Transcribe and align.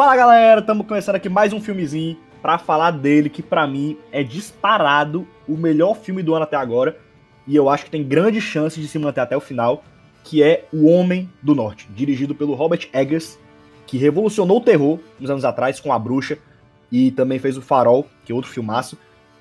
Fala 0.00 0.16
galera, 0.16 0.60
estamos 0.62 0.86
começando 0.86 1.16
aqui 1.16 1.28
mais 1.28 1.52
um 1.52 1.60
filmezinho 1.60 2.16
para 2.40 2.56
falar 2.56 2.90
dele 2.90 3.28
que 3.28 3.42
para 3.42 3.66
mim 3.66 3.98
é 4.10 4.22
disparado 4.22 5.28
o 5.46 5.58
melhor 5.58 5.94
filme 5.94 6.22
do 6.22 6.34
ano 6.34 6.44
até 6.44 6.56
agora 6.56 6.96
e 7.46 7.54
eu 7.54 7.68
acho 7.68 7.84
que 7.84 7.90
tem 7.90 8.02
grande 8.02 8.40
chance 8.40 8.80
de 8.80 8.88
se 8.88 8.98
manter 8.98 9.20
até 9.20 9.36
o 9.36 9.42
final, 9.42 9.84
que 10.24 10.42
é 10.42 10.64
O 10.72 10.86
Homem 10.86 11.28
do 11.42 11.54
Norte, 11.54 11.86
dirigido 11.94 12.34
pelo 12.34 12.54
Robert 12.54 12.88
Eggers, 12.94 13.38
que 13.86 13.98
revolucionou 13.98 14.56
o 14.56 14.62
terror 14.62 14.98
uns 15.20 15.28
anos 15.28 15.44
atrás 15.44 15.78
com 15.78 15.92
A 15.92 15.98
Bruxa 15.98 16.38
e 16.90 17.10
também 17.10 17.38
fez 17.38 17.58
o 17.58 17.62
Farol, 17.62 18.06
que 18.24 18.32
é 18.32 18.34
outro 18.34 18.50
filmaço, 18.50 18.96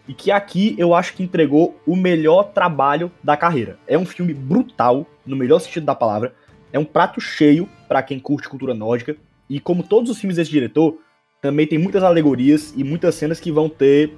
e 0.09 0.13
que 0.13 0.29
aqui 0.29 0.75
eu 0.77 0.93
acho 0.93 1.13
que 1.13 1.23
entregou 1.23 1.79
o 1.87 1.95
melhor 1.95 2.51
trabalho 2.51 3.09
da 3.23 3.37
carreira. 3.37 3.79
É 3.87 3.97
um 3.97 4.05
filme 4.05 4.33
brutal, 4.33 5.05
no 5.25 5.37
melhor 5.37 5.59
sentido 5.59 5.85
da 5.85 5.95
palavra, 5.95 6.33
é 6.73 6.77
um 6.77 6.83
prato 6.83 7.21
cheio 7.21 7.69
para 7.87 8.03
quem 8.03 8.19
curte 8.19 8.49
cultura 8.49 8.73
nórdica, 8.73 9.15
e 9.49 9.59
como 9.59 9.83
todos 9.83 10.11
os 10.11 10.19
filmes 10.19 10.37
desse 10.37 10.51
diretor, 10.51 10.97
também 11.41 11.65
tem 11.65 11.79
muitas 11.79 12.03
alegorias 12.03 12.73
e 12.75 12.83
muitas 12.83 13.15
cenas 13.15 13.39
que 13.39 13.51
vão 13.51 13.67
ter 13.67 14.13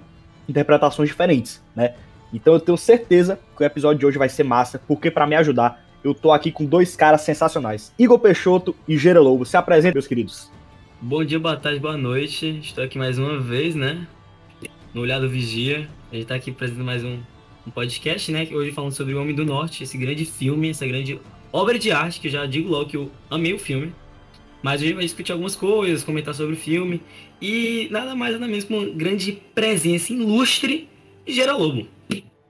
interpretações 0.49 1.09
diferentes, 1.09 1.63
né? 1.75 1.95
Então 2.33 2.53
eu 2.53 2.59
tenho 2.59 2.77
certeza 2.77 3.39
que 3.55 3.63
o 3.63 3.65
episódio 3.65 3.99
de 3.99 4.05
hoje 4.05 4.17
vai 4.17 4.29
ser 4.29 4.43
massa, 4.43 4.81
porque 4.87 5.11
para 5.11 5.27
me 5.27 5.35
ajudar, 5.35 5.85
eu 6.03 6.13
tô 6.13 6.31
aqui 6.31 6.51
com 6.51 6.65
dois 6.65 6.95
caras 6.95 7.21
sensacionais. 7.21 7.93
Igor 7.97 8.19
Peixoto 8.19 8.75
e 8.87 8.97
Gera 8.97 9.19
Lobo. 9.19 9.45
Se 9.45 9.55
apresentem, 9.55 9.93
meus 9.93 10.07
queridos. 10.07 10.51
Bom 10.99 11.23
dia, 11.23 11.39
boa 11.39 11.57
tarde, 11.57 11.79
boa 11.79 11.97
noite. 11.97 12.59
Estou 12.61 12.83
aqui 12.83 12.97
mais 12.97 13.19
uma 13.19 13.39
vez, 13.39 13.75
né? 13.75 14.07
No 14.93 15.01
Olhado 15.01 15.29
Vigia. 15.29 15.87
A 16.11 16.15
gente 16.15 16.27
tá 16.27 16.35
aqui 16.35 16.51
apresentando 16.51 16.85
mais 16.85 17.03
um, 17.03 17.19
um 17.67 17.71
podcast, 17.71 18.31
né? 18.31 18.47
Hoje 18.51 18.71
falando 18.71 18.93
sobre 18.93 19.13
O 19.13 19.21
Homem 19.21 19.35
do 19.35 19.45
Norte, 19.45 19.83
esse 19.83 19.97
grande 19.97 20.25
filme, 20.25 20.69
essa 20.69 20.85
grande 20.87 21.19
obra 21.51 21.77
de 21.77 21.91
arte, 21.91 22.19
que 22.19 22.27
eu 22.27 22.31
já 22.31 22.45
digo 22.45 22.69
logo 22.69 22.89
que 22.89 22.97
eu 22.97 23.11
amei 23.29 23.53
o 23.53 23.59
filme. 23.59 23.93
Mas 24.61 24.81
a 24.81 24.85
gente 24.85 24.95
vai 24.95 25.03
discutir 25.03 25.31
algumas 25.31 25.55
coisas, 25.55 26.03
comentar 26.03 26.33
sobre 26.35 26.53
o 26.53 26.57
filme. 26.57 27.01
E 27.41 27.87
nada 27.91 28.15
mais 28.15 28.33
nada 28.33 28.47
menos 28.47 28.63
que 28.63 28.73
uma 28.73 28.85
grande 28.85 29.33
presença 29.55 30.13
ilustre 30.13 30.87
Gera 31.25 31.53
Lobo. 31.53 31.87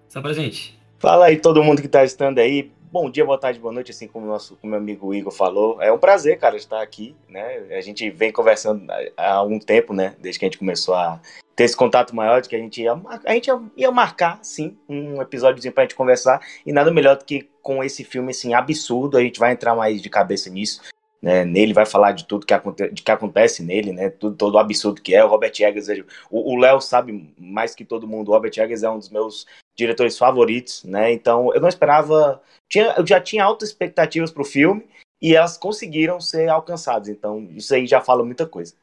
Está 0.07 0.21
presente. 0.21 0.77
Fala 0.99 1.27
aí 1.27 1.37
todo 1.37 1.63
mundo 1.63 1.79
que 1.79 1.87
está 1.87 2.03
estando 2.03 2.39
aí. 2.39 2.69
Bom 2.91 3.09
dia, 3.09 3.23
boa 3.23 3.37
tarde, 3.37 3.57
boa 3.57 3.73
noite, 3.73 3.91
assim 3.91 4.05
como 4.05 4.25
o 4.25 4.29
nosso 4.29 4.57
como 4.57 4.71
meu 4.71 4.79
amigo 4.79 5.13
Igor 5.13 5.31
falou. 5.31 5.81
É 5.81 5.89
um 5.93 5.97
prazer, 5.97 6.37
cara, 6.37 6.57
estar 6.57 6.81
aqui, 6.81 7.15
né? 7.29 7.59
A 7.71 7.79
gente 7.79 8.09
vem 8.09 8.33
conversando 8.33 8.85
há 9.15 9.31
algum 9.31 9.57
tempo, 9.57 9.93
né? 9.93 10.13
Desde 10.19 10.37
que 10.37 10.45
a 10.45 10.47
gente 10.49 10.57
começou 10.57 10.93
a 10.93 11.21
ter 11.55 11.63
esse 11.63 11.77
contato 11.77 12.13
maior, 12.13 12.41
de 12.41 12.49
que 12.49 12.55
a 12.57 12.59
gente 12.59 12.81
ia, 12.81 12.91
a 13.25 13.33
gente 13.33 13.49
ia 13.77 13.89
marcar, 13.89 14.39
sim, 14.41 14.77
um 14.89 15.21
episódiozinho 15.21 15.73
pra 15.73 15.85
gente 15.85 15.95
conversar. 15.95 16.41
E 16.65 16.73
nada 16.73 16.91
melhor 16.91 17.15
do 17.15 17.23
que 17.23 17.47
com 17.61 17.81
esse 17.81 18.03
filme, 18.03 18.31
assim, 18.31 18.53
absurdo. 18.53 19.17
A 19.17 19.21
gente 19.21 19.39
vai 19.39 19.53
entrar 19.53 19.73
mais 19.73 20.01
de 20.01 20.09
cabeça 20.09 20.49
nisso 20.49 20.81
né, 21.21 21.45
nele, 21.45 21.73
vai 21.73 21.85
falar 21.85 22.13
de 22.13 22.25
tudo 22.25 22.45
que, 22.45 22.53
aconte 22.53 22.89
de 22.89 23.01
que 23.01 23.11
acontece 23.11 23.63
nele, 23.63 23.91
né, 23.91 24.09
tudo, 24.09 24.35
todo 24.35 24.55
o 24.55 24.59
absurdo 24.59 25.01
que 25.01 25.13
é. 25.13 25.23
O 25.23 25.27
Robert 25.27 25.53
Eggers, 25.59 25.87
o 26.29 26.57
Léo 26.57 26.81
sabe 26.81 27.33
mais 27.37 27.75
que 27.75 27.85
todo 27.85 28.07
mundo, 28.07 28.29
o 28.29 28.31
Robert 28.31 28.53
Eggers 28.57 28.83
é 28.83 28.89
um 28.89 28.97
dos 28.97 29.09
meus 29.09 29.45
diretores 29.77 30.17
favoritos, 30.17 30.83
né, 30.83 31.11
então 31.11 31.53
eu 31.53 31.61
não 31.61 31.69
esperava, 31.69 32.41
tinha, 32.69 32.93
eu 32.97 33.05
já 33.05 33.19
tinha 33.19 33.43
altas 33.43 33.69
expectativas 33.69 34.31
para 34.31 34.41
o 34.41 34.45
filme 34.45 34.83
e 35.21 35.35
elas 35.35 35.57
conseguiram 35.57 36.19
ser 36.19 36.49
alcançadas, 36.49 37.07
então 37.09 37.47
isso 37.51 37.73
aí 37.73 37.85
já 37.85 38.01
fala 38.01 38.23
muita 38.23 38.45
coisa. 38.45 38.73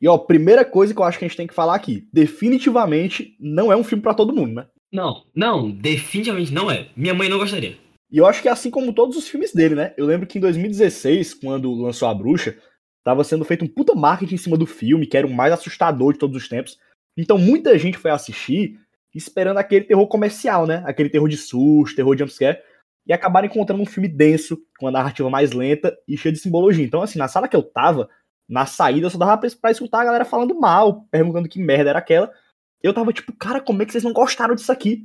E 0.00 0.08
ó, 0.08 0.18
primeira 0.18 0.64
coisa 0.64 0.92
que 0.92 1.00
eu 1.00 1.04
acho 1.04 1.18
que 1.18 1.24
a 1.24 1.28
gente 1.28 1.36
tem 1.36 1.46
que 1.46 1.54
falar 1.54 1.76
aqui, 1.76 2.06
definitivamente 2.12 3.36
não 3.38 3.72
é 3.72 3.76
um 3.76 3.84
filme 3.84 4.02
para 4.02 4.12
todo 4.12 4.34
mundo, 4.34 4.54
né? 4.54 4.66
Não, 4.92 5.24
não, 5.34 5.70
definitivamente 5.70 6.52
não 6.52 6.70
é. 6.70 6.88
Minha 6.96 7.14
mãe 7.14 7.28
não 7.28 7.38
gostaria. 7.38 7.76
E 8.14 8.18
eu 8.18 8.26
acho 8.26 8.40
que 8.40 8.48
é 8.48 8.52
assim 8.52 8.70
como 8.70 8.92
todos 8.92 9.16
os 9.16 9.26
filmes 9.26 9.52
dele, 9.52 9.74
né? 9.74 9.92
Eu 9.96 10.06
lembro 10.06 10.24
que 10.24 10.38
em 10.38 10.40
2016, 10.40 11.34
quando 11.34 11.74
lançou 11.74 12.06
A 12.06 12.14
Bruxa, 12.14 12.56
tava 13.02 13.24
sendo 13.24 13.44
feito 13.44 13.64
um 13.64 13.68
puta 13.68 13.92
marketing 13.92 14.36
em 14.36 14.38
cima 14.38 14.56
do 14.56 14.66
filme, 14.66 15.04
que 15.04 15.16
era 15.16 15.26
o 15.26 15.34
mais 15.34 15.52
assustador 15.52 16.12
de 16.12 16.20
todos 16.20 16.40
os 16.40 16.48
tempos. 16.48 16.78
Então 17.18 17.36
muita 17.36 17.76
gente 17.76 17.98
foi 17.98 18.12
assistir 18.12 18.78
esperando 19.12 19.58
aquele 19.58 19.84
terror 19.84 20.06
comercial, 20.06 20.64
né? 20.64 20.80
Aquele 20.86 21.10
terror 21.10 21.28
de 21.28 21.36
susto, 21.36 21.96
terror 21.96 22.14
de 22.14 22.20
jumpscare. 22.20 22.60
E 23.04 23.12
acabaram 23.12 23.48
encontrando 23.48 23.82
um 23.82 23.86
filme 23.86 24.06
denso, 24.06 24.64
com 24.78 24.86
a 24.86 24.92
narrativa 24.92 25.28
mais 25.28 25.50
lenta 25.50 25.92
e 26.06 26.16
cheia 26.16 26.32
de 26.32 26.38
simbologia. 26.38 26.84
Então, 26.84 27.02
assim, 27.02 27.18
na 27.18 27.26
sala 27.26 27.48
que 27.48 27.56
eu 27.56 27.64
tava, 27.64 28.08
na 28.48 28.64
saída, 28.64 29.06
eu 29.06 29.10
só 29.10 29.18
dava 29.18 29.36
pra 29.60 29.72
escutar 29.72 30.02
a 30.02 30.04
galera 30.04 30.24
falando 30.24 30.54
mal, 30.54 31.04
perguntando 31.10 31.48
que 31.48 31.58
merda 31.58 31.90
era 31.90 31.98
aquela. 31.98 32.32
Eu 32.80 32.94
tava 32.94 33.12
tipo, 33.12 33.32
cara, 33.32 33.60
como 33.60 33.82
é 33.82 33.84
que 33.84 33.90
vocês 33.90 34.04
não 34.04 34.12
gostaram 34.12 34.54
disso 34.54 34.70
aqui? 34.70 35.04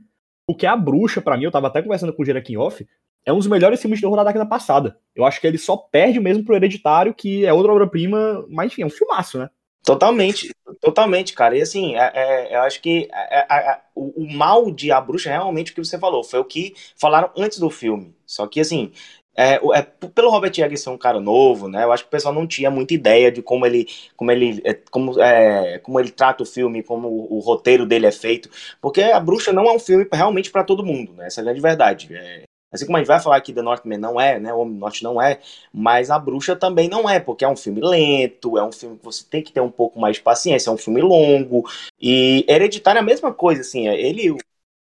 Porque 0.49 0.65
a 0.65 0.75
bruxa, 0.75 1.21
para 1.21 1.37
mim, 1.37 1.43
eu 1.43 1.51
tava 1.51 1.67
até 1.67 1.79
conversando 1.79 2.11
com 2.11 2.23
o 2.23 2.25
Jerakin 2.25 2.57
Off, 2.57 2.83
é 3.23 3.31
um 3.31 3.37
dos 3.37 3.45
melhores 3.45 3.79
filmes 3.79 3.99
de 3.99 4.01
terror 4.01 4.17
da 4.17 4.23
década 4.23 4.47
passada. 4.47 4.97
Eu 5.15 5.23
acho 5.23 5.39
que 5.39 5.45
ele 5.45 5.59
só 5.59 5.77
perde 5.77 6.19
mesmo 6.19 6.43
pro 6.43 6.55
Hereditário, 6.55 7.13
que 7.13 7.45
é 7.45 7.53
outra 7.53 7.71
obra-prima, 7.71 8.43
mas 8.49 8.71
enfim, 8.71 8.81
é 8.81 8.85
um 8.87 8.89
filmaço, 8.89 9.37
né? 9.37 9.47
Totalmente, 9.85 10.49
totalmente, 10.81 11.33
cara. 11.33 11.55
E 11.55 11.61
assim, 11.61 11.95
é, 11.95 12.11
é, 12.15 12.55
eu 12.55 12.61
acho 12.61 12.81
que 12.81 13.07
é, 13.13 13.41
é, 13.41 13.71
é 13.73 13.81
o, 13.93 14.23
o, 14.23 14.33
mal 14.33 14.71
de 14.71 14.91
A 14.91 14.99
Bruxa 14.99 15.29
é 15.29 15.33
realmente 15.33 15.71
o 15.71 15.75
que 15.75 15.85
você 15.85 15.99
falou. 15.99 16.23
Foi 16.23 16.39
o 16.39 16.45
que 16.45 16.73
falaram 16.95 17.29
antes 17.37 17.59
do 17.59 17.69
filme. 17.69 18.15
Só 18.25 18.47
que, 18.47 18.59
assim, 18.59 18.91
é, 19.35 19.55
é, 19.55 19.81
pelo 19.81 20.29
Robert 20.29 20.51
Eggers 20.51 20.81
ser 20.81 20.89
um 20.89 20.97
cara 20.97 21.19
novo, 21.19 21.67
né? 21.69 21.83
Eu 21.83 21.91
acho 21.91 22.03
que 22.03 22.09
o 22.09 22.11
pessoal 22.11 22.33
não 22.33 22.45
tinha 22.45 22.69
muita 22.69 22.93
ideia 22.93 23.31
de 23.31 23.41
como 23.41 23.65
ele, 23.65 23.87
como 24.15 24.31
ele, 24.31 24.61
é, 24.65 24.73
como, 24.73 25.21
é, 25.21 25.79
como 25.79 25.99
ele 25.99 26.11
trata 26.11 26.43
o 26.43 26.45
filme, 26.45 26.83
como 26.83 27.07
o, 27.07 27.37
o, 27.37 27.39
roteiro 27.39 27.85
dele 27.85 28.05
é 28.05 28.11
feito, 28.11 28.49
porque 28.81 29.01
a 29.01 29.19
Bruxa 29.19 29.53
não 29.53 29.65
é 29.65 29.73
um 29.73 29.79
filme 29.79 30.07
realmente 30.11 30.51
para 30.51 30.63
todo 30.63 30.85
mundo, 30.85 31.13
né? 31.13 31.27
Essa 31.27 31.39
é 31.39 31.41
a 31.41 31.45
grande 31.45 31.61
verdade. 31.61 32.13
É, 32.13 32.43
assim 32.71 32.85
como 32.85 32.97
a 32.97 32.99
gente 32.99 33.07
vai 33.07 33.19
falar 33.21 33.37
aqui 33.37 33.53
The 33.53 33.61
Northman 33.61 33.97
não 33.97 34.19
é, 34.19 34.39
né? 34.39 34.53
O 34.53 34.59
Homem 34.59 34.77
Norte 34.77 35.03
não 35.03 35.21
é, 35.21 35.39
mas 35.71 36.11
a 36.11 36.19
Bruxa 36.19 36.55
também 36.55 36.89
não 36.89 37.09
é, 37.09 37.19
porque 37.19 37.45
é 37.45 37.49
um 37.49 37.55
filme 37.55 37.79
lento, 37.81 38.57
é 38.57 38.63
um 38.63 38.71
filme 38.71 38.97
que 38.97 39.05
você 39.05 39.23
tem 39.23 39.41
que 39.41 39.53
ter 39.53 39.61
um 39.61 39.71
pouco 39.71 39.99
mais 39.99 40.17
de 40.17 40.21
paciência, 40.21 40.69
é 40.69 40.73
um 40.73 40.77
filme 40.77 41.01
longo 41.01 41.63
e 42.01 42.45
Hereditário 42.47 42.99
é 42.99 43.01
a 43.01 43.05
mesma 43.05 43.33
coisa, 43.33 43.61
assim. 43.61 43.87
É, 43.87 43.99
ele 43.99 44.35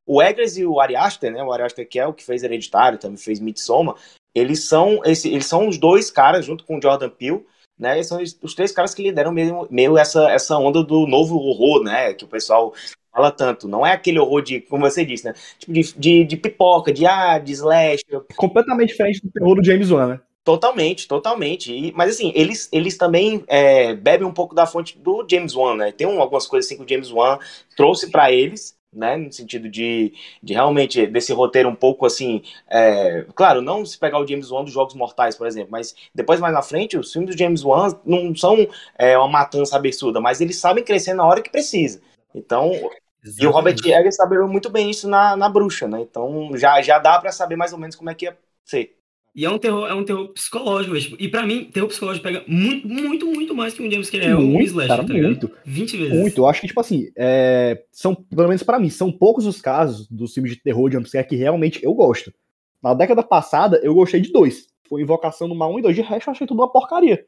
o 0.07 0.21
Eggers 0.21 0.55
e 0.57 0.65
o 0.65 0.79
Ari 0.79 0.95
Aster, 0.95 1.31
né? 1.31 1.43
O 1.43 1.51
Ari 1.51 1.63
Aster 1.63 1.87
que 1.87 1.99
é 1.99 2.07
o 2.07 2.13
que 2.13 2.23
fez 2.23 2.43
Hereditário, 2.43 2.99
também 2.99 3.17
fez 3.17 3.39
Midsommar, 3.39 3.95
eles 4.35 4.67
são, 4.67 5.01
esse, 5.05 5.29
eles 5.29 5.45
são 5.45 5.67
os 5.67 5.77
dois 5.77 6.11
caras, 6.11 6.45
junto 6.45 6.65
com 6.65 6.77
o 6.77 6.81
Jordan 6.81 7.09
Peele, 7.09 7.45
né? 7.79 8.03
São 8.03 8.21
os 8.41 8.53
três 8.53 8.71
caras 8.71 8.93
que 8.93 9.01
lideram 9.01 9.31
meio, 9.31 9.67
meio 9.71 9.97
essa, 9.97 10.29
essa 10.29 10.57
onda 10.57 10.83
do 10.83 11.07
novo 11.07 11.37
horror, 11.37 11.81
né? 11.81 12.13
Que 12.13 12.25
o 12.25 12.27
pessoal 12.27 12.73
fala 13.11 13.31
tanto. 13.31 13.67
Não 13.67 13.85
é 13.85 13.93
aquele 13.93 14.19
horror 14.19 14.41
de, 14.41 14.59
como 14.61 14.89
você 14.89 15.05
disse, 15.05 15.25
né? 15.25 15.33
Tipo 15.57 15.71
de, 15.71 15.81
de, 15.97 16.23
de 16.25 16.37
pipoca, 16.37 16.91
de 16.91 17.05
ah, 17.05 17.39
de 17.39 17.53
slash. 17.53 18.03
Completamente 18.35 18.89
diferente 18.89 19.21
do 19.23 19.31
terror 19.31 19.55
do 19.55 19.63
James 19.63 19.89
Wan, 19.89 20.07
né? 20.07 20.19
Totalmente, 20.43 21.07
totalmente. 21.07 21.73
E, 21.73 21.91
mas 21.93 22.11
assim, 22.11 22.31
eles, 22.35 22.69
eles 22.71 22.97
também 22.97 23.43
é, 23.47 23.95
bebem 23.95 24.27
um 24.27 24.33
pouco 24.33 24.53
da 24.53 24.67
fonte 24.67 24.95
do 24.99 25.25
James 25.27 25.55
Wan, 25.55 25.75
né? 25.75 25.91
Tem 25.91 26.05
um, 26.05 26.21
algumas 26.21 26.45
coisas 26.45 26.67
assim 26.67 26.77
que 26.77 26.83
o 26.83 26.87
James 26.87 27.11
Wan 27.11 27.39
trouxe 27.75 28.11
para 28.11 28.31
eles, 28.31 28.74
né, 28.95 29.17
no 29.17 29.31
sentido 29.31 29.69
de, 29.69 30.13
de 30.41 30.53
realmente 30.53 31.05
desse 31.07 31.33
roteiro 31.33 31.69
um 31.69 31.75
pouco 31.75 32.05
assim, 32.05 32.41
é, 32.69 33.25
claro, 33.35 33.61
não 33.61 33.85
se 33.85 33.97
pegar 33.97 34.19
o 34.19 34.27
James 34.27 34.49
Wan 34.49 34.63
dos 34.63 34.73
Jogos 34.73 34.95
Mortais, 34.95 35.35
por 35.35 35.45
exemplo, 35.47 35.69
mas 35.71 35.95
depois 36.13 36.39
mais 36.39 36.53
na 36.53 36.61
frente, 36.61 36.97
os 36.97 37.11
filmes 37.11 37.35
do 37.35 37.37
James 37.37 37.63
Wan 37.63 37.97
não 38.05 38.35
são 38.35 38.67
é, 38.97 39.17
uma 39.17 39.27
matança 39.27 39.75
absurda, 39.75 40.21
mas 40.21 40.41
eles 40.41 40.57
sabem 40.57 40.83
crescer 40.83 41.13
na 41.13 41.25
hora 41.25 41.41
que 41.41 41.51
precisa. 41.51 42.01
Então, 42.33 42.71
Exatamente. 42.71 43.43
e 43.43 43.47
o 43.47 43.51
Robert 43.51 43.75
Eggers 43.83 44.15
sabe 44.15 44.37
muito 44.39 44.69
bem 44.69 44.89
isso 44.89 45.09
na, 45.09 45.35
na 45.35 45.49
Bruxa, 45.49 45.87
né? 45.87 46.01
Então 46.01 46.55
já, 46.55 46.81
já 46.81 46.99
dá 46.99 47.19
para 47.19 47.31
saber 47.31 47.55
mais 47.55 47.73
ou 47.73 47.79
menos 47.79 47.95
como 47.95 48.09
é 48.09 48.15
que 48.15 48.25
ia 48.25 48.37
ser. 48.63 48.94
E 49.35 49.43
é 49.43 49.49
um 49.49 49.57
terror, 49.57 49.85
é 49.85 49.93
um 49.93 50.05
terror 50.05 50.29
psicológico, 50.29 50.97
tipo, 50.97 51.17
e 51.19 51.27
pra 51.27 51.45
mim, 51.45 51.65
terror 51.65 51.89
psicológico 51.89 52.23
pega 52.23 52.45
muito, 52.47 52.87
muito, 52.87 53.25
muito 53.25 53.53
mais 53.53 53.73
que 53.73 53.83
um 53.83 53.91
James 53.91 54.09
que 54.09 54.17
é 54.17 54.33
um 54.33 54.61
Slash, 54.61 54.87
cara, 54.87 55.05
tá 55.05 55.13
muito. 55.13 55.51
20 55.65 55.97
vezes. 55.97 56.13
Muito. 56.17 56.37
Eu 56.37 56.47
acho 56.47 56.61
que, 56.61 56.67
tipo 56.67 56.79
assim, 56.79 57.11
é... 57.17 57.83
são, 57.91 58.15
pelo 58.15 58.47
menos 58.47 58.63
pra 58.63 58.79
mim, 58.79 58.89
são 58.89 59.11
poucos 59.11 59.45
os 59.45 59.59
casos 59.61 60.07
dos 60.07 60.33
filmes 60.33 60.53
de 60.53 60.61
terror 60.63 60.89
de 60.89 60.95
jumpscare 60.95 61.27
que 61.27 61.35
realmente 61.35 61.83
eu 61.83 61.93
gosto. 61.93 62.33
Na 62.81 62.93
década 62.93 63.21
passada, 63.21 63.77
eu 63.83 63.93
gostei 63.93 64.21
de 64.21 64.31
dois. 64.31 64.67
Foi 64.87 65.01
Invocação 65.01 65.49
do 65.49 65.55
Mal 65.55 65.73
1 65.73 65.79
e 65.79 65.81
2. 65.81 65.95
De 65.95 66.01
resto, 66.01 66.29
eu 66.29 66.31
achei 66.31 66.47
tudo 66.47 66.61
uma 66.61 66.71
porcaria. 66.71 67.25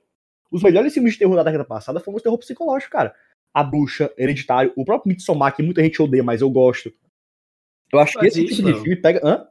Os 0.49 0.63
melhores 0.63 0.93
filmes 0.93 1.13
de 1.13 1.19
terror 1.19 1.35
da 1.35 1.43
década 1.43 1.65
passada 1.65 1.99
foram 1.99 2.15
os 2.15 2.23
terror 2.23 2.37
psicológico, 2.37 2.91
cara. 2.91 3.13
A 3.53 3.63
Bruxa, 3.63 4.13
Hereditário, 4.17 4.71
o 4.77 4.85
próprio 4.85 5.09
Midsommar, 5.09 5.53
que 5.53 5.61
muita 5.61 5.83
gente 5.83 6.01
odeia, 6.01 6.23
mas 6.23 6.39
eu 6.39 6.49
gosto. 6.49 6.93
Eu 7.91 7.99
acho 7.99 8.17
que 8.17 8.27
esse 8.27 8.45
tipo 8.45 8.63
de 8.63 8.73
filme 8.75 8.95
pega... 8.95 9.19
Hã? 9.27 9.47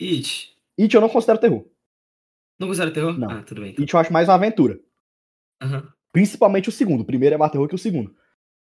It. 0.00 0.56
It 0.78 0.94
eu 0.94 1.00
não 1.00 1.08
considero 1.08 1.38
terror. 1.38 1.66
Não 2.58 2.68
considera 2.68 2.92
terror? 2.92 3.18
Não. 3.18 3.30
Ah, 3.30 3.42
tudo 3.42 3.62
bem. 3.62 3.72
Então. 3.72 3.82
It 3.82 3.94
eu 3.94 4.00
acho 4.00 4.12
mais 4.12 4.28
uma 4.28 4.34
aventura. 4.34 4.78
Uhum. 5.62 5.82
Principalmente 6.12 6.68
o 6.68 6.72
segundo. 6.72 7.00
O 7.00 7.04
primeiro 7.04 7.34
é 7.34 7.38
mais 7.38 7.52
terror 7.52 7.68
que 7.68 7.74
o 7.74 7.78
segundo. 7.78 8.10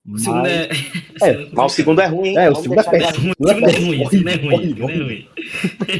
O 0.04 0.12
mas... 0.12 0.22
segundo 0.22 0.46
é. 0.46 0.68
é. 1.22 1.50
Mas 1.52 1.72
o 1.72 1.74
segundo 1.74 2.00
é 2.00 2.06
ruim, 2.06 2.28
hein? 2.28 2.38
É, 2.38 2.50
o 2.50 2.54
segundo 2.54 2.80
é 2.80 2.84
péssimo. 2.84 3.32
O 3.38 3.48
segundo 3.48 3.68
é 3.68 3.78
ruim. 3.78 4.02
O 4.04 4.10
segundo 4.10 4.28
é 4.28 4.36
ruim. 4.36 5.28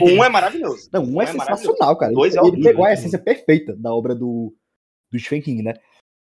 O 0.00 0.05
um 0.17 0.25
é 0.25 0.29
maravilhoso. 0.29 0.88
Não, 0.93 1.05
um 1.05 1.20
é, 1.20 1.25
é 1.25 1.29
sensacional, 1.29 1.97
cara. 1.97 2.12
Dois 2.12 2.35
ele, 2.35 2.44
é 2.44 2.49
ele 2.49 2.62
pegou 2.62 2.85
a 2.85 2.93
essência 2.93 3.19
perfeita 3.19 3.76
da 3.76 3.93
obra 3.94 4.14
do, 4.14 4.55
do 5.11 5.19
Stephen 5.19 5.43
King, 5.43 5.62
né? 5.62 5.75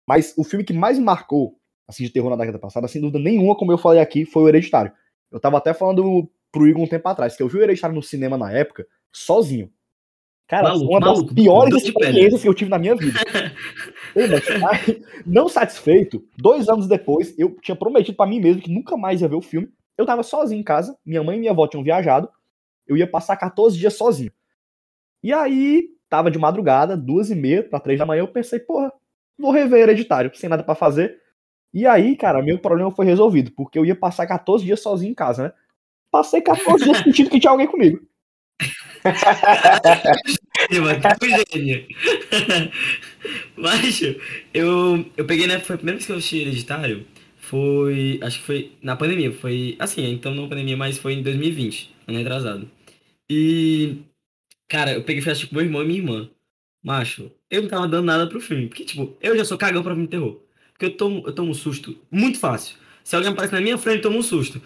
Mas 0.07 0.35
o 0.37 0.45
filme 0.45 0.65
que 0.65 0.73
mais 0.73 0.99
me 0.99 1.05
marcou, 1.05 1.59
assim, 1.87 2.05
de 2.05 2.11
terror 2.11 2.31
na 2.31 2.37
década 2.37 2.59
passada, 2.59 2.89
sem 2.89 3.01
dúvida 3.01 3.19
nenhuma, 3.19 3.57
como 3.57 3.73
eu 3.73 3.79
falei 3.79 4.01
aqui, 4.01 4.25
foi 4.25 4.43
o 4.43 4.49
Hereditário. 4.49 4.93
Eu 5.31 5.39
tava 5.39 5.59
até 5.59 5.75
falando 5.75 6.31
pro 6.51 6.67
Igor 6.67 6.83
um 6.83 6.89
tempo 6.89 7.07
atrás, 7.09 7.37
que 7.37 7.43
eu 7.43 7.49
vi 7.49 7.59
o 7.59 7.63
Hereditário 7.63 7.95
no 7.95 8.03
cinema 8.03 8.39
na 8.39 8.51
época, 8.51 8.87
sozinho. 9.13 9.71
Cara, 10.49 10.71
Maluco, 10.71 10.91
uma 10.91 11.01
maluco, 11.01 11.25
das 11.27 11.35
piores 11.35 11.75
experiências 11.85 12.41
que 12.41 12.49
eu 12.49 12.55
tive 12.55 12.71
na 12.71 12.79
minha 12.79 12.97
vida. 12.97 13.21
Não 15.27 15.47
satisfeito, 15.47 16.27
dois 16.39 16.71
anos 16.71 16.89
depois, 16.89 17.39
eu 17.39 17.55
tinha 17.61 17.77
prometido 17.77 18.17
pra 18.17 18.27
mim 18.27 18.41
mesmo 18.41 18.63
que 18.63 18.73
nunca 18.73 18.97
mais 18.97 19.21
ia 19.21 19.29
ver 19.29 19.37
o 19.37 19.43
filme. 19.43 19.69
Eu 19.99 20.07
tava 20.07 20.23
sozinho 20.23 20.61
em 20.61 20.65
casa, 20.65 20.97
minha 21.05 21.23
mãe 21.23 21.37
e 21.37 21.41
minha 21.41 21.53
avó 21.53 21.67
tinham 21.67 21.85
viajado. 21.85 22.31
Eu 22.87 22.97
ia 22.97 23.07
passar 23.07 23.37
14 23.37 23.77
dias 23.77 23.95
sozinho. 23.95 24.33
E 25.23 25.35
aí, 25.35 25.91
tava 26.09 26.31
de 26.31 26.39
madrugada, 26.39 26.97
duas 26.97 27.31
e 27.31 27.35
meia 27.35 27.63
pra 27.63 27.81
três 27.81 27.99
da 27.99 28.07
manhã, 28.07 28.21
eu 28.21 28.29
pensei, 28.29 28.59
porra, 28.59 28.91
vou 29.39 29.51
rever 29.51 29.81
Hereditário, 29.81 30.31
sem 30.35 30.49
nada 30.49 30.65
pra 30.65 30.75
fazer. 30.75 31.21
E 31.75 31.87
aí, 31.87 32.17
cara, 32.17 32.43
meu 32.43 32.59
problema 32.59 32.91
foi 32.91 33.05
resolvido, 33.05 33.53
porque 33.53 33.79
eu 33.79 33.85
ia 33.85 33.95
passar 33.95 34.27
14 34.27 34.65
dias 34.65 34.81
sozinho 34.81 35.11
em 35.11 35.15
casa, 35.15 35.43
né? 35.43 35.53
Passei 36.11 36.41
14 36.41 36.85
dias 36.85 36.99
sentindo 37.05 37.29
que 37.29 37.39
tinha 37.39 37.51
alguém 37.51 37.67
comigo. 37.67 38.08
Que 40.69 40.81
foi 41.19 41.31
gênio. 41.53 41.87
Mas, 43.57 44.01
eu, 44.53 45.05
eu 45.17 45.25
peguei, 45.25 45.47
né? 45.47 45.59
Foi 45.61 45.75
a 45.75 45.79
primeira 45.79 45.97
vez 45.97 46.07
que 46.07 46.13
eu 46.13 46.17
assisti 46.17 46.39
Hereditário. 46.39 47.07
Foi. 47.39 48.19
Acho 48.23 48.39
que 48.41 48.45
foi 48.45 48.73
na 48.83 48.97
pandemia. 48.97 49.33
Foi. 49.33 49.77
Assim, 49.79 50.05
então 50.13 50.35
não 50.35 50.49
pandemia, 50.49 50.77
mas 50.77 50.99
foi 50.99 51.15
em 51.15 51.23
2020, 51.23 51.95
ano 52.07 52.19
retrasado. 52.19 52.71
E. 53.31 53.99
Cara, 54.69 54.93
eu 54.95 55.03
peguei 55.05 55.23
e 55.23 55.47
com 55.47 55.55
meu 55.57 55.65
irmão 55.65 55.83
e 55.83 55.87
minha 55.87 55.99
irmã. 56.01 56.31
Macho, 56.83 57.31
eu 57.51 57.63
não 57.63 57.69
tava 57.69 57.89
dando 57.89 58.07
nada 58.07 58.29
pro 58.29 58.41
filme. 58.41 58.69
Porque, 58.69 58.85
tipo, 58.85 59.17
eu 59.21 59.37
já 59.37 59.45
sou 59.45 59.59
cagão 59.59 59.83
pra 59.83 59.93
filme 59.93 60.07
de 60.07 60.11
terror. 60.11 60.41
Porque 60.73 60.87
eu 60.87 60.97
tomo, 60.97 61.23
eu 61.27 61.35
tomo 61.35 61.51
um 61.51 61.55
susto 61.55 61.97
muito 62.11 62.39
fácil. 62.39 62.77
Se 63.09 63.17
alguém 63.17 63.33
aparece 63.33 63.55
na 63.55 63.63
minha 63.63 63.79
frente, 63.79 63.97
eu 63.97 64.03
tomo 64.03 64.19
um 64.19 64.23
susto. 64.23 64.61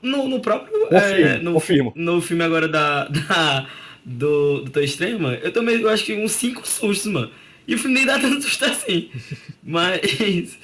No, 0.00 0.26
no 0.26 0.40
próprio. 0.40 0.72
Confirmo, 0.88 1.26
é, 1.26 1.38
no, 1.40 1.52
confirmo. 1.52 1.92
no 1.94 2.22
filme 2.22 2.42
agora 2.42 2.66
da, 2.66 3.04
da, 3.04 3.68
do, 4.02 4.62
do 4.62 4.70
Toy 4.70 4.82
Extrema, 4.82 5.34
eu 5.34 5.52
tomei, 5.52 5.76
eu 5.76 5.90
acho 5.90 6.02
que 6.02 6.14
uns 6.14 6.32
5 6.32 6.66
sustos, 6.66 7.12
mano. 7.12 7.30
E 7.68 7.74
o 7.74 7.78
filme 7.78 7.96
nem 7.96 8.06
dá 8.06 8.18
tanto 8.18 8.40
susto 8.40 8.64
assim. 8.64 9.10
Mas. 9.62 10.54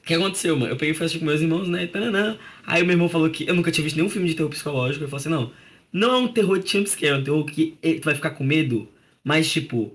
O 0.00 0.06
que 0.06 0.12
aconteceu, 0.12 0.54
mano? 0.54 0.70
Eu 0.70 0.76
peguei 0.76 0.90
e 0.90 0.94
fui 0.94 1.06
assistir 1.06 1.18
com 1.18 1.24
meus 1.24 1.40
irmãos, 1.40 1.66
né? 1.66 1.86
Tananã. 1.86 2.36
Aí 2.66 2.82
o 2.82 2.84
meu 2.84 2.92
irmão 2.92 3.08
falou 3.08 3.30
que 3.30 3.48
eu 3.48 3.54
nunca 3.54 3.72
tinha 3.72 3.82
visto 3.82 3.96
nenhum 3.96 4.10
filme 4.10 4.28
de 4.28 4.34
terror 4.34 4.50
psicológico. 4.50 5.04
Eu 5.04 5.08
falei 5.08 5.20
assim: 5.20 5.30
não, 5.30 5.50
não 5.90 6.14
é 6.14 6.18
um 6.18 6.28
terror 6.28 6.58
de 6.58 6.70
jumpscare, 6.70 7.14
é 7.14 7.16
um 7.16 7.24
terror 7.24 7.42
que 7.46 7.78
eh, 7.82 7.94
tu 7.94 8.04
vai 8.04 8.14
ficar 8.14 8.32
com 8.32 8.44
medo, 8.44 8.86
mas 9.24 9.50
tipo, 9.50 9.94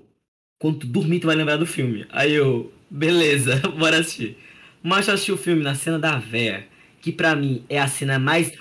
quando 0.58 0.80
tu 0.80 0.88
dormir, 0.88 1.20
tu 1.20 1.28
vai 1.28 1.36
lembrar 1.36 1.58
do 1.58 1.64
filme. 1.64 2.06
Aí 2.10 2.34
eu, 2.34 2.72
beleza, 2.90 3.62
bora 3.78 3.98
assistir. 3.98 4.36
Mas 4.84 5.08
eu 5.08 5.14
assisti 5.14 5.32
o 5.32 5.38
filme 5.38 5.62
na 5.64 5.74
cena 5.76 5.98
da 5.98 6.18
véia, 6.18 6.68
que 7.02 7.12
pra 7.12 7.36
mim 7.36 7.64
é 7.70 7.80
a 7.80 7.88
cena 7.88 8.18
mais 8.20 8.52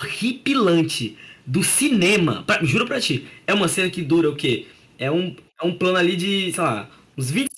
horripilante 0.00 1.16
do 1.46 1.62
cinema. 1.62 2.42
Pra- 2.46 2.62
juro 2.64 2.86
pra 2.86 3.00
ti, 3.00 3.26
é 3.46 3.54
uma 3.54 3.68
cena 3.68 3.90
que 3.90 4.02
dura 4.02 4.28
o 4.30 4.36
quê? 4.36 4.66
É 4.98 5.10
um, 5.10 5.36
é 5.62 5.66
um 5.66 5.72
plano 5.74 5.96
ali 5.98 6.16
de, 6.16 6.52
sei 6.52 6.62
lá, 6.62 6.90
uns 7.16 7.30
20. 7.30 7.50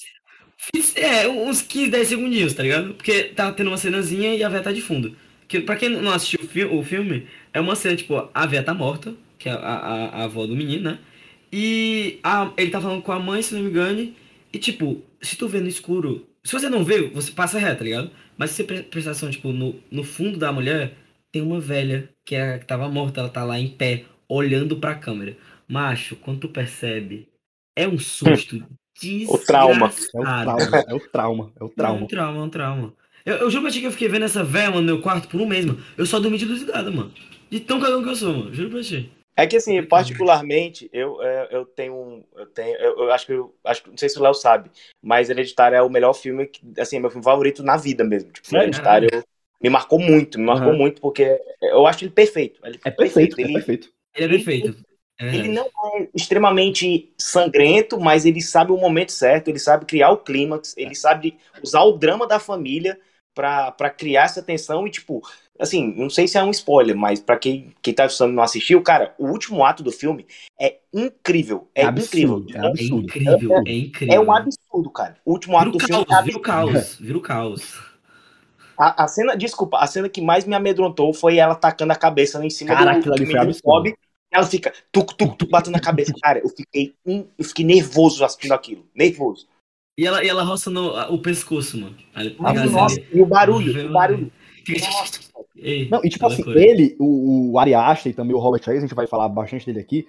20 0.74 0.98
É, 1.00 1.28
uns 1.28 1.62
15, 1.62 1.90
10 1.90 2.08
segundinhos, 2.08 2.54
tá 2.54 2.62
ligado? 2.62 2.94
Porque 2.94 3.24
tá 3.24 3.52
tendo 3.52 3.68
uma 3.68 3.76
cenazinha 3.78 4.34
e 4.34 4.44
a 4.44 4.48
véia 4.48 4.62
tá 4.62 4.72
de 4.72 4.80
fundo. 4.82 5.16
Que, 5.48 5.60
pra 5.60 5.76
quem 5.76 5.88
não 5.90 6.12
assistiu 6.12 6.40
o, 6.44 6.46
fi- 6.48 6.64
o 6.64 6.82
filme, 6.82 7.26
é 7.52 7.60
uma 7.60 7.74
cena, 7.76 7.96
tipo, 7.96 8.28
a 8.34 8.46
véia 8.46 8.62
tá 8.62 8.74
morta, 8.74 9.14
que 9.38 9.48
é 9.48 9.52
a, 9.52 9.56
a, 9.56 10.06
a 10.20 10.24
avó 10.24 10.46
do 10.46 10.54
menino, 10.56 10.90
né? 10.92 10.98
E 11.52 12.18
a- 12.22 12.52
ele 12.56 12.70
tá 12.70 12.80
falando 12.80 13.02
com 13.02 13.12
a 13.12 13.18
mãe, 13.18 13.42
se 13.42 13.54
não 13.54 13.62
me 13.62 13.70
engane. 13.70 14.16
E 14.52 14.58
tipo, 14.58 15.02
se 15.22 15.36
tu 15.36 15.48
vê 15.48 15.60
no 15.60 15.68
escuro. 15.68 16.26
Se 16.44 16.52
você 16.52 16.68
não 16.68 16.84
vê, 16.84 17.08
você 17.08 17.32
passa 17.32 17.58
reto, 17.58 17.78
tá 17.78 17.84
ligado? 17.84 18.10
Mas 18.36 18.50
se 18.50 18.56
você 18.56 18.64
pre- 18.64 18.82
prestar 18.82 19.10
atenção, 19.10 19.30
tipo, 19.30 19.52
no, 19.52 19.78
no 19.90 20.02
fundo 20.02 20.38
da 20.38 20.52
mulher, 20.52 20.94
tem 21.32 21.42
uma 21.42 21.60
velha 21.60 22.08
que, 22.26 22.34
é, 22.34 22.58
que 22.58 22.66
tava 22.66 22.88
morta, 22.88 23.20
ela 23.20 23.28
tá 23.28 23.44
lá 23.44 23.58
em 23.58 23.68
pé, 23.68 24.04
olhando 24.28 24.76
pra 24.76 24.94
câmera. 24.94 25.36
Macho, 25.68 26.16
quando 26.16 26.40
tu 26.40 26.48
percebe, 26.48 27.28
é 27.76 27.86
um 27.86 27.98
susto 27.98 28.56
O 29.28 29.38
trauma. 29.38 29.86
É 29.86 29.88
o 29.88 29.90
desgraçado. 29.94 30.44
trauma, 30.44 30.84
é 30.88 30.94
o 30.94 31.00
trauma, 31.00 31.52
é 31.58 31.64
o 31.64 31.66
É 31.66 31.70
um 31.70 31.74
trauma. 31.74 32.06
trauma, 32.06 32.38
é 32.38 32.42
um 32.42 32.48
trauma. 32.50 32.94
Eu, 33.24 33.36
eu 33.36 33.50
juro 33.50 33.62
pra 33.64 33.70
ti 33.72 33.80
que 33.80 33.86
eu 33.86 33.92
fiquei 33.92 34.08
vendo 34.08 34.24
essa 34.24 34.42
véia, 34.44 34.70
mano, 34.70 34.80
no 34.82 34.86
meu 34.94 35.00
quarto 35.02 35.28
por 35.28 35.40
um 35.40 35.46
mês, 35.46 35.64
mano. 35.64 35.82
Eu 35.96 36.04
só 36.06 36.18
dormi 36.18 36.36
de 36.38 36.44
luz 36.46 36.60
ligada, 36.60 36.90
mano. 36.90 37.12
De 37.50 37.60
tão 37.60 37.80
cagão 37.80 38.02
que 38.02 38.08
eu 38.08 38.16
sou, 38.16 38.34
mano. 38.36 38.54
Juro 38.54 38.70
pra 38.70 38.82
ti. 38.82 39.10
É 39.40 39.46
que 39.46 39.56
assim, 39.56 39.82
particularmente, 39.82 40.90
eu, 40.92 41.22
é, 41.22 41.48
eu 41.50 41.64
tenho 41.64 41.94
um. 41.94 42.24
Eu 42.36 42.46
tenho. 42.46 42.76
Eu, 42.76 42.98
eu 42.98 43.12
acho 43.12 43.26
que 43.26 43.32
eu 43.32 43.54
acho 43.64 43.88
não 43.88 43.96
sei 43.96 44.08
se 44.08 44.18
o 44.18 44.22
Léo 44.22 44.34
sabe, 44.34 44.70
mas 45.02 45.30
Hereditário 45.30 45.76
é 45.76 45.82
o 45.82 45.88
melhor 45.88 46.12
filme 46.12 46.46
que, 46.46 46.60
assim, 46.78 46.96
é 46.96 47.00
meu 47.00 47.10
filme 47.10 47.24
favorito 47.24 47.62
na 47.62 47.76
vida 47.76 48.04
mesmo. 48.04 48.30
Tipo, 48.32 48.48
Sério? 48.48 48.64
Hereditário 48.64 49.08
me 49.62 49.70
marcou 49.70 49.98
muito, 49.98 50.38
me 50.38 50.44
marcou 50.44 50.72
Aham. 50.72 50.78
muito, 50.78 51.00
porque 51.00 51.40
eu 51.62 51.86
acho 51.86 52.04
ele 52.04 52.12
perfeito. 52.12 52.60
Ele 52.64 52.78
É 52.84 52.90
perfeito, 52.90 53.34
é 53.38 53.42
Ele, 53.42 53.52
perfeito. 53.54 53.92
Ele 54.14 54.24
é 54.24 54.28
perfeito. 54.28 54.76
É 55.18 55.36
ele 55.36 55.48
não 55.48 55.66
é 55.66 56.08
extremamente 56.14 57.12
sangrento, 57.18 57.98
mas 58.00 58.26
ele 58.26 58.40
sabe 58.40 58.72
o 58.72 58.76
momento 58.76 59.12
certo, 59.12 59.48
ele 59.48 59.58
sabe 59.58 59.86
criar 59.86 60.10
o 60.10 60.18
clímax, 60.18 60.74
ele 60.76 60.94
sabe 60.94 61.38
usar 61.62 61.82
o 61.82 61.92
drama 61.92 62.26
da 62.26 62.38
família 62.38 62.98
pra 63.34 63.90
criar 63.90 64.24
essa 64.24 64.42
tensão 64.42 64.86
e, 64.86 64.90
tipo, 64.90 65.22
assim, 65.60 65.94
não 65.96 66.08
sei 66.10 66.26
se 66.26 66.38
é 66.38 66.42
um 66.42 66.50
spoiler, 66.50 66.96
mas 66.96 67.20
pra 67.20 67.36
quem, 67.36 67.72
quem 67.82 67.92
tá 67.94 68.04
assistindo 68.04 68.30
e 68.30 68.34
não 68.34 68.42
assistiu, 68.42 68.82
cara, 68.82 69.14
o 69.18 69.26
último 69.28 69.64
ato 69.64 69.82
do 69.82 69.92
filme 69.92 70.26
é 70.58 70.78
incrível. 70.92 71.68
É, 71.74 71.82
É 71.82 71.84
absurdo, 71.86 72.44
incrível. 72.48 72.62
é 72.62 72.66
É 72.66 72.70
absurdo. 72.70 73.04
incrível, 73.04 73.62
é 73.66 73.72
incrível. 73.72 74.14
É 74.14 74.20
um 74.20 74.32
absurdo, 74.32 74.90
cara. 74.90 75.16
O 75.24 75.32
último 75.32 75.56
ato 75.56 75.72
Vira 75.72 75.78
do 75.78 75.86
filme 75.86 76.04
caos, 76.06 76.18
é 76.18 76.24
vira 76.24 76.36
o 76.38 76.40
caos, 76.40 76.96
vira 76.98 77.18
o 77.18 77.20
caos. 77.20 77.90
A, 78.78 79.04
a 79.04 79.08
cena, 79.08 79.36
desculpa, 79.36 79.76
a 79.78 79.86
cena 79.86 80.08
que 80.08 80.22
mais 80.22 80.46
me 80.46 80.54
amedrontou 80.54 81.12
foi 81.12 81.36
ela 81.36 81.54
tacando 81.54 81.92
a 81.92 81.96
cabeça 81.96 82.38
lá 82.38 82.46
em 82.46 82.50
cima 82.50 82.74
Cara, 82.74 82.92
do, 82.92 82.98
aquilo 82.98 83.14
ali 83.14 83.24
do 83.26 83.32
menino. 83.32 83.54
Bob. 83.62 83.94
Ela 84.32 84.46
fica 84.46 84.72
tuc, 84.90 85.12
tuc, 85.16 85.36
tuc, 85.36 85.50
batendo 85.50 85.72
na 85.74 85.80
cabeça. 85.80 86.14
Cara, 86.22 86.38
eu 86.38 86.48
fiquei, 86.48 86.94
eu 87.04 87.44
fiquei 87.44 87.64
nervoso 87.64 88.24
assistindo 88.24 88.52
aquilo. 88.52 88.86
Nervoso. 88.94 89.46
E 89.98 90.06
ela, 90.06 90.24
e 90.24 90.28
ela 90.28 90.42
roça 90.44 90.70
no, 90.70 90.98
o 91.12 91.20
pescoço, 91.20 91.78
mano. 91.78 91.96
Ali, 92.14 92.36
Nossa, 92.40 92.66
nossa, 92.66 93.00
e 93.12 93.20
o 93.20 93.26
barulho, 93.26 93.90
o 93.90 93.92
barulho. 93.92 94.32
Nossa. 94.68 95.20
Ei, 95.60 95.88
Não, 95.90 96.00
e 96.02 96.08
tipo 96.08 96.24
é 96.24 96.28
assim, 96.28 96.42
loucura. 96.42 96.64
ele, 96.64 96.96
o, 96.98 97.52
o 97.52 97.58
Ari 97.58 97.74
Aster 97.74 98.12
e 98.12 98.14
também 98.14 98.34
o 98.34 98.38
Robert 98.38 98.62
Hayes, 98.66 98.82
a 98.82 98.86
gente 98.86 98.94
vai 98.94 99.06
falar 99.06 99.28
bastante 99.28 99.66
dele 99.66 99.80
aqui, 99.80 100.08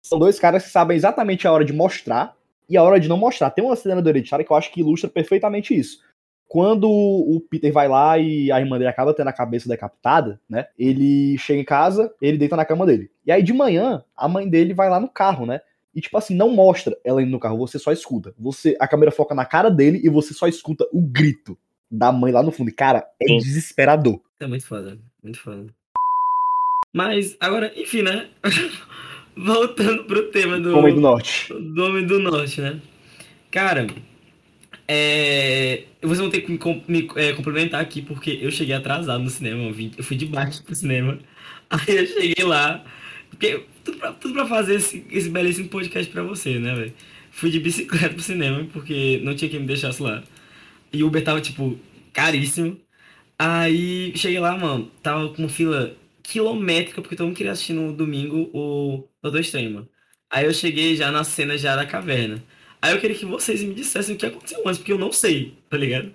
são 0.00 0.18
dois 0.18 0.38
caras 0.38 0.64
que 0.64 0.70
sabem 0.70 0.96
exatamente 0.96 1.46
a 1.46 1.52
hora 1.52 1.64
de 1.64 1.72
mostrar 1.72 2.36
e 2.68 2.76
a 2.76 2.82
hora 2.82 2.98
de 2.98 3.08
não 3.08 3.16
mostrar. 3.16 3.50
Tem 3.50 3.64
uma 3.64 3.76
cena 3.76 4.00
do 4.00 4.08
Hereditário 4.08 4.44
que 4.44 4.52
eu 4.52 4.56
acho 4.56 4.72
que 4.72 4.80
ilustra 4.80 5.10
perfeitamente 5.10 5.74
isso. 5.74 6.00
Quando 6.48 6.88
o 6.90 7.40
Peter 7.48 7.72
vai 7.72 7.88
lá 7.88 8.18
e 8.18 8.52
a 8.52 8.60
irmã 8.60 8.76
dele 8.78 8.90
acaba 8.90 9.14
tendo 9.14 9.28
a 9.28 9.32
cabeça 9.32 9.68
decapitada, 9.68 10.38
né? 10.48 10.66
Ele 10.78 11.38
chega 11.38 11.60
em 11.60 11.64
casa, 11.64 12.12
ele 12.20 12.36
deita 12.36 12.56
na 12.56 12.64
cama 12.64 12.84
dele. 12.84 13.10
E 13.24 13.32
aí 13.32 13.42
de 13.42 13.52
manhã, 13.52 14.04
a 14.16 14.28
mãe 14.28 14.48
dele 14.48 14.74
vai 14.74 14.90
lá 14.90 15.00
no 15.00 15.08
carro, 15.08 15.46
né? 15.46 15.60
E 15.94 16.00
tipo 16.00 16.16
assim, 16.18 16.34
não 16.34 16.50
mostra 16.50 16.96
ela 17.04 17.22
indo 17.22 17.30
no 17.30 17.38
carro, 17.40 17.56
você 17.56 17.78
só 17.78 17.92
escuta. 17.92 18.34
Você, 18.38 18.76
a 18.80 18.88
câmera 18.88 19.10
foca 19.10 19.34
na 19.34 19.44
cara 19.44 19.70
dele 19.70 20.00
e 20.02 20.08
você 20.08 20.34
só 20.34 20.46
escuta 20.46 20.86
o 20.92 21.00
grito 21.00 21.56
da 21.92 22.10
mãe 22.10 22.32
lá 22.32 22.42
no 22.42 22.50
fundo. 22.50 22.72
Cara, 22.74 23.04
é 23.20 23.26
Sim. 23.28 23.36
desesperador. 23.36 24.18
É 24.40 24.46
muito 24.46 24.66
foda, 24.66 24.98
muito 25.22 25.38
foda. 25.38 25.66
Mas, 26.94 27.36
agora, 27.38 27.72
enfim, 27.76 28.02
né? 28.02 28.28
Voltando 29.36 30.04
pro 30.04 30.30
tema 30.30 30.58
do, 30.58 30.76
Homem 30.76 30.94
do 30.94 31.00
Norte. 31.00 31.52
do 31.52 31.84
Homem 31.84 32.06
do 32.06 32.18
Norte, 32.18 32.60
né? 32.60 32.80
Cara, 33.50 33.86
é... 34.88 35.84
vocês 36.02 36.18
vão 36.18 36.30
ter 36.30 36.42
que 36.42 36.52
me, 36.52 36.58
me, 36.88 37.08
é, 37.16 37.32
complementar 37.32 37.80
aqui, 37.80 38.02
porque 38.02 38.38
eu 38.42 38.50
cheguei 38.50 38.74
atrasado 38.74 39.22
no 39.22 39.30
cinema, 39.30 39.62
eu, 39.62 39.72
vim- 39.72 39.92
eu 39.96 40.04
fui 40.04 40.16
de 40.16 40.26
baixo 40.26 40.62
pro 40.62 40.74
cinema. 40.74 41.18
Aí 41.70 41.96
eu 41.96 42.06
cheguei 42.06 42.44
lá, 42.44 42.84
porque 43.30 43.64
tudo 43.84 43.98
pra, 43.98 44.12
tudo 44.12 44.34
pra 44.34 44.46
fazer 44.46 44.74
esse, 44.74 45.06
esse 45.10 45.30
belíssimo 45.30 45.68
podcast 45.68 46.10
pra 46.12 46.22
você, 46.22 46.58
né, 46.58 46.74
velho? 46.74 46.92
Fui 47.30 47.50
de 47.50 47.58
bicicleta 47.58 48.10
pro 48.10 48.22
cinema, 48.22 48.66
porque 48.70 49.20
não 49.24 49.34
tinha 49.34 49.50
quem 49.50 49.60
me 49.60 49.66
deixasse 49.66 50.02
lá. 50.02 50.22
E 50.92 51.02
o 51.02 51.06
Uber 51.06 51.22
tava, 51.24 51.40
tipo, 51.40 51.78
caríssimo. 52.12 52.78
Aí 53.38 54.12
cheguei 54.16 54.38
lá, 54.38 54.56
mano, 54.56 54.90
tava 55.02 55.28
com 55.30 55.48
fila 55.48 55.94
quilométrica, 56.22 57.00
porque 57.02 57.16
todo 57.16 57.26
mundo 57.26 57.36
queria 57.36 57.52
assistir 57.52 57.72
no 57.72 57.92
domingo 57.92 58.48
o 58.52 59.08
Doutor 59.22 59.40
Estranho, 59.40 59.70
mano. 59.72 59.88
Aí 60.30 60.44
eu 60.46 60.54
cheguei 60.54 60.94
já 60.96 61.10
na 61.10 61.24
cena 61.24 61.58
já 61.58 61.74
da 61.76 61.84
caverna. 61.84 62.42
Aí 62.80 62.92
eu 62.94 63.00
queria 63.00 63.16
que 63.16 63.26
vocês 63.26 63.62
me 63.62 63.74
dissessem 63.74 64.14
o 64.14 64.18
que 64.18 64.26
aconteceu 64.26 64.60
antes, 64.66 64.78
porque 64.78 64.92
eu 64.92 64.98
não 64.98 65.12
sei, 65.12 65.56
tá 65.68 65.76
ligado? 65.76 66.12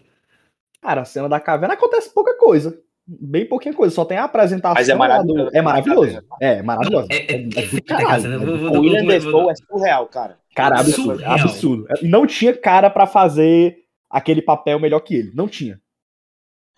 Cara, 0.81 1.01
a 1.01 1.05
cena 1.05 1.27
da 1.29 1.39
caverna 1.39 1.73
acontece 1.75 2.13
pouca 2.13 2.35
coisa. 2.37 2.77
Bem 3.05 3.45
pouquinha 3.45 3.73
coisa, 3.73 3.93
só 3.95 4.03
tem 4.03 4.17
a 4.17 4.25
apresentação. 4.25 4.75
Mas 4.75 4.89
é 4.89 4.95
maravilhoso. 4.95 5.49
do- 5.51 5.55
É 5.57 5.61
maravilhoso. 5.61 6.21
É, 6.41 6.61
maravilhoso. 6.61 7.07
É, 7.09 7.15
é, 7.15 7.35
é 7.35 7.35
é 7.35 8.37
O 8.37 8.81
William 8.81 9.05
Defoe 9.05 9.49
é 9.49 9.55
surreal, 9.55 10.07
cara. 10.07 10.37
Cara, 10.53 10.79
absurdo. 10.79 11.13
Surreal. 11.13 11.33
Absurdo. 11.33 11.87
Não 12.03 12.27
tinha 12.27 12.53
cara 12.55 12.89
pra 12.89 13.07
fazer 13.07 13.77
aquele 14.09 14.41
papel 14.41 14.79
melhor 14.79 14.99
que 15.01 15.15
ele. 15.15 15.31
Não 15.33 15.47
tinha. 15.47 15.81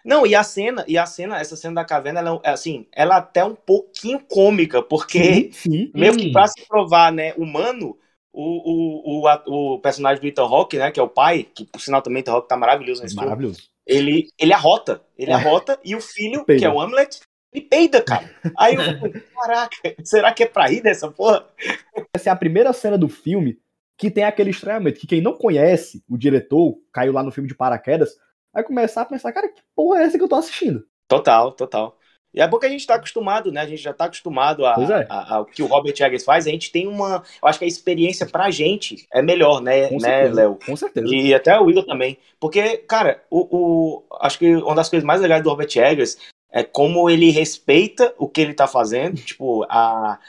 Não, 0.04 0.26
e 0.26 0.34
a 0.34 0.44
cena, 0.44 0.86
e 0.88 0.98
a 0.98 1.06
cena, 1.06 1.40
essa 1.40 1.56
cena 1.58 1.76
da 1.76 1.86
caverna, 1.86 2.20
ela 2.22 2.40
é 2.44 2.50
assim, 2.52 2.88
ela 2.94 3.16
é 3.16 3.18
até 3.20 3.44
um 3.44 3.54
pouquinho 3.56 4.20
cômica, 4.26 4.82
porque 4.82 5.52
Sim. 5.52 5.92
meio 5.94 6.16
que 6.16 6.28
Hum. 6.28 6.32
pra 6.32 6.48
se 6.48 6.66
provar, 6.68 7.12
né, 7.12 7.34
humano, 7.34 7.98
o, 8.32 9.20
o, 9.20 9.22
o, 9.24 9.28
a- 9.28 9.44
o 9.48 9.80
personagem 9.80 10.22
do 10.22 10.28
Ethan 10.28 10.44
Hawke, 10.44 10.78
né, 10.78 10.92
que 10.92 11.00
é 11.00 11.04
o 11.04 11.10
pai, 11.10 11.44
que 11.44 11.66
por 11.66 11.82
sinal 11.82 12.02
também 12.02 12.22
Ethan 12.22 12.32
Hawke 12.34 12.48
tá 12.48 12.56
maravilhoso 12.58 13.02
nesse 13.02 13.18
filme, 13.18 13.38
Maravilhoso. 13.38 13.70
ele, 13.86 14.30
ele 14.40 14.54
arrota, 14.54 15.02
ele 15.18 15.32
É. 15.32 15.34
arrota, 15.34 15.78
e 15.84 15.96
o 15.96 16.02
filho, 16.02 16.46
que 16.56 16.64
é 16.66 16.70
o 16.70 16.80
Hamlet, 16.80 17.20
Ele 17.54 17.66
peida, 17.66 18.02
cara. 18.02 18.30
Aí 18.58 18.76
eu 18.76 18.84
caraca, 19.36 19.96
será 20.04 20.34
que 20.34 20.44
é 20.44 20.48
pra 20.48 20.72
ir 20.72 20.82
dessa 20.82 21.12
porra? 21.12 21.46
Essa 22.14 22.30
é 22.30 22.32
a 22.32 22.36
primeira 22.36 22.72
cena 22.74 22.98
do 22.98 23.10
filme 23.10 23.60
que 24.00 24.10
tem 24.10 24.24
aquele 24.24 24.50
estranhamento, 24.50 24.98
que 25.00 25.06
quem 25.06 25.22
não 25.22 25.34
conhece 25.34 26.02
o 26.10 26.18
diretor, 26.18 26.80
caiu 26.92 27.12
lá 27.12 27.22
no 27.22 27.32
filme 27.32 27.50
de 27.50 27.54
paraquedas, 27.54 28.16
vai 28.54 28.64
começar 28.64 29.02
a 29.02 29.06
pensar, 29.06 29.34
cara, 29.34 29.50
que 29.50 29.62
porra 29.76 30.00
é 30.00 30.04
essa 30.06 30.18
que 30.18 30.24
eu 30.24 30.30
tô 30.30 30.36
assistindo? 30.36 30.86
Total, 31.08 31.52
total. 31.52 31.98
E 32.34 32.40
é 32.42 32.48
bom 32.48 32.60
que 32.60 32.66
a 32.66 32.70
gente 32.70 32.86
tá 32.86 32.96
acostumado, 32.96 33.52
né? 33.52 33.62
A 33.62 33.66
gente 33.66 33.82
já 33.82 33.92
tá 33.92 34.06
acostumado 34.06 34.66
a, 34.66 34.76
é. 34.80 35.06
a- 35.10 35.36
ao 35.36 35.46
que 35.46 35.64
o 35.64 35.66
Robert 35.66 35.96
Eggers 36.00 36.24
faz. 36.24 36.46
A 36.46 36.52
gente 36.52 36.72
tem 36.72 36.88
uma. 36.88 37.24
Eu 37.42 37.48
acho 37.48 37.58
que 37.58 37.66
a 37.66 37.68
experiência 37.68 38.26
pra 38.28 38.52
gente 38.52 39.08
é 39.12 39.22
melhor, 39.22 39.62
né, 39.62 39.90
Com 39.90 39.98
né. 39.98 40.28
Léo? 40.30 40.58
Com 40.64 40.76
certeza. 40.76 41.08
E 41.14 41.34
até 41.34 41.60
o 41.60 41.66
Will 41.66 41.84
também. 41.86 42.18
Porque, 42.40 42.78
cara, 42.78 43.24
o, 43.32 43.48
o- 43.58 44.04
acho 44.22 44.38
que 44.38 44.56
uma 44.56 44.76
das 44.76 44.90
coisas 44.90 45.06
mais 45.06 45.20
legais 45.22 45.42
do 45.44 45.50
Robert 45.50 45.76
Eggers 45.76 46.18
é 46.52 46.64
como 46.64 47.10
ele 47.10 47.32
respeita 47.32 48.14
o 48.18 48.30
que 48.30 48.42
ele 48.42 48.54
tá 48.54 48.68
fazendo. 48.68 49.16
Tipo, 49.18 49.66
a, 49.68 50.20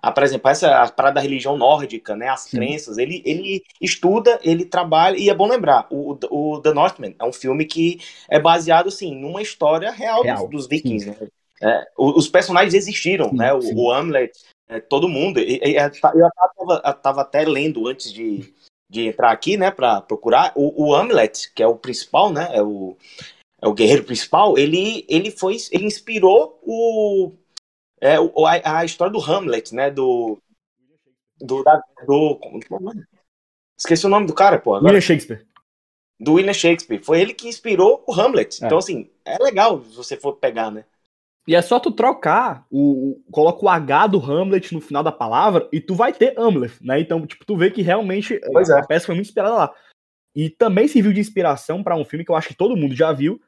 a 0.00 0.12
por 0.12 0.22
exemplo, 0.22 0.48
essa 0.50 0.82
a 0.82 0.90
parada 0.90 1.16
da 1.16 1.20
religião 1.20 1.56
nórdica, 1.56 2.14
né? 2.14 2.28
As 2.28 2.42
Sim. 2.42 2.58
crenças. 2.58 2.98
Ele, 2.98 3.22
ele 3.24 3.62
estuda, 3.80 4.38
ele 4.42 4.64
trabalha. 4.64 5.16
E 5.16 5.28
é 5.28 5.34
bom 5.34 5.48
lembrar, 5.48 5.86
o, 5.90 6.18
o 6.30 6.60
The 6.60 6.72
Northman 6.72 7.14
é 7.18 7.24
um 7.24 7.32
filme 7.32 7.64
que 7.64 8.00
é 8.28 8.38
baseado, 8.38 8.88
assim, 8.88 9.14
numa 9.14 9.42
história 9.42 9.90
real, 9.90 10.22
Real, 10.22 10.48
dos, 10.48 10.50
dos 10.50 10.68
vikings, 10.68 11.06
né? 11.06 11.16
É, 11.60 11.84
os 11.98 12.28
personagens 12.28 12.74
existiram, 12.74 13.30
Sim, 13.30 13.36
né? 13.36 13.52
O, 13.52 13.60
sim. 13.60 13.74
o 13.74 13.90
Hamlet, 13.90 14.32
é, 14.68 14.78
todo 14.80 15.08
mundo. 15.08 15.40
E- 15.40 15.60
e- 15.64 15.76
eu 15.76 15.90
tava, 16.00 16.82
eu 16.84 16.94
tava 16.94 17.20
até 17.22 17.44
lendo 17.44 17.88
antes 17.88 18.12
de, 18.12 18.52
de 18.88 19.08
entrar 19.08 19.32
aqui, 19.32 19.56
né, 19.56 19.70
para 19.70 20.00
procurar, 20.00 20.52
o, 20.54 20.90
o 20.90 20.94
Hamlet, 20.94 21.52
que 21.52 21.62
é 21.62 21.66
o 21.66 21.74
principal, 21.74 22.32
né, 22.32 22.48
é 22.52 22.62
o, 22.62 22.96
é 23.60 23.66
o 23.66 23.74
guerreiro 23.74 24.04
principal, 24.04 24.56
ele, 24.56 25.04
ele 25.08 25.32
foi, 25.32 25.56
ele 25.72 25.86
inspirou 25.86 26.60
o, 26.62 27.32
é, 28.00 28.18
o- 28.20 28.46
a, 28.46 28.78
a 28.80 28.84
história 28.84 29.12
do 29.12 29.20
Hamlet, 29.20 29.74
né, 29.74 29.90
do, 29.90 30.38
do, 31.40 31.62
da- 31.62 31.82
do, 32.06 32.38
é? 32.42 33.02
esqueci 33.78 34.06
o 34.06 34.08
nome 34.10 34.26
do 34.26 34.34
cara, 34.34 34.58
pô, 34.58 34.74
agora, 34.74 34.86
William 34.92 35.00
Shakespeare. 35.00 35.46
do 36.20 36.34
William 36.34 36.52
Shakespeare, 36.52 37.02
foi 37.04 37.20
ele 37.20 37.34
que 37.34 37.48
inspirou 37.48 38.04
o 38.06 38.12
Hamlet, 38.12 38.62
É. 38.62 38.66
então 38.66 38.78
assim, 38.78 39.10
é 39.24 39.36
legal 39.42 39.82
se 39.84 39.96
você 39.96 40.16
for 40.16 40.34
pegar, 40.34 40.70
né. 40.70 40.84
E 41.46 41.54
é 41.54 41.62
só 41.62 41.80
tu 41.80 41.90
trocar, 41.90 42.66
o, 42.70 43.12
o- 43.12 43.22
coloca 43.32 43.64
o 43.64 43.68
H 43.70 44.06
do 44.08 44.18
Hamlet 44.20 44.74
no 44.74 44.82
final 44.82 45.02
da 45.02 45.10
palavra 45.12 45.66
e 45.72 45.80
tu 45.80 45.94
vai 45.94 46.12
ter 46.12 46.38
Hamlet, 46.38 46.74
né? 46.82 47.00
Então, 47.00 47.26
tipo, 47.26 47.42
tu 47.46 47.56
vê 47.56 47.70
que 47.70 47.80
realmente 47.80 48.38
Pois 48.52 48.68
a 48.68 48.80
é. 48.80 48.86
peça 48.86 49.06
foi 49.06 49.14
muito 49.14 49.28
inspirada 49.28 49.54
lá. 49.54 49.74
E 50.36 50.50
também 50.50 50.86
serviu 50.86 51.10
de 51.10 51.20
inspiração 51.20 51.82
pra 51.82 51.96
um 51.96 52.04
filme 52.04 52.22
que 52.22 52.30
eu 52.30 52.36
acho 52.36 52.48
que 52.48 52.54
todo 52.54 52.76
mundo 52.76 52.94
já 52.94 53.12
viu, 53.12 53.40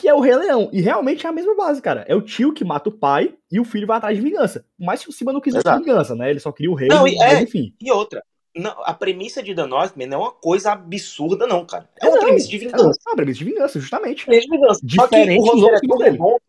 que 0.00 0.08
é 0.08 0.14
o 0.14 0.20
Rei 0.20 0.34
Leão. 0.36 0.68
E 0.72 0.80
realmente 0.80 1.26
é 1.26 1.28
a 1.28 1.32
mesma 1.32 1.54
base, 1.54 1.80
cara. 1.82 2.04
É 2.08 2.14
o 2.14 2.22
tio 2.22 2.52
que 2.52 2.64
mata 2.64 2.88
o 2.88 2.92
pai 2.92 3.34
e 3.50 3.60
o 3.60 3.64
filho 3.64 3.86
vai 3.86 3.98
atrás 3.98 4.16
de 4.16 4.22
vingança. 4.22 4.64
Mas 4.78 5.02
que 5.04 5.10
o 5.10 5.12
Simba 5.12 5.32
não 5.32 5.40
quisesse 5.40 5.68
vingança, 5.78 6.14
né? 6.14 6.30
Ele 6.30 6.40
só 6.40 6.50
queria 6.52 6.70
o 6.70 6.74
rei, 6.74 6.88
Não, 6.88 7.06
e 7.06 7.16
mas 7.16 7.32
é- 7.34 7.42
enfim. 7.42 7.74
E 7.80 7.90
outra, 7.92 8.22
não, 8.56 8.74
a 8.84 8.94
premissa 8.94 9.42
de 9.42 9.54
The 9.54 9.66
Northman 9.66 10.06
não 10.08 10.18
é 10.18 10.22
uma 10.24 10.32
coisa 10.32 10.72
absurda, 10.72 11.46
não, 11.46 11.64
cara. 11.66 11.88
É 12.02 12.06
É, 12.06 12.08
uma 12.08 12.16
não. 12.16 12.24
premissa 12.24 12.48
de 12.48 12.56
É 12.56 12.58
vingança. 12.58 12.98
uma 13.06 13.16
premissa 13.16 13.38
de 13.38 13.44
vingança, 13.44 13.80
justamente. 13.80 14.24
Premissa 14.24 14.46
de 14.48 14.56
vingança. 14.56 14.80
Só 14.80 15.06
que 15.06 15.16
Diferente 15.16 15.40
o 15.40 15.44
roteiro 15.44 15.76
é 15.76 15.80
tão 15.80 15.98
dele. 15.98 16.10
redondo. 16.12 16.40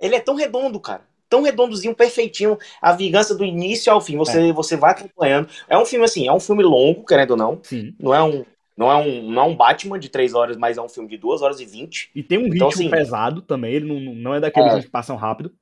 Ele 0.00 0.14
é 0.14 0.20
tão 0.20 0.34
redondo, 0.34 0.80
cara. 0.80 1.02
Tão 1.28 1.42
redondozinho, 1.42 1.94
perfeitinho. 1.94 2.56
A 2.80 2.92
vingança 2.92 3.34
do 3.34 3.44
início 3.44 3.92
ao 3.92 4.00
fim. 4.00 4.16
Você, 4.16 4.50
você 4.52 4.76
vai 4.76 4.92
acompanhando. 4.92 5.48
É 5.68 5.76
um 5.76 5.84
filme 5.84 6.04
assim, 6.06 6.26
é 6.26 6.32
um 6.32 6.40
filme 6.40 6.62
longo, 6.62 7.04
querendo 7.04 7.32
ou 7.32 7.36
não. 7.36 7.60
Sim. 7.62 7.94
Não 8.00 8.14
é 8.14 8.22
um. 8.22 8.44
Não 8.78 8.90
é, 8.92 8.96
um, 8.96 9.28
não 9.30 9.42
é 9.42 9.44
um 9.46 9.56
Batman 9.56 9.98
de 9.98 10.08
3 10.08 10.34
horas, 10.34 10.56
mas 10.56 10.78
é 10.78 10.80
um 10.82 10.88
filme 10.88 11.08
de 11.08 11.18
2 11.18 11.42
horas 11.42 11.58
e 11.58 11.66
20. 11.66 12.10
E 12.14 12.22
tem 12.22 12.38
um 12.38 12.42
ritmo 12.42 12.56
Então, 12.56 12.68
assim- 12.68 12.88
pesado 12.88 13.42
também, 13.42 13.74
ele 13.74 13.86
não, 13.86 14.14
não 14.14 14.34
é 14.34 14.40
daqueles 14.40 14.72
É. 14.72 14.80
que 14.82 14.88
passam 14.88 15.16
rápido. 15.16 15.52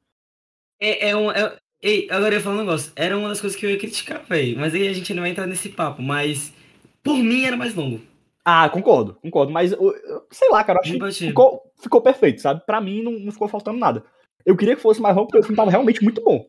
É, 0.81 1.09
é 1.11 1.17
um. 1.17 1.31
é- 1.31 1.57
Ei, 1.83 2.07
agora 2.11 2.35
eu 2.35 2.39
ia 2.39 2.43
falar 2.45 2.57
um 2.57 2.61
negócio. 2.61 2.93
Era 2.97 3.17
uma 3.17 3.29
das 3.29 3.41
coisas 3.41 3.59
que 3.59 3.65
eu 3.65 3.71
ia 3.71 3.79
criticar, 3.79 4.23
velho. 4.25 4.59
Mas 4.59 4.75
aí 4.75 4.87
a 4.89 4.93
gente 4.93 5.13
não 5.15 5.23
vai 5.23 5.31
entrar 5.31 5.47
nesse 5.47 5.69
papo. 5.71 6.03
Mas 6.03 6.53
por 7.03 7.17
mim 7.17 7.45
era 7.45 7.57
mais 7.57 7.75
longo. 7.75 8.01
Ah, 8.45 8.69
concordo, 8.69 9.15
concordo. 9.15 9.53
Mas, 9.53 9.73
eu- 9.73 9.95
eu- 9.97 10.27
sei 10.31 10.49
lá, 10.51 10.63
cara, 10.65 10.79
eu 10.85 11.05
acho 11.07 11.19
que 11.19 11.27
ficou, 11.29 11.63
ficou 11.81 12.01
perfeito, 12.01 12.41
sabe? 12.41 12.63
Pra 12.67 12.81
mim 12.81 13.03
não, 13.03 13.13
não 13.13 13.33
ficou 13.33 13.49
faltando 13.49 13.79
nada. 13.79 14.05
Eu 14.45 14.57
queria 14.57 14.77
que 14.77 14.83
fosse 14.83 15.01
mais 15.01 15.15
longo, 15.17 15.29
porque 15.29 15.39
o 15.41 15.43
filme 15.43 15.57
tava 15.57 15.71
realmente 15.71 16.03
muito 16.03 16.23
bom. 16.23 16.47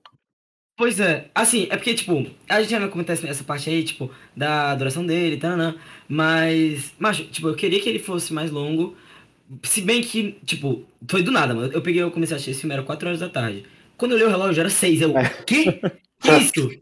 Pois 0.77 0.99
é, 0.99 1.31
assim, 1.33 1.63
é 1.71 1.75
porque, 1.75 1.95
tipo, 1.95 2.23
a 2.47 2.61
gente 2.61 2.69
já 2.69 2.77
vai 2.79 2.87
comentar 2.87 3.17
essa 3.17 3.43
parte 3.43 3.67
aí, 3.67 3.83
tipo, 3.83 4.11
da 4.35 4.75
duração 4.75 5.03
dele, 5.03 5.37
tananã, 5.37 5.75
mas, 6.07 6.93
macho, 6.99 7.23
tipo, 7.25 7.47
eu 7.47 7.55
queria 7.55 7.81
que 7.81 7.89
ele 7.89 7.97
fosse 7.97 8.31
mais 8.31 8.51
longo, 8.51 8.95
se 9.63 9.81
bem 9.81 10.01
que, 10.03 10.33
tipo, 10.45 10.85
foi 11.09 11.23
do 11.23 11.31
nada, 11.31 11.55
mano, 11.55 11.71
eu 11.73 11.81
peguei, 11.81 12.01
eu 12.03 12.11
comecei 12.11 12.35
a 12.35 12.37
assistir 12.37 12.51
esse 12.51 12.61
filme, 12.61 12.73
era 12.75 12.83
4 12.83 13.07
horas 13.07 13.19
da 13.21 13.29
tarde, 13.29 13.65
quando 13.97 14.11
eu 14.11 14.17
olhei 14.17 14.27
o 14.27 14.31
relógio 14.31 14.59
era 14.61 14.69
6, 14.69 15.01
eu, 15.01 15.17
É. 15.17 15.29
quê? 15.45 15.79
Que 16.21 16.31
isso? 16.33 16.77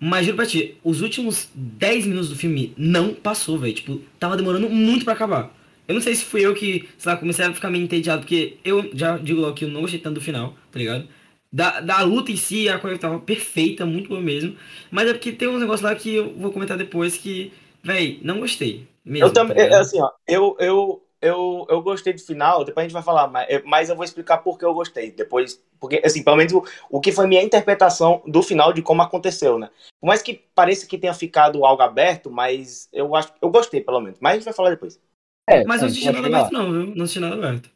Mas 0.00 0.24
juro 0.26 0.36
pra 0.36 0.46
ti, 0.46 0.76
os 0.82 1.00
últimos 1.02 1.48
10 1.54 2.06
minutos 2.06 2.30
do 2.30 2.36
filme 2.36 2.72
não 2.76 3.14
passou, 3.14 3.58
velho, 3.58 3.74
tipo, 3.74 4.00
tava 4.18 4.36
demorando 4.36 4.68
muito 4.70 5.04
pra 5.04 5.14
acabar. 5.14 5.54
Eu 5.86 5.94
não 5.94 6.00
sei 6.02 6.14
se 6.14 6.24
fui 6.24 6.44
eu 6.46 6.54
que, 6.54 6.88
sei 6.98 7.12
lá, 7.12 7.18
comecei 7.18 7.44
a 7.44 7.52
ficar 7.52 7.70
meio 7.70 7.84
entediado, 7.84 8.22
porque 8.22 8.58
eu 8.64 8.90
já 8.94 9.18
digo 9.18 9.40
logo 9.40 9.54
que 9.54 9.64
eu 9.64 9.68
não 9.68 9.82
gostei 9.82 10.00
tanto 10.00 10.14
do 10.14 10.20
final, 10.20 10.56
tá 10.70 10.78
ligado? 10.78 11.08
Da, 11.52 11.80
da 11.80 12.00
luta 12.02 12.30
em 12.30 12.36
si, 12.36 12.68
a 12.68 12.78
coisa 12.78 12.98
tava 12.98 13.18
perfeita, 13.18 13.84
muito 13.84 14.08
boa 14.08 14.20
mesmo. 14.20 14.56
Mas 14.90 15.08
é 15.08 15.12
porque 15.12 15.32
tem 15.32 15.48
uns 15.48 15.60
negócios 15.60 15.82
lá 15.82 15.94
que 15.94 16.14
eu 16.14 16.32
vou 16.36 16.52
comentar 16.52 16.78
depois 16.78 17.16
que, 17.16 17.52
véi, 17.82 18.20
não 18.22 18.38
gostei. 18.40 18.86
Mesmo, 19.04 19.26
Eu 19.26 19.32
também, 19.32 19.56
tá 19.56 19.62
é, 19.62 19.74
assim, 19.74 20.00
ó, 20.00 20.10
eu, 20.28 20.56
eu, 20.60 21.02
eu, 21.20 21.66
eu 21.68 21.82
gostei 21.82 22.12
do 22.12 22.20
final, 22.20 22.64
depois 22.64 22.84
a 22.84 22.88
gente 22.88 22.92
vai 22.92 23.02
falar, 23.02 23.26
mas, 23.26 23.48
é, 23.48 23.62
mas 23.64 23.88
eu 23.88 23.96
vou 23.96 24.04
explicar 24.04 24.38
por 24.38 24.58
que 24.58 24.64
eu 24.64 24.72
gostei. 24.72 25.10
Depois, 25.10 25.60
porque, 25.80 26.00
assim, 26.04 26.22
pelo 26.22 26.36
menos 26.36 26.52
o, 26.52 26.64
o 26.88 27.00
que 27.00 27.10
foi 27.10 27.26
minha 27.26 27.42
interpretação 27.42 28.22
do 28.26 28.42
final 28.42 28.72
de 28.72 28.82
como 28.82 29.02
aconteceu, 29.02 29.58
né? 29.58 29.70
Por 30.00 30.06
mais 30.06 30.22
que 30.22 30.34
pareça 30.54 30.86
que 30.86 30.98
tenha 30.98 31.14
ficado 31.14 31.64
algo 31.64 31.82
aberto, 31.82 32.30
mas 32.30 32.88
eu 32.92 33.14
acho 33.16 33.32
eu 33.42 33.50
gostei, 33.50 33.80
pelo 33.80 34.00
menos. 34.00 34.18
Mas 34.20 34.32
a 34.32 34.34
gente 34.36 34.44
vai 34.44 34.54
falar 34.54 34.70
depois. 34.70 35.00
É, 35.48 35.64
Mas 35.64 35.80
não 35.80 35.88
assisti 35.88 36.10
nada 36.10 36.26
aberto, 36.26 36.52
não, 36.52 36.72
viu? 36.72 36.94
Não 36.94 37.02
assisti 37.02 37.20
nada 37.20 37.34
aberto. 37.34 37.70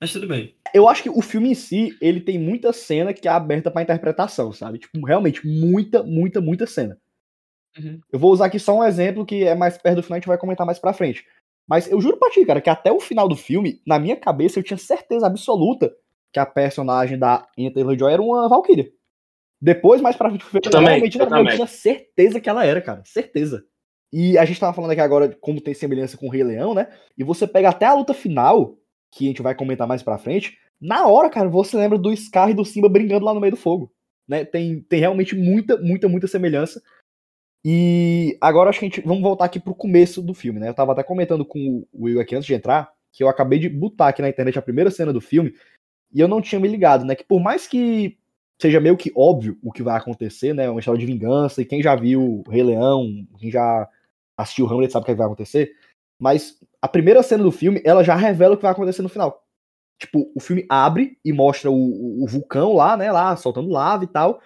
Mas 0.00 0.12
tudo 0.12 0.28
bem. 0.28 0.54
Eu 0.76 0.90
acho 0.90 1.02
que 1.02 1.08
o 1.08 1.22
filme 1.22 1.52
em 1.52 1.54
si, 1.54 1.96
ele 2.02 2.20
tem 2.20 2.38
muita 2.38 2.70
cena 2.70 3.14
que 3.14 3.26
é 3.26 3.30
aberta 3.30 3.70
pra 3.70 3.80
interpretação, 3.80 4.52
sabe? 4.52 4.78
Tipo, 4.78 5.06
realmente, 5.06 5.46
muita, 5.46 6.02
muita, 6.02 6.38
muita 6.38 6.66
cena. 6.66 6.98
Uhum. 7.78 7.98
Eu 8.12 8.18
vou 8.18 8.30
usar 8.30 8.44
aqui 8.44 8.58
só 8.58 8.76
um 8.76 8.84
exemplo 8.84 9.24
que 9.24 9.42
é 9.42 9.54
mais 9.54 9.78
perto 9.78 9.96
do 9.96 10.02
final, 10.02 10.16
a 10.16 10.20
gente 10.20 10.28
vai 10.28 10.36
comentar 10.36 10.66
mais 10.66 10.78
pra 10.78 10.92
frente. 10.92 11.24
Mas 11.66 11.90
eu 11.90 11.98
juro 11.98 12.18
pra 12.18 12.28
ti, 12.28 12.44
cara, 12.44 12.60
que 12.60 12.68
até 12.68 12.92
o 12.92 13.00
final 13.00 13.26
do 13.26 13.34
filme, 13.34 13.80
na 13.86 13.98
minha 13.98 14.16
cabeça, 14.16 14.58
eu 14.58 14.62
tinha 14.62 14.76
certeza 14.76 15.26
absoluta 15.26 15.96
que 16.30 16.38
a 16.38 16.44
personagem 16.44 17.18
da 17.18 17.48
Anya 17.58 17.72
Taylor-Joy 17.72 18.12
era 18.12 18.20
uma 18.20 18.46
Valkyria. 18.46 18.92
Depois, 19.58 20.02
mais 20.02 20.14
pra 20.14 20.28
frente, 20.28 20.44
eu 20.52 20.60
também, 20.60 20.88
realmente 20.88 21.18
eu 21.18 21.24
eu, 21.24 21.30
também. 21.30 21.54
tinha 21.54 21.66
certeza 21.66 22.38
que 22.38 22.50
ela 22.50 22.66
era, 22.66 22.82
cara. 22.82 23.02
Certeza. 23.06 23.64
E 24.12 24.36
a 24.36 24.44
gente 24.44 24.60
tava 24.60 24.74
falando 24.74 24.90
aqui 24.90 25.00
agora 25.00 25.26
de 25.26 25.36
como 25.36 25.58
tem 25.58 25.72
semelhança 25.72 26.18
com 26.18 26.26
o 26.26 26.30
Rei 26.30 26.44
Leão, 26.44 26.74
né? 26.74 26.88
E 27.16 27.24
você 27.24 27.46
pega 27.46 27.70
até 27.70 27.86
a 27.86 27.94
luta 27.94 28.12
final, 28.12 28.76
que 29.10 29.24
a 29.24 29.28
gente 29.28 29.40
vai 29.40 29.54
comentar 29.54 29.88
mais 29.88 30.02
pra 30.02 30.18
frente, 30.18 30.58
na 30.80 31.06
hora, 31.06 31.30
cara, 31.30 31.48
você 31.48 31.76
lembra 31.76 31.98
do 31.98 32.14
Scar 32.16 32.50
e 32.50 32.54
do 32.54 32.64
Simba 32.64 32.88
brincando 32.88 33.24
lá 33.24 33.32
no 33.32 33.40
meio 33.40 33.52
do 33.52 33.56
fogo. 33.56 33.92
Né? 34.28 34.44
Tem, 34.44 34.80
tem 34.80 35.00
realmente 35.00 35.34
muita, 35.34 35.76
muita, 35.76 36.08
muita 36.08 36.26
semelhança. 36.26 36.82
E 37.64 38.38
agora 38.40 38.70
acho 38.70 38.78
que 38.78 38.84
a 38.84 38.88
gente. 38.88 39.00
Vamos 39.00 39.22
voltar 39.22 39.44
aqui 39.44 39.58
pro 39.58 39.74
começo 39.74 40.22
do 40.22 40.32
filme, 40.32 40.60
né? 40.60 40.68
Eu 40.68 40.74
tava 40.74 40.92
até 40.92 41.02
comentando 41.02 41.44
com 41.44 41.84
o 41.92 42.04
Will 42.04 42.20
aqui 42.20 42.36
antes 42.36 42.46
de 42.46 42.54
entrar, 42.54 42.92
que 43.12 43.24
eu 43.24 43.28
acabei 43.28 43.58
de 43.58 43.68
botar 43.68 44.08
aqui 44.08 44.22
na 44.22 44.28
internet 44.28 44.56
a 44.56 44.62
primeira 44.62 44.88
cena 44.88 45.12
do 45.12 45.20
filme, 45.20 45.52
e 46.14 46.20
eu 46.20 46.28
não 46.28 46.40
tinha 46.40 46.60
me 46.60 46.68
ligado, 46.68 47.04
né? 47.04 47.16
Que 47.16 47.24
por 47.24 47.40
mais 47.40 47.66
que 47.66 48.16
seja 48.62 48.78
meio 48.80 48.96
que 48.96 49.12
óbvio 49.16 49.58
o 49.64 49.72
que 49.72 49.82
vai 49.82 49.96
acontecer, 49.96 50.54
né? 50.54 50.70
Uma 50.70 50.78
história 50.78 51.00
de 51.00 51.06
vingança, 51.06 51.60
e 51.60 51.64
quem 51.64 51.82
já 51.82 51.96
viu 51.96 52.44
Rei 52.48 52.62
Leão, 52.62 53.26
quem 53.38 53.50
já 53.50 53.88
assistiu 54.38 54.68
Hamlet 54.68 54.92
sabe 54.92 55.02
o 55.02 55.06
que 55.06 55.14
vai 55.14 55.26
acontecer. 55.26 55.74
Mas 56.20 56.60
a 56.80 56.86
primeira 56.86 57.22
cena 57.22 57.42
do 57.42 57.50
filme, 57.50 57.82
ela 57.84 58.04
já 58.04 58.14
revela 58.14 58.54
o 58.54 58.56
que 58.56 58.62
vai 58.62 58.72
acontecer 58.72 59.02
no 59.02 59.08
final. 59.08 59.45
Tipo, 59.98 60.30
o 60.34 60.40
filme 60.40 60.66
abre 60.68 61.18
e 61.24 61.32
mostra 61.32 61.70
o, 61.70 62.22
o- 62.24 62.26
vulcão 62.26 62.74
lá, 62.74 62.96
né? 62.96 63.10
Lá, 63.10 63.34
soltando 63.36 63.70
lava 63.70 64.04
e 64.04 64.06
tal. 64.06 64.40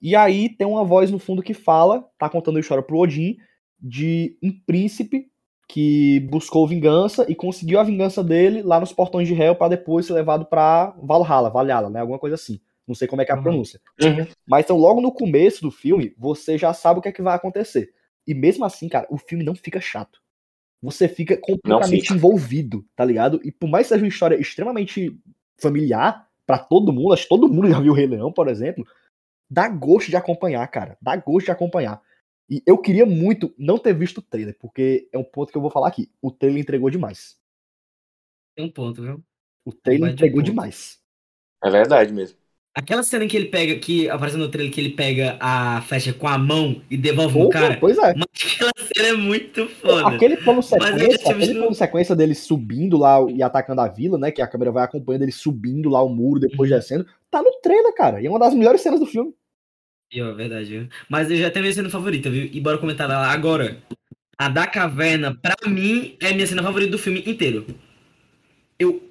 E 0.00 0.14
aí 0.16 0.48
tem 0.48 0.66
uma 0.66 0.84
voz 0.84 1.10
no 1.10 1.18
fundo 1.18 1.42
que 1.42 1.54
fala, 1.54 2.08
tá 2.18 2.28
contando 2.28 2.56
a 2.56 2.60
história 2.60 2.82
pro 2.82 2.98
Odin, 2.98 3.36
de 3.80 4.36
um 4.42 4.50
príncipe 4.66 5.30
que 5.68 6.20
buscou 6.30 6.66
vingança 6.66 7.26
e 7.28 7.34
conseguiu 7.34 7.78
a 7.78 7.84
vingança 7.84 8.24
dele 8.24 8.62
lá 8.62 8.80
nos 8.80 8.92
portões 8.92 9.28
de 9.28 9.34
réu 9.34 9.54
pra 9.54 9.68
depois 9.68 10.06
ser 10.06 10.14
levado 10.14 10.46
pra 10.46 10.94
Valhalla, 11.02 11.50
Valhalla, 11.50 11.90
né? 11.90 12.00
Alguma 12.00 12.18
coisa 12.18 12.36
assim. 12.36 12.60
Não 12.86 12.94
sei 12.94 13.06
como 13.06 13.20
é 13.20 13.24
que 13.24 13.30
é 13.30 13.34
a 13.34 13.36
Uhum. 13.36 13.42
pronúncia. 13.42 13.80
Mas 14.46 14.64
então, 14.64 14.78
logo 14.78 15.00
no 15.00 15.12
começo 15.12 15.60
do 15.62 15.70
filme, 15.70 16.14
você 16.16 16.56
já 16.56 16.72
sabe 16.72 17.00
o 17.00 17.02
que 17.02 17.08
é 17.08 17.12
que 17.12 17.20
vai 17.22 17.34
acontecer. 17.36 17.90
E 18.26 18.32
mesmo 18.34 18.64
assim, 18.64 18.88
cara, 18.88 19.06
o 19.10 19.18
filme 19.18 19.44
não 19.44 19.54
fica 19.54 19.80
chato. 19.80 20.20
Você 20.82 21.08
fica 21.08 21.36
completamente 21.36 22.02
fica. 22.02 22.14
envolvido, 22.14 22.86
tá 22.94 23.04
ligado? 23.04 23.40
E 23.44 23.50
por 23.50 23.68
mais 23.68 23.86
que 23.86 23.94
seja 23.94 24.04
uma 24.04 24.08
história 24.08 24.40
extremamente 24.40 25.18
familiar 25.60 26.28
pra 26.46 26.58
todo 26.58 26.92
mundo, 26.92 27.12
acho 27.12 27.24
que 27.24 27.28
todo 27.28 27.48
mundo 27.48 27.68
já 27.70 27.80
viu 27.80 27.92
o 27.92 27.94
Rei 27.94 28.06
Leão, 28.06 28.32
por 28.32 28.48
exemplo, 28.48 28.86
dá 29.50 29.68
gosto 29.68 30.08
de 30.08 30.16
acompanhar, 30.16 30.66
cara. 30.68 30.96
Dá 31.00 31.16
gosto 31.16 31.46
de 31.46 31.52
acompanhar. 31.52 32.00
E 32.50 32.62
eu 32.64 32.78
queria 32.78 33.04
muito 33.04 33.54
não 33.58 33.76
ter 33.76 33.92
visto 33.92 34.18
o 34.18 34.22
trailer, 34.22 34.56
porque 34.58 35.08
é 35.12 35.18
um 35.18 35.24
ponto 35.24 35.52
que 35.52 35.58
eu 35.58 35.62
vou 35.62 35.70
falar 35.70 35.88
aqui. 35.88 36.10
O 36.22 36.30
trailer 36.30 36.62
entregou 36.62 36.88
demais. 36.88 37.38
Tem 38.56 38.64
um 38.64 38.70
ponto, 38.70 39.02
viu? 39.02 39.22
O 39.64 39.72
trailer 39.72 40.08
de 40.08 40.14
entregou 40.14 40.40
ponto. 40.40 40.50
demais. 40.50 40.98
É 41.62 41.70
verdade 41.70 42.12
mesmo. 42.12 42.38
Aquela 42.78 43.02
cena 43.02 43.24
em 43.24 43.28
que 43.28 43.36
ele 43.36 43.46
pega, 43.46 43.74
que 43.74 44.08
aparece 44.08 44.36
no 44.36 44.48
trailer, 44.48 44.72
que 44.72 44.80
ele 44.80 44.90
pega 44.90 45.36
a 45.40 45.80
flecha 45.82 46.12
com 46.12 46.28
a 46.28 46.38
mão 46.38 46.80
e 46.88 46.96
devolve 46.96 47.36
no 47.36 47.46
Pô, 47.46 47.50
cara. 47.50 47.76
Pois 47.76 47.98
é. 47.98 48.14
Mas 48.14 48.28
aquela 48.32 48.70
cena 48.94 49.08
é 49.08 49.12
muito 49.14 49.66
foda. 49.66 50.14
Aquele 50.14 50.36
plano 50.36 50.62
sequência, 50.62 51.32
aquele 51.32 51.54
plano 51.54 51.74
sequência 51.74 52.14
dele 52.14 52.36
subindo 52.36 52.96
lá 52.96 53.18
e 53.28 53.42
atacando 53.42 53.80
a 53.80 53.88
vila, 53.88 54.16
né? 54.16 54.30
Que 54.30 54.40
a 54.40 54.46
câmera 54.46 54.70
vai 54.70 54.84
acompanhando 54.84 55.22
ele 55.22 55.32
subindo 55.32 55.90
lá 55.90 56.00
o 56.04 56.08
muro, 56.08 56.38
depois 56.38 56.70
Uhum. 56.70 56.76
descendo. 56.76 57.06
Tá 57.28 57.42
no 57.42 57.50
trailer, 57.60 57.92
cara. 57.96 58.22
E 58.22 58.26
é 58.26 58.30
uma 58.30 58.38
das 58.38 58.54
melhores 58.54 58.80
cenas 58.80 59.00
do 59.00 59.06
filme. 59.06 59.34
Ó, 60.16 60.32
verdade, 60.34 60.70
viu? 60.70 60.88
Mas 61.08 61.32
eu 61.32 61.36
já 61.36 61.50
tenho 61.50 61.64
minha 61.64 61.74
cena 61.74 61.90
favorita, 61.90 62.30
viu? 62.30 62.48
E 62.52 62.60
bora 62.60 62.78
comentar 62.78 63.10
ela 63.10 63.26
agora. 63.26 63.78
A 64.38 64.48
da 64.48 64.68
caverna, 64.68 65.34
pra 65.34 65.56
mim, 65.68 66.16
é 66.22 66.28
a 66.28 66.32
minha 66.32 66.46
cena 66.46 66.62
favorita 66.62 66.92
do 66.92 66.98
filme 66.98 67.24
inteiro. 67.26 67.66
Eu 68.78 69.02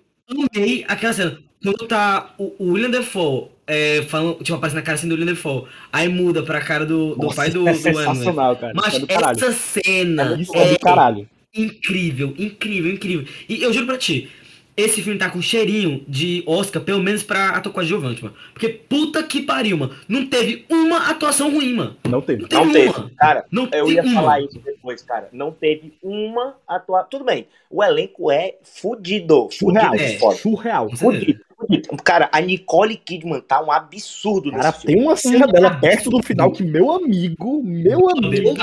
amei 0.55 0.85
aquela 0.87 1.11
cena. 1.11 1.37
Quando 1.61 1.85
tá 1.85 2.33
o, 2.37 2.53
o 2.59 2.71
William 2.71 2.91
Defoe 2.91 3.56
é, 3.67 4.01
falando, 4.03 4.35
tipo, 4.41 4.57
aparece 4.57 4.75
na 4.75 4.81
cara 4.81 4.95
assim 4.95 5.09
do 5.09 5.25
Defoe. 5.25 5.65
Aí 5.91 6.07
muda 6.07 6.41
pra 6.41 6.61
cara 6.61 6.85
do, 6.85 7.13
do 7.15 7.23
Nossa, 7.23 7.35
pai 7.35 7.49
do, 7.49 7.67
é 7.67 7.73
do 7.73 7.77
sensacional, 7.77 8.55
cara. 8.55 8.73
Mas 8.73 8.95
é 8.95 9.13
essa 9.13 9.51
cena 9.51 10.39
é 10.55 10.73
do 10.73 10.79
caralho. 10.79 11.29
incrível, 11.53 12.33
incrível, 12.37 12.91
incrível. 12.93 13.27
E 13.49 13.61
eu 13.61 13.73
juro 13.73 13.85
pra 13.85 13.97
ti, 13.97 14.29
esse 14.77 15.01
filme 15.01 15.17
tá 15.17 15.27
com 15.29 15.41
cheirinho 15.41 16.05
de 16.07 16.43
Oscar, 16.45 16.81
pelo 16.83 17.01
menos 17.01 17.23
pra 17.23 17.49
ator 17.49 17.73
coadjuvante, 17.73 18.23
mano. 18.23 18.35
Porque 18.53 18.69
puta 18.69 19.23
que 19.23 19.41
pariu, 19.41 19.75
mano. 19.75 19.93
Não 20.07 20.27
teve 20.27 20.65
uma 20.69 21.09
atuação 21.09 21.51
ruim, 21.51 21.73
mano. 21.73 21.97
Não 22.07 22.21
teve. 22.21 22.43
Não 22.43 22.47
teve 22.47 22.63
Não 22.65 22.71
teve. 22.71 22.89
uma. 22.89 23.11
Cara, 23.17 23.45
Não 23.51 23.67
eu 23.71 23.91
ia 23.91 24.03
uma. 24.03 24.13
falar 24.13 24.41
isso 24.41 24.59
depois, 24.63 25.01
cara. 25.01 25.29
Não 25.33 25.51
teve 25.51 25.93
uma 26.03 26.55
atuação. 26.67 27.07
Tudo 27.09 27.25
bem, 27.25 27.47
o 27.71 27.83
elenco 27.83 28.31
é 28.31 28.55
fudido. 28.63 29.49
Surreal. 29.51 29.91
Fudido 29.97 30.03
É. 30.31 30.35
Surreal. 30.35 30.89
Fudido, 30.95 31.39
fudido. 31.57 31.97
Cara, 32.03 32.29
a 32.31 32.39
Nicole 32.39 32.95
Kidman 32.97 33.41
tá 33.41 33.59
um 33.63 33.71
absurdo 33.71 34.51
Cara, 34.51 34.63
nesse 34.67 34.85
tem 34.85 34.93
filme. 34.95 35.07
uma 35.07 35.15
cena 35.15 35.47
dela 35.47 35.71
perto 35.75 36.09
do 36.11 36.21
final 36.21 36.51
que, 36.51 36.61
meu 36.63 36.91
amigo, 36.91 37.63
meu 37.63 38.09
amigo. 38.11 38.49
Um 38.49 38.61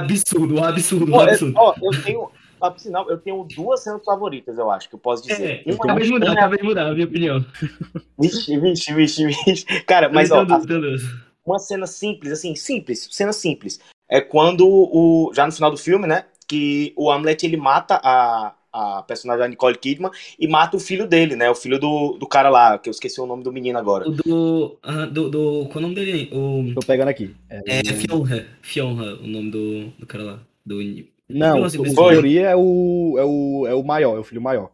absurdo, 0.00 0.56
um 0.56 0.64
absurdo, 0.64 1.12
um 1.12 1.16
eu, 1.16 1.20
absurdo. 1.20 1.54
ó, 1.56 1.74
eu 1.80 2.02
tenho. 2.02 2.28
Por 2.58 2.78
sinal, 2.78 3.08
eu 3.10 3.18
tenho 3.18 3.46
duas 3.54 3.82
cenas 3.82 4.04
favoritas, 4.04 4.58
eu 4.58 4.70
acho, 4.70 4.88
que 4.88 4.94
eu 4.94 4.98
posso 4.98 5.26
dizer. 5.26 5.62
É, 5.66 5.72
Uma- 5.72 5.84
acabei 5.84 6.04
de 6.04 6.10
mudar, 6.10 6.32
acabei 6.32 6.58
de 6.58 6.64
mudar 6.64 6.86
a 6.86 6.92
minha 6.92 7.06
opinião. 7.06 7.44
Vixe, 8.18 8.58
vixe, 8.58 8.94
vixe, 8.94 9.26
vixe. 9.26 9.64
Cara, 9.84 10.08
mas 10.08 10.30
ó, 10.30 10.44
Deus. 10.44 11.02
uma 11.44 11.58
cena 11.58 11.86
simples, 11.86 12.32
assim, 12.32 12.54
simples, 12.54 13.08
cena 13.10 13.32
simples. 13.32 13.78
É 14.08 14.20
quando 14.20 14.66
o. 14.66 15.32
Já 15.34 15.46
no 15.46 15.52
final 15.52 15.70
do 15.70 15.76
filme, 15.76 16.06
né? 16.06 16.24
Que 16.48 16.92
o 16.96 17.10
Hamlet 17.10 17.44
ele 17.44 17.56
mata 17.56 18.00
a, 18.02 18.54
a 18.72 19.02
personagem 19.02 19.40
da 19.40 19.48
Nicole 19.48 19.76
Kidman 19.76 20.10
e 20.38 20.46
mata 20.46 20.76
o 20.76 20.80
filho 20.80 21.08
dele, 21.08 21.34
né? 21.34 21.50
O 21.50 21.54
filho 21.54 21.78
do, 21.78 22.16
do 22.18 22.26
cara 22.26 22.48
lá, 22.48 22.78
que 22.78 22.88
eu 22.88 22.92
esqueci 22.92 23.20
o 23.20 23.26
nome 23.26 23.42
do 23.42 23.52
menino 23.52 23.78
agora. 23.78 24.08
O 24.08 24.12
do, 24.12 24.78
ah, 24.82 25.06
do, 25.06 25.28
do. 25.28 25.66
Qual 25.66 25.76
é 25.76 25.78
o 25.78 25.80
nome 25.80 25.94
dele? 25.94 26.30
O, 26.32 26.72
Tô 26.74 26.86
pegando 26.86 27.08
aqui. 27.08 27.34
É, 27.50 27.80
é 27.80 27.92
Fionra. 27.92 28.46
Fionra, 28.62 29.14
o 29.16 29.26
nome 29.26 29.50
do, 29.50 29.88
do 29.98 30.06
cara 30.06 30.24
lá. 30.24 30.38
Do, 30.64 30.80
não, 31.28 31.62
o 31.62 31.94
Theory 31.94 32.38
é 32.38 32.54
o, 32.56 33.16
é, 33.18 33.24
o, 33.24 33.66
é 33.66 33.74
o 33.74 33.82
maior, 33.82 34.16
é 34.16 34.20
o 34.20 34.24
filho 34.24 34.40
maior. 34.40 34.70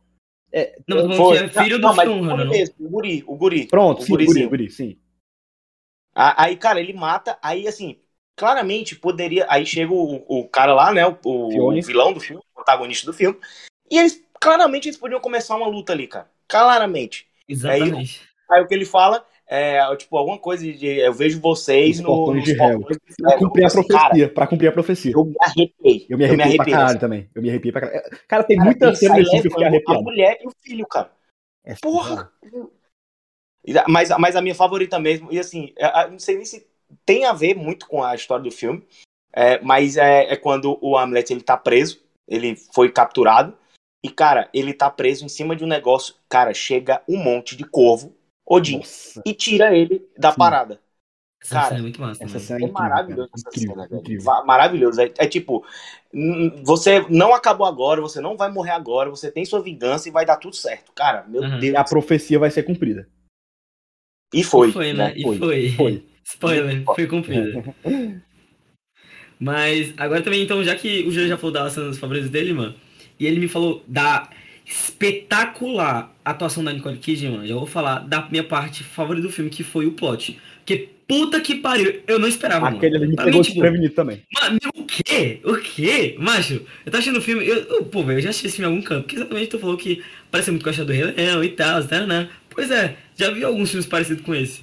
não, 0.88 1.08
mas 1.08 1.16
Foi. 1.16 1.36
é 1.38 1.48
filho 1.48 1.78
do 1.78 1.88
Não, 1.88 1.94
mas 1.94 2.08
o 2.08 2.12
Fionra, 2.12 2.34
guri 2.34 2.44
não? 2.44 2.52
mesmo, 2.52 2.74
o 2.86 2.88
guri, 2.90 3.24
o 3.26 3.36
guri. 3.36 3.70
Pronto, 3.70 4.02
o 4.02 4.04
sim, 4.04 4.12
guri, 4.12 4.24
gurizinho. 4.24 4.48
guri, 4.48 4.70
sim. 4.70 4.98
A- 6.14 6.44
Aí, 6.44 6.56
cara, 6.56 6.80
ele 6.80 6.92
mata, 6.92 7.38
aí 7.42 7.66
assim, 7.66 8.00
claramente 8.36 8.96
poderia. 8.96 9.46
Aí 9.48 9.64
chega 9.66 9.92
o, 9.92 10.24
o 10.28 10.48
cara 10.48 10.74
lá, 10.74 10.92
né? 10.92 11.06
O, 11.06 11.18
o 11.24 11.82
vilão 11.82 12.12
do 12.12 12.20
filme, 12.20 12.42
o 12.52 12.54
protagonista 12.54 13.06
do 13.06 13.12
filme. 13.12 13.38
E 13.90 13.98
eles, 13.98 14.22
claramente, 14.40 14.88
eles 14.88 14.98
podiam 14.98 15.20
começar 15.20 15.56
uma 15.56 15.66
luta 15.66 15.92
ali, 15.92 16.06
cara. 16.06 16.30
Claramente. 16.48 17.26
Exatamente. 17.48 18.20
Aí 18.50 18.62
o 18.62 18.66
que 18.68 18.74
ele 18.74 18.84
fala 18.84 19.26
é, 19.52 19.96
tipo, 19.96 20.16
alguma 20.16 20.38
coisa 20.38 20.64
de. 20.64 20.86
Eu 20.86 21.12
vejo 21.12 21.40
vocês 21.40 21.96
Os 21.98 22.02
no. 22.02 22.32
nos 22.32 22.44
de 22.44 22.52
de 22.52 22.56
Pra 22.56 23.38
cumprir 23.38 23.66
a 23.66 23.70
profecia, 23.70 24.28
pra 24.28 24.46
cumprir 24.46 24.68
a 24.68 24.72
profecia. 24.72 25.12
Cara, 25.12 25.20
eu 25.20 25.26
me 25.26 25.36
arrepiei. 25.40 26.06
Eu 26.08 26.18
me 26.18 26.24
arrepiei 26.24 26.56
pra 26.56 26.64
caralho 26.64 26.98
também. 26.98 27.30
Eu 27.34 27.42
me 27.42 27.50
arrepiei 27.50 27.72
pra 27.72 27.80
caralho. 27.82 28.18
Cara, 28.26 28.44
tem 28.44 28.56
Cara, 28.56 28.66
muita 28.70 28.94
cena 28.94 29.16
nesse 29.16 29.30
filme 29.42 29.42
que 29.56 29.64
eu 29.64 29.72
fiquei 29.72 29.96
A 29.96 30.00
mulher 30.00 30.38
e 30.40 30.46
o 30.46 30.52
filho, 30.62 30.86
cara. 30.86 31.10
É 31.64 31.74
Porra! 31.74 32.32
E 33.66 33.78
a- 33.78 33.84
Mas, 33.88 34.08
mas 34.18 34.36
a 34.36 34.40
minha 34.42 34.54
favorita 34.54 34.98
mesmo, 34.98 35.32
e 35.32 35.38
assim, 35.38 35.72
é- 35.76 36.02
é- 36.02 36.10
não 36.10 36.18
sei 36.18 36.36
nem 36.36 36.44
se 36.44 36.66
tem 37.04 37.24
a 37.24 37.32
ver 37.32 37.54
muito 37.54 37.86
com 37.86 38.02
a 38.02 38.14
história 38.14 38.42
do 38.42 38.50
filme, 38.50 38.82
é, 39.34 39.60
mas 39.60 39.96
é, 39.96 40.32
é 40.32 40.36
quando 40.36 40.78
o 40.80 40.96
Hamlet 40.96 41.32
ele 41.32 41.42
tá 41.42 41.56
preso, 41.56 42.02
ele 42.28 42.56
foi 42.74 42.90
capturado, 42.90 43.56
e 44.04 44.10
cara, 44.10 44.48
ele 44.52 44.72
tá 44.74 44.90
preso 44.90 45.24
em 45.24 45.28
cima 45.28 45.54
de 45.54 45.62
um 45.62 45.68
negócio, 45.68 46.14
cara, 46.28 46.52
chega 46.52 47.02
um 47.08 47.16
monte 47.16 47.54
de 47.54 47.64
corvo, 47.64 48.12
Odin, 48.54 48.78
Nossa, 48.78 49.22
e 49.24 49.34
tira 49.34 49.74
ele 49.76 50.06
da 50.18 50.30
Sim. 50.32 50.38
parada. 50.38 50.80
Essa 51.42 51.54
Cara, 51.54 51.66
cena 51.68 51.78
é 51.78 51.82
muito 51.82 52.00
massa. 52.00 52.22
essa 52.24 52.38
cena 52.38 52.58
é 52.60 52.62
É 52.62 52.64
incrível. 52.66 52.72
maravilhoso 52.80 53.28
cara. 53.30 53.40
essa 53.40 53.48
Incrível, 53.48 53.74
cena, 53.74 53.88
velho. 53.88 54.00
incrível. 54.00 54.24
Va- 54.24 54.44
Maravilhoso. 54.44 55.00
É, 55.00 55.12
é 55.18 55.26
tipo, 55.26 55.64
você 56.62 57.00
não 57.08 57.34
acabou 57.34 57.66
agora, 57.66 58.00
você 58.00 58.20
não 58.20 58.36
vai 58.36 58.50
morrer 58.50 58.70
agora, 58.70 59.10
você 59.10 59.30
tem 59.30 59.44
sua 59.44 59.60
vingança 59.60 60.08
e 60.08 60.12
vai 60.12 60.24
dar 60.24 60.36
tudo 60.36 60.54
certo. 60.54 60.92
Cara, 60.92 61.24
meu 61.26 61.42
Uhum. 61.42 61.58
Deus. 61.58 61.74
A 61.76 61.82
profecia 61.84 62.38
vai 62.38 62.50
ser 62.50 62.62
cumprida. 62.62 63.08
E 64.32 64.44
foi. 64.44 64.68
E 64.68 64.72
foi, 64.72 64.92
né? 64.92 65.12
E 65.16 65.22
Foi, 65.22 65.38
foi. 65.38 65.68
foi. 65.72 66.06
Spoiler, 66.24 66.84
foi 66.84 67.06
cumprida. 67.08 67.62
Mas 69.38 69.92
agora 69.96 70.22
também, 70.22 70.42
então, 70.42 70.62
já 70.62 70.76
que 70.76 71.02
o 71.02 71.10
Júlio 71.10 71.28
já 71.28 71.36
falou 71.36 71.52
das 71.52 71.72
cenas 71.72 71.98
favoritas 71.98 72.30
dele, 72.30 72.52
mano, 72.52 72.74
e 73.18 73.26
ele 73.26 73.40
me 73.40 73.48
falou 73.48 73.82
da 73.88 74.30
espetacular 74.64 76.14
atuação 76.24 76.62
da 76.62 76.72
Nicole 76.72 76.98
Kidman, 76.98 77.46
já 77.46 77.54
vou 77.54 77.66
falar 77.66 78.00
da 78.00 78.28
minha 78.30 78.44
parte 78.44 78.84
favorita 78.84 79.26
do 79.26 79.32
filme, 79.32 79.50
que 79.50 79.62
foi 79.62 79.86
o 79.86 79.92
plot. 79.92 80.38
Porque 80.58 80.88
puta 81.06 81.40
que 81.40 81.56
pariu, 81.56 82.00
eu 82.06 82.18
não 82.18 82.28
esperava, 82.28 82.66
mano. 82.66 82.76
Aquele 82.76 82.96
ali 82.96 83.08
me 83.08 83.16
Pra 83.16 83.24
pegou 83.24 83.40
mim, 83.40 83.44
tipo, 83.44 83.94
também. 83.94 84.22
Mano, 84.32 84.58
o 84.74 84.84
quê? 84.84 85.40
O 85.44 85.56
quê? 85.56 86.14
Macho, 86.18 86.62
eu 86.86 86.92
tô 86.92 86.98
achando 86.98 87.18
o 87.18 87.22
filme. 87.22 87.46
Eu, 87.46 87.56
eu- 87.56 87.84
pô, 87.84 88.02
velho, 88.02 88.18
eu 88.18 88.22
já 88.22 88.30
assisti 88.30 88.46
esse 88.46 88.56
filme 88.56 88.70
em 88.72 88.76
algum 88.76 88.86
canto. 88.86 89.02
Porque 89.02 89.16
exatamente 89.16 89.48
tu 89.50 89.58
falou 89.58 89.76
que 89.76 90.02
parece 90.30 90.50
muito 90.50 90.62
com 90.62 90.70
a 90.70 90.84
do 90.84 90.92
Rei 90.92 91.04
Leão 91.04 91.42
e 91.42 91.48
tal, 91.50 91.84
tá, 91.84 92.06
né? 92.06 92.28
Pois 92.50 92.70
é, 92.70 92.96
já 93.16 93.30
vi 93.30 93.42
alguns 93.44 93.70
filmes 93.70 93.86
parecidos 93.86 94.24
com 94.24 94.34
esse. 94.34 94.62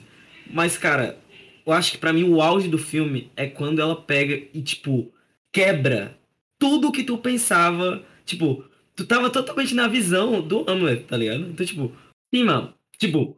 Mas, 0.51 0.77
cara, 0.77 1.17
eu 1.65 1.73
acho 1.73 1.91
que 1.91 1.97
pra 1.97 2.13
mim 2.13 2.23
o 2.23 2.41
auge 2.41 2.67
do 2.67 2.77
filme 2.77 3.29
é 3.35 3.45
quando 3.47 3.81
ela 3.81 3.95
pega 3.95 4.41
e, 4.53 4.62
tipo, 4.62 5.12
quebra 5.51 6.17
tudo 6.57 6.91
que 6.91 7.03
tu 7.03 7.17
pensava. 7.17 8.01
Tipo, 8.25 8.63
tu 8.99 9.05
tava 9.05 9.29
totalmente 9.29 9.73
na 9.73 9.88
visão 9.88 10.41
do 10.41 10.69
Hamlet, 10.69 11.05
tá 11.05 11.15
ligado? 11.15 11.41
Então, 11.41 11.65
tipo, 11.65 11.91
sim, 12.33 12.43
mano. 12.43 12.73
Tipo, 12.97 13.38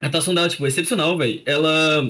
a 0.00 0.06
atuação 0.06 0.34
dela, 0.34 0.48
tipo, 0.48 0.64
é 0.66 0.68
excepcional, 0.68 1.16
velho. 1.16 1.40
Ela. 1.46 2.08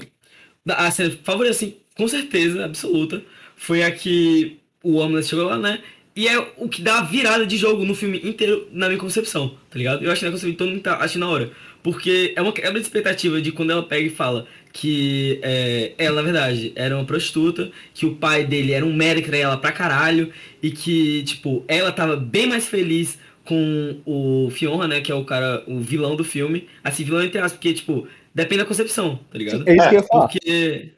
A 0.67 0.91
cena 0.91 1.15
favorita, 1.23 1.55
assim, 1.55 1.77
com 1.95 2.07
certeza, 2.07 2.65
absoluta, 2.65 3.23
foi 3.55 3.83
a 3.83 3.91
que 3.91 4.59
o 4.83 5.01
Hamlet 5.01 5.27
chegou 5.27 5.45
lá, 5.45 5.57
né? 5.57 5.81
E 6.15 6.27
é 6.27 6.37
o 6.57 6.69
que 6.69 6.81
dá 6.81 6.99
a 6.99 7.03
virada 7.03 7.45
de 7.45 7.57
jogo 7.57 7.85
no 7.85 7.95
filme 7.95 8.19
inteiro, 8.23 8.67
na 8.71 8.87
minha 8.87 8.99
concepção, 8.99 9.57
tá 9.69 9.77
ligado? 9.77 10.03
Eu 10.03 10.11
acho 10.11 10.19
que 10.19 10.25
na 10.25 10.31
concepção 10.31 10.57
todo 10.57 10.69
mundo 10.69 10.81
tá 10.81 10.97
achando 10.97 11.21
na 11.21 11.29
hora. 11.29 11.51
Porque 11.83 12.33
é 12.35 12.41
uma 12.41 12.53
quebra 12.53 12.73
de 12.79 12.79
expectativa 12.87 13.41
de 13.41 13.51
quando 13.51 13.71
ela 13.71 13.83
pega 13.83 14.07
e 14.07 14.09
fala 14.09 14.47
que 14.71 15.39
é, 15.43 15.91
ela, 15.97 16.15
na 16.15 16.21
verdade, 16.23 16.71
era 16.75 16.95
uma 16.95 17.05
prostituta, 17.05 17.69
que 17.93 18.05
o 18.05 18.15
pai 18.15 18.43
dele 18.45 18.71
era 18.71 18.83
um 18.85 18.93
médico, 18.93 19.27
traía 19.27 19.43
ela 19.43 19.57
pra 19.57 19.71
caralho, 19.71 20.31
e 20.63 20.71
que, 20.71 21.21
tipo, 21.23 21.63
ela 21.67 21.91
tava 21.91 22.15
bem 22.15 22.47
mais 22.47 22.65
feliz 22.67 23.19
com 23.45 23.97
o 24.05 24.49
Fiona, 24.49 24.87
né? 24.87 25.01
Que 25.01 25.11
é 25.11 25.15
o 25.15 25.25
cara, 25.25 25.63
o 25.67 25.79
vilão 25.81 26.15
do 26.15 26.23
filme. 26.23 26.67
Assim, 26.83 27.03
vilão 27.03 27.21
entre 27.21 27.37
aspas, 27.37 27.53
porque, 27.53 27.73
tipo, 27.73 28.07
depende 28.33 28.61
da 28.63 28.67
concepção, 28.67 29.19
tá 29.29 29.37
ligado? 29.37 29.67
É 29.67 29.75
isso 29.75 29.89
que 29.89 29.95
eu 29.95 29.99
ia 29.99 30.07
falar. 30.07 30.27
Porque. 30.27 30.93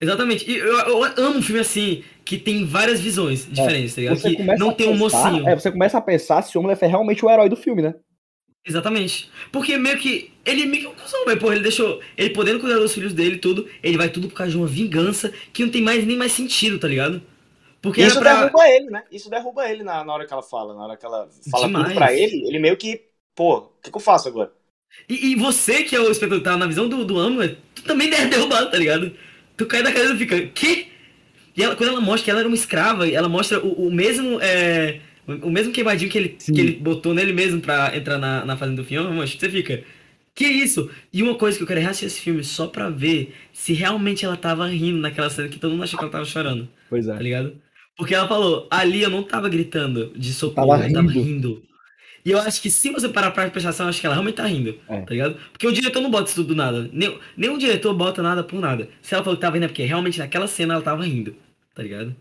Exatamente. 0.00 0.50
E 0.50 0.56
eu, 0.56 0.78
eu 0.78 1.04
amo 1.04 1.38
um 1.38 1.42
filme 1.42 1.60
assim, 1.60 2.02
que 2.24 2.38
tem 2.38 2.64
várias 2.64 3.00
visões 3.00 3.46
diferentes, 3.50 3.94
tá 3.94 4.00
ligado? 4.00 4.18
Você 4.18 4.34
Que 4.34 4.42
não 4.42 4.72
tem 4.72 4.88
um 4.88 4.98
pensar- 4.98 5.30
mocinho. 5.30 5.46
É, 5.48 5.54
você 5.54 5.70
começa 5.70 5.98
a 5.98 6.00
pensar 6.00 6.40
se 6.40 6.56
o 6.56 6.60
Homeland 6.60 6.82
é 6.82 6.86
realmente 6.86 7.22
o 7.22 7.30
herói 7.30 7.50
do 7.50 7.56
filme, 7.56 7.82
né? 7.82 7.94
Exatamente. 8.64 9.30
Porque 9.50 9.76
meio 9.76 9.98
que. 9.98 10.32
Ele 10.44 10.66
meio 10.66 10.82
que 10.82 10.86
é 10.86 10.90
um 10.90 10.94
cuzão, 10.94 11.24
velho. 11.24 11.40
Porra, 11.40 11.54
ele 11.54 11.62
deixou. 11.62 12.00
Ele 12.16 12.30
podendo 12.30 12.60
cuidar 12.60 12.78
dos 12.78 12.92
filhos 12.92 13.12
dele 13.12 13.38
tudo. 13.38 13.68
Ele 13.82 13.96
vai 13.96 14.08
tudo 14.08 14.28
por 14.28 14.34
causa 14.34 14.52
de 14.52 14.58
uma 14.58 14.66
vingança 14.66 15.32
que 15.52 15.64
não 15.64 15.70
tem 15.70 15.82
mais 15.82 16.06
nem 16.06 16.16
mais 16.16 16.32
sentido, 16.32 16.78
tá 16.78 16.86
ligado? 16.88 17.22
Porque 17.80 18.02
Isso 18.02 18.18
pra. 18.18 18.34
derruba 18.44 18.68
ele, 18.68 18.90
né? 18.90 19.04
Isso 19.10 19.30
derruba 19.30 19.70
ele 19.70 19.82
na, 19.82 20.04
na 20.04 20.12
hora 20.12 20.26
que 20.26 20.32
ela 20.32 20.42
fala. 20.42 20.74
Na 20.74 20.84
hora 20.84 20.96
que 20.96 21.06
ela 21.06 21.28
fala 21.50 21.66
Demais. 21.66 21.86
tudo 21.86 21.94
pra 21.96 22.12
ele, 22.12 22.46
ele 22.46 22.58
meio 22.58 22.76
que, 22.76 23.02
pô, 23.34 23.56
o 23.58 23.70
que, 23.82 23.90
que 23.90 23.96
eu 23.96 24.00
faço 24.00 24.28
agora? 24.28 24.52
E, 25.08 25.32
e 25.32 25.34
você, 25.36 25.82
que 25.82 25.96
é 25.96 26.00
o 26.00 26.10
espectador, 26.10 26.42
tá 26.42 26.56
na 26.56 26.66
visão 26.66 26.88
do, 26.88 27.04
do 27.04 27.18
Hamlet, 27.18 27.56
tu 27.74 27.82
também 27.84 28.10
deve 28.10 28.26
derrubar, 28.26 28.66
tá 28.70 28.76
ligado? 28.76 29.14
Tu 29.56 29.66
cai 29.66 29.82
da 29.82 29.92
cadeira 29.92 30.14
e 30.14 30.18
fica, 30.18 30.46
quê? 30.48 30.88
E 31.56 31.62
ela, 31.62 31.74
quando 31.76 31.90
ela 31.90 32.00
mostra 32.00 32.24
que 32.24 32.30
ela 32.30 32.40
era 32.40 32.48
uma 32.48 32.54
escrava, 32.54 33.08
ela 33.08 33.28
mostra 33.28 33.58
o, 33.64 33.88
o 33.88 33.92
mesmo. 33.92 34.38
É, 34.40 35.00
o 35.42 35.50
mesmo 35.50 35.72
queimadinho 35.72 36.10
que 36.10 36.18
ele, 36.18 36.36
Sim. 36.38 36.52
que 36.52 36.60
ele 36.60 36.72
botou 36.76 37.14
nele 37.14 37.32
mesmo 37.32 37.60
pra 37.60 37.96
entrar 37.96 38.18
na, 38.18 38.44
na 38.44 38.56
fazenda 38.56 38.80
do 38.82 38.86
Fiona, 38.86 39.10
mas 39.10 39.32
você 39.34 39.48
fica. 39.50 39.82
Que 40.34 40.46
isso? 40.46 40.88
E 41.12 41.22
uma 41.22 41.34
coisa 41.34 41.56
que 41.56 41.62
eu 41.64 41.66
quero 41.66 41.80
é 41.80 41.82
reassistir 41.82 42.06
esse 42.06 42.20
filme 42.20 42.42
só 42.44 42.66
pra 42.68 42.88
ver 42.88 43.34
se 43.52 43.72
realmente 43.72 44.24
ela 44.24 44.36
tava 44.36 44.66
rindo 44.68 44.98
naquela 44.98 45.28
cena 45.28 45.48
que 45.48 45.58
todo 45.58 45.72
mundo 45.72 45.82
achou 45.82 45.98
que 45.98 46.04
ela 46.04 46.12
tava 46.12 46.24
chorando, 46.24 46.68
Pois 46.88 47.06
é. 47.08 47.14
tá 47.14 47.20
ligado? 47.20 47.54
Porque 47.96 48.14
ela 48.14 48.26
falou, 48.28 48.66
ali 48.70 49.02
eu 49.02 49.10
não 49.10 49.22
tava 49.22 49.48
gritando 49.48 50.12
de 50.16 50.32
socorro, 50.32 50.68
Tava 50.68 50.86
eu 50.88 50.92
tava 50.94 51.08
rindo. 51.10 51.22
rindo. 51.24 51.62
E 52.24 52.30
eu 52.30 52.38
acho 52.38 52.60
que 52.62 52.70
se 52.70 52.90
você 52.90 53.08
parar 53.08 53.30
pra 53.32 53.50
prestar 53.50 53.70
atenção, 53.70 53.88
acho 53.88 54.00
que 54.00 54.06
ela 54.06 54.14
realmente 54.14 54.36
tá 54.36 54.46
rindo, 54.46 54.78
É. 54.88 55.00
tá 55.00 55.10
ligado? 55.10 55.36
Porque 55.52 55.66
o 55.66 55.72
diretor 55.72 56.00
não 56.00 56.10
bota 56.10 56.26
isso 56.26 56.36
tudo 56.36 56.48
do 56.48 56.54
nada. 56.54 56.88
Nem, 56.92 57.18
nenhum 57.36 57.58
diretor 57.58 57.92
bota 57.94 58.22
nada 58.22 58.44
por 58.44 58.60
nada. 58.60 58.88
Se 59.02 59.14
ela 59.14 59.24
falou 59.24 59.36
que 59.36 59.40
tava 59.42 59.54
rindo 59.56 59.64
é 59.64 59.68
porque 59.68 59.82
realmente 59.84 60.18
naquela 60.18 60.46
cena 60.46 60.74
ela 60.74 60.82
tava 60.82 61.02
rindo, 61.04 61.34
tá 61.74 61.82
ligado? 61.82 62.14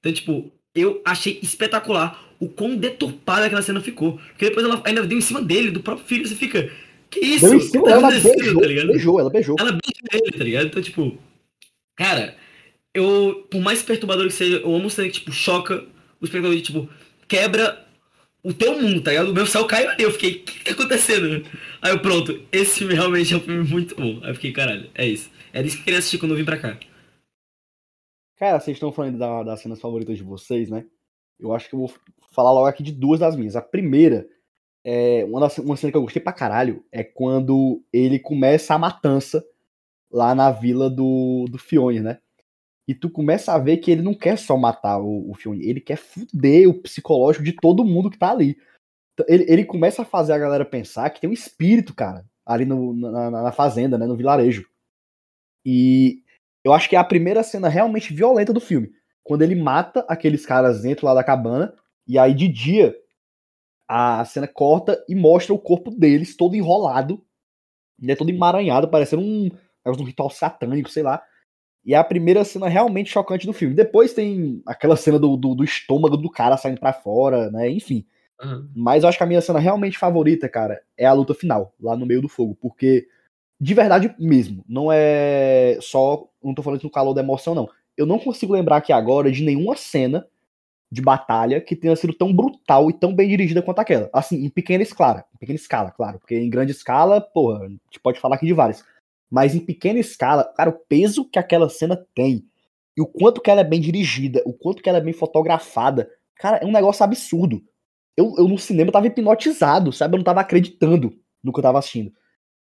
Então, 0.00 0.12
tipo, 0.12 0.52
eu 0.74 1.00
achei 1.04 1.38
espetacular 1.42 2.22
o 2.40 2.48
quão 2.48 2.76
deturpada 2.76 3.46
aquela 3.46 3.62
cena 3.62 3.80
ficou. 3.80 4.18
Porque 4.28 4.46
depois 4.46 4.66
ela 4.66 4.82
ainda 4.84 5.02
deu 5.06 5.18
em 5.18 5.22
cima 5.22 5.40
dele, 5.40 5.70
do 5.70 5.80
próprio 5.80 6.06
filho, 6.06 6.26
você 6.26 6.34
fica. 6.34 6.70
Que 7.10 7.20
isso? 7.20 7.48
Deu 7.48 7.56
em 7.56 7.60
cima, 7.60 7.84
tá 7.84 7.90
ela 7.92 8.10
beijou, 8.10 8.60
tá 8.60 8.66
ligado? 8.66 8.86
beijou, 8.88 9.20
ela 9.20 9.30
beijou. 9.30 9.56
Ela 9.58 9.72
beija 9.72 10.24
ele, 10.24 10.38
tá 10.38 10.44
ligado? 10.44 10.66
Então, 10.66 10.82
tipo, 10.82 11.18
cara, 11.96 12.36
eu, 12.92 13.46
por 13.50 13.60
mais 13.60 13.82
perturbador 13.82 14.26
que 14.26 14.32
seja, 14.32 14.56
eu 14.56 14.74
amo 14.74 14.90
ser 14.90 15.06
que, 15.06 15.20
tipo, 15.20 15.32
choca 15.32 15.84
o 16.20 16.24
espectador, 16.24 16.60
tipo, 16.60 16.88
quebra 17.28 17.84
o 18.42 18.52
teu 18.52 18.80
mundo, 18.80 19.00
tá 19.00 19.10
ligado? 19.10 19.30
O 19.30 19.34
meu 19.34 19.46
céu 19.46 19.64
caiu 19.64 19.90
ali, 19.90 20.02
eu 20.02 20.12
fiquei, 20.12 20.32
o 20.32 20.38
que 20.40 20.64
tá 20.64 20.72
acontecendo? 20.72 21.46
Aí 21.80 21.92
eu, 21.92 21.98
pronto, 22.00 22.40
esse 22.52 22.78
filme 22.78 22.94
realmente 22.94 23.32
é 23.32 23.36
um 23.36 23.40
filme 23.40 23.64
muito 23.68 23.96
bom. 23.96 24.20
Aí 24.22 24.30
eu 24.30 24.34
fiquei, 24.34 24.52
caralho, 24.52 24.90
é 24.94 25.06
isso. 25.06 25.30
Era 25.52 25.66
isso 25.66 25.76
que 25.76 25.82
eu 25.82 25.84
queria 25.84 25.98
assistir 25.98 26.18
quando 26.18 26.32
eu 26.32 26.36
vim 26.36 26.44
pra 26.44 26.58
cá. 26.58 26.76
Cara, 28.36 28.58
vocês 28.60 28.76
estão 28.76 28.92
falando 28.92 29.18
da- 29.18 29.42
das 29.42 29.60
cenas 29.60 29.80
favoritas 29.80 30.16
de 30.16 30.22
vocês, 30.24 30.68
né? 30.70 30.84
Eu 31.38 31.52
acho 31.52 31.68
que 31.68 31.74
eu 31.74 31.80
vou 31.80 31.92
falar 32.32 32.52
logo 32.52 32.66
aqui 32.66 32.82
de 32.82 32.92
duas 32.92 33.20
das 33.20 33.36
minhas. 33.36 33.56
A 33.56 33.62
primeira, 33.62 34.28
é 34.84 35.24
uma, 35.26 35.40
das, 35.40 35.58
uma 35.58 35.76
cena 35.76 35.90
que 35.92 35.96
eu 35.96 36.02
gostei 36.02 36.22
pra 36.22 36.32
caralho, 36.32 36.84
é 36.92 37.04
quando 37.04 37.82
ele 37.92 38.18
começa 38.18 38.74
a 38.74 38.78
matança 38.78 39.44
lá 40.12 40.34
na 40.34 40.50
vila 40.52 40.90
do, 40.90 41.46
do 41.50 41.58
Fione, 41.58 42.00
né? 42.00 42.18
E 42.88 42.94
tu 42.94 43.10
começa 43.10 43.52
a 43.54 43.58
ver 43.58 43.78
que 43.78 43.90
ele 43.90 44.02
não 44.02 44.14
quer 44.14 44.38
só 44.38 44.56
matar 44.56 44.98
o, 45.00 45.30
o 45.30 45.34
Fione, 45.34 45.64
ele 45.66 45.80
quer 45.80 45.96
fuder 45.98 46.68
o 46.68 46.74
psicológico 46.82 47.44
de 47.44 47.52
todo 47.54 47.84
mundo 47.84 48.10
que 48.10 48.18
tá 48.18 48.30
ali. 48.32 48.56
Ele, 49.28 49.44
ele 49.48 49.64
começa 49.66 50.02
a 50.02 50.06
fazer 50.06 50.32
a 50.34 50.38
galera 50.38 50.64
pensar 50.64 51.10
que 51.10 51.20
tem 51.20 51.30
um 51.30 51.34
espírito, 51.34 51.94
cara, 51.94 52.26
ali 52.46 52.64
no, 52.66 52.94
na- 52.94 53.30
na 53.30 53.52
fazenda, 53.52 53.98
né? 53.98 54.06
No 54.06 54.16
vilarejo. 54.16 54.66
E 55.64 56.22
eu 56.64 56.72
acho 56.72 56.88
que 56.88 56.96
é 56.96 56.98
a 56.98 57.04
primeira 57.04 57.42
cena 57.42 57.68
realmente 57.68 58.12
violenta 58.14 58.52
do 58.52 58.60
filme. 58.60 58.90
Quando 59.22 59.42
ele 59.42 59.54
mata 59.54 60.04
aqueles 60.08 60.44
caras 60.44 60.82
dentro 60.82 61.06
lá 61.06 61.14
da 61.14 61.24
cabana, 61.24 61.74
e 62.06 62.18
aí 62.18 62.34
de 62.34 62.48
dia 62.48 62.94
a 63.88 64.24
cena 64.24 64.48
corta 64.48 65.02
e 65.08 65.14
mostra 65.14 65.52
o 65.52 65.58
corpo 65.58 65.90
deles 65.90 66.36
todo 66.36 66.56
enrolado, 66.56 67.22
né, 68.00 68.16
todo 68.16 68.30
emaranhado, 68.30 68.88
parecendo 68.88 69.22
um, 69.22 69.50
um 69.86 70.04
ritual 70.04 70.30
satânico, 70.30 70.90
sei 70.90 71.02
lá. 71.02 71.22
E 71.84 71.92
é 71.92 71.98
a 71.98 72.04
primeira 72.04 72.44
cena 72.44 72.66
realmente 72.66 73.10
chocante 73.10 73.46
do 73.46 73.52
filme. 73.52 73.74
Depois 73.74 74.14
tem 74.14 74.62
aquela 74.66 74.96
cena 74.96 75.18
do, 75.18 75.36
do, 75.36 75.54
do 75.54 75.64
estômago 75.64 76.16
do 76.16 76.30
cara 76.30 76.56
saindo 76.56 76.80
pra 76.80 76.94
fora, 76.94 77.50
né? 77.50 77.68
Enfim. 77.68 78.06
Aham. 78.40 78.70
Mas 78.74 79.02
eu 79.02 79.08
acho 79.08 79.18
que 79.18 79.24
a 79.24 79.26
minha 79.26 79.40
cena 79.40 79.58
realmente 79.58 79.98
favorita, 79.98 80.48
cara, 80.48 80.80
é 80.96 81.04
a 81.04 81.12
luta 81.12 81.34
final, 81.34 81.74
lá 81.78 81.94
no 81.94 82.06
meio 82.06 82.22
do 82.22 82.28
fogo. 82.28 82.56
Porque, 82.60 83.06
de 83.60 83.74
verdade 83.74 84.14
mesmo, 84.18 84.64
não 84.68 84.90
é 84.92 85.78
só. 85.80 86.26
Não 86.42 86.54
tô 86.54 86.62
falando 86.62 86.78
isso 86.78 86.86
no 86.86 86.92
calor 86.92 87.14
da 87.14 87.22
emoção, 87.22 87.54
não. 87.54 87.68
Eu 87.96 88.06
não 88.06 88.18
consigo 88.18 88.52
lembrar 88.52 88.78
aqui 88.78 88.92
agora 88.92 89.30
de 89.30 89.42
nenhuma 89.42 89.76
cena 89.76 90.26
de 90.90 91.00
batalha 91.00 91.60
que 91.60 91.74
tenha 91.74 91.96
sido 91.96 92.12
tão 92.12 92.32
brutal 92.32 92.90
e 92.90 92.92
tão 92.92 93.14
bem 93.14 93.28
dirigida 93.28 93.62
quanto 93.62 93.78
aquela. 93.80 94.10
Assim, 94.12 94.44
em 94.44 94.50
pequena 94.50 94.82
escala. 94.82 95.24
Em 95.34 95.38
pequena 95.38 95.56
escala, 95.56 95.90
claro. 95.90 96.18
Porque 96.18 96.36
em 96.36 96.50
grande 96.50 96.72
escala, 96.72 97.20
porra, 97.20 97.64
a 97.64 97.68
gente 97.68 98.00
pode 98.02 98.20
falar 98.20 98.36
aqui 98.36 98.46
de 98.46 98.52
várias. 98.52 98.84
Mas 99.30 99.54
em 99.54 99.60
pequena 99.60 99.98
escala, 99.98 100.44
cara, 100.56 100.70
o 100.70 100.78
peso 100.88 101.28
que 101.28 101.38
aquela 101.38 101.68
cena 101.68 101.96
tem. 102.14 102.44
E 102.96 103.00
o 103.00 103.06
quanto 103.06 103.40
que 103.40 103.50
ela 103.50 103.62
é 103.62 103.64
bem 103.64 103.80
dirigida, 103.80 104.42
o 104.44 104.52
quanto 104.52 104.82
que 104.82 104.88
ela 104.88 104.98
é 104.98 105.00
bem 105.00 105.12
fotografada. 105.12 106.08
Cara, 106.36 106.58
é 106.58 106.66
um 106.66 106.72
negócio 106.72 107.02
absurdo 107.02 107.62
eu, 108.16 108.34
eu 108.38 108.48
no 108.48 108.58
cinema 108.58 108.92
tava 108.92 109.06
hipnotizado, 109.06 109.92
sabe? 109.92 110.14
Eu 110.14 110.18
não 110.18 110.24
tava 110.24 110.40
acreditando 110.40 111.16
no 111.42 111.52
que 111.52 111.58
eu 111.58 111.62
tava 111.62 111.78
assistindo. 111.78 112.12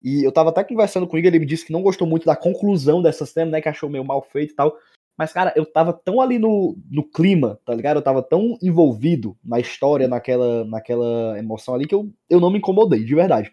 E 0.03 0.25
eu 0.25 0.33
tava 0.33 0.51
até 0.51 0.65
conversando 0.65 1.07
com 1.07 1.17
ele, 1.17 1.29
ele 1.29 1.39
me 1.39 1.47
disse 1.47 1.65
que 1.65 1.73
não 1.73 1.83
gostou 1.83 2.07
muito 2.07 2.27
da 2.27 2.37
conclusão 2.37 3.01
dessa 3.01 3.25
cena, 3.25 3.53
né? 3.53 3.61
Que 3.61 3.69
achou 3.69 3.89
meio 3.89 4.05
mal 4.05 4.23
feito 4.23 4.53
e 4.53 4.57
tal. 4.57 4.77
Mas, 5.17 5.33
cara, 5.33 5.53
eu 5.55 5.65
tava 5.65 5.93
tão 5.93 6.21
ali 6.21 6.39
no, 6.39 6.77
no 6.91 7.05
clima, 7.05 7.61
tá 7.65 7.75
ligado? 7.75 7.99
Eu 7.99 8.03
tava 8.03 8.23
tão 8.23 8.59
envolvido 8.63 9.37
na 9.45 9.61
história, 9.61 10.09
naquela, 10.09 10.65
naquela 10.65 11.39
emoção 11.39 11.75
ali, 11.75 11.87
que 11.87 11.95
eu, 11.95 12.11
eu 12.29 12.41
não 12.41 12.51
me 12.51 12.59
incomodei, 12.59 13.05
de 13.05 13.15
verdade. 13.15 13.53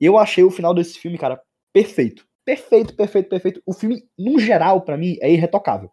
Eu 0.00 0.16
achei 0.18 0.44
o 0.44 0.50
final 0.50 0.72
desse 0.72 0.98
filme, 0.98 1.18
cara, 1.18 1.40
perfeito. 1.72 2.26
Perfeito, 2.44 2.94
perfeito, 2.94 3.28
perfeito. 3.28 3.62
O 3.66 3.72
filme, 3.72 4.02
no 4.18 4.38
geral, 4.38 4.82
pra 4.82 4.96
mim, 4.96 5.16
é 5.20 5.32
irretocável. 5.32 5.90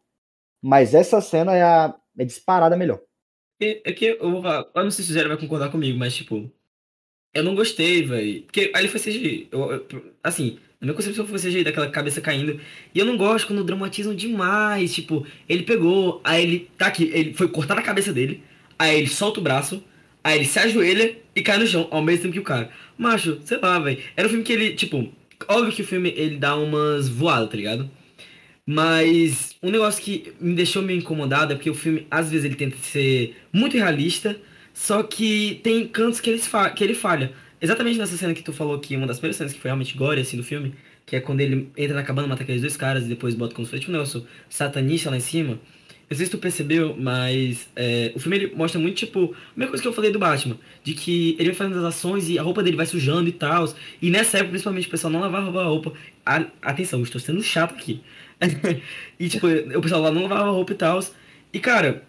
Mas 0.62 0.94
essa 0.94 1.20
cena 1.22 1.56
é, 1.56 1.64
a, 1.64 1.96
é 2.18 2.26
disparada 2.26 2.78
melhor. 2.78 3.02
É 3.60 3.90
é 3.90 3.94
que 3.94 4.06
eu 4.06 4.18
eu 4.20 4.84
não 4.84 4.92
sei 4.92 5.06
se 5.06 5.12
o 5.12 5.14
Zero 5.14 5.30
vai 5.30 5.38
concordar 5.38 5.72
comigo, 5.72 5.98
mas 5.98 6.16
tipo, 6.16 6.52
eu 7.34 7.44
não 7.44 7.56
gostei, 7.56 8.04
velho. 8.04 8.44
Porque 8.44 8.72
ali 8.74 8.88
foi 8.88 9.00
CGI. 9.00 9.48
Eu, 9.52 9.72
eu- 9.72 9.88
assim, 10.24 10.58
na 10.80 10.86
minha 10.88 10.94
concepção 10.96 11.26
foi 11.28 11.40
CGI, 11.40 11.64
daquela 11.64 11.90
cabeça 11.90 12.22
caindo. 12.22 12.60
E 12.94 13.00
eu 13.00 13.06
não 13.06 13.18
gosto 13.18 13.48
quando 13.48 13.64
dramatizam 13.64 14.14
demais. 14.16 14.94
Tipo, 14.94 15.26
ele 15.48 15.64
pegou, 15.64 16.22
aí 16.24 16.44
ele 16.44 16.72
tá 16.78 16.88
aqui, 16.88 17.10
ele 17.14 17.34
foi 17.34 17.48
cortar 17.48 17.78
a 17.78 17.82
cabeça 17.82 18.12
dele, 18.14 18.44
aí 18.78 18.98
ele 18.98 19.08
solta 19.08 19.40
o 19.40 19.44
braço, 19.44 19.84
aí 20.24 20.38
ele 20.40 20.46
se 20.46 20.60
ajoelha 20.60 21.18
e 21.36 21.42
cai 21.42 21.58
no 21.58 21.68
chão, 21.68 21.88
ao 21.92 22.02
mesmo 22.02 22.24
tempo 22.24 22.34
que 22.34 22.40
o 22.40 22.44
cara. 22.44 22.70
Macho, 22.98 23.40
sei 23.46 23.58
lá, 23.60 23.80
velho. 23.80 24.02
Era 24.16 24.28
um 24.28 24.30
filme 24.30 24.44
que 24.44 24.54
ele, 24.54 24.74
tipo, 24.76 25.10
óbvio 25.48 25.74
que 25.74 25.82
o 25.82 25.86
filme 25.86 26.14
ele 26.16 26.38
dá 26.38 26.56
umas 26.56 27.08
voadas, 27.10 27.50
tá 27.50 27.56
ligado? 27.58 27.90
Mas 28.66 29.56
um 29.62 29.72
negócio 29.72 30.04
que 30.04 30.34
me 30.40 30.54
deixou 30.56 30.82
meio 30.82 31.00
incomodado 31.00 31.54
é 31.54 31.56
porque 31.56 31.70
o 31.70 31.74
filme, 31.76 32.06
às 32.12 32.30
vezes, 32.30 32.46
ele 32.46 32.56
tenta 32.56 32.78
ser 32.78 33.36
muito 33.52 33.76
realista, 33.76 34.40
só 34.82 35.04
que 35.04 35.60
tem 35.64 35.88
cantos 35.88 36.20
que 36.20 36.28
ele, 36.28 36.40
fa 36.40 36.72
que 36.72 36.84
ele 36.84 36.96
falha. 36.96 37.32
Exatamente 37.62 38.00
nessa 38.00 38.18
cena 38.18 38.34
que 38.34 38.42
tu 38.42 38.52
falou 38.52 38.80
que 38.80 38.96
uma 38.98 39.06
das 39.06 39.18
primeiras 39.20 39.36
cenas 39.38 39.54
que 39.54 39.60
foi 39.60 39.70
realmente 39.70 39.96
gore, 39.96 40.20
assim, 40.20 40.36
do 40.36 40.44
filme, 40.44 40.74
que 41.06 41.16
é 41.16 41.20
quando 41.20 41.40
ele 41.40 41.70
entra 41.78 41.96
na 41.96 42.02
cabana, 42.02 42.28
mata 42.28 42.42
aqueles 42.42 42.62
dois 42.62 42.76
caras 42.76 43.06
e 43.06 43.08
depois 43.08 43.36
bota 43.36 43.54
como 43.54 43.64
se 43.64 43.70
fosse 43.70 43.82
tipo, 43.82 43.92
negócio 43.92 44.26
satanista 44.50 45.12
lá 45.12 45.18
em 45.18 45.20
cima. 45.20 45.60
Não 46.10 46.18
sei 46.18 46.26
se 46.26 46.32
tu 46.32 46.40
percebeu, 46.40 46.96
mas 46.98 47.70
é, 47.76 48.12
o 48.16 48.20
filme 48.20 48.38
ele 48.38 48.56
mostra 48.56 48.82
muito, 48.82 48.96
tipo, 48.96 49.36
a 49.56 49.60
mesma 49.60 49.68
coisa 49.70 49.84
que 49.84 49.88
eu 49.88 49.94
falei 49.94 50.12
do 50.12 50.18
Batman, 50.18 50.58
de 50.84 50.96
que 50.96 51.36
ele 51.38 51.50
vai 51.50 51.54
fazendo 51.54 51.78
as 51.78 51.84
ações 51.86 52.28
e 52.28 52.40
a 52.40 52.42
roupa 52.42 52.64
dele 52.64 52.76
vai 52.76 52.88
sujando 52.88 53.30
e 53.30 53.32
tal. 53.34 53.72
E 54.02 54.10
nessa 54.10 54.38
época, 54.38 54.50
principalmente, 54.50 54.88
o 54.88 54.92
pessoal 54.92 55.14
não 55.14 55.20
lavava 55.20 55.62
a 55.62 55.66
roupa. 55.66 55.94
A- 56.26 56.48
atenção, 56.60 57.04
estou 57.04 57.22
sendo 57.22 57.44
chato 57.44 57.76
aqui. 57.76 58.02
e, 59.20 59.30
tipo, 59.30 59.46
o 59.48 59.80
pessoal 59.82 60.02
lá 60.02 60.12
não 60.12 60.24
lavava 60.24 60.50
a 60.50 60.52
roupa 60.52 60.72
e 60.74 60.76
tal. 60.76 61.00
E, 61.54 61.60
cara, 61.60 62.04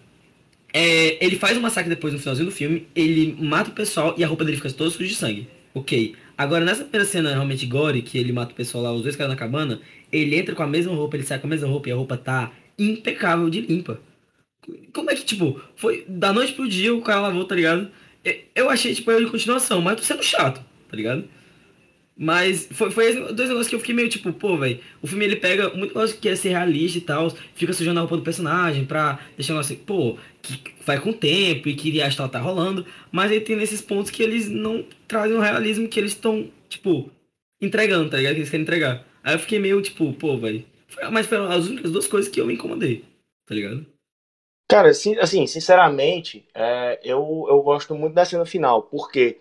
é, 0.73 1.25
ele 1.25 1.37
faz 1.37 1.57
um 1.57 1.61
massacre 1.61 1.91
depois 1.91 2.13
no 2.13 2.19
finalzinho 2.19 2.47
do 2.47 2.53
filme, 2.55 2.87
ele 2.95 3.37
mata 3.41 3.71
o 3.71 3.75
pessoal 3.75 4.15
e 4.17 4.25
a 4.25 4.27
roupa 4.27 4.45
dele 4.45 4.57
fica 4.57 4.71
toda 4.73 4.91
suja 4.91 5.09
de 5.09 5.15
sangue. 5.15 5.49
Ok. 5.75 6.15
Agora, 6.37 6.65
nessa 6.65 6.83
primeira 6.83 7.05
cena 7.05 7.31
realmente 7.31 7.67
gore, 7.67 8.03
que 8.03 8.19
ele 8.19 8.33
mata 8.33 8.53
o 8.53 8.55
pessoal 8.55 8.85
lá, 8.85 8.93
os 8.93 9.03
dois 9.03 9.17
caras 9.17 9.33
na 9.33 9.39
cabana, 9.39 9.81
ele 10.11 10.37
entra 10.37 10.55
com 10.55 10.63
a 10.63 10.67
mesma 10.67 10.95
roupa, 10.95 11.17
ele 11.17 11.25
sai 11.25 11.39
com 11.39 11.47
a 11.47 11.51
mesma 11.51 11.69
roupa 11.69 11.89
e 11.89 11.93
a 11.93 11.97
roupa 11.97 12.17
tá 12.17 12.53
impecável 12.79 13.49
de 13.49 13.61
limpa. 13.61 14.01
Como 14.93 15.11
é 15.11 15.15
que, 15.15 15.25
tipo, 15.25 15.61
foi 15.77 16.05
da 16.09 16.33
noite 16.33 16.53
pro 16.53 16.69
dia 16.69 16.95
o 16.95 17.03
cara 17.03 17.21
lavou, 17.21 17.45
tá 17.45 17.55
ligado? 17.55 17.91
Eu- 18.55 18.71
achei, 18.71 18.95
tipo, 18.95 19.11
eu 19.11 19.25
de 19.25 19.31
continuação, 19.31 19.81
mas 19.81 19.97
tô 19.97 20.03
sendo 20.03 20.23
chato, 20.23 20.65
tá 20.89 20.97
ligado? 20.97 21.25
Mas 22.23 22.69
foi, 22.71 22.89
foi 22.93 23.15
dois 23.33 23.49
negócios 23.49 23.67
que 23.67 23.75
eu 23.75 23.81
fiquei 23.81 23.93
meio 23.93 24.09
tipo, 24.09 24.33
pô, 24.33 24.57
velho. 24.57 24.79
O 25.03 25.09
filme 25.09 25.25
ele 25.25 25.35
pega 25.35 25.71
muito 25.71 25.89
negócio 25.89 26.15
que 26.15 26.23
quer 26.23 26.37
ser 26.37 26.51
realista 26.51 26.97
e 26.97 27.01
tal, 27.01 27.29
fica 27.57 27.73
sujando 27.73 27.99
a 27.99 28.03
roupa 28.03 28.17
do 28.17 28.23
personagem 28.23 28.85
pra 28.85 29.19
deixar 29.37 29.59
assim, 29.59 29.75
pô, 29.75 30.17
que 30.41 30.63
vai 30.87 31.01
com 31.01 31.11
o 31.11 31.15
tempo 31.15 31.69
e 31.69 31.75
que 31.75 32.01
a 32.01 32.07
história 32.07 32.31
tá 32.31 32.39
rolando. 32.39 32.87
Mas 33.11 33.33
aí 33.33 33.41
tem 33.41 33.57
nesses 33.57 33.83
pontos 33.83 34.13
que 34.13 34.23
eles 34.23 34.49
não 34.49 34.85
trazem 35.09 35.37
o 35.37 35.41
realismo 35.41 35.89
que 35.89 35.99
eles 35.99 36.13
estão, 36.13 36.49
tipo, 36.69 37.11
entregando, 37.61 38.09
tá 38.09 38.19
ligado? 38.19 38.35
Que 38.35 38.39
eles 38.39 38.51
querem 38.51 38.63
entregar. 38.63 39.05
Aí 39.25 39.35
eu 39.35 39.41
fiquei 39.41 39.59
meio 39.59 39.83
tipo, 39.83 40.13
pô, 40.13 40.39
velho. 40.39 40.65
Mas 41.11 41.27
foram 41.27 41.51
as 41.51 41.67
únicas 41.67 41.91
duas 41.91 42.07
coisas 42.07 42.31
que 42.31 42.41
eu 42.41 42.47
me 42.47 42.55
incomodei, 42.55 43.05
tá 43.49 43.53
ligado? 43.53 43.85
Cara, 44.71 44.91
assim, 44.91 45.47
sinceramente, 45.49 46.47
é, 46.55 47.01
eu, 47.03 47.47
eu 47.49 47.61
gosto 47.63 47.97
muito 47.97 48.15
da 48.15 48.25
cena 48.25 48.47
final, 48.47 48.85
porque 48.85 49.41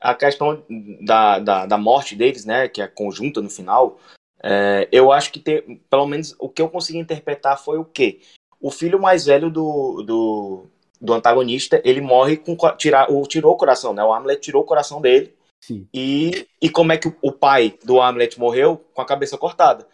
a 0.00 0.14
questão 0.14 0.62
da, 1.00 1.38
da, 1.38 1.66
da 1.66 1.78
morte 1.78 2.14
deles, 2.14 2.44
né, 2.44 2.68
que 2.68 2.82
é 2.82 2.86
conjunta 2.86 3.40
no 3.40 3.50
final, 3.50 3.98
é, 4.42 4.88
eu 4.92 5.10
acho 5.10 5.32
que 5.32 5.40
tem, 5.40 5.80
pelo 5.90 6.06
menos 6.06 6.34
o 6.38 6.48
que 6.48 6.60
eu 6.60 6.68
consegui 6.68 6.98
interpretar 6.98 7.58
foi 7.62 7.78
o 7.78 7.84
quê? 7.84 8.20
O 8.60 8.70
filho 8.70 9.00
mais 9.00 9.26
velho 9.26 9.50
do, 9.50 10.02
do, 10.02 10.66
do 11.00 11.12
antagonista, 11.12 11.80
ele 11.84 12.00
morre 12.00 12.36
com 12.36 12.56
co- 12.56 12.72
tirar, 12.76 13.10
o, 13.10 13.22
tirou 13.26 13.54
o 13.54 13.56
coração, 13.56 13.92
né? 13.92 14.02
O 14.02 14.12
Hamlet 14.12 14.40
tirou 14.40 14.62
o 14.62 14.66
coração 14.66 15.00
dele 15.00 15.34
Sim. 15.60 15.86
e, 15.92 16.46
e 16.60 16.68
como 16.68 16.92
é 16.92 16.96
que 16.96 17.08
o, 17.08 17.16
o 17.22 17.32
pai 17.32 17.78
do 17.84 18.00
Hamlet 18.00 18.38
morreu 18.38 18.84
com 18.94 19.02
a 19.02 19.06
cabeça 19.06 19.36
cortada. 19.36 19.86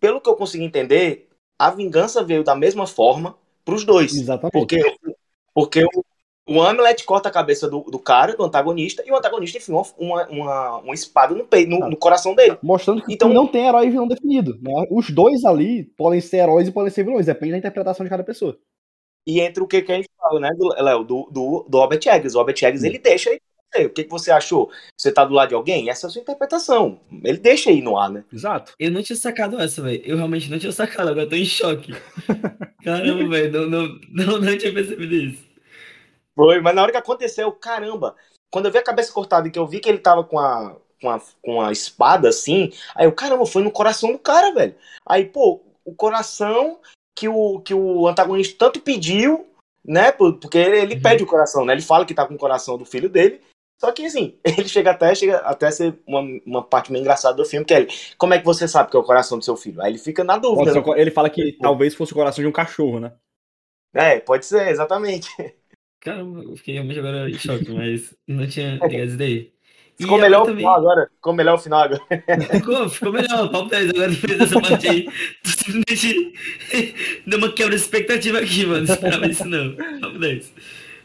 Pelo 0.00 0.20
que 0.20 0.28
eu 0.28 0.36
consegui 0.36 0.64
entender, 0.64 1.28
a 1.58 1.70
vingança 1.70 2.24
veio 2.24 2.42
da 2.42 2.56
mesma 2.56 2.86
forma 2.86 3.36
para 3.64 3.74
os 3.74 3.84
dois. 3.84 4.14
Exatamente. 4.14 4.52
Porque, 4.52 4.96
porque 5.54 5.84
o, 5.84 6.04
o 6.48 6.60
Hamlet 6.60 7.04
corta 7.04 7.28
a 7.28 7.32
cabeça 7.32 7.68
do, 7.68 7.80
do 7.82 7.98
cara, 7.98 8.34
do 8.36 8.42
antagonista, 8.44 9.02
e 9.06 9.10
o 9.10 9.16
antagonista 9.16 9.58
enfia 9.58 9.74
uma, 9.98 10.26
uma, 10.28 10.76
uma 10.78 10.94
espada 10.94 11.34
no, 11.34 11.44
peito, 11.46 11.70
no, 11.70 11.88
no 11.88 11.96
coração 11.96 12.34
dele. 12.34 12.58
Mostrando 12.62 13.02
que 13.02 13.12
Então- 13.14 13.28
não 13.32 13.46
tem 13.46 13.66
herói 13.66 13.86
e 13.86 13.90
vilão 13.90 14.08
definido. 14.08 14.58
Né? 14.60 14.86
Os 14.90 15.10
dois 15.10 15.44
ali 15.44 15.84
podem 15.96 16.20
ser 16.20 16.38
heróis 16.38 16.66
e 16.68 16.72
podem 16.72 16.90
ser 16.90 17.04
vilões, 17.04 17.26
depende 17.26 17.52
da 17.52 17.58
interpretação 17.58 18.04
de 18.04 18.10
cada 18.10 18.24
pessoa. 18.24 18.58
E 19.26 19.40
entre 19.40 19.62
o 19.62 19.68
que, 19.68 19.82
que 19.82 19.92
a 19.92 19.96
gente 19.96 20.08
fala, 20.18 20.40
né, 20.40 20.50
do- 20.58 20.74
Léo, 20.82 21.04
do, 21.04 21.28
do, 21.30 21.66
do 21.68 21.78
Robert 21.78 22.00
Eggers. 22.04 22.34
O 22.34 22.38
Robert 22.38 22.56
Eggers, 22.60 22.82
ele 22.82 22.98
deixa 22.98 23.30
você. 23.30 23.86
O 23.86 23.90
que, 23.90 24.02
que 24.04 24.10
você 24.10 24.30
achou? 24.32 24.68
Você 24.98 25.10
tá 25.12 25.24
do 25.24 25.32
lado 25.32 25.50
de 25.50 25.54
alguém? 25.54 25.88
Essa 25.88 26.06
é 26.06 26.08
a 26.08 26.10
sua 26.10 26.20
interpretação. 26.20 27.00
Ele 27.24 27.38
deixa 27.38 27.70
aí 27.70 27.80
no 27.80 27.96
ar, 27.96 28.10
né? 28.10 28.24
Exato. 28.32 28.74
Eu 28.78 28.90
não 28.90 29.00
tinha 29.02 29.16
sacado 29.16 29.58
essa, 29.60 29.80
velho. 29.80 30.02
Eu 30.04 30.16
realmente 30.16 30.50
não 30.50 30.58
tinha 30.58 30.72
sacado, 30.72 31.08
agora 31.08 31.22
eu 31.24 31.28
tô 31.30 31.36
em 31.36 31.44
choque. 31.44 31.94
Caramba, 32.84 33.28
velho, 33.28 33.52
não, 33.52 33.70
não, 33.70 34.00
não, 34.10 34.40
não 34.40 34.58
tinha 34.58 34.72
percebido 34.74 35.14
isso. 35.14 35.51
Foi, 36.34 36.60
mas 36.60 36.74
na 36.74 36.82
hora 36.82 36.90
que 36.92 36.98
aconteceu, 36.98 37.50
caramba. 37.52 38.16
Quando 38.50 38.66
eu 38.66 38.72
vi 38.72 38.78
a 38.78 38.82
cabeça 38.82 39.12
cortada 39.12 39.48
e 39.48 39.50
que 39.50 39.58
eu 39.58 39.66
vi 39.66 39.80
que 39.80 39.88
ele 39.88 39.98
tava 39.98 40.24
com 40.24 40.38
a, 40.38 40.76
com 41.00 41.10
a, 41.10 41.20
com 41.42 41.60
a 41.62 41.72
espada 41.72 42.28
assim, 42.28 42.70
aí 42.94 43.06
eu, 43.06 43.12
caramba, 43.12 43.46
foi 43.46 43.62
no 43.62 43.70
coração 43.70 44.12
do 44.12 44.18
cara, 44.18 44.52
velho. 44.52 44.74
Aí, 45.06 45.24
pô, 45.24 45.60
o 45.84 45.94
coração 45.94 46.78
que 47.16 47.28
o, 47.28 47.60
que 47.60 47.74
o 47.74 48.06
antagonista 48.06 48.56
tanto 48.58 48.80
pediu, 48.80 49.46
né? 49.84 50.12
Porque 50.12 50.58
ele, 50.58 50.78
ele 50.78 50.94
Uhum. 50.96 51.02
pede 51.02 51.22
o 51.22 51.26
coração, 51.26 51.64
né? 51.64 51.72
Ele 51.72 51.82
fala 51.82 52.04
que 52.06 52.14
tá 52.14 52.26
com 52.26 52.34
o 52.34 52.38
coração 52.38 52.76
do 52.78 52.84
filho 52.84 53.08
dele. 53.08 53.40
Só 53.80 53.90
que 53.90 54.04
assim, 54.06 54.38
ele 54.44 54.68
chega 54.68 54.92
até, 54.92 55.14
chega 55.14 55.38
até 55.38 55.66
a 55.66 55.72
ser 55.72 55.98
uma, 56.06 56.20
uma 56.46 56.62
parte 56.62 56.92
meio 56.92 57.00
engraçada 57.02 57.36
do 57.36 57.44
filme, 57.44 57.64
que 57.66 57.74
é 57.74 57.80
ele, 57.80 57.92
como 58.16 58.32
é 58.34 58.38
que 58.38 58.44
você 58.44 58.68
sabe 58.68 58.90
que 58.90 58.96
é 58.96 59.00
o 59.00 59.04
coração 59.04 59.38
do 59.38 59.44
seu 59.44 59.56
filho? 59.56 59.82
Aí 59.82 59.90
ele 59.92 59.98
fica 59.98 60.22
na 60.22 60.36
dúvida. 60.38 60.78
o 60.78 60.82
co- 60.82 60.94
Ele 60.94 61.10
fala 61.10 61.28
que 61.28 61.52
talvez 61.60 61.94
fosse 61.94 62.12
o 62.12 62.16
coração 62.16 62.42
de 62.42 62.48
um 62.48 62.52
cachorro, 62.52 63.00
né? 63.00 63.12
né? 63.94 64.16
É, 64.16 64.20
pode 64.20 64.46
ser, 64.46 64.68
exatamente. 64.68 65.28
Caramba, 66.04 66.42
eu 66.42 66.56
fiquei 66.56 66.74
realmente 66.74 66.98
agora 66.98 67.30
em 67.30 67.34
choque, 67.38 67.70
mas 67.70 68.14
não 68.26 68.46
tinha 68.46 68.72
ligado 68.74 69.08
isso 69.08 69.16
daí. 69.16 69.50
Ficou 70.00 70.18
melhor 70.18 70.42
o 70.42 70.46
também- 70.46 70.58
final 70.64 70.74
agora. 70.76 71.08
Ficou 71.14 71.32
melhor 71.32 71.54
o 71.54 71.58
final 71.58 71.80
agora. 71.84 72.00
Ficou, 72.52 72.88
ficou 72.88 73.12
melhor, 73.12 73.50
papo 73.50 73.68
10. 73.68 73.90
Agora 73.90 74.08
depois 74.10 74.38
dessa 74.38 74.60
parte 74.60 74.88
aí, 74.88 75.04
tu 75.44 75.48
simplesmente 75.50 76.32
deu 77.26 77.38
uma 77.38 77.52
quebra 77.52 77.76
de 77.76 77.82
expectativa 77.82 78.38
aqui, 78.40 78.66
mano. 78.66 78.86
Não 78.86 78.94
esperava 78.94 79.26
isso 79.28 79.44
não. 79.46 79.76
Papo 80.00 80.18
10. 80.18 80.52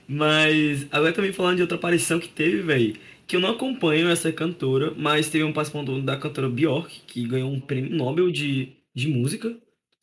Mas 0.08 0.88
agora 0.92 1.12
também 1.14 1.34
falando 1.34 1.58
de 1.58 1.62
outra 1.62 1.78
aparição 1.78 2.20
que 2.20 2.30
teve, 2.30 2.62
velho. 2.62 2.96
Que 3.28 3.36
eu 3.36 3.42
não 3.42 3.52
acompanho 3.52 4.10
essa 4.10 4.32
cantora, 4.32 4.94
mas 4.98 5.30
teve 5.30 5.44
um 5.44 5.52
participante 5.52 6.02
da 6.02 6.16
cantora 6.16 6.50
Bjork, 6.50 7.02
que 7.06 7.28
ganhou 7.28 7.52
um 7.52 7.60
prêmio 7.60 7.94
Nobel 7.94 8.32
de, 8.32 8.70
de 8.96 9.10
música. 9.10 9.54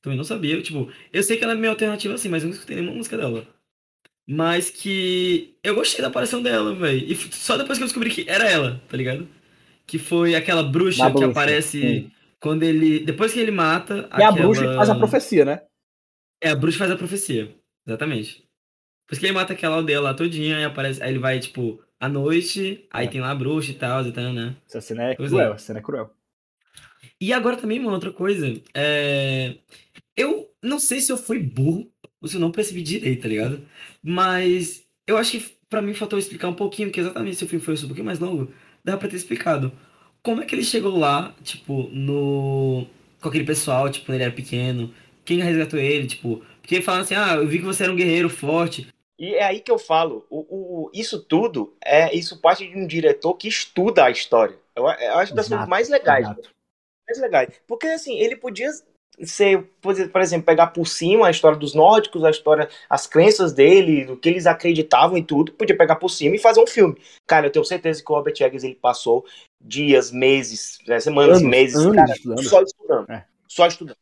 Também 0.02 0.16
não 0.18 0.24
sabia. 0.24 0.60
Tipo, 0.60 0.90
eu 1.10 1.22
sei 1.22 1.38
que 1.38 1.42
ela 1.42 1.54
é 1.54 1.56
meio 1.56 1.70
alternativa 1.70 2.12
assim, 2.14 2.28
mas 2.28 2.42
eu 2.42 2.48
não 2.50 2.54
escutei 2.54 2.76
nenhuma 2.76 2.94
música 2.94 3.16
dela. 3.16 3.46
Mas 4.26 4.70
que 4.70 5.54
eu 5.62 5.74
gostei 5.74 6.00
da 6.00 6.08
aparição 6.08 6.42
dela, 6.42 6.74
velho. 6.74 6.98
E 7.12 7.14
só 7.14 7.56
depois 7.58 7.76
que 7.78 7.84
eu 7.84 7.86
descobri 7.88 8.10
que 8.10 8.24
era 8.28 8.48
ela, 8.48 8.80
tá 8.88 8.96
ligado? 8.96 9.28
Que 9.86 9.98
foi 9.98 10.34
aquela 10.34 10.62
bruxa, 10.62 11.04
Da 11.04 11.10
que 11.10 11.12
bruxa, 11.18 11.30
aparece 11.30 11.80
sim. 11.80 12.10
quando 12.40 12.62
ele. 12.62 13.00
Depois 13.00 13.32
que 13.34 13.40
ele 13.40 13.50
mata. 13.50 14.08
A 14.10 14.16
aquela- 14.16 14.32
bruxa 14.32 14.66
que 14.66 14.74
faz 14.76 14.88
a 14.88 14.94
profecia, 14.94 15.44
né? 15.44 15.60
É, 16.42 16.50
a 16.50 16.56
bruxa 16.56 16.78
faz 16.78 16.90
a 16.90 16.96
profecia. 16.96 17.54
Exatamente. 17.86 18.42
Depois 19.06 19.18
que 19.18 19.26
ele 19.26 19.32
mata 19.34 19.52
aquela 19.52 19.76
aldeia 19.76 20.00
lá 20.00 20.14
todinha, 20.14 20.56
aí 20.56 20.64
aparece. 20.64 21.02
Aí 21.02 21.10
ele 21.10 21.18
vai, 21.18 21.38
tipo, 21.38 21.82
à 22.00 22.08
noite, 22.08 22.86
aí 22.90 23.06
É. 23.06 23.10
tem 23.10 23.20
lá 23.20 23.30
a 23.30 23.34
bruxa 23.34 23.72
e 23.72 23.74
tal, 23.74 24.06
e 24.06 24.10
tal, 24.12 24.32
né? 24.32 24.56
Essa 24.66 24.80
cena 24.80 25.02
é 25.10 25.14
Pois 25.16 25.28
cruel, 25.30 25.52
é. 25.52 25.54
essa 25.54 25.66
cena 25.66 25.80
é 25.80 25.82
cruel. 25.82 26.10
E 27.20 27.30
agora 27.32 27.58
também 27.58 27.78
uma 27.78 27.92
outra 27.92 28.10
coisa. 28.10 28.50
É... 28.74 29.56
Eu 30.16 30.48
não 30.62 30.78
sei 30.78 31.00
se 31.02 31.12
eu 31.12 31.18
fui 31.18 31.38
burro 31.40 31.92
se 32.26 32.36
eu 32.36 32.40
não 32.40 32.50
percebi 32.50 32.82
direito, 32.82 33.22
tá 33.22 33.28
ligado? 33.28 33.66
Mas 34.02 34.84
eu 35.06 35.16
acho 35.16 35.32
que 35.32 35.56
pra 35.68 35.82
mim 35.82 35.94
faltou 35.94 36.18
explicar 36.18 36.48
um 36.48 36.54
pouquinho, 36.54 36.90
que 36.90 37.00
exatamente 37.00 37.36
se 37.36 37.44
o 37.44 37.48
filme 37.48 37.64
fosse 37.64 37.84
um 37.84 37.88
pouquinho 37.88 38.06
mais 38.06 38.18
longo, 38.18 38.52
dava 38.84 38.98
pra 38.98 39.08
ter 39.08 39.16
explicado. 39.16 39.72
Como 40.22 40.40
é 40.42 40.46
que 40.46 40.54
ele 40.54 40.64
chegou 40.64 40.96
lá, 40.96 41.34
tipo, 41.42 41.88
no. 41.92 42.86
com 43.20 43.28
aquele 43.28 43.44
pessoal, 43.44 43.90
tipo, 43.90 44.06
quando 44.06 44.14
ele 44.16 44.24
era 44.24 44.32
pequeno? 44.32 44.92
Quem 45.24 45.40
resgatou 45.40 45.78
ele, 45.78 46.06
tipo. 46.06 46.42
Porque 46.60 46.76
ele 46.76 46.84
fala 46.84 47.00
assim, 47.00 47.14
ah, 47.14 47.34
eu 47.34 47.46
vi 47.46 47.58
que 47.58 47.64
você 47.64 47.82
era 47.82 47.92
um 47.92 47.96
guerreiro 47.96 48.30
forte. 48.30 48.88
E 49.18 49.34
é 49.34 49.44
aí 49.44 49.60
que 49.60 49.70
eu 49.70 49.78
falo, 49.78 50.26
o, 50.30 50.86
o- 50.86 50.90
isso 50.94 51.22
tudo 51.22 51.76
é 51.84 52.14
isso 52.14 52.40
parte 52.40 52.66
de 52.66 52.76
um 52.76 52.86
diretor 52.86 53.34
que 53.34 53.46
estuda 53.48 54.04
a 54.04 54.10
história. 54.10 54.56
Eu, 54.74 54.84
eu 54.88 55.18
acho 55.18 55.34
das 55.34 55.48
coisas 55.48 55.68
mais 55.68 55.88
legais. 55.88 56.24
Exato. 56.24 56.50
Mais 57.06 57.20
legais. 57.20 57.60
Porque 57.66 57.86
assim, 57.86 58.18
ele 58.18 58.34
podia 58.36 58.70
ser, 59.22 59.62
por 59.80 59.94
por 60.08 60.20
exemplo, 60.20 60.46
pegar 60.46 60.68
por 60.68 60.86
cima 60.86 61.26
a 61.26 61.30
história 61.30 61.58
dos 61.58 61.74
nórdicos, 61.74 62.24
a 62.24 62.30
história, 62.30 62.68
as 62.88 63.06
crenças 63.06 63.52
dele, 63.52 64.10
o 64.10 64.16
que 64.16 64.28
eles 64.28 64.46
acreditavam 64.46 65.16
e 65.16 65.22
tudo, 65.22 65.52
podia 65.52 65.76
pegar 65.76 65.96
por 65.96 66.08
cima 66.08 66.34
e 66.36 66.38
fazer 66.38 66.60
um 66.60 66.66
filme. 66.66 66.96
Cara, 67.26 67.46
eu 67.46 67.50
tenho 67.50 67.64
certeza 67.64 68.02
que 68.04 68.10
o 68.10 68.14
Robert 68.14 68.34
Eggers 68.40 68.64
ele 68.64 68.74
passou 68.74 69.24
dias, 69.60 70.10
meses, 70.10 70.78
é, 70.88 70.98
semanas, 71.00 71.38
Anos, 71.38 71.48
meses, 71.48 71.76
anos 71.76 71.96
cara, 71.96 72.12
estudando. 72.12 72.42
só 72.44 72.62
estudando. 72.62 73.10
É. 73.10 73.24
Só 73.48 73.66
estudando. 73.66 73.96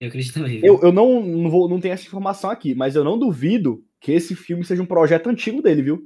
Eu 0.00 0.08
acredito 0.08 0.34
também. 0.34 0.60
Eu, 0.62 0.80
eu 0.82 0.92
não, 0.92 1.22
não, 1.22 1.50
vou, 1.50 1.68
não 1.68 1.80
tenho 1.80 1.94
essa 1.94 2.06
informação 2.06 2.50
aqui, 2.50 2.74
mas 2.74 2.96
eu 2.96 3.04
não 3.04 3.18
duvido 3.18 3.84
que 4.00 4.12
esse 4.12 4.34
filme 4.34 4.64
seja 4.64 4.82
um 4.82 4.86
projeto 4.86 5.28
antigo 5.28 5.62
dele, 5.62 5.82
viu? 5.82 6.02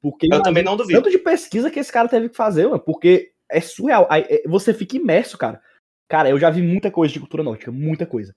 Porque 0.00 0.26
Eu 0.26 0.28
imagina 0.28 0.44
também 0.44 0.62
não 0.62 0.76
duvido. 0.76 0.98
tanto 1.00 1.10
de 1.10 1.18
pesquisa 1.18 1.70
que 1.70 1.78
esse 1.80 1.92
cara 1.92 2.08
teve 2.08 2.28
que 2.28 2.36
fazer, 2.36 2.66
mano, 2.66 2.80
porque 2.80 3.32
é 3.50 3.60
surreal. 3.60 4.06
Aí, 4.10 4.24
é, 4.28 4.42
Você 4.46 4.72
fica 4.72 4.96
imerso, 4.96 5.36
cara. 5.36 5.60
Cara, 6.08 6.28
eu 6.30 6.38
já 6.38 6.50
vi 6.50 6.62
muita 6.62 6.90
coisa 6.90 7.12
de 7.12 7.20
cultura 7.20 7.42
nórdica, 7.42 7.70
muita 7.72 8.06
coisa. 8.06 8.34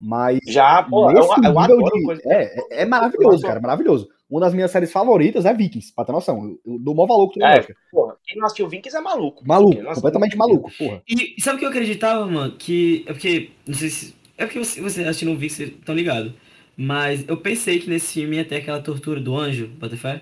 Mas 0.00 0.38
Já, 0.46 0.82
pô, 0.84 1.10
eu, 1.10 1.18
eu 1.18 1.32
adoro 1.58 1.82
de- 1.92 2.04
coisa. 2.04 2.22
é, 2.26 2.44
é, 2.44 2.82
é 2.82 2.84
maravilhoso, 2.86 3.42
cara, 3.42 3.58
maravilhoso. 3.60 4.08
Uma 4.30 4.40
das 4.42 4.54
minhas 4.54 4.70
séries 4.70 4.92
favoritas 4.92 5.44
é 5.44 5.52
Vikings, 5.52 5.92
pra 5.92 6.04
ter 6.04 6.12
noção. 6.12 6.44
Eu, 6.64 6.74
eu 6.74 6.78
dou 6.78 6.94
mó 6.94 7.06
valor 7.06 7.26
cultura 7.26 7.54
É. 7.56 7.66
Porra, 7.90 8.14
quem 8.24 8.36
não 8.38 8.44
assistiu 8.46 8.68
Vinks 8.68 8.94
é 8.94 9.00
maluco. 9.00 9.42
Maluco, 9.46 9.82
não 9.82 9.92
completamente 9.94 10.36
maluco, 10.36 10.70
porra. 10.78 11.02
E 11.08 11.40
sabe 11.40 11.56
o 11.56 11.58
que 11.58 11.64
eu 11.64 11.70
acreditava, 11.70 12.26
mano? 12.26 12.52
Que. 12.56 13.04
É 13.08 13.12
porque. 13.12 13.50
Não 13.66 13.74
sei 13.74 13.88
se. 13.90 14.14
É 14.36 14.44
porque 14.44 14.58
você, 14.60 14.80
você 14.80 15.02
assistindo 15.02 15.32
um 15.32 15.36
vídeo, 15.36 15.56
vocês 15.56 15.70
estão 15.70 15.94
ligados. 15.94 16.32
Mas 16.76 17.26
eu 17.26 17.36
pensei 17.38 17.80
que 17.80 17.90
nesse 17.90 18.12
filme 18.20 18.36
ia 18.36 18.44
ter 18.44 18.56
aquela 18.56 18.80
tortura 18.80 19.18
do 19.18 19.36
anjo, 19.36 19.66
Butterfly. 19.80 20.20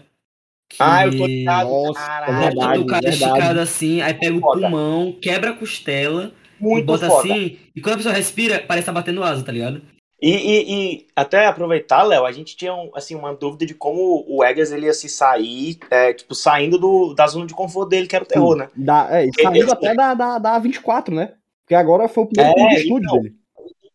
Que 0.70 0.76
Ah, 0.80 1.04
eu 1.06 1.18
tô 1.18 1.26
ligado. 1.26 1.68
Nossa, 1.68 2.00
Caralho, 2.00 2.32
é 2.32 2.38
verdade, 2.46 2.78
o 2.80 2.86
cara 2.86 3.10
verdade. 3.10 3.24
esticado 3.32 3.60
assim, 3.60 4.00
aí 4.00 4.14
pega 4.14 4.36
o 4.36 4.40
pulmão, 4.40 5.12
quebra 5.20 5.50
a 5.50 5.54
costela, 5.54 6.32
e 6.60 6.62
muito 6.62 6.86
bota 6.86 7.06
foda. 7.08 7.32
assim, 7.32 7.58
e 7.74 7.80
quando 7.80 7.94
a 7.94 7.96
pessoa 7.98 8.14
respira, 8.14 8.60
parece 8.66 8.82
estar 8.82 8.92
batendo 8.92 9.22
asa, 9.22 9.42
tá 9.44 9.52
ligado? 9.52 9.82
E, 10.20 10.30
e- 10.30 10.72
e 10.94 11.06
até 11.14 11.46
aproveitar, 11.46 12.02
Léo, 12.02 12.24
a 12.24 12.32
gente 12.32 12.56
tinha 12.56 12.74
um, 12.74 12.90
assim, 12.94 13.14
uma 13.14 13.34
dúvida 13.34 13.66
de 13.66 13.74
como 13.74 14.24
o 14.26 14.42
Eggers 14.42 14.72
ele 14.72 14.86
ia 14.86 14.94
se 14.94 15.08
sair, 15.10 15.78
é, 15.90 16.14
tipo, 16.14 16.34
saindo 16.34 16.78
do, 16.78 17.12
da 17.14 17.26
zona 17.26 17.46
de 17.46 17.52
conforto 17.54 17.90
dele, 17.90 18.06
que 18.06 18.16
era 18.16 18.24
o 18.24 18.28
terror, 18.28 18.56
né? 18.56 18.70
Da, 18.74 19.08
é, 19.20 19.26
e 19.26 19.30
saindo 19.34 19.58
esse- 19.64 19.72
até 19.72 19.94
da, 19.94 20.14
da, 20.14 20.38
da 20.38 20.58
24, 20.58 21.14
né? 21.14 21.34
Porque 21.64 21.74
agora 21.74 22.08
foi 22.08 22.24
o 22.24 22.26
primeiro 22.28 22.50
É, 22.50 22.54
filme 22.54 22.74
de 22.74 22.80
estúdio 22.82 23.06
então. 23.06 23.22
dele. 23.22 23.34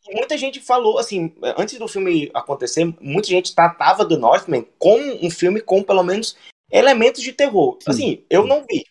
E 0.10 0.16
muita 0.16 0.38
gente 0.38 0.60
falou, 0.60 1.00
assim, 1.00 1.34
antes 1.58 1.80
do 1.80 1.88
filme 1.88 2.30
acontecer, 2.34 2.86
muita 3.00 3.28
gente 3.30 3.56
tratava 3.56 4.04
do 4.06 4.18
Northman 4.18 4.66
como 4.78 5.26
um 5.26 5.30
filme 5.30 5.60
com, 5.62 5.82
pelo 5.82 6.04
menos, 6.04 6.36
elementos 6.72 7.22
de 7.24 7.32
terror. 7.34 7.78
Sim. 7.82 7.90
Assim, 7.92 8.24
eu 8.30 8.46
não 8.46 8.64
vi. 8.70 8.84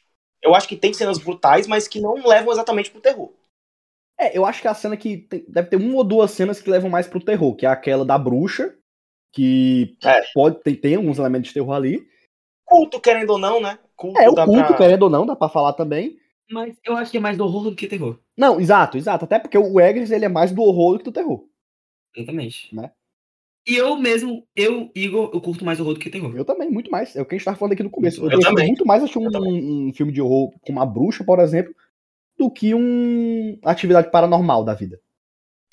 Eu 0.43 0.55
acho 0.55 0.67
que 0.67 0.77
tem 0.77 0.93
cenas 0.95 1.19
brutais, 1.19 1.67
mas 1.67 1.87
que 1.87 2.01
não 2.01 2.15
levam 2.27 2.53
exatamente 2.53 2.91
pro 2.91 3.01
terror. 3.01 3.31
É, 4.21 4.37
eu 4.37 4.45
acho 4.45 4.61
que 4.61 4.69
a 4.69 4.75
cena 4.75 4.97
que. 4.97 5.17
tem- 5.19 5.45
deve 5.49 5.69
ter 5.69 5.77
uma 5.77 5.97
ou 5.97 6.05
duas 6.05 6.31
cenas 6.31 6.61
que 6.61 6.69
levam 6.71 6.91
mais 6.91 7.07
pro 7.07 7.25
terror, 7.25 7.55
que 7.57 7.65
é 7.65 7.69
aquela 7.69 8.05
da 8.05 8.19
bruxa, 8.19 8.75
que 9.33 9.97
É. 10.05 10.21
pode 10.35 10.61
tem, 10.63 10.75
tem 10.75 10.95
alguns 10.97 11.19
elementos 11.19 11.49
de 11.49 11.55
terror 11.55 11.73
ali. 11.75 12.07
Culto, 12.67 13.01
querendo 13.01 13.31
ou 13.31 13.39
não, 13.39 13.61
né? 13.61 13.79
Culto 13.97 14.21
É, 14.21 14.29
o 14.29 14.35
culto, 14.35 14.67
pra- 14.69 14.77
querendo 14.77 15.03
ou 15.05 15.11
não, 15.11 15.25
dá 15.27 15.35
pra 15.35 15.49
falar 15.49 15.73
também. 15.73 16.17
Mas 16.51 16.77
eu 16.85 16.97
acho 16.97 17.11
que 17.11 17.17
é 17.17 17.21
mais 17.21 17.37
do 17.39 17.45
horror 17.45 17.65
do 17.65 17.75
que 17.77 17.87
terror. 17.87 18.19
Não, 18.37 18.61
exato, 18.61 18.97
exato. 18.99 19.25
Até 19.25 19.39
porque 19.39 19.57
o 19.57 19.81
Eggers 19.81 20.11
ele 20.11 20.25
é 20.25 20.29
mais 20.29 20.53
do 20.53 20.63
horror 20.63 20.93
do 20.95 20.99
que 20.99 21.05
do 21.05 21.13
terror. 21.13 21.45
Exatamente. 22.15 22.75
Né? 22.75 22.91
E 23.69 23.77
eu 23.77 23.97
mesmo, 23.97 24.45
eu, 24.57 24.91
Igor, 24.95 25.31
eu 25.33 25.41
curto 25.41 25.65
mais 25.65 25.79
horror 25.79 25.95
do 25.95 26.01
que 26.01 26.11
terror. 26.11 26.35
Eu 26.37 26.45
também, 26.45 26.69
muito 26.71 26.91
mais. 26.91 27.15
É 27.15 27.23
o 27.23 27.25
que 27.27 27.35
a 27.35 27.39
gente 27.39 27.45
tava 27.45 27.57
falando 27.57 27.75
aqui 27.75 27.83
no 27.83 27.91
começo. 27.91 28.25
Eu, 28.25 28.31
Eu 28.33 28.41
também. 28.41 28.67
muito 28.69 28.85
mais 28.87 29.03
assistir 29.03 29.19
um, 29.19 29.29
um 29.89 29.93
filme 29.95 30.13
de 30.13 30.21
horror 30.21 30.51
com 30.61 30.73
uma 30.73 30.85
bruxa, 30.87 31.23
por 31.23 31.39
exemplo, 31.39 31.73
do 32.41 32.51
que 32.51 32.75
um 32.75 33.59
atividade 33.63 34.11
paranormal 34.11 34.65
da 34.65 34.73
vida. 34.75 34.99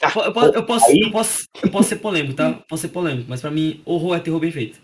Eu, 0.01 0.21
eu 0.21 0.33
posso, 0.33 0.51
eu, 0.53 0.65
posso, 0.65 0.91
eu, 0.91 1.11
posso, 1.11 1.45
eu 1.63 1.71
posso 1.71 1.89
ser 1.89 1.95
polêmico, 1.95 2.35
tá? 2.35 2.53
Posso 2.69 2.81
ser 2.81 2.89
polêmico, 2.89 3.27
mas 3.29 3.39
pra 3.41 3.49
mim, 3.49 3.81
horror 3.85 4.15
é 4.17 4.19
terror 4.19 4.39
bem 4.39 4.51
feito. 4.51 4.79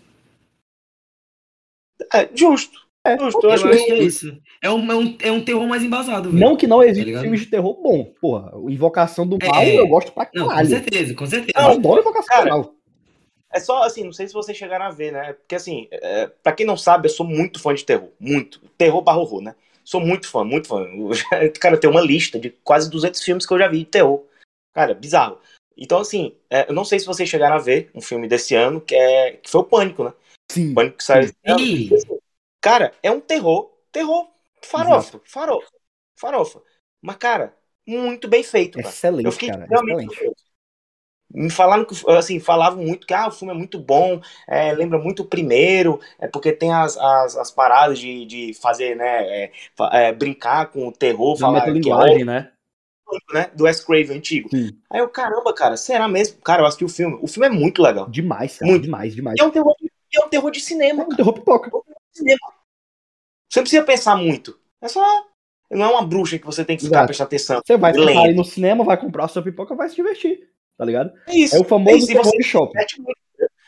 É, 2.12 2.28
justo. 2.34 2.80
É, 3.06 3.18
justo. 3.18 3.40
Eu 3.44 3.50
Eu 3.50 3.54
acho, 3.54 3.68
que 3.68 3.74
é 3.92 3.96
que 3.96 4.02
isso. 4.02 4.36
É 4.62 4.70
um, 4.70 4.90
é 4.90 4.96
um, 4.96 5.16
é 5.22 5.30
um 5.30 5.44
terror 5.44 5.68
mais 5.68 5.82
embasado, 5.82 6.30
velho. 6.30 6.40
Não 6.40 6.56
que 6.56 6.66
não 6.66 6.78
Tá 6.78 6.86
existe 6.86 7.04
ligado? 7.04 7.22
filmes 7.22 7.40
de 7.40 7.46
terror 7.46 7.74
bom. 7.82 8.12
Porra, 8.20 8.50
Invocação 8.68 9.26
do 9.26 9.36
É. 9.42 9.46
Mal 9.46 9.62
eu 9.64 9.86
gosto 9.86 10.10
pra 10.10 10.28
Não, 10.34 10.44
com 10.44 10.48
caralho. 10.48 10.68
certeza, 10.68 11.14
com 11.14 11.26
certeza. 11.26 11.52
Eu 11.54 11.72
adoro 11.72 12.00
Invocação 12.00 12.28
Cara, 12.28 12.44
do 12.44 12.48
Mal. 12.50 12.74
É 13.52 13.60
só 13.60 13.82
assim, 13.84 14.02
não 14.04 14.12
sei 14.12 14.26
se 14.26 14.32
vocês 14.34 14.56
chegaram 14.56 14.86
a 14.86 14.90
ver, 14.90 15.12
né? 15.12 15.34
Porque 15.34 15.54
assim, 15.54 15.86
é, 15.92 16.26
pra 16.42 16.52
quem 16.52 16.66
não 16.66 16.76
sabe, 16.76 17.06
eu 17.06 17.12
sou 17.12 17.26
muito 17.26 17.60
fã 17.60 17.72
de 17.74 17.84
terror. 17.84 18.08
Muito. 18.18 18.60
Terror 18.78 19.00
barra 19.02 19.18
horror, 19.18 19.42
né? 19.42 19.54
Sou 19.84 20.00
muito 20.00 20.28
fã, 20.28 20.42
muito 20.44 20.68
fã. 20.68 20.80
Eu 20.84 21.12
já- 21.14 21.48
Cara, 21.60 21.76
eu 21.76 21.80
tenho 21.80 21.92
uma 21.92 22.00
lista 22.00 22.38
de 22.38 22.50
quase 22.50 22.90
200 22.90 23.22
filmes 23.22 23.46
que 23.46 23.52
eu 23.52 23.58
já 23.58 23.68
vi 23.68 23.78
de 23.80 23.84
terror. 23.86 24.24
Cara, 24.72 24.94
bizarro. 24.94 25.38
Então, 25.76 25.98
assim, 25.98 26.34
é, 26.48 26.68
eu 26.68 26.74
não 26.74 26.84
sei 26.84 26.98
se 26.98 27.06
vocês 27.06 27.28
chegaram 27.28 27.56
a 27.56 27.60
ver 27.60 27.90
um 27.94 28.00
filme 28.00 28.28
desse 28.28 28.54
ano, 28.54 28.80
que, 28.80 28.94
é, 28.94 29.32
que 29.32 29.50
foi 29.50 29.60
o 29.60 29.64
Pânico, 29.64 30.04
né? 30.04 30.12
Sim. 30.50 30.72
O 30.72 30.74
Pânico 30.74 30.96
que 30.98 31.04
saiu. 31.04 31.30
Ih, 31.58 31.90
Cara, 32.60 32.94
é 33.02 33.10
um 33.10 33.20
terror. 33.20 33.70
Terror. 33.92 34.28
Farofa. 34.62 35.20
Farofa. 35.24 35.68
Farofa. 36.16 36.62
Mas, 37.02 37.16
cara, 37.16 37.54
muito 37.86 38.26
bem 38.28 38.42
feito, 38.42 38.76
cara. 38.78 38.88
Eu 38.88 38.90
Excelente, 38.90 39.32
fiquei 39.32 39.50
cara. 39.50 39.66
realmente 39.66 40.12
Excelente. 40.12 40.44
Me 41.34 41.50
falaram 41.50 41.84
que, 41.84 41.94
assim, 42.10 42.38
falavam 42.38 42.84
muito 42.84 43.06
que 43.06 43.12
ah, 43.12 43.26
o 43.26 43.32
filme 43.32 43.52
é 43.52 43.56
muito 43.56 43.78
bom, 43.78 44.20
é, 44.46 44.72
lembra 44.72 44.98
muito 44.98 45.24
o 45.24 45.26
primeiro, 45.26 46.00
é 46.20 46.28
porque 46.28 46.52
tem 46.52 46.72
as, 46.72 46.96
as, 46.96 47.36
as 47.36 47.50
paradas 47.50 47.98
de, 47.98 48.24
de 48.24 48.54
fazer, 48.54 48.94
né, 48.94 49.26
é, 49.26 49.52
é, 49.92 50.12
brincar 50.12 50.66
com 50.66 50.86
o 50.86 50.92
terror, 50.92 51.36
falar 51.36 51.62
que 51.62 51.90
é 51.90 52.24
né? 52.24 52.50
né? 53.32 53.50
Do 53.54 53.64
Wes 53.64 53.80
Craven 53.80 54.16
antigo. 54.16 54.48
Sim. 54.48 54.78
Aí 54.90 55.00
eu, 55.00 55.08
caramba, 55.08 55.52
cara, 55.52 55.76
será 55.76 56.08
mesmo? 56.08 56.40
Cara, 56.40 56.62
eu 56.62 56.66
assisti 56.66 56.84
o 56.84 56.88
filme. 56.88 57.18
O 57.20 57.26
filme 57.26 57.46
é 57.46 57.50
muito 57.50 57.82
legal. 57.82 58.08
Demais, 58.08 58.58
cara. 58.58 58.70
Muito. 58.70 58.84
Demais, 58.84 59.14
demais. 59.14 59.36
É 59.38 59.44
um 59.44 59.50
terror, 59.50 59.74
é 60.14 60.24
um 60.24 60.28
terror 60.28 60.50
de 60.50 60.60
cinema. 60.60 61.02
É 61.02 61.06
um 61.06 61.16
terror 61.16 61.32
pipoca. 61.32 61.70
de 61.70 62.18
cinema. 62.18 62.38
Você 63.48 63.60
não 63.60 63.64
precisa 63.64 63.84
pensar 63.84 64.16
muito. 64.16 64.58
É 64.80 64.88
só. 64.88 65.04
Não 65.70 65.84
é 65.84 65.88
uma 65.90 66.06
bruxa 66.06 66.38
que 66.38 66.46
você 66.46 66.64
tem 66.64 66.76
que 66.76 66.84
ficar 66.84 67.04
prestando 67.06 67.28
atenção. 67.28 67.60
Você 67.64 67.76
vai 67.76 67.94
sair 67.94 68.34
no 68.34 68.44
cinema, 68.44 68.84
vai 68.84 68.96
comprar 68.96 69.24
a 69.24 69.28
sua 69.28 69.42
pipoca, 69.42 69.74
vai 69.74 69.88
se 69.88 69.96
divertir. 69.96 70.48
Tá 70.76 70.84
ligado? 70.84 71.12
É 71.28 71.36
isso. 71.36 71.56
É 71.56 71.60
o 71.60 71.64
famoso 71.64 72.10
é 72.10 72.20
isso, 72.20 72.42
shopping. 72.42 72.78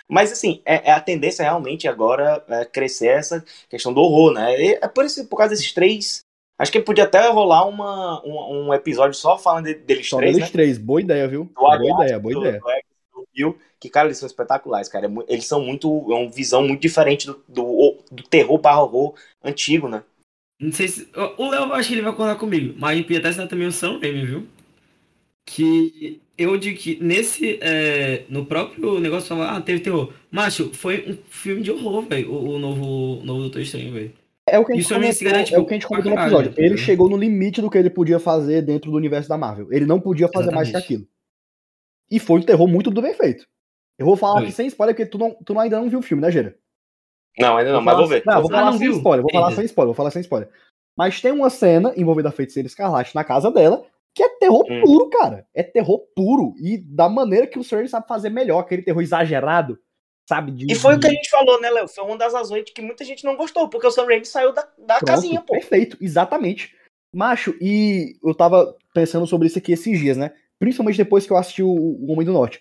Mas 0.08 0.30
assim, 0.30 0.62
é, 0.64 0.90
é, 0.90 0.92
a 0.92 1.00
tendência 1.00 1.42
realmente 1.42 1.88
agora 1.88 2.44
é 2.48 2.64
crescer 2.64 3.08
essa 3.08 3.44
questão 3.68 3.92
do 3.92 4.00
horror, 4.00 4.32
né? 4.32 4.60
E 4.60 4.78
é 4.80 4.88
por, 4.88 5.04
isso, 5.04 5.26
por 5.26 5.36
causa 5.36 5.54
desses 5.54 5.72
três 5.72 6.24
Acho 6.58 6.72
que 6.72 6.80
podia 6.80 7.04
até 7.04 7.28
rolar 7.28 7.68
uma, 7.68 8.22
um, 8.24 8.68
um 8.68 8.74
episódio 8.74 9.14
só 9.14 9.36
falando 9.36 9.66
de, 9.66 9.74
deles 9.74 10.08
só 10.08 10.16
três. 10.16 10.34
Deles 10.34 10.48
né? 10.48 10.52
três, 10.52 10.78
boa 10.78 11.00
ideia, 11.00 11.28
viu? 11.28 11.44
Do 11.44 11.52
boa 11.54 11.76
ideia, 11.76 12.18
boa 12.18 12.34
do, 12.34 12.40
ideia. 12.40 12.60
Do, 13.12 13.50
do, 13.52 13.58
que, 13.78 13.90
cara, 13.90 14.08
eles 14.08 14.16
são 14.16 14.26
espetaculares, 14.26 14.88
cara. 14.88 15.06
É 15.06 15.10
eles 15.28 15.46
são 15.46 15.62
muito. 15.62 15.88
É 16.10 16.14
uma 16.14 16.30
visão 16.30 16.66
muito 16.66 16.80
diferente 16.80 17.26
do, 17.26 17.42
do, 17.46 17.98
do 18.10 18.22
terror 18.22 18.58
barra 18.58 18.82
horror 18.82 19.14
antigo, 19.44 19.86
né? 19.86 20.02
Não 20.58 20.72
sei 20.72 20.88
se. 20.88 21.10
O 21.36 21.50
Léo 21.50 21.74
acho 21.74 21.88
que 21.88 21.94
ele 21.94 22.02
vai 22.02 22.12
concordar 22.12 22.36
comigo, 22.36 22.74
mas 22.78 23.02
podia 23.02 23.18
até 23.18 23.28
ensinar 23.28 23.48
também 23.48 23.66
o 23.66 23.72
Sam 23.72 23.98
Raimi, 23.98 24.24
viu? 24.24 24.46
Que 25.46 26.20
eu 26.36 26.56
digo 26.58 26.78
que 26.78 27.02
nesse. 27.02 27.58
É, 27.62 28.24
no 28.28 28.44
próprio 28.44 29.00
negócio 29.00 29.28
falar, 29.28 29.56
ah, 29.56 29.60
teve 29.60 29.80
terror. 29.80 30.12
Macho, 30.30 30.70
foi 30.74 31.04
um 31.08 31.16
filme 31.30 31.62
de 31.62 31.70
horror, 31.70 32.02
velho. 32.02 32.32
O, 32.32 32.54
o, 32.54 32.58
novo, 32.58 33.20
o 33.20 33.24
novo 33.24 33.40
Doutor 33.40 33.62
Estranho, 33.62 33.92
velho. 33.92 34.12
É 34.48 34.58
o 34.58 34.64
que 34.64 34.72
a 34.72 34.76
gente, 34.76 34.88
comentou, 34.88 35.28
é 35.28 35.58
o 35.58 35.64
que 35.64 35.74
a 35.74 35.76
gente 35.76 35.86
comentou 35.88 36.12
no 36.12 36.20
episódio. 36.20 36.54
Ele 36.56 36.76
chegou 36.76 37.08
no 37.08 37.16
limite 37.16 37.60
do 37.60 37.68
que 37.68 37.78
ele 37.78 37.90
podia 37.90 38.20
fazer 38.20 38.62
dentro 38.62 38.90
do 38.90 38.96
universo 38.96 39.28
da 39.28 39.36
Marvel. 39.36 39.66
Ele 39.72 39.86
não 39.86 40.00
podia 40.00 40.28
fazer 40.28 40.50
Exatamente. 40.50 40.72
mais 40.72 40.84
que 40.84 40.92
aquilo. 40.92 41.08
E 42.08 42.20
foi 42.20 42.38
um 42.38 42.42
terror 42.42 42.68
muito 42.68 42.90
bem 42.92 43.14
feito. 43.14 43.44
Eu 43.98 44.06
vou 44.06 44.16
falar 44.16 44.42
aqui 44.42 44.52
sem 44.52 44.66
spoiler, 44.66 44.94
porque 44.94 45.10
tu, 45.10 45.18
não, 45.18 45.34
tu 45.44 45.54
não, 45.54 45.60
ainda 45.60 45.80
não 45.80 45.88
viu 45.88 45.98
o 45.98 46.02
filme, 46.02 46.22
né, 46.22 46.30
Gera? 46.30 46.54
Não, 47.38 47.56
ainda 47.56 47.72
não, 47.72 47.80
mas 47.80 47.96
vou 47.96 48.06
ver. 48.06 48.22
Não, 48.24 48.40
vou 48.40 48.50
falar 48.50 48.68
ah, 48.68 48.72
sem 48.72 48.80
viu? 48.80 48.92
spoiler, 48.92 49.22
vou 49.22 49.32
falar 49.32 49.52
sem 49.52 49.64
spoiler, 49.64 49.86
vou 49.88 49.94
falar 49.94 50.10
sem 50.10 50.20
spoiler. 50.20 50.48
Mas 50.96 51.20
tem 51.20 51.32
uma 51.32 51.50
cena 51.50 51.92
envolvendo 51.96 52.26
a 52.26 52.32
feiticeira 52.32 52.66
escarlate 52.66 53.14
na 53.14 53.24
casa 53.24 53.50
dela, 53.50 53.84
que 54.16 54.22
é 54.22 54.28
terror 54.38 54.64
hum. 54.68 54.80
puro, 54.82 55.10
cara. 55.10 55.46
É 55.54 55.62
terror 55.62 56.00
puro. 56.16 56.54
E 56.58 56.78
da 56.78 57.06
maneira 57.06 57.46
que 57.46 57.58
o 57.58 57.62
Sr. 57.62 57.86
sabe 57.86 58.08
fazer 58.08 58.30
melhor, 58.30 58.60
aquele 58.60 58.80
terror 58.80 59.02
exagerado 59.02 59.78
sabe? 60.28 60.50
De, 60.50 60.72
e 60.72 60.74
foi 60.74 60.96
o 60.96 61.00
que 61.00 61.06
a 61.06 61.10
gente 61.10 61.30
falou, 61.30 61.60
né, 61.60 61.70
Léo? 61.70 61.86
Foi 61.86 62.04
uma 62.04 62.16
das 62.16 62.32
razões 62.32 62.64
que 62.74 62.82
muita 62.82 63.04
gente 63.04 63.24
não 63.24 63.36
gostou, 63.36 63.68
porque 63.68 63.86
o 63.86 63.90
Sam 63.90 64.06
Raimi 64.06 64.26
saiu 64.26 64.52
da, 64.52 64.62
da 64.78 64.96
Pronto, 64.96 65.06
casinha, 65.06 65.40
pô. 65.40 65.52
Perfeito, 65.52 65.96
exatamente. 66.00 66.74
Macho, 67.14 67.54
e 67.60 68.16
eu 68.24 68.34
tava 68.34 68.76
pensando 68.92 69.26
sobre 69.26 69.46
isso 69.46 69.58
aqui 69.58 69.72
esses 69.72 69.98
dias, 69.98 70.16
né? 70.16 70.32
Principalmente 70.58 70.96
depois 70.96 71.26
que 71.26 71.32
eu 71.32 71.36
assisti 71.36 71.62
o, 71.62 71.68
o 71.68 72.10
Homem 72.10 72.26
do 72.26 72.32
Norte. 72.32 72.60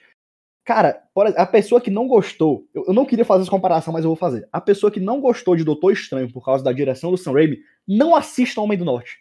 Cara, 0.64 1.04
a 1.36 1.46
pessoa 1.46 1.80
que 1.80 1.92
não 1.92 2.08
gostou, 2.08 2.68
eu 2.74 2.94
não 2.94 3.06
queria 3.06 3.26
fazer 3.26 3.44
essa 3.44 3.52
comparação, 3.52 3.94
mas 3.94 4.04
eu 4.04 4.10
vou 4.10 4.16
fazer. 4.16 4.48
A 4.52 4.60
pessoa 4.60 4.92
que 4.92 5.00
não 5.00 5.22
gostou 5.22 5.56
de 5.56 5.64
Doutor 5.64 5.92
Estranho 5.92 6.32
por 6.32 6.44
causa 6.44 6.64
da 6.64 6.72
direção 6.72 7.12
do 7.12 7.18
Sam 7.18 7.34
Raimi, 7.34 7.60
não 7.88 8.16
assista 8.16 8.62
Homem 8.62 8.78
do 8.78 8.86
Norte. 8.86 9.20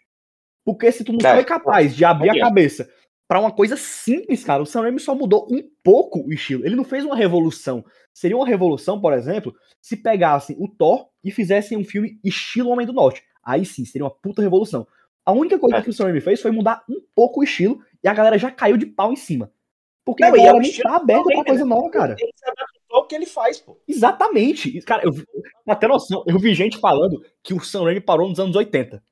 Porque 0.65 0.91
se 0.91 1.05
tu 1.05 1.13
não 1.13 1.29
é, 1.29 1.35
foi 1.35 1.45
capaz 1.45 1.95
de 1.95 2.05
abrir 2.05 2.31
a 2.31 2.41
cabeça 2.41 2.89
para 3.29 3.41
uma 3.41 3.51
coisa 3.51 3.77
simples, 3.77 4.45
cara, 4.45 4.63
o 4.63 4.67
Sam 4.67 4.83
Raimi 4.83 5.01
só 5.01 5.15
mudou 5.15 5.47
um 5.51 5.63
pouco 5.83 6.27
o 6.27 6.33
estilo. 6.33 6.65
Ele 6.65 6.77
não 6.77 6.85
fez 6.85 7.05
uma 7.05 7.17
revolução. 7.17 7.85
Seria 8.13 8.37
uma 8.37 8.47
revolução, 8.47 9.01
por 9.01 9.13
exemplo, 9.13 9.55
se 9.81 9.97
pegassem 9.97 10.57
o 10.59 10.69
Thor 10.69 11.09
e 11.23 11.31
fizessem 11.31 11.77
um 11.77 11.85
filme 11.85 12.19
estilo 12.23 12.71
Homem 12.71 12.87
do 12.87 12.93
Norte. 12.93 13.23
Aí 13.43 13.65
sim, 13.65 13.85
seria 13.85 14.05
uma 14.05 14.11
puta 14.11 14.41
revolução. 14.43 14.87
A 15.25 15.33
única 15.33 15.59
coisa 15.59 15.79
é. 15.79 15.83
que 15.83 15.91
o 15.91 15.93
Sam 15.93 16.05
Raimi 16.05 16.21
fez 16.21 16.41
foi 16.41 16.51
mudar 16.51 16.85
um 16.89 17.01
pouco 17.15 17.41
o 17.41 17.45
estilo 17.45 17.81
e 18.03 18.09
a 18.09 18.15
galera 18.15 18.39
já 18.39 18.51
caiu 18.51 18.77
de 18.77 18.87
pau 18.87 19.13
em 19.13 19.17
cima. 19.17 19.51
Porque 20.05 20.23
não, 20.23 20.35
a 20.35 20.37
galera 20.37 20.59
não 20.59 20.83
tá 20.83 20.97
aberta 20.97 21.25
pra 21.25 21.45
coisa 21.45 21.65
nova, 21.65 21.91
cara. 21.91 22.17
Ele 22.19 22.33
se 22.35 22.45
adaptou 22.45 22.97
ao 22.99 23.07
que 23.07 23.15
ele 23.15 23.27
faz, 23.27 23.59
pô. 23.59 23.81
Exatamente. 23.89 24.83
Cara, 24.83 25.03
eu, 25.03 25.13
ter 25.77 25.89
noção, 25.89 26.23
eu 26.27 26.39
vi 26.39 26.55
gente 26.55 26.79
falando 26.79 27.25
que 27.43 27.55
o 27.55 27.61
Sam 27.61 27.85
Raimi 27.85 28.03
parou 28.03 28.29
nos 28.29 28.39
anos 28.39 28.55
80. 28.55 29.03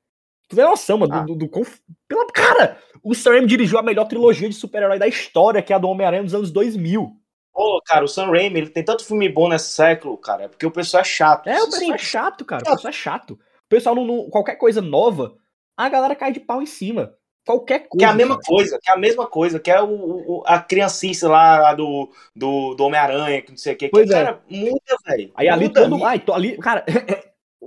Tu 0.48 0.56
vê 0.56 0.64
noção, 0.64 0.98
mano, 0.98 1.14
ah. 1.14 1.20
do, 1.20 1.34
do, 1.34 1.46
do, 1.46 1.66
Pela... 2.08 2.26
Cara, 2.26 2.78
o 3.02 3.14
Sam 3.14 3.46
dirigiu 3.46 3.78
a 3.78 3.82
melhor 3.82 4.06
trilogia 4.06 4.48
de 4.48 4.54
super-herói 4.54 4.98
da 4.98 5.08
história, 5.08 5.62
que 5.62 5.72
é 5.72 5.76
a 5.76 5.78
do 5.78 5.88
Homem-Aranha 5.88 6.22
dos 6.22 6.34
anos 6.34 6.50
2000. 6.50 7.16
Pô, 7.52 7.82
cara, 7.84 8.04
o 8.04 8.08
Sam 8.08 8.30
Raimi, 8.30 8.60
ele 8.60 8.70
tem 8.70 8.84
tanto 8.84 9.04
filme 9.04 9.28
bom 9.28 9.48
nesse 9.48 9.70
século, 9.70 10.16
cara, 10.16 10.44
é 10.44 10.48
porque 10.48 10.64
o 10.64 10.70
pessoal 10.70 11.02
é 11.02 11.04
chato. 11.04 11.48
É, 11.48 11.62
o 11.62 11.66
pessoal 11.66 11.80
Sim. 11.80 11.92
é 11.92 11.98
chato, 11.98 12.44
cara, 12.44 12.62
o 12.62 12.70
pessoal 12.70 12.88
é 12.88 12.92
chato. 12.92 13.30
O 13.32 13.68
pessoal, 13.68 13.94
não, 13.94 14.04
não, 14.04 14.30
qualquer 14.30 14.56
coisa 14.56 14.80
nova, 14.80 15.36
a 15.76 15.88
galera 15.88 16.14
cai 16.14 16.32
de 16.32 16.40
pau 16.40 16.62
em 16.62 16.66
cima. 16.66 17.14
Qualquer 17.44 17.88
coisa. 17.88 17.98
Que 17.98 18.04
é 18.04 18.08
a 18.08 18.14
mesma 18.14 18.36
cara. 18.36 18.46
coisa, 18.46 18.78
que 18.80 18.90
é 18.90 18.92
a 18.92 18.96
mesma 18.96 19.26
coisa, 19.26 19.60
que 19.60 19.70
é 19.70 19.82
o, 19.82 19.88
o 19.88 20.42
a 20.46 20.60
criancice 20.60 21.26
lá 21.26 21.74
do, 21.74 22.08
do, 22.34 22.74
do 22.74 22.84
Homem-Aranha, 22.84 23.42
que 23.42 23.50
não 23.50 23.58
sei 23.58 23.74
o 23.74 23.76
que. 23.76 23.88
Pois 23.88 24.08
que, 24.08 24.14
é. 24.14 24.24
Cara, 24.24 24.40
muda, 24.48 24.96
velho. 25.06 25.32
Aí 25.34 25.48
ali 25.48 25.68
todo. 25.68 26.04
Ai, 26.04 26.20
tô 26.20 26.32
ali. 26.32 26.56
Cara, 26.62 26.84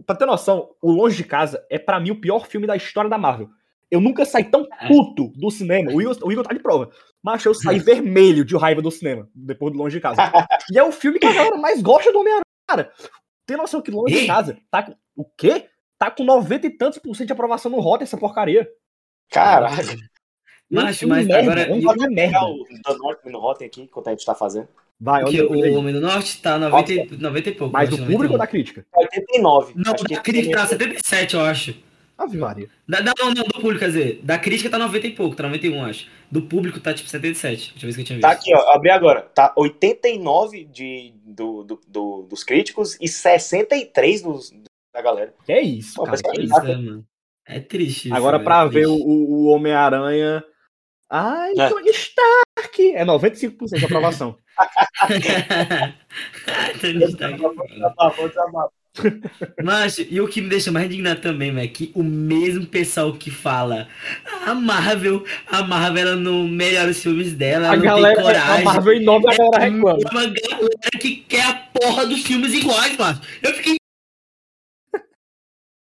pra 0.04 0.16
ter 0.16 0.26
noção, 0.26 0.70
o 0.82 0.92
Longe 0.92 1.18
de 1.18 1.24
Casa 1.24 1.66
é 1.70 1.78
para 1.78 2.00
mim 2.00 2.12
o 2.12 2.20
pior 2.20 2.46
filme 2.48 2.68
da 2.68 2.76
história 2.76 3.10
da 3.10 3.18
Marvel. 3.18 3.50
Eu 3.90 4.02
nunca 4.02 4.26
saí 4.26 4.44
tão 4.44 4.68
é. 4.80 4.88
puto 4.88 5.32
do 5.36 5.50
cinema. 5.52 5.92
O 5.92 6.02
Igor, 6.02 6.18
o 6.24 6.32
Igor 6.32 6.44
tá 6.44 6.54
de 6.54 6.60
prova. 6.60 6.90
Mas 7.22 7.46
eu 7.46 7.54
saí 7.54 7.80
vermelho 7.80 8.44
de 8.44 8.58
raiva 8.58 8.82
do 8.82 8.92
cinema, 8.92 9.30
depois 9.34 9.72
do 9.72 9.80
Longe 9.80 9.98
de 9.98 10.02
Casa. 10.02 10.32
e 10.72 10.78
é 10.78 10.84
o 10.84 10.92
filme 10.92 11.20
que 11.20 11.26
a 11.26 11.34
galera 11.34 11.58
mais 11.58 11.82
gosta 11.82 12.12
do 12.12 12.20
Homem-Aranha, 12.20 12.44
cara. 12.68 12.92
Tem 13.46 13.58
noção 13.58 13.82
que 13.82 13.92
Longe 13.92 14.22
de 14.22 14.28
Casa 14.28 14.58
tá 14.72 14.84
com. 14.84 14.96
O 15.16 15.24
quê? 15.24 15.70
Tá 15.98 16.12
com 16.12 16.24
90 16.26 16.68
e 16.68 16.70
tantos 16.72 17.00
por 17.00 17.16
cento 17.16 17.28
de 17.28 17.34
aprovação 17.34 17.72
no 17.72 17.80
Rotten 17.80 18.04
essa 18.04 18.18
porcaria. 18.18 18.70
Caralho. 19.30 19.98
Mas, 20.70 21.02
mas 21.04 21.28
merda, 21.28 21.52
agora. 21.52 21.68
Vamos 21.70 21.84
fazer 21.86 22.10
merda. 22.10 22.44
o 22.44 22.66
do 22.66 22.98
Norte 22.98 23.30
no 23.30 23.40
Rotten 23.40 23.68
aqui, 23.68 23.82
enquanto 23.84 24.08
a 24.08 24.12
gente 24.12 24.26
tá 24.26 24.36
fazendo. 24.36 24.68
Vai, 25.00 25.24
olha 25.24 25.48
o 25.48 25.78
Homem 25.78 25.94
do 25.94 26.00
Norte 26.00 26.42
tá 26.42 26.58
90, 26.58 27.18
90 27.18 27.50
e 27.50 27.54
pouco. 27.54 27.74
Mas 27.74 27.92
o 27.92 27.98
público 27.98 28.34
ou 28.34 28.40
da 28.40 28.48
crítica? 28.48 28.86
89. 28.96 29.74
Não, 29.76 29.94
da 29.94 30.22
crítica 30.22 30.58
tá 30.58 30.68
77, 30.68 31.36
eu 31.36 31.42
acho. 31.42 31.76
Ave 32.18 32.38
Maria. 32.38 32.70
Da, 32.88 33.02
não, 33.02 33.14
não, 33.18 33.34
do 33.34 33.54
público, 33.54 33.80
quer 33.80 33.88
dizer, 33.88 34.22
da 34.24 34.40
crítica 34.40 34.70
tá 34.70 34.80
90 34.80 35.08
e 35.08 35.12
pouco, 35.12 35.36
tá 35.36 35.44
91, 35.44 35.84
acho. 35.84 36.08
Do 36.32 36.42
público 36.44 36.80
tá 36.80 36.94
tipo 36.94 37.10
77, 37.10 37.74
última 37.74 37.82
vez 37.84 37.96
que 37.96 38.02
eu 38.02 38.06
tinha 38.06 38.20
tá 38.22 38.30
visto. 38.30 38.46
Tá 38.46 38.54
aqui, 38.54 38.56
ó, 38.56 38.74
abri 38.74 38.90
agora. 38.90 39.22
Tá 39.22 39.54
89 39.58 40.64
de, 40.64 41.14
do, 41.26 41.64
do, 41.64 41.82
do, 41.86 42.22
dos 42.24 42.44
críticos 42.46 42.98
e 43.02 43.08
63 43.10 44.22
dos, 44.22 44.54
da 44.94 45.02
galera. 45.02 45.34
Que 45.46 45.52
é 45.52 45.62
isso, 45.62 45.96
Pô, 45.96 46.06
cara. 46.06 46.18
Que 46.18 46.40
é, 46.40 46.44
isso, 46.44 46.58
é, 46.58 46.76
mano. 46.78 47.06
é 47.46 47.60
triste. 47.60 48.14
Agora, 48.14 48.38
isso, 48.38 48.46
pra 48.46 48.62
é 48.62 48.70
ver 48.70 48.88
o, 48.88 48.96
o 48.96 49.46
Homem-Aranha. 49.48 50.42
Ai, 51.10 51.52
é. 51.58 51.70
Tony 51.70 51.90
Stark! 51.90 52.45
É 52.82 53.06
95% 53.06 53.78
de 53.78 53.86
aprovação. 53.86 54.38
Stark. 57.10 57.42
Mas, 59.62 59.98
e 59.98 60.22
o 60.22 60.28
que 60.28 60.42
me 60.42 60.50
deixa 60.50 60.72
mais 60.72 60.86
indignado 60.86 61.22
também, 61.22 61.58
é 61.60 61.68
que 61.68 61.92
o 61.94 62.04
mesmo 62.04 62.66
pessoal 62.66 63.14
que 63.14 63.30
fala 63.30 63.88
a 64.46 64.54
Marvel, 64.54 65.24
a 65.48 65.64
Marvel 65.64 66.08
ela 66.08 66.16
não 66.16 66.48
melhora 66.48 66.92
os 66.92 67.02
filmes 67.02 67.34
dela, 67.34 67.72
a 67.72 67.76
não 67.76 67.84
galera, 67.84 68.16
tem 68.16 68.24
coragem. 68.24 68.62
A 68.62 68.64
Marvel 68.64 68.94
em 68.94 69.04
nome 69.04 69.26
da 69.26 69.36
galera 69.36 69.64
reclama. 69.64 70.00
É 70.00 70.12
uma 70.12 70.26
galera 70.26 71.00
que 71.00 71.16
quer 71.18 71.46
a 71.46 71.54
porra 71.74 72.06
dos 72.06 72.22
filmes 72.24 72.54
iguais, 72.54 72.98
mano. 72.98 73.20
Eu 73.44 73.54
fiquei. 73.54 73.76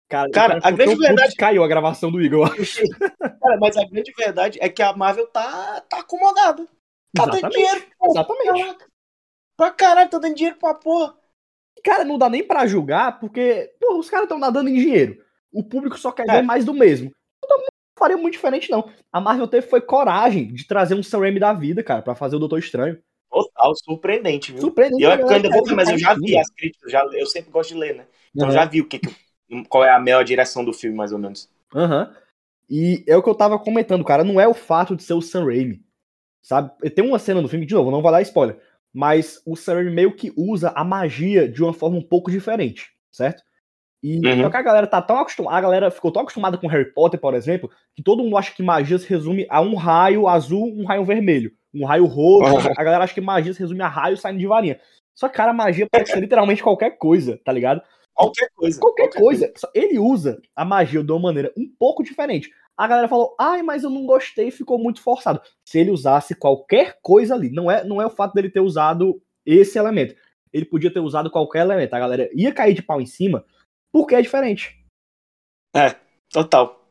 Cara, 0.09 0.29
cara 0.29 0.59
a 0.61 0.71
grande 0.71 0.95
verdade. 0.95 1.35
Caiu 1.35 1.63
a 1.63 1.67
gravação 1.67 2.11
do 2.11 2.21
Igor, 2.21 2.49
Cara, 3.19 3.57
mas 3.59 3.77
a 3.77 3.85
grande 3.85 4.11
verdade 4.17 4.57
é 4.61 4.69
que 4.69 4.81
a 4.81 4.93
Marvel 4.93 5.27
tá, 5.27 5.81
tá 5.89 5.99
acomodada. 5.99 6.67
Tá 7.15 7.25
dando 7.25 7.49
dinheiro. 7.49 7.83
Pô. 7.97 8.11
Exatamente. 8.11 8.77
Pra 9.55 9.71
caralho, 9.71 10.09
tá 10.09 10.19
dando 10.19 10.35
dinheiro 10.35 10.57
pra 10.57 10.73
porra. 10.73 11.15
Cara, 11.83 12.03
não 12.03 12.17
dá 12.17 12.29
nem 12.29 12.43
para 12.43 12.65
julgar, 12.65 13.19
porque 13.19 13.71
porra, 13.79 13.99
os 13.99 14.09
caras 14.09 14.25
estão 14.25 14.39
nadando 14.39 14.69
em 14.69 14.75
dinheiro. 14.75 15.23
O 15.51 15.63
público 15.63 15.97
só 15.97 16.11
quer 16.11 16.25
é. 16.27 16.33
ver 16.37 16.41
mais 16.41 16.65
do 16.65 16.73
mesmo. 16.73 17.11
Não 17.47 17.59
faria 17.97 18.17
muito 18.17 18.33
diferente, 18.33 18.71
não. 18.71 18.89
A 19.11 19.21
Marvel 19.21 19.47
teve 19.47 19.67
foi 19.67 19.81
coragem 19.81 20.53
de 20.53 20.65
trazer 20.65 20.95
um 20.95 21.03
Sam 21.03 21.19
Raimi 21.19 21.39
da 21.39 21.53
vida, 21.53 21.83
cara, 21.83 22.01
para 22.01 22.15
fazer 22.15 22.35
o 22.35 22.39
Doutor 22.39 22.57
Estranho. 22.57 22.99
Total, 23.29 23.75
surpreendente, 23.75 24.51
viu? 24.51 24.61
Surpreendente. 24.61 25.03
Eu, 25.03 25.11
eu 25.11 25.29
ainda 25.29 25.49
vou 25.49 25.63
ver, 25.65 25.75
mas 25.75 25.89
eu 25.89 25.97
já 25.97 26.13
vi 26.13 26.37
as 26.37 26.49
críticas, 26.49 26.91
já, 26.91 27.03
eu 27.13 27.25
sempre 27.25 27.51
gosto 27.51 27.73
de 27.73 27.79
ler, 27.79 27.95
né? 27.95 28.05
Então 28.33 28.47
uhum. 28.47 28.53
já 28.53 28.65
vi 28.65 28.81
o 28.81 28.87
que, 28.87 29.01
qual 29.69 29.83
é 29.83 29.91
a 29.91 29.99
melhor 29.99 30.23
direção 30.23 30.63
do 30.63 30.73
filme, 30.73 30.95
mais 30.95 31.11
ou 31.11 31.19
menos. 31.19 31.49
Aham. 31.73 32.03
Uhum. 32.03 32.23
E 32.69 33.03
é 33.07 33.15
o 33.15 33.21
que 33.21 33.29
eu 33.29 33.35
tava 33.35 33.59
comentando, 33.59 34.05
cara, 34.05 34.23
não 34.23 34.39
é 34.39 34.47
o 34.47 34.53
fato 34.53 34.95
de 34.95 35.03
ser 35.03 35.13
o 35.13 35.21
Sam 35.21 35.45
Raimi, 35.45 35.83
sabe? 36.43 36.71
Tem 36.91 37.03
uma 37.03 37.17
cena 37.17 37.41
no 37.41 37.47
filme, 37.47 37.65
de 37.65 37.73
novo, 37.73 37.89
não 37.89 38.01
vou 38.01 38.11
dar 38.11 38.21
spoiler, 38.21 38.59
mas 38.93 39.41
o 39.45 39.55
Sam 39.55 39.89
meio 39.89 40.15
que 40.15 40.31
usa 40.37 40.71
a 40.75 40.83
magia 40.83 41.49
de 41.49 41.63
uma 41.63 41.73
forma 41.73 41.97
um 41.97 42.03
pouco 42.03 42.29
diferente, 42.29 42.91
certo? 43.09 43.41
E 44.03 44.17
uhum. 44.17 44.41
só 44.41 44.49
que 44.49 44.57
a 44.57 44.61
galera 44.61 44.85
tá 44.85 45.01
tão 45.01 45.17
acostumada, 45.17 45.57
a 45.57 45.61
galera 45.61 45.89
ficou 45.89 46.11
tão 46.11 46.23
acostumada 46.23 46.57
com 46.57 46.67
Harry 46.67 46.93
Potter, 46.93 47.19
por 47.19 47.33
exemplo, 47.33 47.71
que 47.95 48.03
todo 48.03 48.21
mundo 48.21 48.37
acha 48.37 48.53
que 48.53 48.61
magia 48.61 48.99
se 48.99 49.07
resume 49.07 49.47
a 49.49 49.61
um 49.61 49.75
raio 49.75 50.27
azul, 50.27 50.67
um 50.77 50.85
raio 50.85 51.05
vermelho. 51.05 51.53
um 51.73 51.85
raio 51.85 52.05
roxo. 52.05 52.69
a 52.77 52.83
galera 52.83 53.05
acha 53.05 53.13
que 53.13 53.21
magia 53.21 53.53
se 53.53 53.59
resume 53.59 53.81
a 53.81 53.87
raio 53.87 54.17
saindo 54.17 54.39
de 54.39 54.45
varinha. 54.45 54.77
Só 55.15 55.29
que, 55.29 55.35
cara, 55.35 55.53
magia 55.53 55.87
pode 55.89 56.09
ser 56.09 56.19
literalmente 56.19 56.61
qualquer 56.61 56.97
coisa, 56.97 57.39
tá 57.45 57.51
ligado? 57.51 57.81
Qualquer 58.13 58.49
coisa. 58.53 58.79
Qualquer, 58.79 59.03
qualquer 59.03 59.19
coisa. 59.21 59.47
coisa. 59.47 59.71
Ele 59.73 59.97
usa 59.97 60.41
a 60.55 60.65
magia 60.65 61.03
de 61.03 61.11
uma 61.11 61.21
maneira 61.21 61.51
um 61.57 61.67
pouco 61.79 62.03
diferente. 62.03 62.51
A 62.77 62.87
galera 62.87 63.07
falou, 63.07 63.35
ai, 63.39 63.61
mas 63.61 63.83
eu 63.83 63.89
não 63.89 64.05
gostei, 64.05 64.49
ficou 64.49 64.79
muito 64.79 65.01
forçado. 65.01 65.41
Se 65.67 65.79
ele 65.79 65.91
usasse 65.91 66.35
qualquer 66.35 66.99
coisa 67.01 67.35
ali, 67.35 67.51
não 67.51 67.69
é, 67.69 67.83
não 67.83 68.01
é 68.01 68.05
o 68.05 68.09
fato 68.09 68.33
dele 68.33 68.49
ter 68.49 68.61
usado 68.61 69.21
esse 69.45 69.77
elemento. 69.77 70.15
Ele 70.51 70.65
podia 70.65 70.91
ter 70.91 70.99
usado 70.99 71.29
qualquer 71.29 71.59
elemento. 71.59 71.93
A 71.93 71.99
galera 71.99 72.29
ia 72.33 72.53
cair 72.53 72.73
de 72.73 72.81
pau 72.81 72.99
em 72.99 73.05
cima 73.05 73.45
porque 73.91 74.15
é 74.15 74.21
diferente. 74.21 74.83
É, 75.75 75.95
total. 76.31 76.83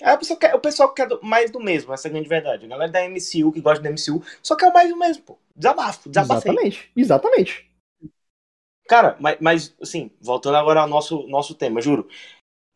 É, 0.00 0.12
o, 0.12 0.18
pessoal 0.18 0.38
quer, 0.38 0.54
o 0.54 0.60
pessoal 0.60 0.94
quer 0.94 1.08
mais 1.22 1.50
do 1.50 1.60
mesmo, 1.60 1.92
essa 1.92 2.06
é 2.06 2.10
a 2.10 2.12
grande 2.12 2.28
verdade. 2.28 2.64
A 2.64 2.68
galera 2.68 2.90
da 2.90 3.08
MCU 3.08 3.52
que 3.52 3.60
gosta 3.60 3.82
da 3.82 3.90
MCU 3.90 4.22
só 4.42 4.56
quer 4.56 4.72
mais 4.72 4.88
do 4.88 4.96
mesmo, 4.96 5.22
pô. 5.24 5.38
Desabafo, 5.54 6.08
desabafei. 6.08 6.52
Exatamente, 6.52 6.92
exatamente. 6.96 7.70
Cara, 8.88 9.16
mas, 9.20 9.36
mas 9.40 9.76
assim, 9.82 10.10
voltando 10.20 10.56
agora 10.56 10.80
ao 10.80 10.88
nosso, 10.88 11.26
nosso 11.26 11.54
tema, 11.54 11.80
juro. 11.80 12.08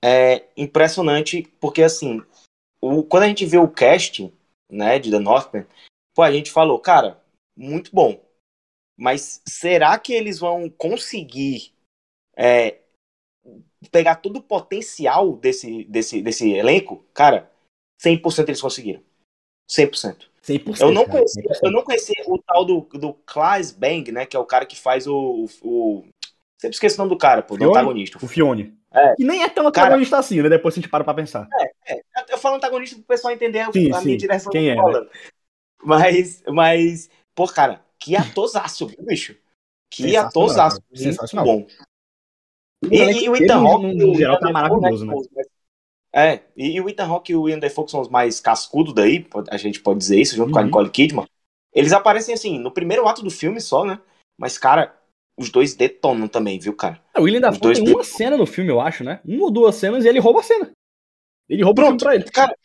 É 0.04 0.44
impressionante 0.56 1.42
porque, 1.60 1.82
assim, 1.82 2.20
o, 2.83 3.05
quando 3.05 3.22
a 3.22 3.28
gente 3.28 3.47
vê 3.47 3.57
o 3.57 3.68
casting, 3.68 4.33
né, 4.68 4.99
de 4.99 5.11
The 5.11 5.20
Northman, 5.20 5.66
pô, 6.14 6.22
a 6.22 6.33
gente 6.33 6.51
falou, 6.51 6.78
cara, 6.80 7.22
muito 7.57 7.91
bom. 7.95 8.20
Mas 8.97 9.41
será 9.49 9.99
que 9.99 10.12
eles 10.12 10.39
vão 10.39 10.68
conseguir 10.68 11.72
é, 12.37 12.78
pegar 13.91 14.16
todo 14.16 14.39
o 14.39 14.43
potencial 14.43 15.37
desse, 15.37 15.85
desse, 15.85 16.20
desse 16.20 16.51
elenco? 16.51 17.05
Cara, 17.14 17.51
100% 18.03 18.49
eles 18.49 18.61
conseguiram. 18.61 19.03
100%. 19.70 20.33
100%, 20.43 20.80
eu 20.80 20.91
não 20.91 21.05
conhecia, 21.05 21.43
eu 21.62 21.70
não 21.70 21.83
conhecia 21.85 22.24
o 22.26 22.37
tal 22.37 22.64
do, 22.64 22.80
do 22.80 23.14
Klaas 23.24 23.70
Bang, 23.70 24.11
né? 24.11 24.26
Que 24.26 24.37
é 24.37 24.41
o 24.41 24.45
cara 24.45 24.66
que 24.66 24.76
faz 24.76 25.07
o. 25.07 25.47
o, 25.62 26.05
sempre 26.61 26.74
esqueço 26.74 26.97
o 26.97 26.99
nome 26.99 27.11
do 27.11 27.18
cara, 27.18 27.43
pô, 27.43 27.57
do 27.57 27.70
antagonista. 27.70 28.18
O 28.20 28.26
Fione. 28.26 28.76
É. 28.93 29.14
E 29.18 29.24
nem 29.24 29.43
é 29.43 29.49
tão 29.49 29.68
antagonista 29.68 30.16
cara, 30.16 30.20
assim, 30.20 30.43
né? 30.43 30.49
Depois 30.49 30.74
a 30.74 30.76
gente 30.76 30.89
para 30.89 31.05
pra 31.05 31.14
pensar. 31.14 31.49
É, 31.61 31.95
é. 31.95 32.01
Eu 32.28 32.38
falo 32.38 32.56
antagonista 32.56 32.96
pro 32.96 33.04
pessoal 33.04 33.32
entender 33.32 33.64
sim, 33.72 33.92
a 33.92 33.98
sim. 33.98 34.04
minha 34.06 34.18
direção 34.18 34.52
Quem 34.52 34.70
é, 34.70 34.74
né? 34.74 35.06
Mas, 35.82 36.42
mas, 36.48 37.10
pô, 37.34 37.46
cara, 37.46 37.84
que 37.98 38.16
atorzaço, 38.16 38.86
viu, 38.86 39.04
bicho? 39.04 39.36
Que 39.90 40.16
atorzaço. 40.16 40.80
Sensacional. 40.94 41.44
Bom. 41.44 41.66
E, 42.90 42.96
e, 42.96 43.24
e 43.24 43.28
o 43.28 43.36
Ethan 43.36 43.66
Hawke. 43.66 43.94
No 43.94 44.14
geral, 44.14 44.38
tá 44.38 44.50
maravilhoso, 44.50 45.04
né? 45.04 45.44
É, 46.14 46.40
e, 46.56 46.76
e 46.76 46.80
o 46.80 46.88
Ethan 46.88 47.06
Hawke 47.06 47.32
e 47.32 47.36
o 47.36 47.48
Ian 47.48 47.58
Defoe 47.58 47.88
são 47.88 48.00
os 48.00 48.08
mais 48.08 48.38
cascudos 48.38 48.92
daí, 48.92 49.26
a 49.50 49.56
gente 49.56 49.80
pode 49.80 49.98
dizer 49.98 50.20
isso, 50.20 50.36
junto 50.36 50.48
uhum. 50.48 50.52
com 50.52 50.58
a 50.58 50.60
uhum. 50.60 50.66
Nicole 50.66 50.90
Kidman. 50.90 51.26
Eles 51.72 51.92
aparecem 51.92 52.34
assim, 52.34 52.58
no 52.58 52.70
primeiro 52.70 53.08
ato 53.08 53.22
do 53.22 53.30
filme 53.30 53.60
só, 53.60 53.84
né? 53.84 53.98
Mas, 54.38 54.58
cara, 54.58 54.94
os 55.38 55.50
dois 55.50 55.74
detonam 55.74 56.28
também, 56.28 56.58
viu, 56.58 56.74
cara? 56.74 57.02
É, 57.14 57.20
o 57.20 57.22
William 57.22 57.40
Dafoe 57.40 57.74
tem 57.74 57.94
uma 57.94 58.04
cena 58.04 58.36
no 58.36 58.46
filme, 58.46 58.70
eu 58.70 58.80
acho, 58.80 59.02
né? 59.02 59.20
Uma 59.24 59.44
ou 59.44 59.50
duas 59.50 59.74
cenas 59.76 60.04
e 60.04 60.08
ele 60.08 60.18
rouba 60.18 60.40
a 60.40 60.42
cena. 60.42 60.70
Ele 61.49 61.62
rouba 61.62 61.82
Pronto, 61.82 61.97
o 61.97 61.99
filme 61.99 62.05
pra 62.05 62.14
ele. 62.14 62.30
Cara, 62.30 62.57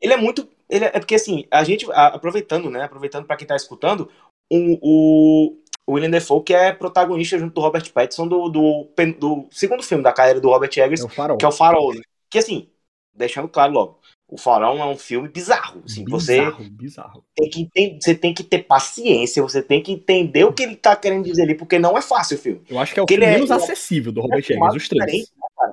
ele 0.00 0.12
é 0.12 0.16
muito. 0.16 0.48
Ele 0.68 0.84
é, 0.84 0.88
é 0.94 0.98
porque 0.98 1.14
assim, 1.14 1.46
a 1.50 1.62
gente, 1.64 1.86
aproveitando, 1.92 2.70
né? 2.70 2.82
Aproveitando 2.82 3.26
para 3.26 3.36
quem 3.36 3.46
tá 3.46 3.54
escutando, 3.54 4.10
o, 4.50 4.78
o, 4.82 5.58
o 5.86 5.92
William 5.92 6.10
Defoe, 6.10 6.42
que 6.42 6.54
é 6.54 6.72
protagonista 6.72 7.38
junto 7.38 7.54
do 7.54 7.60
Robert 7.60 7.90
Pattinson 7.92 8.26
do, 8.26 8.48
do, 8.48 8.88
do 9.18 9.48
segundo 9.50 9.82
filme 9.82 10.02
da 10.02 10.12
carreira 10.12 10.40
do 10.40 10.48
Robert 10.48 10.70
Eggers, 10.76 11.04
é 11.04 11.36
que 11.36 11.44
é 11.44 11.48
o 11.48 11.52
Farol, 11.52 11.94
né? 11.94 12.00
Que 12.30 12.38
assim, 12.38 12.68
deixando 13.14 13.48
claro 13.48 13.72
logo, 13.72 13.98
o 14.28 14.38
Farol 14.38 14.78
é 14.78 14.86
um 14.86 14.96
filme 14.96 15.28
bizarro. 15.28 15.82
Assim, 15.84 16.04
bizarro, 16.04 16.56
você 16.56 16.70
bizarro. 16.70 17.24
Tem 17.36 17.50
que 17.50 17.60
entender, 17.60 17.98
você 18.00 18.14
tem 18.14 18.32
que 18.32 18.42
ter 18.42 18.60
paciência, 18.60 19.42
você 19.42 19.62
tem 19.62 19.82
que 19.82 19.92
entender 19.92 20.44
o 20.44 20.52
que 20.52 20.62
ele 20.62 20.76
tá 20.76 20.96
querendo 20.96 21.24
dizer 21.24 21.42
ali, 21.42 21.54
porque 21.54 21.78
não 21.78 21.98
é 21.98 22.00
fácil 22.00 22.38
o 22.38 22.40
filme. 22.40 22.62
Eu 22.68 22.78
acho 22.78 22.94
que 22.94 23.00
é 23.00 23.02
o 23.02 23.06
filme 23.06 23.24
é 23.24 23.32
menos 23.32 23.50
é, 23.50 23.54
acessível 23.54 24.10
do 24.10 24.22
Robert 24.22 24.44
é 24.48 24.54
Eggers, 24.54 24.74
os 24.74 24.88
três. 24.88 25.30
Né, 25.30 25.72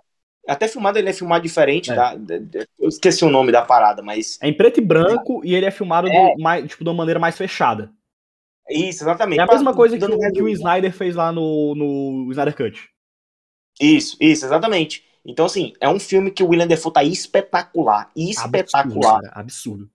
Até 0.50 0.68
filmado 0.68 0.97
ele 0.97 1.10
é 1.10 1.14
filmado 1.14 1.43
diferente, 1.43 1.91
é. 1.91 1.95
tá? 1.95 2.16
Eu 2.80 2.89
esqueci 2.89 3.24
o 3.24 3.30
nome 3.30 3.52
da 3.52 3.62
parada, 3.62 4.02
mas. 4.02 4.39
É 4.41 4.47
em 4.47 4.54
preto 4.54 4.80
e 4.80 4.84
branco 4.84 5.41
e 5.43 5.54
ele 5.54 5.66
é 5.66 5.72
filmado 5.72 6.08
é. 6.08 6.12
do, 6.12 6.41
mais, 6.41 6.68
tipo, 6.68 6.84
de 6.84 6.89
uma 6.89 6.95
maneira 6.95 7.20
mais 7.20 7.38
fechada. 7.38 7.91
Isso, 8.70 9.04
exatamente. 9.04 9.39
É 9.39 9.43
a 9.43 9.47
mesma 9.47 9.74
coisa 9.74 9.97
que, 9.97 10.06
o, 10.06 10.32
que 10.32 10.41
o 10.41 10.50
Snyder 10.50 10.91
fez 10.91 11.16
lá 11.16 11.32
no, 11.32 11.74
no 11.76 12.32
Snyder 12.32 12.56
Cut. 12.56 12.89
Isso, 13.80 14.18
isso, 14.20 14.45
exatamente. 14.45 15.04
Então, 15.26 15.45
assim, 15.45 15.74
é 15.80 15.89
um 15.89 16.00
filme 16.00 16.32
que 16.32 16.43
o 16.43 16.50
William 16.50 16.68
Defoe 16.68 16.93
tá 16.93 17.04
espetacular. 17.04 18.12
Espetacular. 18.16 19.18
Absurdo. 19.18 19.32
absurdo. 19.34 19.89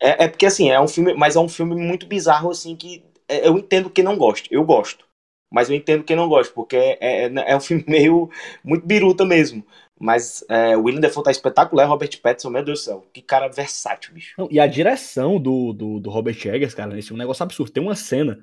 É, 0.00 0.24
é, 0.24 0.28
porque, 0.28 0.46
assim, 0.46 0.70
é 0.70 0.80
um 0.80 0.88
filme, 0.88 1.14
mas 1.14 1.36
é 1.36 1.40
um 1.40 1.48
filme 1.48 1.74
muito 1.74 2.06
bizarro, 2.06 2.50
assim, 2.50 2.76
que 2.76 3.04
é, 3.28 3.48
eu 3.48 3.58
entendo 3.58 3.90
quem 3.90 4.04
não 4.04 4.16
gosta. 4.16 4.48
Eu 4.50 4.64
gosto. 4.64 5.05
Mas 5.50 5.70
eu 5.70 5.76
entendo 5.76 6.04
quem 6.04 6.16
não 6.16 6.28
gosta, 6.28 6.52
porque 6.52 6.76
é, 6.76 6.96
é, 7.00 7.32
é 7.34 7.56
um 7.56 7.60
filme 7.60 7.84
meio 7.88 8.30
muito 8.64 8.86
biruta 8.86 9.24
mesmo. 9.24 9.64
Mas 9.98 10.44
é, 10.50 10.76
o 10.76 10.82
William 10.82 11.00
Defoe 11.00 11.24
tá 11.24 11.30
espetacular, 11.30 11.86
Robert 11.86 12.20
Pattinson, 12.20 12.50
meu 12.50 12.62
Deus 12.62 12.80
do 12.80 12.84
céu, 12.84 13.06
que 13.12 13.22
cara 13.22 13.48
versátil, 13.48 14.12
bicho. 14.12 14.34
Não, 14.36 14.48
e 14.50 14.60
a 14.60 14.66
direção 14.66 15.40
do, 15.40 15.72
do, 15.72 15.98
do 15.98 16.10
Robert 16.10 16.36
Eggers, 16.36 16.74
cara, 16.74 16.98
esse 16.98 17.10
é 17.10 17.14
um 17.14 17.18
negócio 17.18 17.42
absurdo. 17.42 17.72
Tem 17.72 17.82
uma 17.82 17.94
cena 17.94 18.38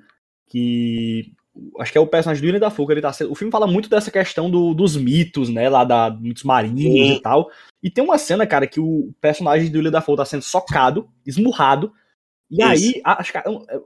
que 0.48 1.32
acho 1.78 1.92
que 1.92 1.98
é 1.98 2.00
o 2.00 2.06
personagem 2.06 2.42
do 2.42 2.46
William 2.46 2.60
Dafoe, 2.60 2.86
que 2.86 2.92
ele 2.92 3.00
tá 3.00 3.12
o 3.30 3.34
filme 3.34 3.52
fala 3.52 3.66
muito 3.66 3.88
dessa 3.88 4.10
questão 4.10 4.50
do, 4.50 4.74
dos 4.74 4.96
mitos, 4.96 5.48
né, 5.48 5.68
lá 5.68 5.84
da 5.84 6.10
mitos 6.10 6.42
marinhos 6.42 6.82
Sim. 6.82 7.14
e 7.14 7.22
tal. 7.22 7.48
E 7.82 7.90
tem 7.90 8.02
uma 8.02 8.18
cena, 8.18 8.46
cara, 8.46 8.66
que 8.66 8.80
o 8.80 9.14
personagem 9.20 9.70
do 9.70 9.76
William 9.76 9.92
Dafoe 9.92 10.16
tá 10.16 10.24
sendo 10.24 10.42
socado, 10.42 11.08
esmurrado, 11.24 11.92
e 12.50 12.56
Isso. 12.56 12.68
aí 12.68 13.00
a, 13.04 13.22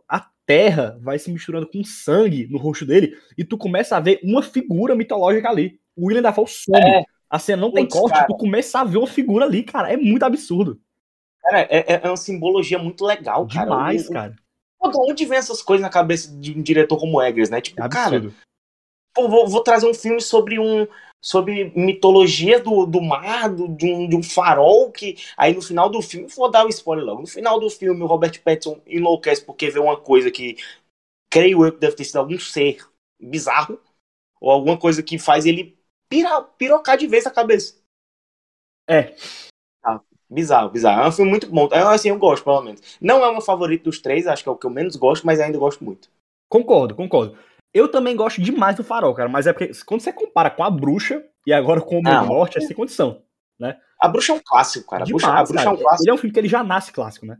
a, 0.09 0.27
terra 0.49 0.99
vai 1.03 1.19
se 1.19 1.31
misturando 1.31 1.69
com 1.69 1.85
sangue 1.85 2.49
no 2.51 2.57
rosto 2.57 2.87
dele, 2.87 3.15
e 3.37 3.45
tu 3.45 3.59
começa 3.59 3.99
a 3.99 4.01
ver 4.01 4.19
uma 4.25 4.43
figura 4.43 4.97
mitológica 4.97 5.51
ali. 5.51 5.79
O 5.95 6.07
William 6.07 6.23
Dafoe 6.23 6.47
some. 6.49 6.81
É. 6.81 7.05
A 7.29 7.39
cena 7.39 7.61
não 7.61 7.71
tem 7.71 7.87
corte, 7.87 8.15
cara. 8.15 8.27
tu 8.27 8.35
começa 8.35 8.81
a 8.81 8.85
ver 8.85 8.97
uma 8.97 9.07
figura 9.07 9.45
ali, 9.45 9.63
cara. 9.63 9.93
É 9.93 9.99
muito 9.99 10.23
absurdo. 10.23 10.81
Cara, 11.43 11.61
é, 11.61 11.85
é, 11.87 12.01
é 12.03 12.09
uma 12.09 12.17
simbologia 12.17 12.79
muito 12.79 13.05
legal, 13.05 13.47
cara. 13.47 13.67
Demais, 13.67 14.09
cara. 14.09 14.35
Pô, 14.79 14.89
de 14.89 14.97
onde 14.99 15.27
vem 15.27 15.37
essas 15.37 15.61
coisas 15.61 15.83
na 15.83 15.91
cabeça 15.91 16.35
de 16.39 16.59
um 16.59 16.63
diretor 16.63 16.97
como 16.97 17.21
Eggers, 17.21 17.51
né? 17.51 17.61
Tipo, 17.61 17.87
cara, 17.91 18.33
pô, 19.15 19.29
vou, 19.29 19.47
vou, 19.47 19.63
trazer 19.63 19.87
um 19.87 19.93
filme 19.93 20.23
sobre 20.23 20.59
um 20.59 20.87
sobre 21.21 21.73
mitologia 21.77 22.61
do, 22.61 22.87
do 22.87 23.01
mar, 23.01 23.49
do, 23.49 23.69
de, 23.69 23.87
um, 23.87 24.09
de 24.09 24.17
um 24.17 24.23
farol 24.23 24.91
que 24.93 25.17
aí 25.37 25.55
no 25.55 25.61
final 25.61 25.91
do 25.91 26.01
filme, 26.01 26.29
vou 26.29 26.51
dar 26.51 26.65
o 26.65 26.67
um 26.67 26.71
spoiler 26.71 27.05
logo, 27.05 27.23
no 27.23 27.27
final 27.27 27.59
do 27.59 27.69
filme 27.69 28.03
o 28.03 28.07
Robert 28.07 28.41
Pattinson 28.43 28.81
enlouquece 28.87 29.45
porque 29.45 29.71
vê 29.71 29.79
uma 29.79 29.97
coisa 29.97 30.31
que 30.31 30.57
creio 31.31 31.65
eu 31.65 31.73
que 31.73 31.79
deve 31.79 31.97
ter 31.97 32.05
sido 32.05 32.19
algum 32.19 32.39
ser 32.39 32.87
bizarro 33.21 33.81
ou 34.41 34.51
alguma 34.51 34.79
coisa 34.79 35.03
que 35.03 35.19
faz 35.19 35.45
ele 35.45 35.77
pira, 36.09 36.43
pirocar 36.43 36.97
de 36.97 37.07
vez 37.07 37.27
a 37.27 37.31
cabeça. 37.31 37.77
É. 38.89 39.15
Bizarro, 40.31 40.69
bizarro. 40.69 41.03
É 41.05 41.09
um 41.09 41.13
filme 41.13 41.31
muito 41.31 41.49
bom. 41.49 41.69
É, 41.73 41.81
assim, 41.81 42.11
eu 42.11 42.19
gosto, 42.19 42.45
pelo 42.45 42.61
menos. 42.61 42.99
Não 43.01 43.25
é 43.25 43.29
o 43.29 43.33
meu 43.33 43.41
favorito 43.41 43.85
dos 43.85 43.99
três, 43.99 44.27
acho 44.27 44.43
que 44.43 44.49
é 44.49 44.53
o 44.53 44.57
que 44.57 44.67
eu 44.67 44.71
menos 44.71 44.95
gosto, 44.95 45.25
mas 45.27 45.41
ainda 45.41 45.59
gosto 45.59 45.83
muito. 45.83 46.11
Concordo, 46.51 46.95
concordo. 46.95 47.37
Eu 47.73 47.89
também 47.89 48.17
gosto 48.17 48.41
demais 48.41 48.77
do 48.77 48.85
Farol, 48.85 49.15
cara, 49.15 49.29
mas 49.29 49.47
é 49.47 49.53
porque 49.53 49.73
quando 49.85 50.01
você 50.01 50.13
compara 50.13 50.51
com 50.51 50.65
a 50.65 50.71
Bruxa 50.71 51.25
e 51.47 51.53
agora 51.53 51.81
com 51.81 51.99
o 51.99 52.03
Meu 52.03 52.25
Norte, 52.25 52.59
é 52.59 52.61
sem 52.61 52.75
condição, 52.75 53.23
né? 53.59 53.79
A 54.01 54.09
Bruxa 54.09 54.33
é 54.33 54.37
um 54.37 54.41
clássico, 54.43 54.89
cara. 54.89 55.05
Demais, 55.05 55.25
a 55.25 55.29
Bruxa, 55.29 55.41
a 55.41 55.45
Bruxa 55.45 55.65
cara. 55.65 55.69
é 55.69 55.73
um 55.73 55.83
clássico. 55.83 56.03
Ele 56.03 56.11
é 56.11 56.15
um 56.15 56.19
filme 56.19 56.33
que 56.33 56.41
ele 56.41 56.49
já 56.49 56.65
nasce 56.65 56.93
clássico, 56.93 57.27
né? 57.27 57.39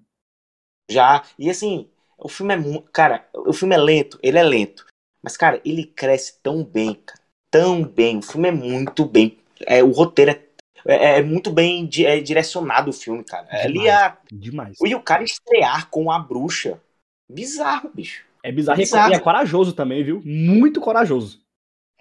Já. 0.91 1.23
E 1.39 1.49
assim, 1.49 1.91
o 2.19 2.29
filme 2.29 2.55
é. 2.55 2.83
Cara, 2.93 3.27
o 3.35 3.53
filme 3.53 3.75
é 3.75 3.79
lento, 3.79 4.19
ele 4.23 4.39
é 4.39 4.43
lento. 4.43 4.87
Mas, 5.23 5.37
cara, 5.37 5.61
ele 5.65 5.85
cresce 5.85 6.41
tão 6.43 6.65
bem, 6.65 6.95
cara. 6.95 7.21
Tão 7.51 7.83
bem. 7.83 8.19
O 8.19 8.23
filme 8.23 8.49
é 8.49 8.53
muito 8.53 9.05
bem. 9.05 9.39
É, 9.67 9.83
o 9.83 9.91
roteiro 9.91 10.31
é 10.31 10.49
é, 10.87 11.19
é 11.19 11.23
muito 11.23 11.51
bem 11.51 11.87
di, 11.87 12.07
é 12.07 12.21
direcionado 12.21 12.91
o 12.91 12.95
filme, 12.95 13.25
cara. 13.25 13.45
Demais, 13.45 13.65
Ali 13.65 13.91
a, 13.91 14.19
demais. 14.31 14.79
E 14.83 14.95
o 14.95 15.03
cara 15.03 15.23
estrear 15.23 15.89
com 15.91 16.11
a 16.11 16.19
bruxa. 16.19 16.81
Bizarro, 17.29 17.91
bicho. 17.93 18.25
É 18.43 18.53
bizarro. 18.53 18.79
bizarro. 18.79 19.13
E 19.13 19.17
é 19.17 19.19
corajoso 19.19 19.73
também, 19.73 20.03
viu? 20.03 20.23
Muito 20.25 20.81
corajoso. 20.81 21.41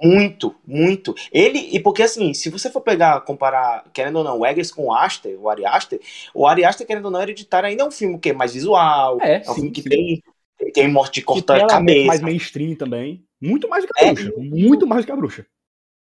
Muito, 0.01 0.55
muito. 0.65 1.15
Ele, 1.31 1.57
e 1.71 1.79
porque 1.79 2.03
assim, 2.03 2.33
se 2.33 2.49
você 2.49 2.69
for 2.69 2.81
pegar, 2.81 3.21
comparar, 3.21 3.83
querendo 3.91 4.17
ou 4.17 4.23
não, 4.23 4.39
o 4.39 4.45
Eggers 4.45 4.71
com 4.71 4.85
o 4.85 4.93
Aster, 4.93 5.39
o 5.39 5.49
Ari 5.49 5.65
Aster, 5.65 5.99
o 6.35 6.45
Ari 6.45 6.63
Aster, 6.63 6.85
querendo 6.85 7.05
ou 7.05 7.11
não, 7.11 7.21
hereditário 7.21 7.67
ainda 7.67 7.83
é 7.83 7.85
um 7.87 7.91
filme 7.91 8.19
que 8.19 8.29
é 8.29 8.33
mais 8.33 8.53
visual, 8.53 9.17
é, 9.21 9.37
é 9.37 9.39
um 9.39 9.43
sim, 9.45 9.53
filme 9.55 9.71
que 9.71 9.81
sim. 9.81 9.89
tem, 9.89 10.23
tem 10.71 10.87
morte 10.87 11.15
de 11.15 11.23
cortar 11.23 11.63
a 11.63 11.67
cabeça. 11.67 12.05
mais 12.05 12.21
mainstream 12.21 12.75
também. 12.75 13.25
Muito 13.41 13.67
mais 13.67 13.85
do 13.85 13.91
que 13.91 14.03
a 14.03 14.07
é, 14.07 14.13
bruxa. 14.13 14.33
Muito 14.37 14.87
mais 14.87 15.03
do 15.03 15.05
que 15.07 15.11
a 15.11 15.15
bruxa. 15.15 15.45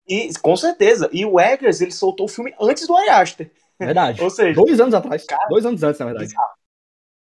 E, 0.08 0.32
com 0.40 0.56
certeza. 0.56 1.08
E 1.12 1.24
o 1.24 1.38
Eggers, 1.38 1.80
ele 1.80 1.92
soltou 1.92 2.26
o 2.26 2.28
filme 2.28 2.52
antes 2.60 2.86
do 2.86 2.96
Ari 2.96 3.08
Aster. 3.08 3.50
Verdade. 3.78 4.20
Ou 4.22 4.30
seja, 4.30 4.54
dois 4.54 4.80
anos 4.80 4.94
atrás. 4.94 5.24
Cara, 5.24 5.46
dois 5.48 5.64
anos 5.64 5.82
antes, 5.82 6.00
na 6.00 6.06
verdade. 6.06 6.34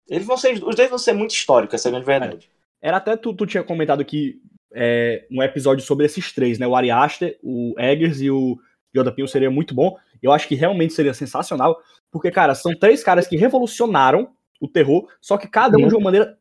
Eles 0.07 0.25
vão 0.25 0.37
ser, 0.37 0.63
os 0.63 0.75
dois 0.75 0.89
vão 0.89 0.99
ser 0.99 1.13
muito 1.13 1.31
históricos, 1.31 1.75
essa 1.75 1.87
é 1.87 1.89
a 1.89 1.91
grande 1.91 2.05
verdade. 2.05 2.49
É. 2.51 2.54
Era 2.86 2.97
até 2.97 3.17
tu, 3.17 3.33
tu 3.33 3.47
tinha 3.47 3.63
comentado 3.63 4.05
que 4.05 4.39
é, 4.71 5.25
um 5.31 5.41
episódio 5.41 5.83
sobre 5.83 6.05
esses 6.05 6.31
três, 6.31 6.59
né? 6.59 6.67
O 6.67 6.75
Ari 6.75 6.91
Aster, 6.91 7.36
o 7.41 7.73
Eggers 7.79 8.21
e 8.21 8.29
o 8.29 8.59
Yoda 8.95 9.11
Pinho 9.11 9.27
seria 9.27 9.49
muito 9.49 9.73
bom. 9.73 9.97
Eu 10.21 10.31
acho 10.31 10.47
que 10.47 10.53
realmente 10.53 10.93
seria 10.93 11.11
sensacional, 11.11 11.79
porque, 12.11 12.29
cara, 12.29 12.53
são 12.53 12.77
três 12.77 13.03
caras 13.03 13.27
que 13.27 13.38
revolucionaram 13.38 14.29
o 14.61 14.67
terror, 14.67 15.07
só 15.19 15.36
que 15.36 15.47
cada 15.47 15.75
um 15.79 15.88
de 15.88 15.95
uma 15.95 16.03
maneira 16.03 16.38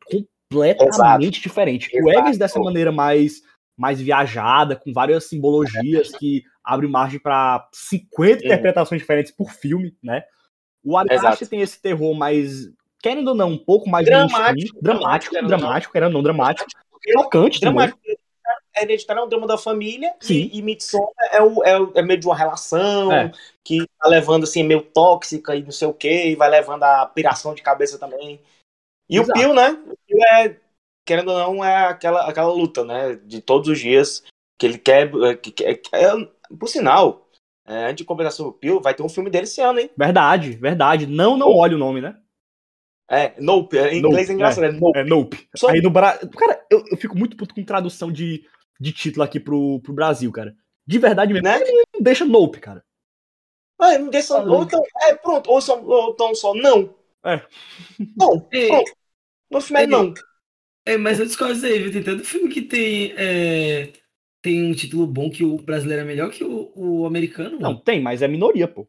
completamente 0.50 1.40
diferente. 1.40 1.88
O 1.94 2.10
Exato. 2.10 2.18
Eggers 2.18 2.36
dessa 2.36 2.60
maneira 2.60 2.92
mais, 2.92 3.40
mais 3.74 3.98
viajada, 3.98 4.76
com 4.76 4.92
várias 4.92 5.24
simbologias 5.24 6.10
que 6.10 6.44
abre 6.62 6.86
margem 6.86 7.18
para 7.18 7.66
50 7.72 8.40
Uhum. 8.40 8.46
interpretações 8.46 9.00
diferentes 9.00 9.32
por 9.32 9.50
filme, 9.50 9.96
né? 10.02 10.24
O 10.84 10.98
Ari 10.98 11.08
Exato. 11.10 11.28
Aster 11.28 11.48
tem 11.48 11.62
esse 11.62 11.80
terror 11.80 12.14
mais, 12.14 12.68
querendo 13.04 13.28
ou 13.28 13.34
não, 13.34 13.50
um 13.50 13.58
pouco 13.58 13.86
mais 13.90 14.06
Dramático, 14.06 14.78
dramático, 14.80 15.34
dramático, 15.46 15.92
querendo 15.92 16.06
ou 16.08 16.14
não, 16.14 16.22
dramático, 16.22 16.70
chocante 17.12 17.60
dramático. 17.60 17.98
Hereditário 18.74 19.20
é 19.20 19.24
um 19.24 19.28
drama 19.28 19.46
da 19.46 19.58
família 19.58 20.14
Sim. 20.20 20.50
e, 20.52 20.58
e 20.58 20.62
Midsommar 20.62 21.06
é, 21.30 21.40
o, 21.42 21.62
é, 21.62 21.78
o- 21.78 21.92
é 21.94 22.02
meio 22.02 22.18
de 22.18 22.26
uma 22.26 22.34
relação 22.36 23.12
É. 23.12 23.30
que 23.62 23.86
tá 24.00 24.08
levando 24.08 24.44
assim, 24.44 24.62
meio 24.62 24.80
tóxica 24.82 25.54
e 25.54 25.62
não 25.62 25.70
sei 25.70 25.86
o 25.86 25.92
que, 25.92 26.28
e 26.28 26.34
vai 26.34 26.48
levando 26.48 26.82
a 26.82 27.04
piração 27.06 27.54
de 27.54 27.62
cabeça 27.62 27.98
também. 27.98 28.40
E 29.08 29.16
Exato. 29.18 29.30
o 29.30 29.34
Pio, 29.34 29.54
né? 29.54 29.70
O 29.86 29.96
Pio 30.06 30.18
é, 30.32 30.56
querendo 31.06 31.30
ou 31.30 31.38
não, 31.38 31.64
é 31.64 31.86
aquela, 31.86 32.26
aquela 32.28 32.50
luta, 32.52 32.84
né? 32.84 33.14
De 33.16 33.40
todos 33.42 33.68
os 33.68 33.78
dias 33.78 34.24
que 34.58 34.66
ele 34.66 34.78
quer. 34.78 35.10
Que, 35.42 35.52
que, 35.52 35.74
que- 35.76 35.94
é, 35.96 36.10
por 36.58 36.68
sinal, 36.68 37.28
é, 37.68 37.84
antes 37.84 37.96
de 37.96 38.04
conversar 38.04 38.32
sobre 38.36 38.50
o 38.50 38.54
Pio, 38.54 38.80
vai 38.80 38.94
ter 38.94 39.02
um 39.02 39.08
filme 39.10 39.30
dele 39.30 39.44
esse 39.44 39.60
ano, 39.60 39.78
hein? 39.78 39.90
Verdade, 39.96 40.50
verdade. 40.52 41.06
Não, 41.06 41.36
não 41.36 41.48
Oh. 41.48 41.58
olhe 41.58 41.74
o 41.74 41.78
nome, 41.78 42.00
né? 42.00 42.16
É, 43.10 43.34
Nope. 43.40 43.76
Em 43.76 44.00
Nope, 44.00 44.08
inglês 44.14 44.30
é 44.30 44.32
engraçado, 44.32 44.64
é, 44.64 44.72
Nope. 44.72 44.98
É 44.98 45.04
Nope. 45.04 45.48
Só- 45.54 45.68
Aí 45.68 45.80
no 45.82 45.90
Brasil. 45.90 46.28
Cara, 46.30 46.64
eu, 46.70 46.82
eu 46.90 46.96
fico 46.96 47.16
muito 47.16 47.36
puto 47.36 47.54
com 47.54 47.62
tradução 47.64 48.10
de, 48.10 48.44
de 48.80 48.92
título 48.92 49.22
aqui 49.22 49.38
pro, 49.38 49.80
pro 49.80 49.92
Brasil, 49.92 50.30
cara. 50.32 50.54
De 50.86 50.98
verdade 50.98 51.32
mesmo. 51.32 51.46
Né? 51.48 51.58
Não 51.94 52.00
deixa 52.00 52.24
Nope, 52.24 52.60
cara. 52.60 52.84
Ah, 53.78 53.98
não 53.98 54.08
deixa, 54.08 54.40
ou 54.40 54.62
então, 54.62 54.82
é, 55.02 55.14
pronto, 55.16 55.50
ou, 55.50 55.60
só, 55.60 55.80
ou 55.82 56.12
então 56.12 56.34
só 56.34 56.54
não. 56.54 56.94
É. 57.24 57.42
Não, 58.16 58.46
É, 58.52 58.66
pronto. 58.68 58.92
No 59.50 59.60
filme 59.60 59.80
é 59.80 59.84
É. 59.84 59.86
não. 59.86 60.14
é, 60.86 60.96
mas 60.96 61.18
eu 61.18 61.26
discordo 61.26 61.66
aí, 61.66 61.78
viu? 61.82 61.92
Tem 61.92 62.02
tanto 62.02 62.24
filme 62.24 62.48
que 62.48 62.62
tem, 62.62 63.12
é, 63.16 63.92
tem 64.40 64.62
um 64.64 64.72
título 64.74 65.06
bom 65.06 65.28
que 65.28 65.44
o 65.44 65.56
brasileiro 65.58 66.02
é 66.02 66.04
melhor 66.04 66.30
que 66.30 66.44
o, 66.44 66.72
o 66.74 67.04
americano. 67.06 67.58
Não, 67.58 67.72
mano. 67.72 67.80
tem, 67.80 68.00
mas 68.00 68.22
é 68.22 68.28
minoria, 68.28 68.68
pô. 68.68 68.86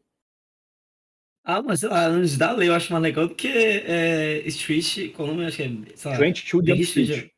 Ah, 1.48 1.62
mas 1.62 1.78
sei 1.78 1.88
lá, 1.88 2.06
Anjos 2.06 2.36
da 2.36 2.50
Lei 2.50 2.68
eu 2.68 2.74
acho 2.74 2.90
mais 2.90 3.02
legal 3.04 3.28
do 3.28 3.34
que 3.36 3.46
é, 3.46 4.38
Street, 4.48 5.12
qual 5.14 5.28
o 5.28 5.30
nome? 5.30 5.46
Acho 5.46 5.58
que 5.58 5.62
é, 5.62 5.96
sei 5.96 6.10
lá. 6.10 6.16
Trent 6.16 6.42
to 6.50 6.58
Jump 6.66 6.82
Street. 6.82 7.30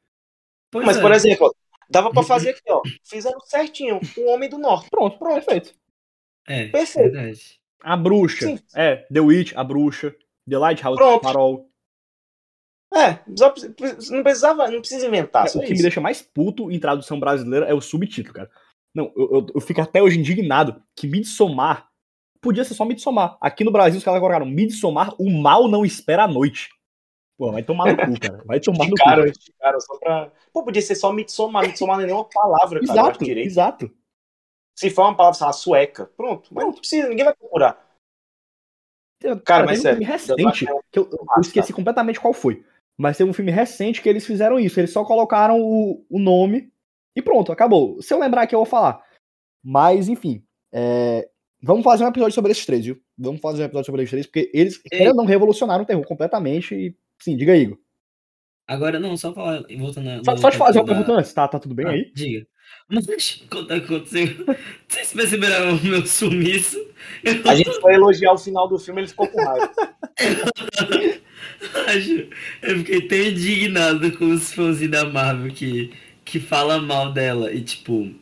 Mas, 0.75 0.97
é. 0.97 1.01
por 1.03 1.13
exemplo, 1.13 1.55
dava 1.91 2.11
pra 2.11 2.23
fazer 2.23 2.51
aqui, 2.51 2.63
ó. 2.69 2.81
Fizeram 3.05 3.39
certinho. 3.41 4.01
O 4.17 4.31
Homem 4.31 4.49
do 4.49 4.57
Norte. 4.57 4.89
Pronto, 4.89 5.19
pronto, 5.19 5.35
perfeito. 5.35 5.75
É, 6.47 6.69
Perfeito. 6.69 7.13
verdade. 7.13 7.61
A 7.83 7.97
bruxa. 7.99 8.47
Sim. 8.47 8.59
É, 8.75 8.97
The 9.13 9.21
Witch, 9.21 9.53
a 9.55 9.63
bruxa. 9.63 10.17
The 10.49 10.57
Lighthouse, 10.57 10.97
Pronto. 10.97 11.23
Farol. 11.23 11.69
É, 12.95 13.19
não 14.11 14.23
precisava, 14.23 14.71
não 14.71 14.81
precisa 14.81 15.07
inventar. 15.07 15.47
É, 15.47 15.51
o 15.51 15.53
que 15.61 15.69
me 15.69 15.75
isso. 15.75 15.83
deixa 15.83 16.01
mais 16.01 16.23
puto 16.23 16.71
em 16.71 16.81
tradução 16.81 17.21
brasileira 17.21 17.67
é 17.67 17.75
o 17.75 17.81
subtítulo, 17.83 18.35
cara. 18.35 18.51
Não, 18.95 19.13
eu, 19.15 19.31
eu, 19.31 19.47
eu 19.57 19.61
fico 19.61 19.83
até 19.83 20.03
hoje 20.03 20.19
indignado 20.19 20.83
que 20.97 21.07
Midsommar 21.07 21.88
podia 22.41 22.65
ser 22.65 22.75
só 22.75 22.85
Midsommar. 22.85 23.37
Aqui 23.41 23.65
no 23.65 23.73
Brasil 23.73 23.99
os 23.99 24.05
caras 24.05 24.21
colocaram 24.21 24.47
Midsommar, 24.47 25.15
o 25.19 25.31
mal 25.31 25.69
não 25.69 25.85
espera 25.85 26.25
a 26.25 26.29
noite. 26.29 26.71
Pô, 27.39 27.53
vai 27.53 27.63
tomar 27.63 27.93
no 27.93 27.97
cu, 27.97 28.21
cara. 28.21 28.43
Vai 28.45 28.59
tomar 28.59 28.85
no 28.85 28.91
cu. 28.91 28.95
Esticaram, 28.97 29.25
esticaram 29.25 29.81
só 29.81 29.99
pra. 29.99 30.33
Pô, 30.53 30.65
podia 30.65 30.83
ser 30.83 30.97
só 30.97 31.13
Midsommar. 31.13 31.67
Midsommar 31.67 31.97
não 31.97 32.05
é 32.05 32.07
nem 32.07 32.15
uma 32.15 32.25
palavra, 32.25 32.81
cara. 32.81 32.93
Exato, 32.93 33.25
exato. 33.25 33.91
Se 34.77 34.91
for 34.91 35.03
uma 35.03 35.17
palavra, 35.17 35.39
sei 35.39 35.47
lá, 35.47 35.53
sueca. 35.53 36.07
Pronto. 36.17 36.49
Mas 36.53 36.65
não 36.65 36.73
precisa, 36.73 37.09
ninguém 37.09 37.25
vai 37.25 37.35
procurar. 37.35 37.87
Cara, 39.45 39.67
mas 39.67 39.81
teve 39.81 39.81
um 39.81 39.83
sério, 39.83 39.99
filme 39.99 40.13
recente, 40.13 40.43
eu 40.43 40.49
acho 40.49 40.67
que 40.93 40.99
eu, 40.99 41.11
eu 41.11 41.41
esqueci 41.41 41.73
completamente 41.73 42.21
qual 42.21 42.33
foi. 42.33 42.65
Mas 42.97 43.17
teve 43.17 43.29
um 43.29 43.33
filme 43.33 43.51
recente 43.51 44.01
que 44.01 44.09
eles 44.09 44.27
fizeram 44.27 44.59
isso. 44.59 44.79
Eles 44.79 44.93
só 44.93 45.05
colocaram 45.05 45.61
o, 45.61 46.05
o 46.09 46.19
nome 46.19 46.73
e 47.17 47.23
pronto, 47.23 47.51
acabou. 47.51 48.01
Se 48.03 48.15
eu 48.15 48.19
lembrar 48.19 48.43
aqui, 48.43 48.55
eu 48.55 48.61
vou 48.61 48.67
falar. 48.67 49.05
Mas, 49.63 50.09
enfim. 50.09 50.45
é, 50.73 51.29
Vamos 51.61 51.83
fazer 51.85 52.05
um 52.05 52.09
episódio 52.09 52.35
sobre 52.35 52.53
esses 52.53 52.65
três, 52.65 52.85
viu? 52.85 53.01
Vamos 53.17 53.41
fazer 53.41 53.63
um 53.63 53.67
episódio 53.67 53.87
sobre 53.87 54.03
esses 54.03 54.11
três, 54.11 54.27
porque 54.27 54.51
eles 54.55 54.81
ou 55.01 55.15
não 55.15 55.25
revolucionaram 55.25 55.83
o 55.83 55.87
terror 55.87 56.05
completamente. 56.07 56.75
E, 56.75 56.95
sim, 57.19 57.37
diga 57.37 57.53
aí, 57.53 57.63
Igor. 57.63 57.79
Agora, 58.67 59.01
não, 59.01 59.17
só 59.17 59.33
falar, 59.33 59.65
voltando 59.79 60.05
na. 60.05 60.23
Só, 60.25 60.37
só 60.37 60.51
te 60.51 60.57
fazer 60.59 60.79
uma 60.79 60.85
pergunta 60.87 61.13
antes, 61.13 61.33
tá, 61.33 61.49
tá 61.49 61.59
tudo 61.59 61.75
bem 61.75 61.87
Ah, 61.87 61.91
aí? 61.91 62.13
Diga. 62.15 62.47
Mas 62.89 63.07
quando 63.51 63.73
aconteceu. 63.73 64.27
Vocês 64.87 65.13
perceberam 65.15 65.75
o 65.77 65.85
meu 65.85 66.07
sumiço? 66.07 66.77
Eu 67.25 67.41
A 67.51 67.55
gente 67.55 67.81
foi 67.81 67.95
elogiar 67.95 68.33
o 68.35 68.39
final 68.39 68.69
do 68.69 68.79
filme, 68.79 69.01
ele 69.01 69.09
ficou 69.09 69.27
com 69.27 69.43
raiva. 69.43 69.73
Eu 72.63 72.79
fiquei 72.79 73.09
tão 73.09 73.19
indignado 73.19 74.13
com 74.17 74.27
os 74.31 74.53
fãs 74.53 74.87
da 74.89 75.05
Marvel 75.07 75.53
que, 75.53 75.93
que 76.25 76.39
fala 76.39 76.79
mal 76.81 77.13
dela. 77.13 77.53
E 77.53 77.63
tipo. 77.63 78.13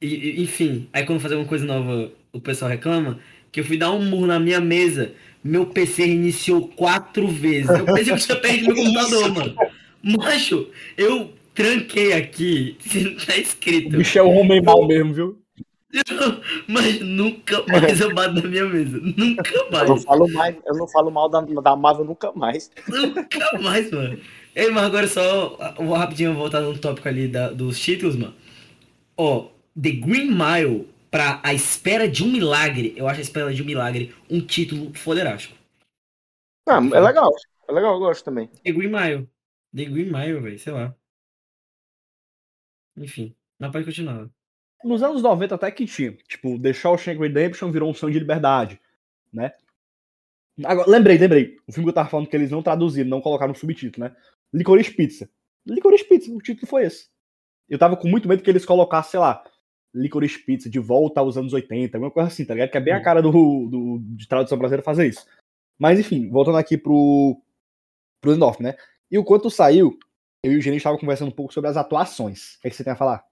e- 0.00 0.06
e- 0.06 0.42
enfim, 0.42 0.88
aí 0.92 1.04
quando 1.06 1.20
fazer 1.20 1.36
uma 1.36 1.46
coisa 1.46 1.64
nova, 1.64 2.10
o 2.32 2.40
pessoal 2.40 2.70
reclama. 2.70 3.18
Que 3.50 3.60
eu 3.60 3.64
fui 3.64 3.76
dar 3.76 3.90
um 3.92 4.02
murro 4.04 4.26
na 4.26 4.40
minha 4.40 4.60
mesa. 4.60 5.12
Meu 5.44 5.66
PC 5.66 6.04
reiniciou 6.06 6.68
quatro 6.68 7.26
vezes. 7.28 7.68
Eu 7.70 7.84
pensei 7.84 8.04
que 8.04 8.10
eu 8.12 8.18
tinha 8.18 8.36
perdido 8.40 8.74
meu 8.74 8.76
computador, 8.84 9.32
mano. 9.34 9.54
Macho, 10.02 10.68
eu 10.96 11.32
tranquei 11.54 12.12
aqui. 12.14 12.76
Tá 13.26 13.34
O 13.34 13.40
escrito. 13.40 13.96
bicho 13.98 14.18
é 14.18 14.22
um 14.22 14.38
homem 14.38 14.62
mal 14.62 14.86
mesmo, 14.86 15.12
viu? 15.12 15.38
Mas 16.66 17.00
nunca 17.00 17.62
mais 17.68 18.00
eu 18.00 18.14
bato 18.14 18.34
na 18.36 18.48
minha 18.48 18.64
mesa. 18.64 18.98
Nunca 18.98 19.52
Eu 19.54 19.64
não 19.70 19.88
mais. 19.88 20.04
falo, 20.04 20.28
mais, 20.32 20.56
eu 20.66 20.74
não 20.76 20.88
falo 20.88 21.10
mal 21.10 21.28
da, 21.28 21.40
da 21.42 21.76
Marvel 21.76 22.06
nunca 22.06 22.32
mais. 22.32 22.70
Nunca 22.88 23.58
mais, 23.60 23.90
mano. 23.90 24.18
Ei, 24.56 24.70
mas 24.70 24.84
agora 24.84 25.06
só 25.08 25.74
vou 25.78 25.94
rapidinho 25.94 26.34
voltar 26.34 26.60
no 26.62 26.76
tópico 26.78 27.08
ali 27.08 27.28
da- 27.28 27.50
dos 27.50 27.78
títulos, 27.78 28.16
mano. 28.16 28.34
Ó, 29.16 29.48
The 29.80 29.90
Green 29.90 30.30
Mile 30.30 30.86
pra 31.12 31.42
A 31.44 31.52
Espera 31.52 32.08
de 32.08 32.24
um 32.24 32.32
Milagre. 32.32 32.94
Eu 32.96 33.06
acho 33.06 33.20
A 33.20 33.22
Espera 33.22 33.52
de 33.52 33.62
um 33.62 33.66
Milagre 33.66 34.16
um 34.30 34.40
título 34.44 34.94
foderástico. 34.94 35.54
Ah, 36.66 36.78
é 36.78 37.00
legal. 37.00 37.30
É 37.68 37.72
legal, 37.72 37.94
eu 37.94 38.00
gosto 38.00 38.24
também. 38.24 38.48
The 38.64 38.72
Green 38.72 38.88
Mile. 38.88 39.28
The 39.76 39.84
Green 39.84 40.10
Mile, 40.10 40.40
velho, 40.40 40.58
sei 40.58 40.72
lá. 40.72 40.96
Enfim, 42.96 43.36
mas 43.58 43.70
pode 43.70 43.84
continuar. 43.84 44.28
Nos 44.82 45.02
anos 45.02 45.22
90 45.22 45.54
até 45.54 45.70
que 45.70 45.86
tinha. 45.86 46.12
Tipo, 46.12 46.58
The 46.58 46.72
Shawshank 46.72 47.20
Redemption 47.20 47.70
virou 47.70 47.90
um 47.90 47.94
sonho 47.94 48.12
de 48.12 48.18
liberdade, 48.18 48.80
né? 49.32 49.52
Agora, 50.64 50.90
lembrei, 50.90 51.18
lembrei. 51.18 51.58
O 51.66 51.72
filme 51.72 51.86
que 51.86 51.90
eu 51.90 51.94
tava 51.94 52.08
falando 52.08 52.26
que 52.26 52.36
eles 52.36 52.50
não 52.50 52.62
traduziram, 52.62 53.08
não 53.08 53.20
colocaram 53.20 53.54
subtítulo, 53.54 54.06
né? 54.06 54.16
Licorice 54.52 54.94
Pizza. 54.94 55.30
Licorice 55.66 56.04
Pizza, 56.04 56.32
o 56.32 56.38
título 56.38 56.66
foi 56.66 56.84
esse. 56.84 57.08
Eu 57.68 57.78
tava 57.78 57.96
com 57.96 58.08
muito 58.08 58.28
medo 58.28 58.42
que 58.42 58.50
eles 58.50 58.64
colocassem, 58.64 59.12
sei 59.12 59.20
lá, 59.20 59.44
Licorice 59.94 60.38
Pizza 60.38 60.70
de 60.70 60.78
volta 60.78 61.20
aos 61.20 61.36
anos 61.36 61.52
80, 61.52 61.96
alguma 61.96 62.10
coisa 62.10 62.28
assim, 62.28 62.44
tá 62.44 62.54
ligado? 62.54 62.70
Que 62.70 62.78
é 62.78 62.80
bem 62.80 62.94
a 62.94 62.98
Hum. 62.98 63.02
cara 63.02 63.20
do, 63.20 63.30
do, 63.30 63.98
de 64.16 64.26
tradução 64.26 64.58
brasileira 64.58 64.82
fazer 64.82 65.08
isso. 65.08 65.26
Mas 65.78 65.98
enfim, 65.98 66.30
voltando 66.30 66.58
aqui 66.58 66.78
pro, 66.78 67.40
pro 68.20 68.32
Endorf, 68.32 68.62
né? 68.62 68.76
E 69.10 69.18
o 69.18 69.24
quanto 69.24 69.50
saiu, 69.50 69.98
eu 70.42 70.52
e 70.52 70.56
o 70.56 70.60
gerente 70.60 70.78
estavam 70.78 70.98
conversando 70.98 71.28
um 71.28 71.34
pouco 71.34 71.52
sobre 71.52 71.68
as 71.68 71.76
atuações. 71.76 72.56
O 72.56 72.60
que, 72.62 72.68
é 72.68 72.70
que 72.70 72.76
você 72.76 72.84
tem 72.84 72.92
a 72.92 72.96
falar? 72.96 73.24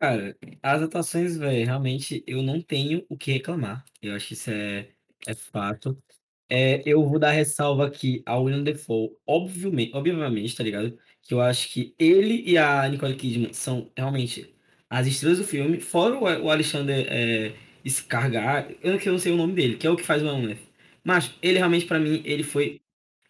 Cara, 0.00 0.36
as 0.62 0.82
atuações, 0.82 1.36
velho, 1.36 1.64
realmente 1.64 2.22
eu 2.26 2.42
não 2.42 2.60
tenho 2.60 3.04
o 3.08 3.16
que 3.16 3.32
reclamar. 3.32 3.84
Eu 4.02 4.14
acho 4.14 4.28
que 4.28 4.34
isso 4.34 4.50
é, 4.50 4.90
é 5.26 5.34
fato. 5.34 6.00
É, 6.48 6.82
eu 6.86 7.04
vou 7.04 7.18
dar 7.18 7.32
ressalva 7.32 7.86
aqui 7.86 8.22
ao 8.24 8.44
William 8.44 8.62
Defoe, 8.62 9.16
obviamente, 9.26 9.94
obviamente, 9.94 10.56
tá 10.56 10.62
ligado? 10.62 10.96
Que 11.22 11.34
eu 11.34 11.40
acho 11.40 11.72
que 11.72 11.94
ele 11.98 12.42
e 12.48 12.56
a 12.56 12.88
Nicole 12.88 13.16
Kidman 13.16 13.52
são 13.52 13.90
realmente 13.96 14.55
as 14.90 15.06
estrelas 15.06 15.38
do 15.38 15.44
filme, 15.44 15.80
fora 15.80 16.18
o, 16.18 16.50
Alexander 16.50 17.06
é, 17.08 17.52
Skarsgård, 17.84 18.76
eu 18.82 18.98
que 18.98 19.08
eu 19.08 19.12
não 19.12 19.18
sei 19.18 19.32
o 19.32 19.36
nome 19.36 19.52
dele, 19.52 19.76
que 19.76 19.86
é 19.86 19.90
o 19.90 19.96
que 19.96 20.02
faz 20.02 20.22
o 20.22 20.28
Hamlet. 20.28 20.60
Mas 21.04 21.32
ele 21.42 21.58
realmente, 21.58 21.86
pra 21.86 21.98
mim, 21.98 22.22
ele 22.24 22.42
foi 22.42 22.80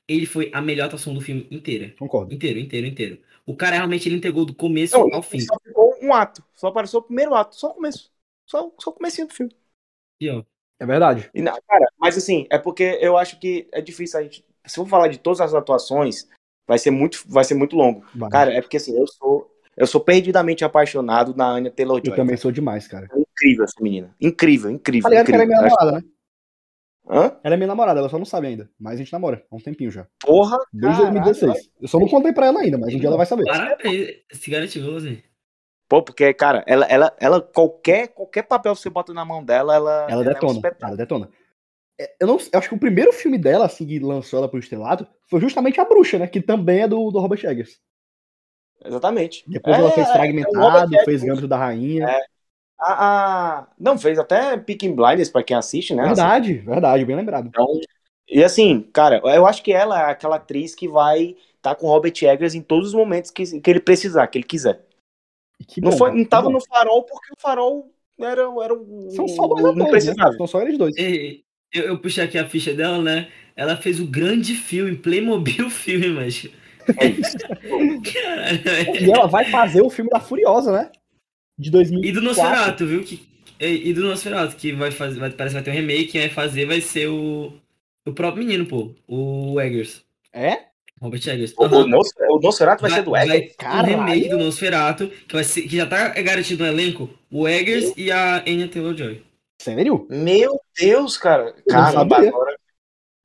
ele 0.09 0.27
foi 0.27 0.51
a 0.55 0.61
melhor 0.61 0.87
atuação 0.87 1.13
do 1.13 1.21
filme 1.21 1.47
inteira. 1.51 1.93
Concordo. 1.99 2.33
Inteiro, 2.33 2.59
inteiro, 2.59 2.87
inteiro. 2.87 3.19
O 3.45 3.57
cara 3.57 3.77
realmente 3.77 4.09
ele 4.09 4.17
entregou 4.17 4.45
do 4.45 4.55
começo 4.55 4.97
Não, 4.97 5.15
ao 5.15 5.23
fim. 5.23 5.41
Só 5.41 5.57
ficou 5.63 5.97
um 6.01 6.15
ato. 6.15 6.45
Só 6.55 6.69
apareceu 6.69 7.01
o 7.01 7.03
primeiro 7.03 7.35
ato. 7.35 7.57
Só 7.57 7.71
o 7.71 7.75
começo. 7.75 8.13
Só, 8.47 8.73
só 8.79 8.91
o 8.91 8.93
comecinho 8.93 9.27
do 9.27 9.35
filme. 9.35 9.53
E, 10.21 10.31
ó, 10.31 10.45
É 10.79 10.87
verdade. 10.87 11.29
E, 11.35 11.43
cara, 11.43 11.93
mas 11.99 12.17
assim, 12.17 12.47
é 12.51 12.59
porque 12.59 12.99
eu 13.01 13.17
acho 13.17 13.39
que 13.41 13.69
é 13.73 13.81
difícil 13.81 14.21
a 14.21 14.23
gente. 14.23 14.45
Se 14.65 14.79
eu 14.79 14.85
for 14.85 14.91
falar 14.91 15.09
de 15.09 15.19
todas 15.19 15.41
as 15.41 15.55
atuações, 15.55 16.29
vai 16.67 16.79
ser 16.79 16.91
muito, 16.91 17.25
vai 17.27 17.45
ser 17.45 17.55
muito 17.55 17.77
longo. 17.77 18.05
Vai. 18.15 18.31
Cara, 18.31 18.53
é 18.53 18.61
porque 18.61 18.77
assim, 18.77 18.97
eu 18.97 19.07
sou. 19.07 19.51
Eu 19.77 19.87
sou 19.87 20.01
perdidamente 20.01 20.65
apaixonado 20.65 21.35
na 21.37 21.49
Anya 21.49 21.71
Taylor 21.71 22.01
eu 22.03 22.15
também 22.15 22.37
sou 22.37 22.51
demais, 22.51 22.89
cara. 22.89 23.09
Incrível 23.15 23.65
essa 23.65 23.83
menina. 23.83 24.15
Incrível, 24.21 24.71
incrível. 24.71 25.11
Ligado 25.11 25.27
que 25.27 25.33
ela 25.33 25.43
é 25.43 25.45
incrível. 25.45 25.63
minha 25.63 25.77
namorada, 25.77 25.99
né? 25.99 26.17
Hã? 27.09 27.39
Ela 27.45 27.55
é 27.55 27.57
minha 27.57 27.67
namorada, 27.69 28.01
ela 28.01 28.09
só 28.09 28.19
não 28.19 28.25
sabe 28.25 28.49
ainda. 28.49 28.69
Mas 28.81 28.95
a 28.95 28.97
gente 28.97 29.13
namora 29.13 29.45
há 29.51 29.55
um 29.55 29.61
tempinho 29.61 29.91
já. 29.91 30.07
Porra, 30.21 30.59
Desde 30.73 31.03
caralho. 31.03 31.23
2016. 31.23 31.71
Eu 31.81 31.89
só 31.89 32.01
não 32.01 32.09
contei 32.09 32.33
pra 32.33 32.47
ela 32.47 32.61
ainda, 32.61 32.79
mas 32.79 32.95
um 32.95 32.99
dia 32.99 33.09
ela 33.09 33.17
vai 33.17 33.27
saber. 33.27 33.45
parabéns. 33.45 34.09
Se 34.33 34.51
garantiu, 34.51 34.97
assim. 34.97 35.23
Pô, 35.89 36.03
porque, 36.03 36.35
cara, 36.35 36.65
ela, 36.67 36.85
ela, 36.87 37.17
ela 37.21 37.41
qualquer, 37.41 38.09
qualquer 38.09 38.43
papel 38.43 38.75
que 38.75 38.81
você 38.81 38.91
bota 38.91 39.15
na 39.15 39.25
mão 39.25 39.45
dela, 39.45 39.75
ela. 39.77 40.07
Ela 40.11 40.25
é 40.25 40.27
um 40.27 40.33
detona. 40.33 40.53
espetáculo. 40.55 40.89
Ela 40.89 40.97
detona. 40.97 41.29
é, 42.01 42.17
eu 42.19 42.27
não 42.27 42.39
eu 42.39 42.59
acho 42.59 42.69
que 42.69 42.75
o 42.75 42.81
primeiro 42.81 43.13
filme 43.13 43.39
dela, 43.39 43.67
assim, 43.67 43.87
que 43.87 44.01
lançou 44.01 44.39
ela 44.39 44.49
pro 44.49 44.59
estrelato, 44.59 45.07
foi 45.31 45.41
justamente 45.41 45.81
A 45.81 45.85
Bruxa, 45.85 46.19
né? 46.19 46.27
Que 46.27 46.41
também 46.41 46.81
é 46.81 46.89
do, 46.89 47.11
do 47.13 47.21
Robert 47.21 47.45
Eggers. 47.45 47.79
Exatamente. 48.85 49.45
Depois 49.49 49.77
É, 49.77 49.81
ela 49.81 49.91
fez 49.91 50.09
é, 50.09 50.13
Fragmentado, 50.13 50.57
é 50.57 50.61
o 50.61 50.71
Robert 50.71 51.05
fez. 51.05 51.23
Gambito 51.25 51.49
da 51.49 51.57
Rainha. 51.57 52.07
É. 52.09 52.21
A, 52.79 53.59
a- 53.61 53.67
Não, 53.79 53.99
fez 53.99 54.19
até 54.19 54.57
Picking 54.59 54.95
Blinders 54.95 55.31
pra 55.31 55.43
quem 55.43 55.57
assiste, 55.57 55.95
né? 55.95 56.05
verdade, 56.05 56.55
verdade, 56.55 57.05
bem 57.05 57.17
lembrado. 57.17 57.49
Então, 57.49 57.67
e 58.29 58.43
assim, 58.45 58.83
cara, 58.93 59.21
eu 59.25 59.47
acho 59.47 59.63
que 59.63 59.73
ela 59.73 60.01
é 60.01 60.11
aquela 60.11 60.37
atriz 60.37 60.75
que 60.75 60.89
vai 60.89 61.37
estar 61.57 61.75
com 61.75 61.87
o 61.87 61.91
Robert 61.91 62.13
Eggers 62.23 62.55
em 62.55 62.61
todos 62.63 62.89
os 62.89 62.95
momentos 62.95 63.31
que, 63.31 63.61
que 63.61 63.71
ele 63.71 63.81
precisar, 63.81 64.27
que 64.27 64.39
ele 64.39 64.45
quiser. 64.45 64.85
E 65.61 65.65
que 65.65 65.81
não, 65.81 65.91
bom, 65.93 65.97
foi, 65.97 66.13
não 66.13 66.25
tava 66.25 66.49
bom. 66.49 66.53
no 66.53 66.61
farol 66.61 67.03
porque 67.05 67.33
o 67.33 67.41
farol 67.41 67.91
era, 68.21 68.43
era 68.43 68.75
um. 68.75 69.11
São 69.11 69.27
só 69.29 69.47
dois 69.47 69.63
não 69.75 69.85
né? 69.87 69.91
precisava. 69.91 70.33
São 70.33 70.47
só 70.47 70.61
eles 70.63 70.77
dois. 70.77 70.95
Ei, 70.97 71.45
Eu, 71.73 71.85
eu 71.85 71.99
puxei 71.99 72.25
aqui 72.25 72.37
a 72.39 72.49
ficha 72.49 72.75
dela, 72.75 73.03
né? 73.03 73.29
Ela 73.55 73.77
fez 73.77 74.01
o 74.01 74.07
grande 74.07 74.55
filme, 74.55 74.97
Playmobil 74.97 75.69
filme, 75.71 76.09
mas. 76.11 76.47
É 76.99 77.07
isso. 77.07 77.37
E 79.01 79.11
ela 79.11 79.27
vai 79.27 79.45
fazer 79.47 79.83
o 79.83 79.91
filme 79.91 80.11
da 80.11 80.21
Furiosa, 80.21 80.73
né? 80.73 80.91
De 81.59 81.71
2004. 81.71 82.09
E 82.09 82.13
do 82.13 82.23
Nosferatu, 82.23 82.87
viu? 82.87 83.03
Que, 83.03 83.27
e, 83.61 83.91
e 83.91 83.93
do 83.95 84.03
Nosferatu, 84.03 84.57
que 84.57 84.73
vai 84.73 84.91
fazer. 84.91 85.19
Vai, 85.19 85.31
parece 85.31 85.55
que 85.55 85.63
vai 85.63 85.65
ter 85.65 85.71
um 85.71 85.81
remake, 85.81 86.13
quem 86.13 86.21
vai 86.23 86.31
fazer 86.31 86.67
vai 86.67 86.81
ser 86.81 87.09
o. 87.09 87.53
O 88.07 88.13
próprio 88.13 88.45
menino, 88.45 88.67
pô. 88.67 88.93
O 89.09 89.61
Eggers. 89.61 90.05
É? 90.33 90.59
Robert 91.01 91.21
Eggers. 91.27 91.53
O, 91.59 91.65
Aham. 91.65 91.79
o, 91.85 91.87
Nos- 91.89 92.11
o 92.31 92.39
Nosferatu 92.41 92.83
vai, 92.83 92.91
ser 92.91 93.03
do 93.03 93.11
vai 93.11 93.27
Eggers? 93.29 93.53
um 93.53 93.57
Caralho. 93.57 93.89
remake 93.89 94.29
do 94.29 94.39
Nosferatu, 94.39 95.09
que, 95.09 95.35
vai 95.35 95.45
ser, 95.45 95.63
que 95.63 95.77
já 95.77 95.87
tá 95.87 96.09
garantido 96.09 96.63
no 96.65 96.71
elenco, 96.71 97.11
o 97.31 97.49
Eggers 97.49 97.93
e 97.97 98.11
a 98.13 98.43
Anya 98.47 98.69
Taylor-Joy. 98.69 99.23
Sério? 99.61 100.07
Meu 100.09 100.61
Deus, 100.79 101.17
cara. 101.19 101.55
sabia. 101.69 102.29
agora. 102.29 102.57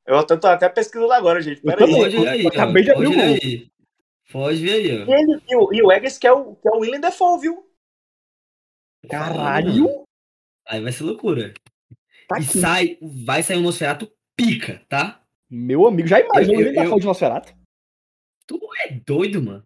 Eu 0.06 0.26
tô, 0.26 0.38
tô 0.38 0.48
até 0.48 0.68
pesquisando 0.70 1.12
agora, 1.14 1.42
gente. 1.42 1.62
Eu 1.64 1.72
Pera 1.76 1.86
aí. 1.86 1.92
Pode 1.94 2.18
ver 2.18 2.28
aí, 2.28 2.44
eu 2.44 2.48
acabei 2.50 2.84
de 2.84 2.92
abrir 2.92 3.06
Pode 3.06 3.18
o 3.18 3.22
ver 3.22 3.40
Google. 3.40 3.72
Pode 4.32 4.58
ver 4.58 4.72
aí, 4.74 5.02
ó. 5.02 5.06
E, 5.06 5.14
ele- 5.22 5.42
e 5.50 5.56
o, 5.56 5.74
e 5.74 5.84
o 5.84 5.92
Eggers, 5.92 6.18
que 6.18 6.28
é 6.28 6.32
o, 6.32 6.56
que 6.56 6.68
é 6.68 6.72
o 6.72 6.80
William 6.80 7.00
Defoe, 7.00 7.40
viu? 7.40 7.66
Caralho! 9.10 10.06
Aí 10.68 10.82
vai 10.82 10.92
ser 10.92 11.04
loucura. 11.04 11.54
Tá 12.28 12.40
e 12.40 12.44
aqui. 12.44 12.58
sai, 12.60 12.98
vai 13.02 13.44
sair 13.44 13.58
um 13.58 13.62
Nosferatu 13.64 14.10
pica, 14.36 14.82
tá? 14.88 15.22
Meu 15.50 15.86
amigo, 15.88 16.08
já 16.08 16.20
imaginou 16.20 16.62
Eu- 16.62 16.68
ele 16.68 16.76
da 16.76 16.84
eu- 16.86 16.90
foto 16.90 17.02
de 17.02 17.08
Nosferatu? 17.08 17.54
Tu 18.48 18.60
é 18.86 18.94
doido, 19.06 19.42
mano. 19.42 19.66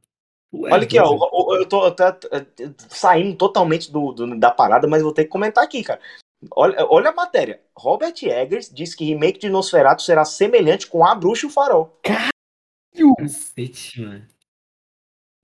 É 0.53 0.73
Olha 0.73 0.83
aqui, 0.83 0.97
ó. 0.97 1.03
doido. 1.05 1.21
o- 1.31 1.51
o- 1.51 1.55
Eu 1.57 1.65
tô 1.67 1.81
até 1.83 2.05
saindo 2.89 3.35
totalmente 3.37 3.91
do, 3.91 4.11
do- 4.13 4.39
da 4.39 4.49
parada, 4.51 4.87
mas 4.87 5.03
vou 5.03 5.13
ter 5.13 5.25
que 5.25 5.29
comentar 5.29 5.63
aqui, 5.63 5.83
cara. 5.83 5.99
Olha, 6.51 6.85
olha 6.89 7.09
a 7.09 7.13
matéria. 7.13 7.61
Robert 7.77 8.13
Eggers 8.21 8.69
diz 8.73 8.93
que 8.95 9.05
remake 9.05 9.39
de 9.39 9.49
Nosferatu 9.49 10.01
será 10.03 10.23
semelhante 10.25 10.87
com 10.87 11.05
A 11.05 11.13
Bruxa 11.15 11.45
e 11.45 11.49
o 11.49 11.51
Farol. 11.51 11.97
Cacete, 13.17 14.01
mano. 14.01 14.25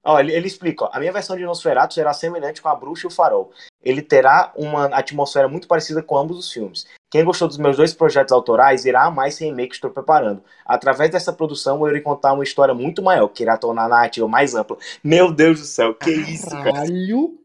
Ó, 0.04 0.20
ele, 0.20 0.34
ele 0.34 0.48
explica, 0.48 0.86
ó, 0.86 0.90
a 0.92 1.00
minha 1.00 1.12
versão 1.12 1.38
de 1.38 1.44
Nosferatu 1.44 1.94
será 1.94 2.12
semelhante 2.12 2.60
com 2.60 2.68
A 2.70 2.76
Bruxa 2.76 3.06
e 3.06 3.08
o 3.08 3.12
Farol. 3.12 3.52
Ele 3.84 4.02
terá 4.02 4.52
uma 4.56 4.86
atmosfera 4.86 5.48
muito 5.48 5.68
parecida 5.68 6.02
com 6.02 6.18
ambos 6.18 6.40
os 6.40 6.52
filmes. 6.52 6.88
Quem 7.12 7.24
gostou 7.24 7.48
dos 7.48 7.58
meus 7.58 7.78
dois 7.78 7.94
projetos 7.94 8.32
autorais 8.32 8.84
irá 8.86 9.04
amar 9.06 9.28
esse 9.28 9.44
remake 9.44 9.70
que 9.70 9.76
estou 9.76 9.92
preparando. 9.92 10.44
Através 10.66 11.12
dessa 11.12 11.32
produção, 11.32 11.80
eu 11.82 11.90
irei 11.90 12.02
contar 12.02 12.34
uma 12.34 12.44
história 12.44 12.74
muito 12.74 13.04
maior, 13.04 13.28
que 13.28 13.44
irá 13.44 13.58
tornar 13.58 13.86
a 13.86 13.90
narrativa 13.90 14.28
mais 14.28 14.56
ampla. 14.56 14.78
Meu 15.04 15.32
Deus 15.32 15.60
do 15.60 15.66
céu, 15.66 15.94
que 15.94 16.10
isso, 16.10 16.50
cara. 16.50 16.72
Caralho! 16.72 17.38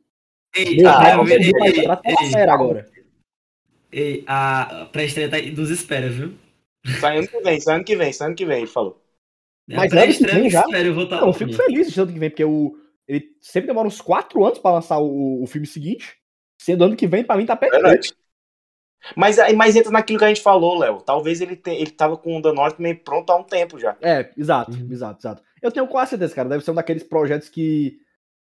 Ei, 0.54 0.82
Ah, 0.86 0.96
pai, 0.96 1.12
eu- 1.14 1.26
ei, 1.26 1.86
na 1.86 2.00
série 2.30 2.50
agora. 2.50 2.88
Ei, 3.98 4.24
a 4.26 4.88
pré-estreia 4.92 5.28
tá, 5.30 5.38
nos 5.40 5.70
espera, 5.70 6.08
viu? 6.08 6.34
Sai 7.00 7.18
ano 7.18 7.28
que 7.28 7.40
vem, 7.40 7.60
sai 7.60 7.74
ano 7.76 7.84
que 7.84 7.96
vem, 7.96 8.12
sai 8.12 8.26
ano 8.28 8.36
que 8.36 8.46
vem, 8.46 8.58
ele 8.58 8.66
falou. 8.66 9.02
A 9.70 9.76
Mas 9.76 9.92
ano 9.92 10.12
que 10.12 10.26
vem 10.26 10.50
já? 10.50 10.60
espera, 10.60 10.86
eu 10.86 10.94
vou 10.94 11.04
estar 11.04 11.20
Não, 11.20 11.28
eu 11.28 11.32
fico 11.32 11.52
feliz 11.52 11.92
de 11.92 12.00
ano 12.00 12.12
que 12.12 12.18
vem, 12.18 12.30
porque 12.30 12.44
o, 12.44 12.78
ele 13.08 13.24
sempre 13.40 13.66
demora 13.66 13.88
uns 13.88 14.00
4 14.00 14.44
anos 14.44 14.58
pra 14.58 14.72
lançar 14.72 14.98
o, 14.98 15.42
o 15.42 15.46
filme 15.46 15.66
seguinte. 15.66 16.16
Sendo 16.60 16.84
ano 16.84 16.96
que 16.96 17.06
vem, 17.06 17.24
pra 17.24 17.36
mim, 17.36 17.46
tá 17.46 17.56
perfeito. 17.56 17.82
Verdade. 17.82 18.12
Mas, 19.16 19.38
aí- 19.38 19.54
mas 19.54 19.76
entra 19.76 19.90
naquilo 19.90 20.18
que 20.18 20.24
a 20.24 20.28
gente 20.28 20.40
falou, 20.42 20.78
Léo. 20.78 21.00
Talvez 21.00 21.40
ele, 21.40 21.54
te, 21.56 21.70
ele 21.70 21.90
tava 21.90 22.16
com 22.16 22.36
o 22.38 22.42
The 22.42 22.52
Northman 22.52 22.94
pronto 22.96 23.30
há 23.30 23.36
um 23.36 23.42
tempo 23.44 23.78
já. 23.78 23.96
É, 24.00 24.30
exato, 24.36 24.72
Uhum. 24.72 24.88
exato, 24.90 25.20
exato. 25.20 25.42
Eu 25.62 25.70
tenho 25.70 25.86
quase 25.86 26.10
certeza, 26.10 26.34
cara. 26.34 26.48
Deve 26.48 26.64
ser 26.64 26.70
um 26.70 26.74
daqueles 26.74 27.02
projetos 27.02 27.48
que, 27.48 27.98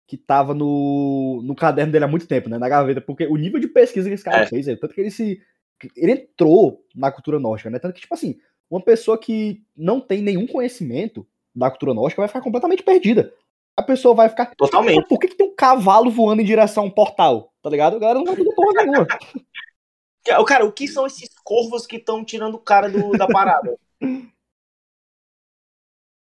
que 0.07 0.17
tava 0.19 0.53
no, 0.55 1.41
no 1.43 1.55
caderno 1.55 1.91
dele 1.93 2.05
há 2.05 2.09
muito 2.09 2.27
tempo, 2.27 2.49
né? 2.49 2.59
Na 2.59 2.69
gaveta, 2.69 3.01
porque 3.01 3.27
o 3.27 3.37
nível 3.37 3.59
de 3.61 3.69
pesquisa 3.69 4.09
que 4.09 4.15
esse 4.15 4.25
cara 4.25 4.43
É. 4.43 4.47
fez, 4.47 4.69
é, 4.69 4.77
tanto 4.77 4.95
que 4.95 5.01
ele 5.01 5.11
se. 5.11 5.41
Ele 5.97 6.13
entrou 6.13 6.85
na 6.95 7.11
cultura 7.11 7.39
nórdica, 7.39 7.71
né? 7.71 7.79
Tanto 7.79 7.95
que, 7.95 8.01
tipo 8.03 8.15
assim, 8.15 8.39
uma 8.71 8.81
pessoa 8.81 9.19
que 9.19 9.63
não 9.77 10.01
tem 10.01 10.23
nenhum 10.23 10.47
conhecimento 10.47 11.27
da 11.55 11.71
cultura 11.71 11.95
nórdica 11.95 12.21
vai 12.23 12.29
ficar 12.29 12.41
completamente 12.41 12.83
perdida. 12.83 13.33
A 13.77 13.83
pessoa 13.83 14.15
vai 14.15 14.29
ficar. 14.29 14.55
Totalmente. 14.55 15.09
Por 15.09 15.19
que, 15.19 15.29
que 15.29 15.37
tem 15.37 15.47
um 15.49 15.55
cavalo 15.55 16.11
voando 16.11 16.43
em 16.43 16.45
direção 16.45 16.85
a 16.85 16.87
um 16.87 16.91
portal? 16.91 17.53
Tá 17.61 17.69
ligado? 17.71 17.97
A 17.97 17.99
galera 17.99 18.19
não 18.19 18.25
vai 18.27 18.35
entender 18.35 18.55
porra 18.55 18.85
nenhuma. 18.85 19.07
Cara, 20.25 20.45
Cara, 20.45 20.65
o 20.65 20.73
que 20.73 20.87
são 20.89 21.07
esses 21.07 21.29
corvos 21.45 21.87
que 21.87 21.97
estão 21.97 22.25
tirando 22.25 22.55
o 22.55 22.59
cara 22.59 22.89
do- 22.89 23.11
da 23.13 23.27
parada? 23.27 23.77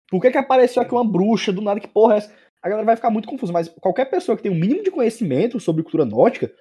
Por 0.10 0.22
que, 0.22 0.32
que 0.32 0.38
apareceu 0.38 0.82
aqui 0.82 0.92
uma 0.94 1.04
bruxa 1.08 1.52
do 1.52 1.62
nada? 1.62 1.80
Que 1.80 1.88
porra 1.88 2.16
é 2.16 2.18
essa? 2.20 2.34
A 2.66 2.70
galera 2.70 2.84
vai 2.88 2.96
ficar 2.96 3.12
muito 3.12 3.28
confusa, 3.28 3.54
mas 3.54 3.70
qualquer 3.80 4.06
pessoa 4.06 4.36
que 4.36 4.42
tem 4.42 4.52
um 4.52 4.56
mínimo 4.56 4.82
de 4.82 4.90
conhecimento 4.90 5.60
sobre 5.60 5.84
cultura 5.84 6.04
nórdica 6.04 6.48
é 6.48 6.52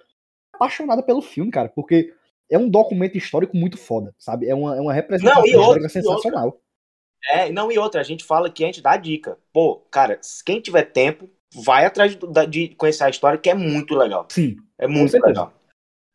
apaixonada 0.52 1.02
pelo 1.02 1.22
filme, 1.22 1.50
cara, 1.50 1.70
porque 1.70 2.12
é 2.50 2.59
um 2.59 2.68
documento 2.68 3.16
histórico 3.16 3.57
muito 3.57 3.78
foda, 3.78 4.14
sabe? 4.18 4.46
É 4.46 4.55
uma, 4.55 4.76
é 4.76 4.80
uma 4.82 4.92
representação 4.92 5.40
Não, 5.40 5.48
e 5.48 5.57
outra, 5.57 5.80
histórica 5.80 5.98
e 5.98 6.02
outra. 6.02 6.18
sensacional. 6.20 6.61
É, 7.30 7.50
não, 7.50 7.72
e 7.72 7.78
outra, 7.78 8.02
a 8.02 8.05
gente 8.05 8.22
fala 8.22 8.50
que 8.50 8.62
a 8.62 8.66
gente 8.66 8.82
dá 8.82 8.90
a 8.92 8.96
dica. 8.98 9.38
Pô, 9.50 9.76
cara, 9.90 10.20
quem 10.44 10.61
tiver 10.61 10.82
tempo, 10.82 11.30
vai 11.64 11.86
atrás 11.86 12.14
da- 12.16 12.44
de 12.44 12.68
conhecer 12.76 13.05
a 13.05 13.09
história, 13.09 13.38
que 13.38 13.48
é 13.48 13.55
muito 13.55 13.94
legal. 13.94 14.26
Sim. 14.28 14.57
É 14.76 14.86
muito 14.86 15.18
legal. 15.18 15.55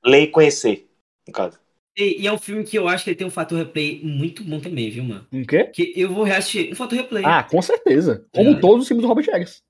Ler 0.06 0.22
e 0.22 0.28
conhecer, 0.28 0.88
no 1.28 1.34
caso. 1.34 1.60
E, 1.98 2.22
e 2.22 2.28
é 2.28 2.32
um 2.32 2.38
filme 2.38 2.64
que 2.64 2.78
eu 2.78 2.88
acho 2.88 3.04
que 3.04 3.10
ele 3.10 3.18
tem 3.18 3.26
um 3.26 3.32
fator 3.32 3.58
replay 3.58 4.00
muito 4.04 4.44
bom 4.44 4.60
também, 4.60 4.92
viu, 4.92 5.04
mano? 5.04 5.26
Um 5.34 5.44
quê? 5.44 5.64
Que 5.66 5.92
eu 5.96 6.14
vou 6.14 6.24
reassistir 6.24 6.72
um 6.72 6.76
fator 6.76 6.96
replay. 6.96 7.24
Ah, 7.26 7.44
com 7.44 7.60
certeza. 7.60 8.24
Como 8.32 8.46
Verdade. 8.46 8.62
todos 8.62 8.84
os 8.84 8.88
filmes 8.88 9.02
do 9.02 9.08
Robert 9.08 9.28
Eggers. 9.28 9.64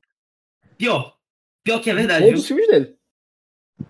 Pior. 0.80 1.13
Pior 1.63 1.80
que 1.82 1.89
é 1.89 1.93
verdade, 1.93 2.25
Todos 2.25 2.41
os 2.41 2.47
filmes 2.47 2.67
dele. 2.67 2.95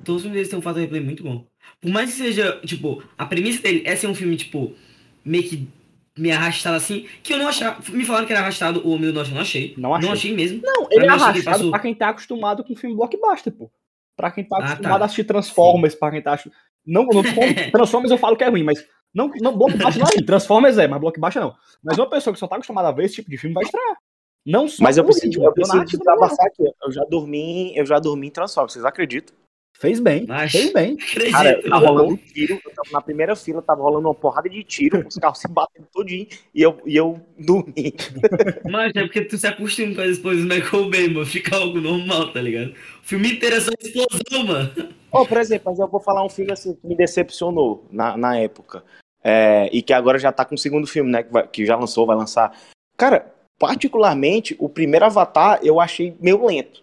Todos 0.04 0.16
os 0.18 0.22
filmes 0.24 0.34
deles 0.38 0.50
têm 0.50 0.60
um 0.60 0.62
fator 0.62 0.82
replay 0.82 1.00
muito 1.02 1.24
bom. 1.24 1.46
Por 1.80 1.90
mais 1.92 2.10
que 2.12 2.18
seja, 2.18 2.60
tipo, 2.66 3.02
a 3.18 3.26
premissa 3.26 3.62
dele 3.62 3.84
é 3.86 3.96
ser 3.96 4.08
um 4.08 4.16
filme, 4.16 4.36
tipo, 4.36 4.74
meio 5.24 5.44
que 5.48 5.68
me 6.18 6.32
arrastado 6.32 6.76
assim, 6.76 7.08
que 7.24 7.32
eu 7.34 7.38
não 7.38 7.48
achava. 7.48 7.80
Me 7.92 8.04
falaram 8.04 8.26
que 8.26 8.34
era 8.34 8.42
arrastado 8.42 8.82
o 8.86 8.92
Homem 8.92 9.06
do 9.12 9.14
Norte, 9.14 9.30
eu 9.30 9.36
não 9.36 9.42
achei. 9.42 9.74
Não 9.78 9.94
achei. 9.94 10.08
Não 10.08 10.14
achei 10.14 10.34
mesmo. 10.36 10.62
Não, 10.64 10.86
Pra 10.86 10.96
ele 10.98 11.06
é 11.06 11.10
arrastado 11.10 11.44
passou- 11.46 11.70
pra 11.72 11.80
quem 11.80 11.94
tá 11.96 12.10
acostumado 12.10 12.64
com 12.64 12.76
filme 12.76 12.96
blockbuster, 12.96 13.54
pô. 13.54 13.72
Pra 14.18 14.32
quem 14.32 14.44
tá 14.44 14.58
Ah, 14.60 14.66
acostumado 14.74 14.98
tá. 15.00 15.04
a 15.04 15.06
assistir 15.06 15.24
Transformers, 15.24 15.96
pra 15.96 16.12
quem 16.12 16.22
tá. 16.22 16.38
Não, 16.86 17.06
não 17.06 17.22
Transformers 17.72 18.12
eu 18.12 18.18
falo 18.18 18.36
que 18.36 18.44
é 18.44 18.50
ruim, 18.50 18.64
mas. 18.64 18.84
Não, 19.14 19.32
não, 19.40 19.56
blockbuster 19.58 20.00
não 20.02 20.08
é 20.10 20.16
ruim. 20.16 20.26
Transformers 20.26 20.78
é, 20.78 20.88
mas 20.88 21.00
blockbuster 21.00 21.42
não. 21.42 21.56
Mas 21.84 21.98
uma 21.98 22.10
pessoa 22.10 22.34
que 22.34 22.40
só 22.40 22.48
tá 22.48 22.56
acostumada 22.56 22.90
a 22.90 22.92
ver 22.92 23.06
esse 23.06 23.16
tipo 23.16 23.30
de 23.30 23.38
filme 23.38 23.54
vai 23.54 23.64
estranhar. 23.64 23.96
Não 24.50 24.68
só 24.68 24.84
Mas 24.84 24.98
eu 24.98 25.04
preciso, 25.06 25.44
eu 25.44 25.54
preciso 25.54 25.86
desabafar 25.86 26.48
aqui. 26.48 26.64
Eu 26.84 26.92
já 26.92 27.04
dormi, 27.06 27.78
eu 27.78 27.86
já 27.86 28.00
dormi 28.00 28.28
em 28.28 28.32
Transformers, 28.32 28.74
vocês 28.74 28.86
acreditam? 28.86 29.36
Fez 29.78 30.00
bem, 30.02 30.26
Mas- 30.28 30.52
fez 30.52 30.74
bem. 30.74 30.98
Acredito. 31.00 31.32
Cara, 31.32 31.62
tá 31.70 31.78
rolando 31.78 32.18
tiro, 32.34 32.60
eu 32.66 32.72
tava 32.74 32.90
na 32.92 33.02
primeira 33.02 33.34
fila, 33.34 33.62
tava 33.62 33.82
rolando 33.82 34.10
uma 34.10 34.14
porrada 34.16 34.50
de 34.50 34.62
tiro, 34.62 35.08
os 35.08 35.16
carros 35.16 35.40
se 35.40 35.48
batendo 35.48 35.88
todinho, 35.94 36.28
e 36.54 36.62
eu, 36.62 36.82
e 36.86 36.98
eu 36.98 37.22
dormi. 37.38 37.94
Mas 38.70 38.92
é 38.96 39.02
porque 39.04 39.22
tu 39.22 39.38
se 39.38 39.48
acostuma 39.48 39.96
com 39.96 40.02
as 40.02 40.10
explosões 40.10 40.44
do 40.46 40.54
Michael 40.54 40.90
Bay, 40.90 41.08
mano. 41.14 41.26
Fica 41.26 41.56
algo 41.56 41.80
normal, 41.80 42.34
tá 42.34 42.42
ligado? 42.42 42.72
O 42.72 42.76
filme 43.08 43.32
inteiro 43.34 43.56
é 43.56 43.62
só 43.62 43.72
explosão, 43.80 44.46
mano. 44.48 44.72
Ó, 45.14 45.24
por 45.26 45.38
exemplo, 45.38 45.72
mas 45.72 45.80
eu 45.80 45.88
vou 45.88 46.00
falar 46.02 46.26
um 46.26 46.30
filme 46.30 46.52
assim 46.52 46.74
que 46.76 46.86
me 46.86 46.96
decepcionou 46.96 47.88
na, 47.90 48.18
na 48.18 48.38
época. 48.38 48.84
É, 49.24 49.70
e 49.72 49.82
que 49.82 49.94
agora 49.94 50.20
já 50.20 50.32
tá 50.32 50.44
com 50.44 50.56
o 50.56 50.58
segundo 50.58 50.86
filme, 50.88 51.10
né? 51.10 51.24
Que, 51.24 51.32
vai- 51.32 51.48
que 51.48 51.66
já 51.66 51.76
lançou, 51.78 52.06
vai 52.06 52.16
lançar. 52.18 52.52
Cara, 52.98 53.34
particularmente, 53.60 54.56
o 54.58 54.70
primeiro 54.70 55.06
Avatar 55.06 55.60
eu 55.62 55.80
achei 55.80 56.16
meio 56.20 56.46
lento. 56.46 56.80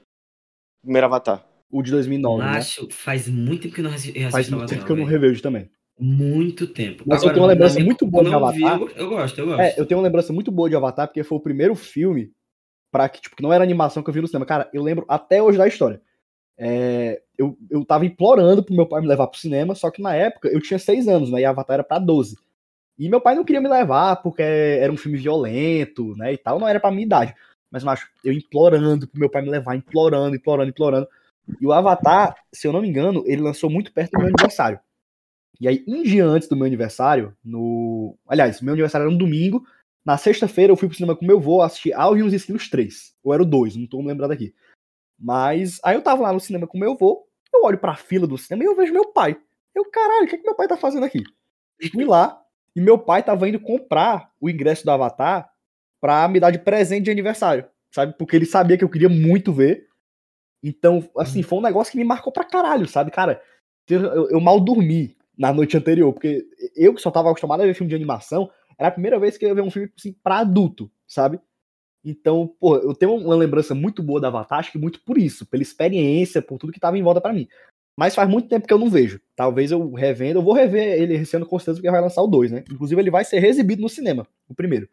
O 0.82 0.86
primeiro 0.86 1.06
Avatar. 1.06 1.44
O 1.70 1.82
de 1.82 1.90
2009, 1.90 2.44
né? 2.44 2.58
Acho, 2.58 2.88
faz 2.90 3.26
muito 3.26 3.62
tempo 3.62 3.74
que 3.74 3.80
eu 3.80 3.84
não 3.84 3.92
assi- 3.92 4.12
eu 4.14 4.30
Faz 4.30 4.48
muito 4.48 4.60
Avatar, 4.60 4.68
tempo 4.78 4.86
que 4.86 4.92
eu 4.92 4.96
não 4.96 5.04
revejo 5.04 5.42
também. 5.42 5.68
Muito 5.98 6.66
tempo. 6.66 7.04
Mas 7.06 7.22
eu 7.22 7.30
tenho 7.30 7.42
uma 7.42 7.48
lembrança 7.52 7.80
muito 7.80 8.06
boa 8.06 8.22
de 8.22 8.30
eu 8.32 8.52
vi, 8.52 8.64
Avatar. 8.64 8.80
eu, 8.80 8.88
eu 9.04 9.08
gosto, 9.08 9.38
eu 9.38 9.46
gosto. 9.46 9.60
É, 9.60 9.74
eu 9.80 9.86
tenho 9.86 9.98
uma 9.98 10.04
lembrança 10.06 10.32
muito 10.32 10.52
boa 10.52 10.68
de 10.68 10.76
Avatar, 10.76 11.08
porque 11.08 11.24
foi 11.24 11.38
o 11.38 11.40
primeiro 11.40 11.74
filme 11.74 12.30
para 12.92 13.08
que, 13.08 13.20
tipo, 13.20 13.34
que 13.34 13.42
não 13.42 13.52
era 13.52 13.64
animação 13.64 14.02
que 14.02 14.10
eu 14.10 14.14
vi 14.14 14.20
no 14.20 14.26
cinema. 14.28 14.44
Cara, 14.46 14.68
eu 14.72 14.82
lembro 14.82 15.04
até 15.08 15.42
hoje 15.42 15.58
da 15.58 15.66
história. 15.66 16.00
É, 16.58 17.20
eu, 17.36 17.56
eu 17.70 17.84
tava 17.84 18.06
implorando 18.06 18.62
pro 18.62 18.74
meu 18.74 18.86
pai 18.86 19.00
me 19.00 19.06
levar 19.08 19.26
pro 19.26 19.38
cinema, 19.38 19.74
só 19.74 19.90
que 19.90 20.00
na 20.00 20.14
época 20.14 20.48
eu 20.48 20.60
tinha 20.60 20.78
6 20.78 21.08
anos, 21.08 21.30
né? 21.30 21.40
E 21.40 21.44
Avatar 21.44 21.74
era 21.74 21.84
pra 21.84 21.98
12. 21.98 22.36
E 22.98 23.08
meu 23.08 23.20
pai 23.20 23.34
não 23.34 23.44
queria 23.44 23.60
me 23.60 23.68
levar 23.68 24.16
porque 24.16 24.42
era 24.42 24.92
um 24.92 24.96
filme 24.96 25.18
violento, 25.18 26.16
né? 26.16 26.32
E 26.32 26.38
tal, 26.38 26.58
não 26.58 26.66
era 26.66 26.80
pra 26.80 26.90
minha 26.90 27.04
idade. 27.04 27.34
Mas, 27.70 27.84
macho, 27.84 28.08
eu 28.24 28.32
implorando 28.32 29.06
pro 29.06 29.20
meu 29.20 29.28
pai 29.28 29.42
me 29.42 29.50
levar, 29.50 29.76
implorando, 29.76 30.34
implorando, 30.34 30.70
implorando. 30.70 31.08
E 31.60 31.66
o 31.66 31.72
Avatar, 31.72 32.34
se 32.52 32.66
eu 32.66 32.72
não 32.72 32.80
me 32.80 32.88
engano, 32.88 33.22
ele 33.26 33.42
lançou 33.42 33.68
muito 33.68 33.92
perto 33.92 34.12
do 34.12 34.18
meu 34.18 34.28
aniversário. 34.28 34.80
E 35.60 35.68
aí, 35.68 35.84
um 35.86 36.02
dia 36.02 36.24
antes 36.24 36.48
do 36.48 36.56
meu 36.56 36.66
aniversário, 36.66 37.36
no. 37.44 38.16
Aliás, 38.26 38.60
meu 38.60 38.72
aniversário 38.72 39.04
era 39.04 39.14
um 39.14 39.18
domingo. 39.18 39.66
Na 40.04 40.16
sexta-feira 40.16 40.72
eu 40.72 40.76
fui 40.76 40.88
pro 40.88 40.96
cinema 40.96 41.16
com 41.16 41.26
meu 41.26 41.38
avô 41.38 41.62
assistir 41.62 41.92
Alvin 41.92 42.20
e 42.20 42.22
os 42.22 42.32
Esquilos 42.32 42.68
3. 42.70 43.14
Ou 43.24 43.34
era 43.34 43.42
o 43.42 43.46
2, 43.46 43.76
não 43.76 43.86
tô 43.86 44.00
me 44.00 44.08
lembrando 44.08 44.30
aqui. 44.30 44.54
Mas 45.18 45.80
aí 45.82 45.96
eu 45.96 46.02
tava 46.02 46.22
lá 46.22 46.32
no 46.32 46.40
cinema 46.40 46.66
com 46.66 46.78
meu 46.78 46.92
avô, 46.92 47.26
eu 47.52 47.64
olho 47.64 47.78
pra 47.78 47.96
fila 47.96 48.26
do 48.26 48.38
cinema 48.38 48.62
e 48.62 48.66
eu 48.66 48.76
vejo 48.76 48.92
meu 48.92 49.12
pai. 49.12 49.36
Eu, 49.74 49.84
caralho, 49.86 50.24
o 50.24 50.28
que, 50.28 50.36
é 50.36 50.38
que 50.38 50.44
meu 50.44 50.54
pai 50.54 50.68
tá 50.68 50.76
fazendo 50.76 51.04
aqui? 51.04 51.22
Fui 51.92 52.04
lá 52.04 52.40
e 52.76 52.80
meu 52.80 52.98
pai 52.98 53.22
tava 53.22 53.48
indo 53.48 53.58
comprar 53.58 54.30
o 54.38 54.50
ingresso 54.50 54.84
do 54.84 54.90
Avatar 54.90 55.50
pra 55.98 56.28
me 56.28 56.38
dar 56.38 56.50
de 56.50 56.58
presente 56.58 57.04
de 57.04 57.10
aniversário, 57.10 57.64
sabe? 57.90 58.14
Porque 58.18 58.36
ele 58.36 58.44
sabia 58.44 58.76
que 58.76 58.84
eu 58.84 58.88
queria 58.90 59.08
muito 59.08 59.50
ver. 59.50 59.88
Então, 60.62 61.08
assim, 61.16 61.42
foi 61.42 61.58
um 61.58 61.62
negócio 61.62 61.90
que 61.90 61.96
me 61.96 62.04
marcou 62.04 62.30
pra 62.30 62.44
caralho, 62.44 62.86
sabe? 62.86 63.10
Cara, 63.10 63.40
eu, 63.88 64.28
eu 64.28 64.40
mal 64.40 64.60
dormi 64.60 65.16
na 65.38 65.54
noite 65.54 65.74
anterior, 65.74 66.12
porque 66.12 66.46
eu 66.76 66.94
que 66.94 67.00
só 67.00 67.10
tava 67.10 67.30
acostumado 67.30 67.62
a 67.62 67.66
ver 67.66 67.72
filme 67.72 67.88
de 67.88 67.96
animação, 67.96 68.50
era 68.78 68.88
a 68.88 68.92
primeira 68.92 69.18
vez 69.18 69.38
que 69.38 69.46
eu 69.46 69.48
ia 69.48 69.54
ver 69.54 69.62
um 69.62 69.70
filme 69.70 69.90
assim, 69.98 70.14
pra 70.22 70.40
adulto, 70.40 70.90
sabe? 71.06 71.40
Então, 72.04 72.54
pô, 72.60 72.76
eu 72.76 72.94
tenho 72.94 73.14
uma 73.14 73.34
lembrança 73.34 73.74
muito 73.74 74.02
boa 74.02 74.20
da 74.20 74.28
Avatar, 74.28 74.58
acho 74.58 74.70
que 74.70 74.78
muito 74.78 75.00
por 75.02 75.16
isso, 75.16 75.46
pela 75.46 75.62
experiência, 75.62 76.42
por 76.42 76.58
tudo 76.58 76.72
que 76.72 76.80
tava 76.80 76.98
em 76.98 77.02
volta 77.02 77.22
para 77.22 77.32
mim. 77.32 77.48
Mas 77.96 78.14
faz 78.14 78.28
muito 78.28 78.48
tempo 78.48 78.66
que 78.66 78.74
eu 78.74 78.78
não 78.78 78.90
vejo. 78.90 79.20
Talvez 79.34 79.72
eu 79.72 79.92
revendo, 79.92 80.38
eu 80.38 80.42
vou 80.42 80.52
rever 80.52 81.00
ele 81.00 81.14
esse 81.14 81.34
ano 81.34 81.46
com 81.46 81.58
certeza, 81.58 81.78
porque 81.78 81.90
vai 81.90 82.00
lançar 82.00 82.22
o 82.22 82.26
2, 82.26 82.52
né? 82.52 82.64
Inclusive, 82.70 83.00
ele 83.00 83.10
vai 83.10 83.24
ser 83.24 83.42
exibido 83.42 83.80
no 83.80 83.88
cinema, 83.88 84.26
o 84.48 84.54
primeiro. 84.54 84.88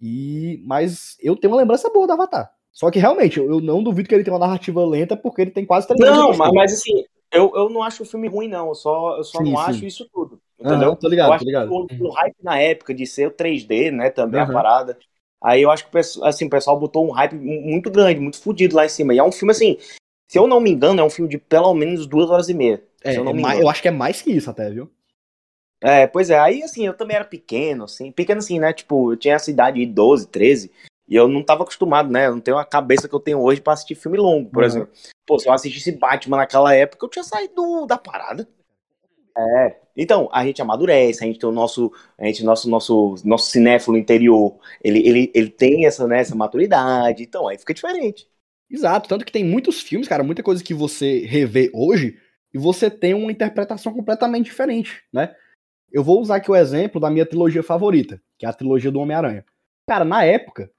E 0.00 0.62
Mas 0.64 1.16
eu 1.20 1.36
tenho 1.36 1.52
uma 1.52 1.60
lembrança 1.60 1.90
boa 1.90 2.06
da 2.06 2.14
Avatar. 2.14 2.50
Só 2.72 2.90
que 2.90 2.98
realmente, 2.98 3.38
eu 3.38 3.60
não 3.60 3.82
duvido 3.82 4.08
que 4.08 4.14
ele 4.14 4.24
tenha 4.24 4.34
uma 4.34 4.46
narrativa 4.46 4.84
lenta, 4.86 5.16
porque 5.16 5.42
ele 5.42 5.50
tem 5.50 5.66
quase 5.66 5.86
três 5.86 6.00
Não, 6.00 6.34
mas, 6.36 6.52
mas, 6.52 6.72
assim, 6.72 7.04
eu, 7.32 7.52
eu 7.54 7.68
não 7.68 7.82
acho 7.82 8.04
o 8.04 8.06
filme 8.06 8.28
ruim, 8.28 8.48
não. 8.48 8.68
Eu 8.68 8.74
só, 8.74 9.16
eu 9.18 9.24
só 9.24 9.38
sim, 9.38 9.50
não 9.50 9.64
sim. 9.64 9.70
acho 9.70 9.84
isso 9.84 10.08
tudo. 10.12 10.40
Entendeu? 10.58 10.90
Uhum, 10.90 10.96
tô 10.96 11.08
ligado, 11.08 11.32
eu 11.32 11.38
tô 11.38 11.44
ligado. 11.44 11.72
O, 11.72 11.86
o, 12.00 12.10
hype 12.10 12.36
na 12.42 12.58
época 12.58 12.94
de 12.94 13.06
ser 13.06 13.28
o 13.28 13.30
3D, 13.30 13.90
né? 13.90 14.10
Também 14.10 14.40
uhum. 14.40 14.48
a 14.48 14.52
parada. 14.52 14.98
Aí 15.42 15.62
eu 15.62 15.70
acho 15.70 15.88
que 15.88 15.98
assim, 15.98 16.46
o 16.46 16.50
pessoal 16.50 16.78
botou 16.78 17.06
um 17.06 17.12
hype 17.12 17.34
muito 17.34 17.90
grande, 17.90 18.20
muito 18.20 18.40
fodido 18.40 18.74
lá 18.74 18.86
em 18.86 18.88
cima. 18.88 19.14
E 19.14 19.18
é 19.18 19.24
um 19.24 19.30
filme 19.30 19.52
assim, 19.52 19.76
se 20.28 20.38
eu 20.38 20.46
não 20.46 20.60
me 20.60 20.70
engano, 20.70 21.00
é 21.00 21.04
um 21.04 21.10
filme 21.10 21.30
de 21.30 21.38
pelo 21.38 21.72
menos 21.74 22.06
duas 22.06 22.30
horas 22.30 22.48
e 22.48 22.54
meia. 22.54 22.84
É, 23.02 23.16
eu, 23.16 23.26
é 23.26 23.32
mais, 23.32 23.60
eu 23.60 23.68
acho 23.68 23.80
que 23.80 23.88
é 23.88 23.92
mais 23.92 24.20
que 24.20 24.30
isso 24.30 24.50
até, 24.50 24.70
viu? 24.70 24.90
É, 25.80 26.06
pois 26.06 26.28
é. 26.28 26.38
Aí 26.38 26.62
assim, 26.62 26.86
eu 26.86 26.94
também 26.94 27.16
era 27.16 27.24
pequeno, 27.24 27.84
assim, 27.84 28.12
pequeno 28.12 28.38
assim, 28.38 28.58
né? 28.58 28.72
Tipo, 28.72 29.12
eu 29.12 29.16
tinha 29.16 29.34
essa 29.34 29.50
idade 29.50 29.80
de 29.80 29.86
12, 29.86 30.28
13. 30.28 30.70
E 31.08 31.16
eu 31.16 31.26
não 31.26 31.42
tava 31.42 31.62
acostumado, 31.62 32.10
né? 32.10 32.26
Eu 32.26 32.32
não 32.32 32.40
tenho 32.40 32.58
a 32.58 32.64
cabeça 32.64 33.08
que 33.08 33.14
eu 33.14 33.20
tenho 33.20 33.40
hoje 33.40 33.62
para 33.62 33.72
assistir 33.72 33.94
filme 33.94 34.18
longo, 34.18 34.50
por 34.50 34.62
uhum. 34.62 34.66
exemplo. 34.66 34.90
Pô, 35.26 35.38
se 35.38 35.48
eu 35.48 35.52
assistisse 35.52 35.90
Batman 35.92 36.36
naquela 36.36 36.74
época, 36.74 37.06
eu 37.06 37.10
tinha 37.10 37.24
saído 37.24 37.86
da 37.86 37.96
parada. 37.96 38.46
É. 39.36 39.76
Então, 39.96 40.28
a 40.32 40.44
gente 40.44 40.60
amadurece, 40.60 41.24
a 41.24 41.26
gente 41.26 41.38
tem 41.38 41.48
o 41.48 41.52
nosso, 41.52 41.90
a 42.18 42.26
gente, 42.26 42.44
nosso, 42.44 42.68
nosso, 42.68 43.14
nosso 43.24 43.50
cinéfilo 43.50 43.96
interior, 43.96 44.56
ele, 44.82 44.98
ele, 45.06 45.30
ele 45.34 45.48
tem 45.48 45.86
essa, 45.86 46.06
né, 46.06 46.20
essa 46.20 46.34
maturidade, 46.34 47.22
então 47.22 47.48
aí 47.48 47.56
fica 47.56 47.72
diferente. 47.72 48.27
Exato, 48.70 49.08
tanto 49.08 49.24
que 49.24 49.32
tem 49.32 49.44
muitos 49.44 49.80
filmes, 49.80 50.08
cara, 50.08 50.22
muita 50.22 50.42
coisa 50.42 50.62
que 50.62 50.74
você 50.74 51.24
revê 51.24 51.70
hoje 51.72 52.18
e 52.52 52.58
você 52.58 52.90
tem 52.90 53.14
uma 53.14 53.32
interpretação 53.32 53.92
completamente 53.92 54.46
diferente, 54.46 55.02
né? 55.12 55.34
Eu 55.90 56.04
vou 56.04 56.20
usar 56.20 56.36
aqui 56.36 56.50
o 56.50 56.56
exemplo 56.56 57.00
da 57.00 57.10
minha 57.10 57.24
trilogia 57.24 57.62
favorita, 57.62 58.20
que 58.36 58.44
é 58.44 58.48
a 58.48 58.52
trilogia 58.52 58.90
do 58.90 59.00
Homem-Aranha. 59.00 59.44
Cara, 59.88 60.04
na 60.04 60.22
época, 60.22 60.70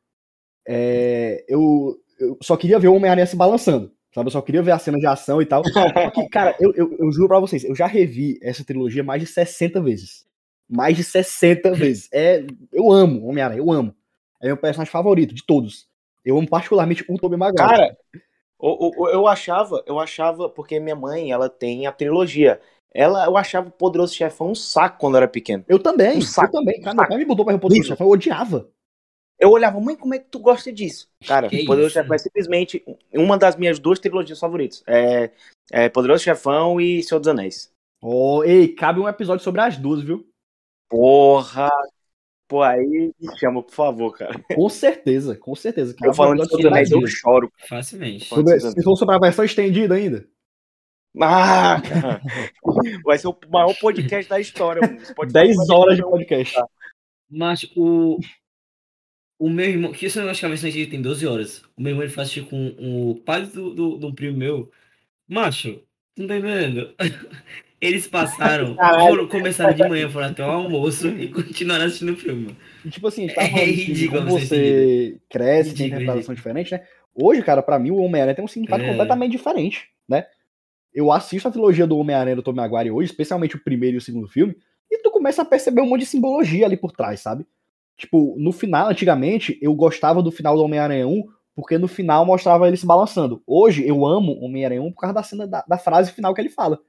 é, 0.67 1.43
eu, 1.47 1.99
eu 2.19 2.37
só 2.41 2.55
queria 2.55 2.77
ver 2.77 2.89
o 2.89 2.93
Homem-Aranha 2.93 3.25
se 3.25 3.35
balançando. 3.35 3.91
Sabe? 4.13 4.27
Eu 4.27 4.31
só 4.31 4.41
queria 4.41 4.61
ver 4.61 4.71
a 4.71 4.79
cena 4.79 4.97
de 4.97 5.05
ação 5.05 5.41
e 5.41 5.45
tal. 5.45 5.63
Só 5.67 6.11
que, 6.11 6.27
cara, 6.29 6.55
eu, 6.59 6.73
eu, 6.75 6.95
eu 6.99 7.11
juro 7.11 7.27
pra 7.27 7.39
vocês, 7.39 7.63
eu 7.63 7.75
já 7.75 7.87
revi 7.87 8.39
essa 8.41 8.63
trilogia 8.63 9.03
mais 9.03 9.21
de 9.21 9.27
60 9.27 9.81
vezes. 9.81 10.25
Mais 10.69 10.95
de 10.95 11.03
60 11.03 11.71
vezes. 11.73 12.07
É, 12.13 12.45
eu 12.71 12.91
amo 12.91 13.25
Homem-Aranha, 13.25 13.59
eu 13.59 13.71
amo. 13.71 13.95
É 14.41 14.47
meu 14.47 14.57
personagem 14.57 14.91
favorito 14.91 15.33
de 15.33 15.43
todos. 15.43 15.88
Eu 16.30 16.38
amo 16.38 16.47
particularmente 16.47 17.03
o 17.09 17.17
Tobey 17.17 17.38
Maguire. 17.38 17.67
Cara, 17.67 17.97
eu, 18.61 18.91
eu, 18.97 19.07
eu 19.07 19.27
achava, 19.27 19.84
eu 19.88 19.99
achava, 19.99 20.47
porque 20.49 20.80
minha 20.80 20.95
mãe, 20.95 21.32
ela 21.32 21.49
tem 21.49 21.88
a 21.88 21.91
trilogia. 21.91 22.61
Ela, 22.93 23.25
eu 23.25 23.36
achava 23.36 23.67
o 23.67 23.71
Poderoso 23.71 24.13
Chefão 24.13 24.51
um 24.51 24.55
saco 24.55 24.99
quando 24.99 25.15
eu 25.15 25.19
era 25.19 25.27
pequeno. 25.27 25.63
Eu 25.67 25.80
também, 25.80 26.17
um 26.17 26.21
saco, 26.21 26.55
eu 26.55 26.59
também. 26.59 26.82
Cara, 26.82 26.93
um 26.93 26.97
meu 26.97 27.07
pai 27.07 27.17
me 27.17 27.25
botou 27.25 27.45
pra 27.45 27.53
ver 27.53 27.57
o 27.57 27.61
Poderoso 27.61 27.89
Chefão, 27.89 28.07
eu 28.07 28.11
odiava. 28.11 28.69
Eu 29.39 29.51
olhava, 29.51 29.80
mãe, 29.80 29.95
como 29.95 30.13
é 30.13 30.19
que 30.19 30.27
tu 30.30 30.38
gosta 30.39 30.71
disso? 30.71 31.09
Cara, 31.25 31.47
que 31.47 31.65
Poderoso 31.65 31.93
Chefão 31.93 32.13
é 32.13 32.17
simplesmente 32.19 32.84
uma 33.13 33.38
das 33.38 33.55
minhas 33.55 33.80
duas 33.80 33.97
trilogias 33.97 34.39
favoritas. 34.39 34.84
É, 34.86 35.32
é 35.71 35.89
Poderoso 35.89 36.23
Chefão 36.23 36.80
e 36.80 37.01
Senhor 37.01 37.19
dos 37.19 37.30
Anéis. 37.30 37.71
Oh, 38.01 38.43
ei, 38.43 38.67
cabe 38.67 38.99
um 38.99 39.07
episódio 39.07 39.43
sobre 39.43 39.61
as 39.61 39.77
duas, 39.77 40.03
viu? 40.03 40.27
Porra! 40.89 41.69
Pô, 42.50 42.64
aí 42.64 43.14
me 43.22 43.38
chama, 43.38 43.62
por 43.62 43.72
favor, 43.72 44.12
cara. 44.12 44.43
Com 44.56 44.68
certeza, 44.68 45.38
com 45.38 45.54
certeza. 45.54 45.95
Eu 46.04 46.16
falando 46.16 46.41
de 46.41 46.47
Senhor 46.47 46.64
dos 46.64 46.72
Anéis, 46.72 46.89
eu 46.89 47.06
choro. 47.06 47.54
Facilmente. 47.68 48.26
Se 48.26 48.84
for 48.84 48.95
sobre 48.95 49.16
a 49.16 49.20
versão 49.20 49.45
estendida 49.45 49.93
ainda. 49.93 50.28
Ah, 51.22 51.80
vai 53.06 53.20
ser 53.20 53.28
o 53.28 53.38
maior 53.52 53.76
podcast 53.80 54.28
da 54.28 54.39
história. 54.39 54.82
10 55.32 55.70
horas 55.70 55.95
de 55.95 56.02
podcast. 56.02 56.56
Mas 57.30 57.64
o, 57.76 58.18
o 59.38 59.47
meu 59.47 59.70
irmão, 59.70 59.91
que 59.91 60.08
isso 60.08 60.20
eu 60.20 60.28
acho 60.28 60.39
que 60.39 60.45
a 60.47 60.50
versão 60.50 60.70
antiga 60.70 60.89
tem 60.89 61.04
12 61.04 61.28
horas. 61.28 61.62
O 61.78 61.84
meu 61.84 61.91
irmão 61.91 62.04
ele 62.04 62.12
faz 62.12 62.34
com 62.41 62.76
o 62.80 63.16
pai 63.24 63.43
do, 63.45 63.76
do, 63.76 63.97
do 63.97 64.16
primo 64.16 64.38
meu. 64.38 64.72
Macho, 65.28 65.84
não 66.18 66.26
tá 66.26 66.36
entendendo? 66.36 66.95
Eles 67.82 68.07
passaram, 68.07 68.75
foram, 69.07 69.27
começaram 69.27 69.73
de 69.73 69.88
manhã, 69.88 70.09
foram 70.09 70.27
até 70.27 70.45
o 70.45 70.49
almoço 70.49 71.07
e 71.07 71.30
continuaram 71.30 71.86
assistindo 71.86 72.13
o 72.13 72.17
filme. 72.17 72.55
E, 72.84 72.89
tipo 72.89 73.07
assim, 73.07 73.27
tá 73.27 73.41
é 73.41 73.65
ridículo 73.65 74.25
como 74.25 74.39
você 74.39 75.17
cresce, 75.30 75.69
ridículo, 75.69 75.89
tem 75.89 76.03
interpretação 76.03 76.36
diferente, 76.36 76.71
né? 76.71 76.82
Hoje, 77.15 77.41
cara, 77.41 77.61
pra 77.61 77.80
mim 77.80 77.91
o 77.91 77.97
Homem-Aranha 77.97 78.36
tem 78.36 78.45
um 78.45 78.47
significado 78.47 78.84
é. 78.84 78.89
completamente 78.89 79.32
diferente, 79.32 79.88
né? 80.07 80.25
Eu 80.93 81.11
assisto 81.11 81.47
a 81.47 81.51
trilogia 81.51 81.86
do 81.86 81.97
Homem-Aranha 81.97 82.36
do 82.36 82.43
Tom 82.43 82.53
Maguire 82.53 82.91
hoje, 82.91 83.11
especialmente 83.11 83.55
o 83.55 83.63
primeiro 83.63 83.95
e 83.95 83.99
o 83.99 84.01
segundo 84.01 84.27
filme, 84.27 84.55
e 84.89 84.97
tu 85.01 85.11
começa 85.11 85.41
a 85.41 85.45
perceber 85.45 85.82
um 85.82 85.88
monte 85.88 86.01
de 86.01 86.07
simbologia 86.07 86.65
ali 86.65 86.75
por 86.75 86.91
trás, 86.91 87.19
sabe? 87.19 87.45
Tipo, 87.95 88.36
no 88.39 88.51
final, 88.51 88.89
antigamente, 88.89 89.59
eu 89.61 89.73
gostava 89.75 90.23
do 90.23 90.32
final 90.32 90.55
do 90.55 90.63
Homem-Aranha 90.63 91.07
1, 91.07 91.23
porque 91.53 91.77
no 91.77 91.88
final 91.88 92.25
mostrava 92.25 92.67
ele 92.67 92.77
se 92.77 92.86
balançando. 92.86 93.43
Hoje, 93.45 93.86
eu 93.86 94.05
amo 94.05 94.39
Homem-Aranha 94.41 94.82
1 94.82 94.91
por 94.93 95.01
causa 95.01 95.13
da 95.13 95.23
cena 95.23 95.45
da, 95.45 95.63
da, 95.67 95.77
frase 95.77 96.13
final 96.13 96.34
que 96.34 96.39
ele 96.39 96.49
fala. 96.49 96.80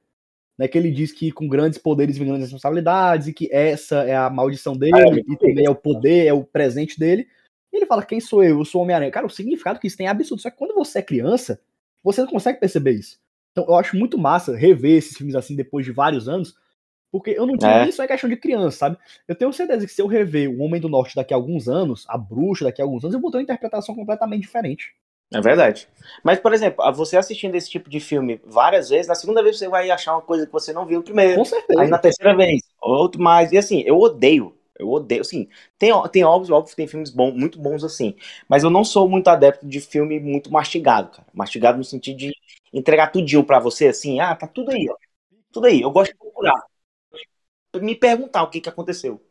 Né, 0.59 0.67
que 0.67 0.77
ele 0.77 0.91
diz 0.91 1.11
que 1.11 1.31
com 1.31 1.47
grandes 1.47 1.79
poderes 1.79 2.17
vem 2.17 2.27
grandes 2.27 2.45
responsabilidades, 2.45 3.27
e 3.27 3.33
que 3.33 3.49
essa 3.51 4.03
é 4.03 4.15
a 4.15 4.29
maldição 4.29 4.75
dele, 4.75 4.95
é, 4.95 5.15
e 5.15 5.37
também 5.37 5.65
é 5.65 5.69
o 5.69 5.75
poder, 5.75 6.27
é 6.27 6.33
o 6.33 6.43
presente 6.43 6.99
dele. 6.99 7.27
E 7.73 7.77
ele 7.77 7.85
fala, 7.85 8.05
quem 8.05 8.19
sou 8.19 8.43
eu? 8.43 8.59
Eu 8.59 8.65
sou 8.65 8.81
Homem-Aranha. 8.81 9.11
Cara, 9.11 9.25
o 9.25 9.29
significado 9.29 9.79
que 9.79 9.87
isso 9.87 9.97
tem 9.97 10.07
é 10.07 10.09
absurdo. 10.09 10.41
Só 10.41 10.49
que 10.49 10.57
quando 10.57 10.75
você 10.75 10.99
é 10.99 11.01
criança, 11.01 11.59
você 12.03 12.21
não 12.21 12.27
consegue 12.27 12.59
perceber 12.59 12.91
isso. 12.91 13.19
Então 13.51 13.65
eu 13.67 13.75
acho 13.75 13.97
muito 13.97 14.17
massa 14.17 14.55
rever 14.55 14.97
esses 14.97 15.17
filmes 15.17 15.35
assim 15.35 15.55
depois 15.55 15.85
de 15.85 15.91
vários 15.91 16.27
anos, 16.27 16.55
porque 17.11 17.31
eu 17.31 17.45
não 17.45 17.57
digo 17.57 17.71
é. 17.71 17.87
isso 17.87 18.01
é 18.01 18.07
questão 18.07 18.29
de 18.29 18.37
criança, 18.37 18.77
sabe? 18.77 18.97
Eu 19.27 19.35
tenho 19.35 19.51
certeza 19.51 19.85
que 19.85 19.91
se 19.91 20.01
eu 20.01 20.07
rever 20.07 20.49
O 20.49 20.61
Homem 20.61 20.79
do 20.79 20.87
Norte 20.87 21.15
daqui 21.15 21.33
a 21.33 21.37
alguns 21.37 21.67
anos, 21.67 22.05
A 22.07 22.17
Bruxa 22.17 22.65
daqui 22.65 22.81
a 22.81 22.85
alguns 22.85 23.03
anos, 23.03 23.13
eu 23.13 23.21
vou 23.21 23.29
ter 23.29 23.37
uma 23.37 23.43
interpretação 23.43 23.93
completamente 23.93 24.43
diferente. 24.43 24.95
É 25.33 25.39
verdade. 25.39 25.87
Mas, 26.23 26.39
por 26.39 26.53
exemplo, 26.53 26.83
você 26.93 27.17
assistindo 27.17 27.55
esse 27.55 27.69
tipo 27.69 27.89
de 27.89 27.99
filme 27.99 28.41
várias 28.45 28.89
vezes, 28.89 29.07
na 29.07 29.15
segunda 29.15 29.41
vez 29.41 29.57
você 29.57 29.67
vai 29.69 29.89
achar 29.89 30.13
uma 30.13 30.21
coisa 30.21 30.45
que 30.45 30.51
você 30.51 30.73
não 30.73 30.85
viu 30.85 31.01
primeiro. 31.01 31.35
Com 31.37 31.45
certeza. 31.45 31.81
Aí 31.81 31.87
na 31.87 31.97
terceira 31.97 32.35
vez, 32.35 32.61
outro 32.81 33.21
mais. 33.21 33.51
E 33.51 33.57
assim, 33.57 33.81
eu 33.85 33.97
odeio. 33.97 34.55
Eu 34.77 34.89
odeio, 34.89 35.21
assim, 35.21 35.47
tem, 35.77 35.91
tem 36.11 36.23
óbvio, 36.23 36.55
óbvio, 36.55 36.75
tem 36.75 36.87
filmes 36.87 37.11
bons, 37.11 37.35
muito 37.35 37.59
bons 37.59 37.83
assim, 37.83 38.15
mas 38.49 38.63
eu 38.63 38.69
não 38.71 38.83
sou 38.83 39.07
muito 39.07 39.27
adepto 39.27 39.67
de 39.67 39.79
filme 39.79 40.19
muito 40.19 40.51
mastigado, 40.51 41.11
cara. 41.11 41.27
Mastigado 41.31 41.77
no 41.77 41.83
sentido 41.83 42.17
de 42.17 42.33
entregar 42.73 43.11
tudinho 43.11 43.43
para 43.43 43.59
você, 43.59 43.89
assim, 43.89 44.19
ah, 44.19 44.35
tá 44.35 44.47
tudo 44.47 44.71
aí, 44.71 44.87
ó. 44.89 44.95
Tudo 45.51 45.67
aí. 45.67 45.81
Eu 45.81 45.91
gosto 45.91 46.13
de 46.13 46.17
procurar 46.17 46.65
me 47.79 47.95
perguntar 47.95 48.43
o 48.43 48.49
que, 48.49 48.59
que 48.59 48.69
aconteceu. 48.69 49.21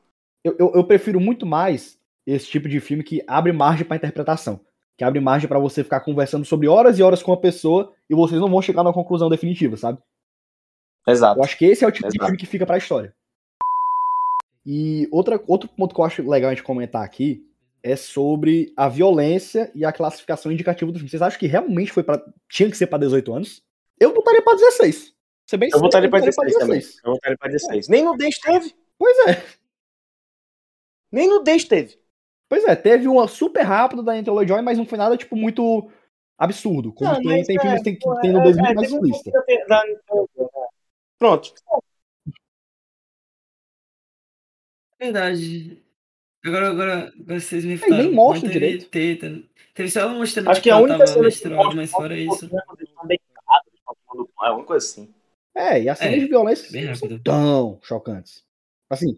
Eu, 0.45 0.57
eu, 0.59 0.73
eu 0.77 0.85
prefiro 0.85 1.21
muito 1.21 1.45
mais 1.45 1.99
esse 2.27 2.47
tipo 2.47 2.69
de 2.69 2.81
filme 2.81 3.03
que 3.03 3.23
abre 3.27 3.53
margem 3.53 3.85
para 3.85 3.97
interpretação. 3.97 4.61
Que 5.01 5.05
abre 5.05 5.19
margem 5.19 5.49
para 5.49 5.59
você 5.59 5.83
ficar 5.83 6.01
conversando 6.01 6.45
sobre 6.45 6.69
horas 6.69 6.99
e 6.99 7.03
horas 7.03 7.23
com 7.23 7.33
a 7.33 7.37
pessoa 7.39 7.91
e 8.07 8.15
vocês 8.15 8.39
não 8.39 8.51
vão 8.51 8.61
chegar 8.61 8.85
na 8.85 8.93
conclusão 8.93 9.31
definitiva, 9.31 9.75
sabe? 9.75 9.99
Exato. 11.09 11.41
Eu 11.41 11.43
acho 11.43 11.57
que 11.57 11.65
esse 11.65 11.83
é 11.83 11.89
o 11.89 11.91
tipo 11.91 12.07
Exato. 12.07 12.19
de 12.19 12.25
filme 12.27 12.37
que 12.37 12.45
fica 12.45 12.67
pra 12.67 12.77
história. 12.77 13.15
E 14.67 15.09
outra, 15.11 15.43
outro 15.47 15.71
ponto 15.71 15.95
que 15.95 16.01
eu 16.03 16.05
acho 16.05 16.29
legal 16.29 16.51
a 16.51 16.55
gente 16.55 16.63
comentar 16.63 17.03
aqui 17.03 17.43
é 17.83 17.97
sobre 17.97 18.75
a 18.77 18.91
violência 18.91 19.73
e 19.75 19.87
a 19.87 19.93
classificação 19.93 20.53
indicativa 20.53 20.93
do 20.93 20.99
filme. 20.99 21.09
Vocês 21.09 21.23
acham 21.23 21.41
que 21.41 21.47
realmente 21.47 21.93
foi 21.93 22.03
para 22.03 22.23
tinha 22.47 22.71
que 22.71 22.77
ser 22.77 22.87
para 22.87 22.99
18 22.99 23.33
anos? 23.33 23.63
Eu 23.99 24.13
botaria 24.13 24.43
para 24.43 24.59
16. 24.59 25.15
Você 25.47 25.57
bem 25.57 25.71
eu 25.73 25.81
votaria 25.81 26.11
para 26.11 26.21
16, 26.21 26.53
16 26.53 26.59
também. 26.59 27.01
Eu 27.07 27.13
votaria 27.15 27.39
para 27.39 27.51
16. 27.51 27.89
Nem 27.89 28.05
no 28.05 28.19
10 28.19 28.39
teve. 28.39 28.75
Pois 28.99 29.17
é. 29.29 29.43
Nem 31.11 31.27
no 31.27 31.43
10 31.43 31.65
teve. 31.65 32.00
Pois 32.51 32.65
é, 32.65 32.75
teve 32.75 33.07
uma 33.07 33.29
super 33.29 33.63
rápida 33.63 34.03
da 34.03 34.19
Enter 34.19 34.35
Joy, 34.45 34.61
mas 34.61 34.77
não 34.77 34.85
foi 34.85 34.99
nada, 34.99 35.17
tipo, 35.17 35.37
muito 35.37 35.89
absurdo. 36.37 36.93
Como 36.93 37.09
não, 37.09 37.23
tem, 37.23 37.45
tem 37.45 37.57
é, 37.57 37.61
filmes 37.61 37.83
que 37.85 37.97
tem, 37.97 38.15
tem 38.21 38.33
no 38.33 38.43
2000 38.43 38.65
é, 38.67 38.75
mais 38.75 38.91
explícita. 38.91 39.45
Pronto. 41.17 41.55
Verdade. 44.99 45.81
Agora, 46.45 46.71
agora, 46.71 47.13
agora 47.21 47.41
vocês 47.41 47.65
me 47.65 47.75
Aí 47.75 47.79
falaram. 47.79 48.03
nem 48.03 48.13
mostra 48.13 48.49
teve 48.49 48.53
direito. 48.53 48.89
Teta. 48.89 49.43
Teve 49.73 49.89
só 49.89 50.09
uma 50.09 50.19
mostrando 50.19 50.51
Acho 50.51 50.61
que 50.61 50.71
a 50.71 50.75
ela 50.75 50.83
única 50.83 51.07
cena 51.07 51.23
menstruada, 51.23 51.63
mostra 51.63 51.81
mas 51.81 51.91
fora 51.93 52.19
isso. 52.19 52.49
Tomando 52.49 54.29
pão, 54.35 54.47
É 54.47 54.51
uma 54.51 54.65
coisa 54.65 54.85
assim. 54.85 55.15
É, 55.55 55.83
e 55.83 55.89
as 55.89 55.99
cenas 55.99 56.15
É, 56.15 56.19
de 56.19 56.27
violência 56.27 56.97
são 56.97 57.19
tão 57.21 57.79
chocantes. 57.81 58.45
Assim. 58.89 59.17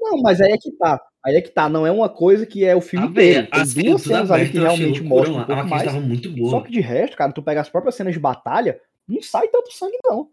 Não, 0.00 0.20
mas 0.22 0.40
aí 0.40 0.52
é 0.52 0.58
que 0.58 0.70
tá. 0.72 1.00
Aí 1.24 1.36
é 1.36 1.40
que 1.42 1.50
tá. 1.50 1.68
Não 1.68 1.86
é 1.86 1.90
uma 1.90 2.08
coisa 2.08 2.46
que 2.46 2.64
é 2.64 2.74
o 2.74 2.80
filme 2.80 3.06
Ah, 3.06 3.10
inteiro. 3.10 3.34
velho, 3.40 3.50
Tem 3.50 3.60
as 3.60 3.74
duas 3.74 3.84
cenas 3.84 4.02
cenas 4.02 4.30
ali 4.30 4.50
que 4.50 4.58
realmente 4.58 5.02
mostram 5.02 5.34
um. 5.36 5.40
A 5.40 5.44
pouco 5.46 5.66
mais. 5.68 5.84
tava 5.84 6.00
muito 6.00 6.28
Só 6.30 6.34
boa. 6.36 6.64
que 6.64 6.70
de 6.72 6.80
resto, 6.80 7.16
cara, 7.16 7.32
tu 7.32 7.42
pega 7.42 7.60
as 7.60 7.68
próprias 7.68 7.94
cenas 7.94 8.14
de 8.14 8.18
batalha, 8.20 8.80
não 9.06 9.20
sai 9.22 9.48
tanto 9.48 9.72
sangue, 9.72 9.98
não. 10.04 10.30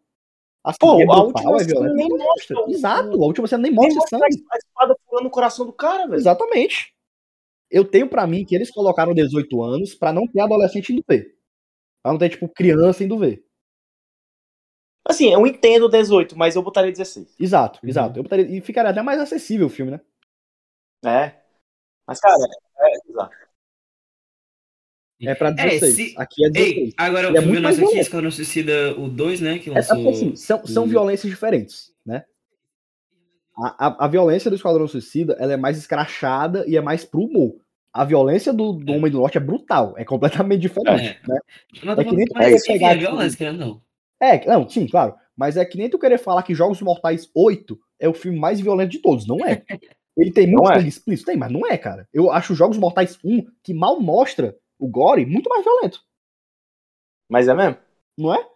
Assim, 0.63 0.77
Pô, 0.79 0.99
é 0.99 1.05
a 1.05 1.21
última 1.21 1.55
é 1.55 1.63
cena 1.63 1.93
nem 1.93 2.07
não 2.09 2.17
mostra. 2.17 2.55
mostra 2.55 2.61
o- 2.65 2.69
Exato, 2.69 3.23
a 3.23 3.25
última 3.25 3.47
cena 3.47 3.63
nem 3.63 3.71
Nem 3.71 3.75
mostra 3.79 3.99
mostra 4.01 4.19
sangue. 4.19 4.45
a 4.51 4.57
espada 4.57 4.95
furando 5.09 5.27
o 5.27 5.31
coração 5.31 5.65
do 5.65 5.73
cara, 5.73 6.05
velho. 6.07 6.15
Exatamente. 6.19 6.93
Eu 7.69 7.83
tenho 7.85 8.07
pra 8.09 8.25
mim 8.27 8.45
que 8.45 8.55
eles 8.55 8.71
colocaram 8.71 9.13
18 9.13 9.61
anos 9.61 9.93
pra 9.93 10.13
não 10.13 10.25
ter 10.27 10.39
adolescente 10.41 10.93
indo 10.93 11.03
ver. 11.07 11.35
Pra 12.03 12.11
não 12.13 12.19
ter, 12.19 12.29
tipo, 12.29 12.47
criança 12.47 13.03
indo 13.03 13.17
ver. 13.17 13.43
Assim, 15.09 15.31
eu 15.31 15.45
entendo 15.47 15.87
18, 15.87 16.37
mas 16.37 16.55
eu 16.55 16.61
botaria 16.61 16.91
16. 16.91 17.35
Exato, 17.39 17.79
Uhum. 17.81 17.89
exato. 17.89 18.19
Eu 18.19 18.23
botaria- 18.23 18.45
e 18.57 18.59
ficaria 18.61 18.91
até 18.91 19.01
mais 19.01 19.19
acessível 19.19 19.67
o 19.67 19.69
filme, 19.69 19.91
né? 19.91 20.01
É. 21.05 21.35
Mas, 22.05 22.19
cara, 22.19 22.35
é, 22.79 23.09
exato. 23.09 23.35
É 25.21 25.33
pra 25.33 25.49
É, 25.49 25.53
16. 25.53 25.95
se- 25.95 26.13
Aqui 26.17 26.45
é 26.45 26.49
16. 26.49 26.77
Ei, 26.77 26.93
agora 26.97 27.27
Ele 27.29 27.37
é 27.37 27.39
o 27.39 27.43
filme 27.43 27.53
muito 27.53 27.63
mais 27.63 27.77
nosso 27.79 27.91
aqui. 27.91 27.99
Esquadrão 28.01 28.29
Suicida, 28.31 28.95
o 28.99 29.07
2, 29.09 29.41
né? 29.41 29.57
Que 29.57 29.69
É, 29.69 29.73
é 29.73 29.75
lançou. 29.77 29.95
porque, 29.95 30.09
assim, 30.09 30.35
são, 30.35 30.67
são 30.67 30.85
violências 30.85 31.29
diferentes, 31.31 31.91
né? 32.05 32.23
A, 33.57 33.87
a, 33.87 34.05
a 34.05 34.07
violência 34.07 34.51
do 34.51 34.55
Esquadrão 34.55 34.87
Suicida 34.87 35.35
ela 35.39 35.53
é 35.53 35.57
mais 35.57 35.77
escrachada 35.77 36.63
e 36.67 36.77
é 36.77 36.81
mais 36.81 37.03
pro 37.03 37.21
humor. 37.21 37.55
A 37.91 38.03
violência 38.05 38.53
do, 38.53 38.73
do 38.73 38.93
É. 38.93 38.95
Homem 38.95 39.11
do 39.11 39.17
Norte 39.19 39.37
é 39.37 39.41
brutal, 39.41 39.95
é 39.97 40.05
completamente 40.05 40.61
diferente, 40.61 41.17
É. 41.23 41.27
né? 41.27 41.39
Mas, 41.83 41.97
É 41.97 42.03
que 42.03 42.15
nem 42.15 42.25
enfim, 42.53 42.63
pegar 42.73 42.91
é 42.91 42.97
violência, 42.97 43.37
querendo 43.37 43.61
ou 43.61 43.67
não. 43.67 43.86
É, 44.21 44.45
não, 44.45 44.67
sim, 44.69 44.87
claro. 44.87 45.15
Mas 45.35 45.55
é 45.57 45.63
que 45.65 45.77
nem 45.77 45.89
tu 45.89 45.99
querer 45.99 46.17
falar 46.17 46.43
que 46.43 46.55
Jogos 46.55 46.81
Mortais 46.81 47.29
8 47.35 47.77
é 47.99 48.09
o 48.09 48.13
filme 48.13 48.39
mais 48.39 48.59
violento 48.59 48.91
de 48.91 48.99
todos. 48.99 49.27
Não 49.27 49.45
é. 49.45 49.63
Ele 50.17 50.31
tem 50.31 50.47
muito 50.47 50.63
Não 50.63 50.71
é. 50.71 50.75
sangue 50.77 50.89
explícito, 50.89 51.27
tem, 51.27 51.37
mas 51.37 51.51
não 51.51 51.67
é, 51.67 51.77
cara. 51.77 52.07
Eu 52.11 52.31
acho 52.31 52.55
Jogos 52.55 52.77
Mortais 52.77 53.19
1, 53.23 53.45
que 53.63 53.71
mal 53.73 53.99
mostra 53.99 54.55
o 54.79 54.87
gore, 54.87 55.25
muito 55.27 55.47
mais 55.47 55.63
violento, 55.63 55.99
Mas 57.29 57.47
é 57.47 57.53
mesmo? 57.53 57.77
não 58.17 58.33
é? 58.33 58.47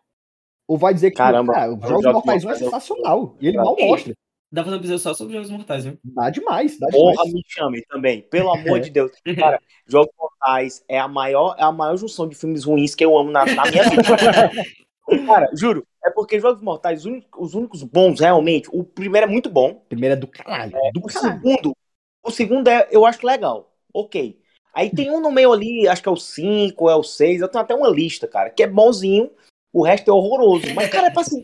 Ou 0.68 0.78
vai 0.78 0.94
dizer 0.94 1.12
que 1.12 1.18
Caramba, 1.18 1.54
cara, 1.54 1.72
o 1.72 1.76
os 1.76 1.82
Jogos 1.88 2.04
Jogos 2.04 2.14
Mortais 2.26 2.46
1 2.46 2.50
é 2.50 2.54
eu- 2.54 2.58
sensacional. 2.58 3.38
E 3.40 3.48
ele 3.48 3.58
mal 3.58 3.76
Ei, 3.78 3.88
mostra. 3.90 4.14
Dá 4.54 4.64
pra 4.64 4.66
fazer 4.66 4.76
um 4.76 4.80
episódio 4.80 5.00
só 5.04 5.14
sobre 5.14 5.34
Jogos 5.36 5.50
Mortais, 5.52 5.86
viu? 5.86 5.98
Dá 6.04 6.30
demais, 6.32 6.80
dá 6.80 6.88
Porra, 6.88 7.12
demais. 7.14 7.34
me 7.34 7.44
chame 7.48 7.82
também. 7.88 8.22
Pelo 8.24 8.52
amor 8.54 8.78
É. 8.78 8.80
de 8.80 8.90
Deus. 8.90 9.12
Cara, 9.38 9.62
Jogos 9.88 10.14
Mortais 10.18 10.84
é 10.90 10.98
a 11.00 11.08
maior, 11.08 11.56
é 11.60 11.64
a 11.64 11.72
maior 11.72 11.96
junção 11.98 12.28
de 12.28 12.36
filmes 12.36 12.64
ruins 12.64 12.96
que 12.96 13.06
eu 13.06 13.16
amo 13.18 13.30
na, 13.32 13.46
na 13.46 13.64
minha 13.70 13.84
vida. 13.90 14.02
Cara, 15.26 15.50
juro. 15.54 15.86
É 16.04 16.10
porque 16.10 16.40
Jogos 16.40 16.62
Mortais, 16.62 17.00
os 17.02 17.06
únicos, 17.06 17.30
os 17.50 17.54
únicos 17.54 17.84
bons, 17.84 18.20
realmente, 18.20 18.70
o 18.72 18.84
primeiro 18.84 19.28
é 19.28 19.30
muito 19.30 19.50
bom. 19.50 19.84
Primeiro 19.88 20.14
é 20.14 20.16
do 20.16 20.28
caralho. 20.28 20.72
do 20.94 21.00
O 21.00 21.04
caralho. 21.04 21.34
segundo, 21.42 21.76
o 22.24 22.32
segundo 22.32 22.68
é, 22.68 22.88
eu 22.92 23.06
acho 23.06 23.26
legal. 23.26 23.74
Ok. 23.94 24.40
Aí 24.74 24.90
tem 24.90 25.12
um 25.12 25.20
no 25.20 25.32
meio 25.32 25.52
ali, 25.52 25.88
acho 25.88 26.02
que 26.02 26.08
é 26.10 26.12
o 26.12 26.16
5, 26.16 26.90
é 26.90 26.96
o 26.96 27.04
6. 27.04 27.42
Eu 27.42 27.50
tenho 27.50 27.64
até 27.64 27.76
uma 27.76 27.90
lista, 27.90 28.28
cara, 28.28 28.50
que 28.50 28.64
é 28.64 28.68
bonzinho. 28.68 29.30
O 29.74 29.84
resto 29.84 30.10
é 30.10 30.14
horroroso. 30.14 30.74
Mas, 30.74 30.90
cara, 30.90 31.08
é 31.08 31.12
pra 31.12 31.22
assistir. 31.22 31.44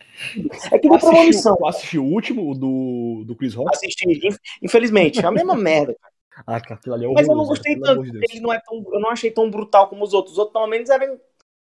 É 0.72 0.80
que 0.80 0.89
nem 0.89 0.97
premonição. 0.99 1.55
tu 1.55 1.65
assistiu 1.65 2.03
o 2.03 2.11
último, 2.11 2.51
o 2.51 2.55
do, 2.55 3.24
do 3.26 3.36
Chris 3.36 3.53
Rock? 3.53 3.70
Assistir, 3.76 4.26
inf- 4.26 4.38
infelizmente, 4.61 5.20
é 5.20 5.26
a 5.26 5.32
mesma 5.32 5.55
merda. 5.55 5.95
Ah, 6.45 6.59
cara, 6.59 6.76
aquilo 6.76 6.95
ali 6.95 7.05
é 7.05 7.07
Mas 7.09 7.22
eu 7.28 7.36
não 7.36 7.43
horroroso, 7.43 7.49
gostei 7.49 7.76
pelo 7.76 7.86
tanto, 8.03 8.11
de 8.11 8.18
ele 8.32 8.41
não 8.41 8.51
é 8.53 8.59
tão. 8.59 8.84
Eu 8.93 8.99
não 8.99 9.09
achei 9.09 9.32
tão 9.32 9.49
brutal 9.49 9.88
como 9.88 10.03
os 10.03 10.13
outros. 10.13 10.34
Os 10.34 10.39
outros, 10.39 10.53
pelo 10.53 10.68
menos, 10.68 10.89
eram. 10.89 11.20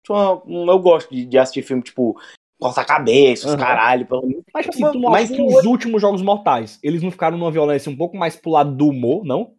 Uma- 0.09 0.71
Eu 0.71 0.79
gosto 0.79 1.09
de, 1.13 1.25
de 1.25 1.37
assistir 1.37 1.61
filme, 1.63 1.83
tipo, 1.83 2.19
corta 2.59 2.83
cabeça, 2.85 3.47
os 3.47 3.53
Aham. 3.53 3.59
caralho. 3.63 4.07
Mas 4.53 4.67
assim, 4.69 4.83
Mas 5.09 5.29
que 5.29 5.41
os 5.41 5.65
últimos 5.65 6.01
Jogos 6.01 6.21
Mortais, 6.21 6.79
eles 6.81 7.01
não 7.01 7.11
ficaram 7.11 7.37
numa 7.37 7.51
violência 7.51 7.91
um 7.91 7.97
pouco 7.97 8.17
mais 8.17 8.35
pro 8.35 8.51
lado 8.51 8.75
do 8.75 8.87
humor, 8.87 9.23
não? 9.25 9.55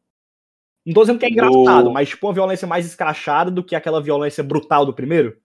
Não 0.85 0.95
tô 0.95 1.01
dizendo 1.03 1.19
que 1.19 1.27
é 1.27 1.31
engraçado, 1.31 1.85
Do- 1.85 1.91
mas 1.93 2.09
tipo 2.09 2.27
uma 2.27 2.33
violência 2.33 2.67
mais 2.67 2.87
escrachada 2.87 3.51
do 3.51 3.63
que 3.63 3.77
aquela 3.77 4.01
violência 4.01 4.43
brutal 4.43 4.87
do 4.87 4.95
primeiro? 4.95 5.37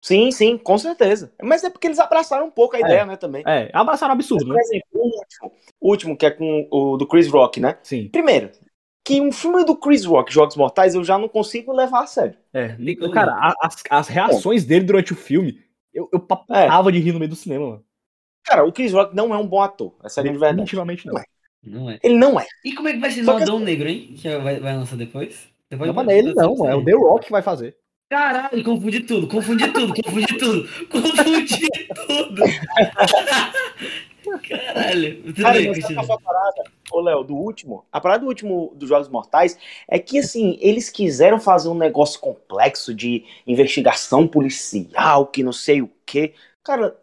Sim, 0.00 0.30
sim, 0.30 0.56
com 0.56 0.78
certeza. 0.78 1.34
Mas 1.42 1.64
é 1.64 1.70
porque 1.70 1.88
eles 1.88 1.98
abraçaram 1.98 2.46
um 2.46 2.50
pouco 2.50 2.76
a 2.76 2.78
É. 2.78 2.82
ideia, 2.82 3.04
né, 3.04 3.16
também. 3.16 3.42
É, 3.46 3.68
abraçaram 3.74 4.14
absurdo, 4.14 4.46
Por 4.46 4.54
né? 4.54 4.60
exemplo, 4.60 4.88
o 4.92 5.06
último, 5.08 5.52
o 5.80 5.90
último, 5.90 6.16
que 6.16 6.26
é 6.26 6.30
com 6.30 6.68
o 6.70 6.96
do 6.96 7.06
Chris 7.06 7.28
Rock, 7.28 7.58
né? 7.58 7.76
Sim. 7.82 8.08
Primeiro, 8.08 8.50
que 9.08 9.20
um 9.22 9.32
filme 9.32 9.64
do 9.64 9.74
Chris 9.74 10.04
Rock, 10.04 10.32
Jogos 10.32 10.54
Mortais, 10.54 10.94
eu 10.94 11.02
já 11.02 11.16
não 11.18 11.28
consigo 11.28 11.72
levar 11.72 12.02
a 12.02 12.06
sério. 12.06 12.34
É, 12.52 12.76
cara, 13.12 13.32
a- 13.32 13.54
as, 13.62 13.82
as 13.88 14.08
reações 14.08 14.64
dele 14.66 14.84
durante 14.84 15.12
o 15.14 15.16
filme, 15.16 15.60
eu, 15.94 16.08
eu 16.12 16.18
É. 16.18 16.22
papava 16.22 16.92
de 16.92 16.98
rir 16.98 17.12
no 17.12 17.18
meio 17.18 17.30
do 17.30 17.36
cinema, 17.36 17.66
mano. 17.70 17.84
Cara, 18.44 18.64
o 18.66 18.72
Chris 18.72 18.92
Rock 18.92 19.16
não 19.16 19.34
é 19.34 19.38
um 19.38 19.46
bom 19.46 19.62
ator. 19.62 19.94
Essa 20.04 20.20
é 20.20 20.22
a 20.22 20.24
grande 20.24 20.38
verdade. 20.38 20.56
Definitivamente 20.56 21.06
não. 21.06 21.14
Não 21.14 21.20
é. 21.20 21.24
Não 21.64 21.90
é. 21.90 21.98
Ele 22.02 22.16
não 22.16 22.38
é. 22.40 22.46
E 22.64 22.74
como 22.74 22.88
é 22.88 22.92
que 22.92 22.98
vai 22.98 23.10
ser 23.10 23.24
Só 23.24 23.32
no 23.32 23.36
que 23.38 23.42
Adão 23.44 23.58
Negro, 23.58 23.88
hein? 23.88 24.14
Que 24.16 24.36
vai, 24.38 24.60
vai 24.60 24.76
lançar 24.76 24.96
depois? 24.96 25.48
depois 25.70 25.88
Não, 25.88 25.94
vai- 25.94 26.04
mas 26.04 26.14
é 26.14 26.18
ele 26.18 26.34
não, 26.34 26.66
é 26.68 26.74
o 26.74 26.84
The 26.84 26.92
Rock 26.92 27.26
que 27.26 27.32
vai 27.32 27.42
fazer. 27.42 27.76
Caralho, 28.10 28.64
confundi 28.64 29.00
tudo, 29.00 29.26
confundi 29.26 29.68
tudo, 29.70 29.92
confundi 30.02 30.38
tudo, 30.38 30.68
confundi 30.88 31.68
tudo. 32.06 32.42
Caralho, 34.48 35.22
tudo 35.22 35.42
Cara, 35.42 35.58
bem, 35.58 35.68
mas 35.68 35.80
sabe 35.80 35.94
continua. 35.94 36.06
qual 36.06 36.06
foi 36.06 36.16
a 36.16 36.32
parada, 36.34 36.64
ô 36.92 37.00
Léo, 37.00 37.24
do 37.24 37.34
último? 37.36 37.84
A 37.92 38.00
parada 38.00 38.20
do 38.20 38.26
último 38.28 38.72
dos 38.74 38.88
Jogos 38.88 39.08
Mortais 39.08 39.58
é 39.88 39.98
que, 39.98 40.18
assim, 40.18 40.58
eles 40.60 40.90
quiseram 40.90 41.40
fazer 41.40 41.68
um 41.68 41.74
negócio 41.74 42.20
complexo 42.20 42.94
de 42.94 43.24
investigação 43.46 44.26
policial, 44.26 45.26
que 45.26 45.42
não 45.42 45.52
sei 45.52 45.82
o 45.82 45.90
quê. 46.04 46.34
Cara, 46.62 46.94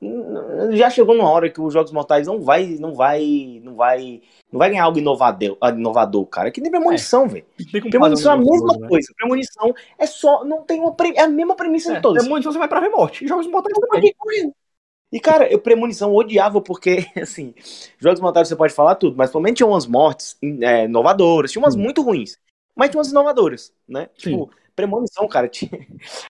já 0.74 0.92
chegou 0.92 1.16
numa 1.16 1.28
hora 1.30 1.50
que 1.50 1.60
os 1.60 1.74
Jogos 1.74 1.92
Mortais 1.92 2.28
não 2.28 2.40
vai, 2.40 2.78
não 2.80 2.94
vai, 2.94 3.60
não 3.64 3.76
vai, 3.76 4.22
não 4.52 4.60
vai 4.60 4.70
ganhar 4.70 4.84
algo 4.84 5.00
inovador, 5.00 5.58
inovador 5.76 6.24
cara. 6.28 6.52
Que 6.52 6.62
nem 6.62 6.70
premonição, 6.70 7.28
velho. 7.28 7.46
Tem 7.72 7.82
como 7.82 7.90
Premonição 7.90 8.34
é 8.34 8.36
a 8.36 8.38
mesma 8.38 8.78
né? 8.78 8.88
coisa. 8.88 9.12
Premonição 9.18 9.74
é 9.98 10.06
só, 10.06 10.46
não 10.46 10.62
tem 10.62 10.80
uma, 10.80 10.94
pre- 10.94 11.16
é 11.16 11.22
a 11.22 11.28
mesma 11.28 11.56
premissa 11.56 11.94
É, 11.94 11.96
de 11.96 12.02
todas. 12.02 12.22
Premonição 12.22 12.52
você 12.52 12.60
vai 12.60 12.68
pra 12.68 12.80
ver 12.80 12.90
morte. 12.90 13.28
Jogos 13.28 13.48
Mortais 13.48 13.76
também. 13.80 14.14
E, 15.16 15.20
cara, 15.22 15.50
eu 15.50 15.58
premonição 15.60 16.14
odiava 16.14 16.60
porque, 16.60 17.06
assim, 17.16 17.54
Jogos 17.98 18.20
Mortais 18.20 18.50
você 18.50 18.56
pode 18.56 18.74
falar 18.74 18.96
tudo, 18.96 19.16
mas 19.16 19.32
pelo 19.32 19.42
menos 19.42 19.56
tinha 19.56 19.66
umas 19.66 19.88
mortes 19.88 20.38
é, 20.62 20.84
inovadoras, 20.84 21.54
tinha 21.54 21.64
umas 21.64 21.74
muito 21.74 22.02
ruins, 22.02 22.38
mas 22.76 22.90
tinha 22.90 23.00
umas 23.00 23.12
inovadoras, 23.12 23.74
né? 23.88 24.10
Sim. 24.18 24.32
Tipo, 24.32 24.52
premonição, 24.76 25.26
cara, 25.30 25.48
tinha... 25.50 25.72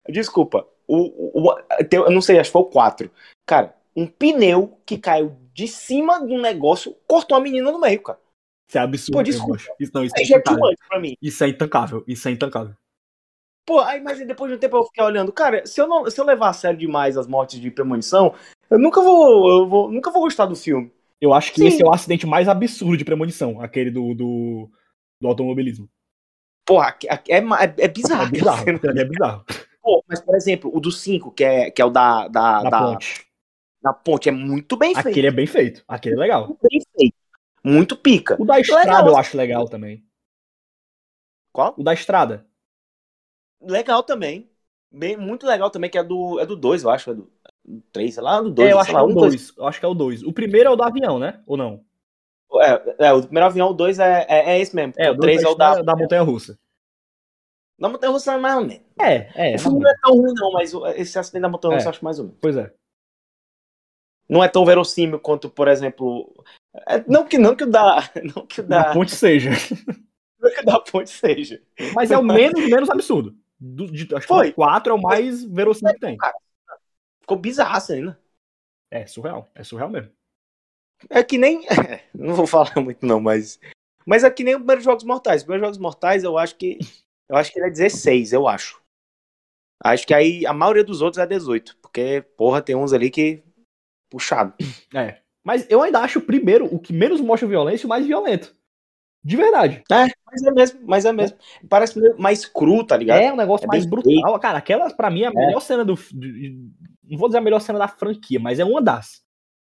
Desculpa, 0.07 0.67
o, 0.87 1.41
o, 1.41 1.49
o- 1.51 1.57
eu 1.91 2.11
não 2.11 2.21
sei, 2.21 2.37
acho 2.37 2.49
que 2.49 2.53
foi 2.53 2.61
o 2.61 2.65
4. 2.65 3.09
Cara, 3.43 3.75
um 3.95 4.05
pneu 4.05 4.77
que 4.85 4.99
caiu 4.99 5.35
de 5.51 5.67
cima 5.67 6.23
de 6.23 6.31
um 6.31 6.39
negócio 6.39 6.95
cortou 7.07 7.35
a 7.35 7.41
menina 7.41 7.71
no 7.71 7.79
meio, 7.79 8.03
cara. 8.03 8.19
Isso 8.69 8.77
é 8.77 8.81
absurdo. 8.81 9.17
Pô, 9.17 9.23
desculpa. 9.23 9.63
Isso, 9.79 9.91
não, 9.95 10.03
isso, 10.03 10.15
é 10.15 10.21
é 10.21 10.25
intancável. 10.25 10.75
isso 11.19 11.43
é 11.43 11.47
intancável. 11.47 12.03
Isso 12.07 12.27
é 12.27 12.31
intancável. 12.31 12.75
Pô, 13.65 13.79
aí, 13.79 13.99
mas 13.99 14.19
depois 14.27 14.51
de 14.51 14.57
um 14.57 14.59
tempo 14.59 14.77
eu 14.77 14.83
fiquei 14.83 15.03
olhando, 15.03 15.31
cara, 15.31 15.65
se 15.65 15.81
eu, 15.81 15.87
não, 15.87 16.07
se 16.09 16.21
eu 16.21 16.25
levar 16.25 16.49
a 16.49 16.53
sério 16.53 16.77
demais 16.77 17.17
as 17.17 17.25
mortes 17.25 17.59
de 17.59 17.71
premonição, 17.71 18.35
eu 18.69 18.79
nunca 18.79 19.01
vou, 19.01 19.49
eu 19.49 19.67
vou, 19.69 19.91
nunca 19.91 20.11
vou 20.11 20.21
gostar 20.21 20.45
do 20.45 20.55
filme. 20.55 20.91
Eu 21.19 21.33
acho 21.33 21.51
que 21.53 21.61
Sim. 21.61 21.67
esse 21.67 21.81
é 21.81 21.85
o 21.85 21.93
acidente 21.93 22.25
mais 22.25 22.47
absurdo 22.47 22.97
de 22.97 23.05
premonição, 23.05 23.61
aquele 23.61 23.89
do, 23.89 24.13
do, 24.13 24.69
do 25.21 25.27
automobilismo. 25.27 25.89
Porra, 26.65 26.97
é, 27.05 27.37
é, 27.37 27.43
é 27.77 27.87
bizarro. 27.87 28.23
É 28.23 28.29
bizarro. 28.29 28.65
É 28.97 29.05
bizarro. 29.05 29.45
Pô, 29.81 30.03
mas, 30.07 30.19
por 30.19 30.35
exemplo, 30.35 30.71
o 30.73 30.79
do 30.79 30.91
5, 30.91 31.31
que 31.31 31.43
é, 31.43 31.69
que 31.69 31.81
é 31.81 31.85
o 31.85 31.91
da, 31.91 32.27
da, 32.27 32.63
Da 32.63 32.69
da, 32.69 32.79
ponte. 32.79 33.25
da 33.83 33.93
ponte, 33.93 34.29
é 34.29 34.31
muito 34.31 34.75
bem 34.75 34.95
feito. 34.95 35.09
Aquele 35.09 35.27
é 35.27 35.31
bem 35.31 35.45
feito. 35.45 35.83
Aquele 35.87 36.15
é 36.15 36.17
legal. 36.17 36.47
Muito 36.47 36.67
bem 36.67 36.81
feito. 36.97 37.15
Muito 37.63 37.95
pica. 37.95 38.35
O 38.39 38.45
da 38.45 38.59
estrada 38.59 38.89
Legal. 38.89 39.07
eu 39.07 39.17
acho 39.17 39.37
legal 39.37 39.67
também. 39.67 40.03
Qual? 41.51 41.73
O 41.77 41.83
da 41.83 41.93
estrada. 41.93 42.45
Legal 43.61 44.03
também. 44.03 44.49
Bem, 44.91 45.17
muito 45.17 45.45
legal 45.45 45.69
também, 45.69 45.89
que 45.89 45.97
é 45.97 46.03
do 46.03 46.35
2, 46.35 46.43
é 46.43 46.45
do 46.45 46.55
dois, 46.55 46.83
eu 46.83 46.89
acho. 46.89 47.11
É 47.11 47.13
do 47.15 47.31
3, 47.91 48.13
sei 48.13 48.23
lá, 48.23 48.41
do 48.41 48.51
2. 48.51 48.69
É, 48.69 48.73
eu 48.73 48.79
acho 48.79 48.89
que 48.89 48.95
é 48.95 49.01
o 49.01 49.05
um, 49.05 49.13
dois. 49.13 49.33
2. 49.33 49.53
Eu 49.57 49.67
acho 49.67 49.79
que 49.79 49.85
é 49.85 49.89
o 49.89 49.93
2. 49.93 50.23
O 50.23 50.33
primeiro 50.33 50.69
é 50.69 50.71
o 50.71 50.75
do 50.75 50.83
avião, 50.83 51.19
né? 51.19 51.41
Ou 51.45 51.57
não? 51.57 51.81
É, 52.61 53.07
é, 53.07 53.13
o 53.13 53.21
primeiro 53.23 53.45
avião, 53.47 53.69
o 53.69 53.73
2 53.73 53.99
é, 53.99 54.25
é, 54.29 54.51
é 54.51 54.59
esse 54.59 54.75
mesmo. 54.75 54.93
É, 54.97 55.11
o 55.11 55.17
3 55.17 55.43
é 55.43 55.47
o 55.47 55.55
da. 55.55 55.81
da 55.81 55.95
montanha 55.95 56.21
russa. 56.21 56.57
Da 57.77 57.89
Montanha 57.89 58.11
Russa 58.11 58.33
é 58.33 58.37
mais 58.37 58.55
ou 58.55 58.65
menos. 58.65 58.83
É, 59.01 59.51
é. 59.51 59.55
o 59.55 59.59
filme 59.59 59.79
não 59.81 59.91
é 59.91 59.95
tão 60.01 60.13
ruim, 60.13 60.33
não, 60.33 60.51
mas 60.53 60.73
esse 60.97 61.19
acidente 61.19 61.41
da 61.41 61.49
Montanha 61.49 61.73
Russa 61.75 61.85
É. 61.85 61.87
eu 61.87 61.89
acho 61.91 62.05
mais 62.05 62.19
ou 62.19 62.25
menos. 62.25 62.39
Pois 62.41 62.55
é. 62.55 62.73
Não 64.29 64.43
é 64.43 64.47
tão 64.47 64.65
verossímil 64.65 65.19
quanto, 65.19 65.49
por 65.49 65.67
exemplo. 65.67 66.33
é, 66.87 67.03
não, 67.07 67.25
que, 67.25 67.37
não 67.37 67.55
que 67.55 67.63
o 67.63 67.69
da. 67.69 68.09
Não 68.35 68.45
que 68.47 68.61
o 68.61 68.63
Da 68.63 68.83
da. 68.83 68.93
ponte 68.93 69.11
seja. 69.11 69.51
Não 70.39 70.51
que 70.51 70.61
o 70.61 70.65
da 70.65 70.79
ponte 70.79 71.09
seja. 71.09 71.61
Mas 71.93 72.11
é 72.11 72.17
o 72.17 72.23
menos, 72.23 72.65
menos 72.67 72.89
absurdo. 72.89 73.35
Do, 73.59 73.87
de, 73.87 74.13
acho 74.15 74.27
Foi. 74.27 74.47
que 74.47 74.51
o 74.53 74.55
4 74.55 74.93
é 74.93 74.95
o 74.95 75.01
mais 75.01 75.43
verossímil 75.43 75.93
que 75.93 75.99
tem. 75.99 76.17
Ficou 77.25 77.37
bizarro 77.37 77.81
ainda. 77.91 78.19
É 78.91 79.07
surreal. 79.07 79.49
É 79.55 79.63
surreal 79.63 79.89
mesmo. 79.89 80.11
É 81.09 81.23
que 81.23 81.39
nem. 81.39 81.65
não 82.13 82.35
vou 82.35 82.45
falar 82.45 82.75
muito, 82.77 83.03
não, 83.03 83.19
mas. 83.19 83.59
Mas 84.05 84.23
é 84.23 84.29
que 84.29 84.43
nem 84.43 84.53
o 84.53 84.59
primeiro 84.59 84.81
Jogos 84.81 85.03
Mortais. 85.03 85.41
O 85.41 85.45
primeiro 85.45 85.65
Jogos 85.65 85.79
Mortais, 85.79 86.23
eu 86.23 86.37
acho 86.37 86.55
que. 86.55 86.77
Eu 87.27 87.35
acho 87.35 87.51
que 87.51 87.57
ele 87.57 87.65
é 87.65 87.71
16, 87.71 88.31
eu 88.33 88.47
acho. 88.47 88.79
Acho 89.83 90.05
que 90.05 90.13
aí 90.13 90.45
a 90.45 90.53
maioria 90.53 90.83
dos 90.83 91.01
outros 91.01 91.17
é 91.17 91.25
18. 91.25 91.77
Porque, 91.81 92.23
porra, 92.37 92.61
tem 92.61 92.75
uns 92.75 92.93
ali 92.93 93.09
que. 93.09 93.43
Puxado. 94.07 94.53
É. 94.93 95.19
Mas 95.43 95.67
eu 95.67 95.81
ainda 95.81 96.01
acho 96.01 96.19
o 96.19 96.25
primeiro, 96.25 96.65
o 96.65 96.79
que 96.79 96.93
menos 96.93 97.19
mostra 97.19 97.49
violência, 97.49 97.87
o 97.87 97.89
mais 97.89 98.05
violento. 98.05 98.55
De 99.25 99.35
verdade. 99.35 99.83
É, 99.91 100.05
mas 100.31 100.43
é 100.43 100.51
mesmo, 100.51 100.79
mas 100.83 101.03
é 101.05 101.11
mesmo. 101.11 101.35
Parece 101.67 101.99
mais 102.19 102.45
cru, 102.45 102.83
tá 102.85 102.95
ligado? 102.95 103.19
É 103.23 103.33
um 103.33 103.35
negócio 103.35 103.65
É 103.65 103.67
mais 103.67 103.83
brutal. 103.83 104.39
Cara, 104.39 104.59
aquela, 104.59 104.93
pra 104.93 105.09
mim, 105.09 105.23
é 105.23 105.25
a 105.25 105.31
melhor 105.31 105.59
cena 105.61 105.83
do. 105.83 105.95
de- 106.13 106.55
Não 107.03 107.17
vou 107.17 107.27
dizer 107.27 107.39
a 107.39 107.41
melhor 107.41 107.59
cena 107.59 107.79
da 107.79 107.87
franquia, 107.87 108.39
mas 108.39 108.59
é 108.59 108.63
uma 108.63 108.79
das. 108.79 109.23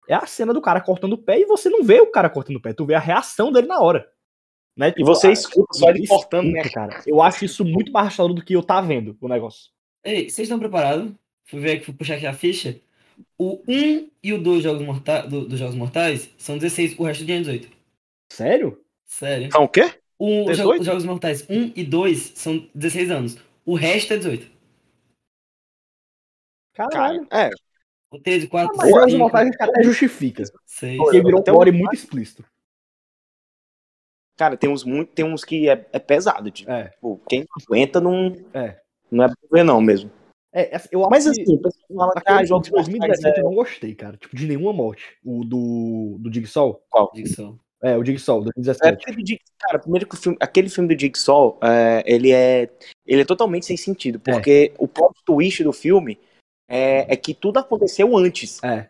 É 0.07 0.14
a 0.16 0.26
cena 0.26 0.53
do 0.53 0.62
cara 0.62 0.80
cortando 0.80 1.12
o 1.14 1.18
pé 1.18 1.41
e 1.41 1.45
você 1.45 1.70
não 1.70 1.84
vê 1.84 1.99
o 1.99 2.07
cara 2.10 2.30
cortando 2.30 2.55
o 2.55 2.62
pé, 2.62 2.72
tu 2.72 2.86
vê 2.86 2.95
a 2.95 2.99
reação 2.99 3.51
dele 3.51 3.68
na 3.68 3.82
hora. 3.82 4.10
Né? 4.78 4.93
E 4.97 5.03
você 5.03 5.28
Ah, 5.28 5.32
escuta 5.32 5.74
só 5.78 5.89
ele 5.89 6.07
cortando, 6.07 6.51
né? 6.51 6.62
cara. 6.74 7.03
Eu 7.05 7.22
acho 7.22 7.43
isso 7.43 7.66
muito 7.66 7.91
mais 7.91 8.07
assustador 8.07 8.34
do 8.34 8.41
que 8.43 8.55
eu 8.55 8.64
tá 8.64 8.80
vendo 8.80 9.18
o 9.20 9.28
negócio. 9.28 9.72
Ei, 10.05 10.30
vocês 10.30 10.45
estão 10.47 10.57
preparados? 10.57 11.12
Fui 11.43 11.60
ver 11.60 11.72
aqui, 11.74 11.86
fui 11.86 11.93
puxar 11.93 12.16
aqui 12.16 12.26
a 12.26 12.34
ficha. 12.34 12.80
O 13.38 13.62
1 13.68 14.10
e 14.24 14.32
o 14.32 14.41
2 14.41 14.64
jogos 14.64 14.82
morta 14.86 15.24
do- 15.24 15.45
dos 15.45 15.60
Jogos 15.60 15.76
Mortais 15.76 16.30
são 16.38 16.57
16, 16.57 16.97
o 16.97 17.03
resto 17.03 17.24
do 17.24 17.26
dia 17.28 17.36
é 17.36 17.39
18. 17.39 17.70
Sério? 18.32 18.80
Sério. 19.10 19.51
São 19.51 19.64
o 19.64 19.68
quê? 19.70 19.99
O, 20.20 20.41
os 20.41 20.57
18? 20.57 20.57
jo- 20.76 20.80
os 20.82 20.86
Jogos 20.86 21.05
Mortais 21.05 21.49
1 21.49 21.74
e 21.76 21.84
2 21.84 22.34
são 22.36 22.70
16 22.76 23.10
anos. 23.10 23.38
O 23.66 23.74
resto 23.74 24.14
é 24.14 24.18
18. 24.18 24.51
Caralho. 26.74 27.28
Cara, 27.28 27.47
é. 27.47 27.49
O 28.12 28.20
13, 28.20 28.47
4, 28.47 28.74
Ah, 28.74 28.78
mas 28.78 28.89
Jogos 28.89 29.12
5, 29.12 29.18
Mortais 29.20 29.55
que 29.55 29.64
até 29.64 29.84
justifica. 29.84 30.43
6. 30.66 30.97
Porque 30.97 31.18
virou 31.22 31.39
um 31.39 31.41
Então- 31.41 31.55
gore 31.55 31.72
muito 31.72 31.93
explícito. 31.93 32.43
Cara, 34.38 34.55
tem 34.55 34.70
uns 34.70 34.84
muito, 34.84 35.12
tem 35.12 35.26
uns 35.26 35.43
que 35.43 35.68
é, 35.68 35.86
é 35.91 35.99
pesado, 35.99 36.49
tipo, 36.49 36.72
É. 36.72 36.93
quem 37.28 37.45
aguenta 37.62 37.99
não 37.99 38.34
É. 38.53 38.80
não 39.12 39.26
é 39.26 39.28
pra 39.28 39.36
ver 39.51 39.64
não 39.64 39.82
mesmo. 39.82 40.10
É, 40.53 40.76
essa- 40.76 40.88
eu 40.91 41.01
acho 41.01 41.10
Mas 41.10 41.24
que 41.26 41.30
assim, 41.41 41.55
o 41.55 41.62
pessoal 41.62 41.88
fala 42.10 42.14
que 42.22 42.32
ah, 42.32 42.41
de 42.41 42.47
jogos 42.47 42.70
mortais 42.70 42.88
2017 42.88 43.38
é... 43.38 43.41
eu 43.41 43.45
não 43.45 43.55
gostei, 43.55 43.93
cara. 43.95 44.18
Tipo, 44.18 44.36
de 44.36 44.47
nenhuma 44.47 44.72
morte. 44.72 45.18
O 45.26 45.43
do, 45.43 46.18
do 46.20 46.34
Jigsaw. 46.34 46.82
Dicção. 47.14 47.60
É, 47.82 47.98
o 47.98 48.04
Jigsaw, 48.04 48.42
É 48.42 48.44
2017. 48.44 48.98
porque 49.06 49.12
do 49.22 49.28
Jig- 49.28 49.42
cara, 49.58 49.80
primeiro 49.80 50.06
que 50.08 50.16
o 50.16 50.18
filme, 50.18 50.38
aquele 50.42 50.70
filme 50.70 50.94
do 50.94 51.00
Jigsaw, 51.00 51.58
é, 51.64 52.04
ele 52.06 52.32
é 52.32 52.70
ele 53.06 53.22
é 53.22 53.26
totalmente 53.26 53.66
sem 53.66 53.78
sentido, 53.78 54.20
porque 54.20 54.74
o 54.78 54.88
próprio 54.88 55.22
twist 55.26 55.64
do 55.64 55.72
filme 55.72 56.20
é, 56.70 57.12
é 57.14 57.16
que 57.16 57.34
tudo 57.34 57.58
aconteceu 57.60 58.16
antes. 58.18 58.62
É. 58.64 58.90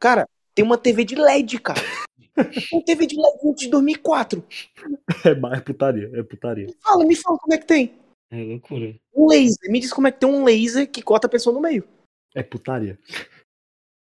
Cara, 0.00 0.28
tem 0.54 0.64
uma 0.64 0.76
TV 0.76 1.04
de 1.04 1.14
LED, 1.14 1.58
cara. 1.60 1.80
Uma 2.70 2.84
TV 2.84 3.06
de 3.06 3.16
LED 3.16 3.54
de 3.56 3.68
2004. 3.70 4.44
É 5.24 5.34
mais 5.34 5.62
putaria, 5.62 6.10
é 6.12 6.22
putaria. 6.22 6.66
Fala, 6.82 7.02
me 7.06 7.16
fala 7.16 7.38
como 7.38 7.54
é 7.54 7.56
que 7.56 7.64
tem. 7.64 7.94
É 8.30 8.36
loucura. 8.42 8.94
Um 9.14 9.26
laser. 9.26 9.70
Me 9.70 9.80
diz 9.80 9.90
como 9.90 10.06
é 10.06 10.12
que 10.12 10.20
tem 10.20 10.28
um 10.28 10.44
laser 10.44 10.90
que 10.90 11.00
corta 11.00 11.26
a 11.26 11.30
pessoa 11.30 11.54
no 11.54 11.60
meio. 11.62 11.88
É 12.34 12.42
putaria. 12.42 12.98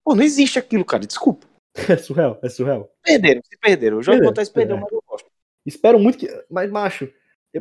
Pô, 0.04 0.14
não 0.14 0.24
existe 0.24 0.60
aquilo, 0.60 0.84
cara. 0.84 1.06
Desculpa. 1.08 1.48
É 1.90 1.98
surreal, 1.98 2.40
é 2.42 2.50
surreal. 2.50 2.92
Perderam, 3.04 3.42
se 3.44 3.58
perderam. 3.58 3.98
O 3.98 4.02
jogo 4.02 4.14
Perderam, 4.18 4.26
Mortais 4.30 4.50
perdeu, 4.50 4.76
perderam. 4.78 4.90
mas 4.92 4.92
eu 4.92 5.04
gosto. 5.08 5.30
Espero 5.66 6.00
muito 6.00 6.18
que. 6.18 6.28
Mas, 6.50 6.72
macho, 6.72 7.12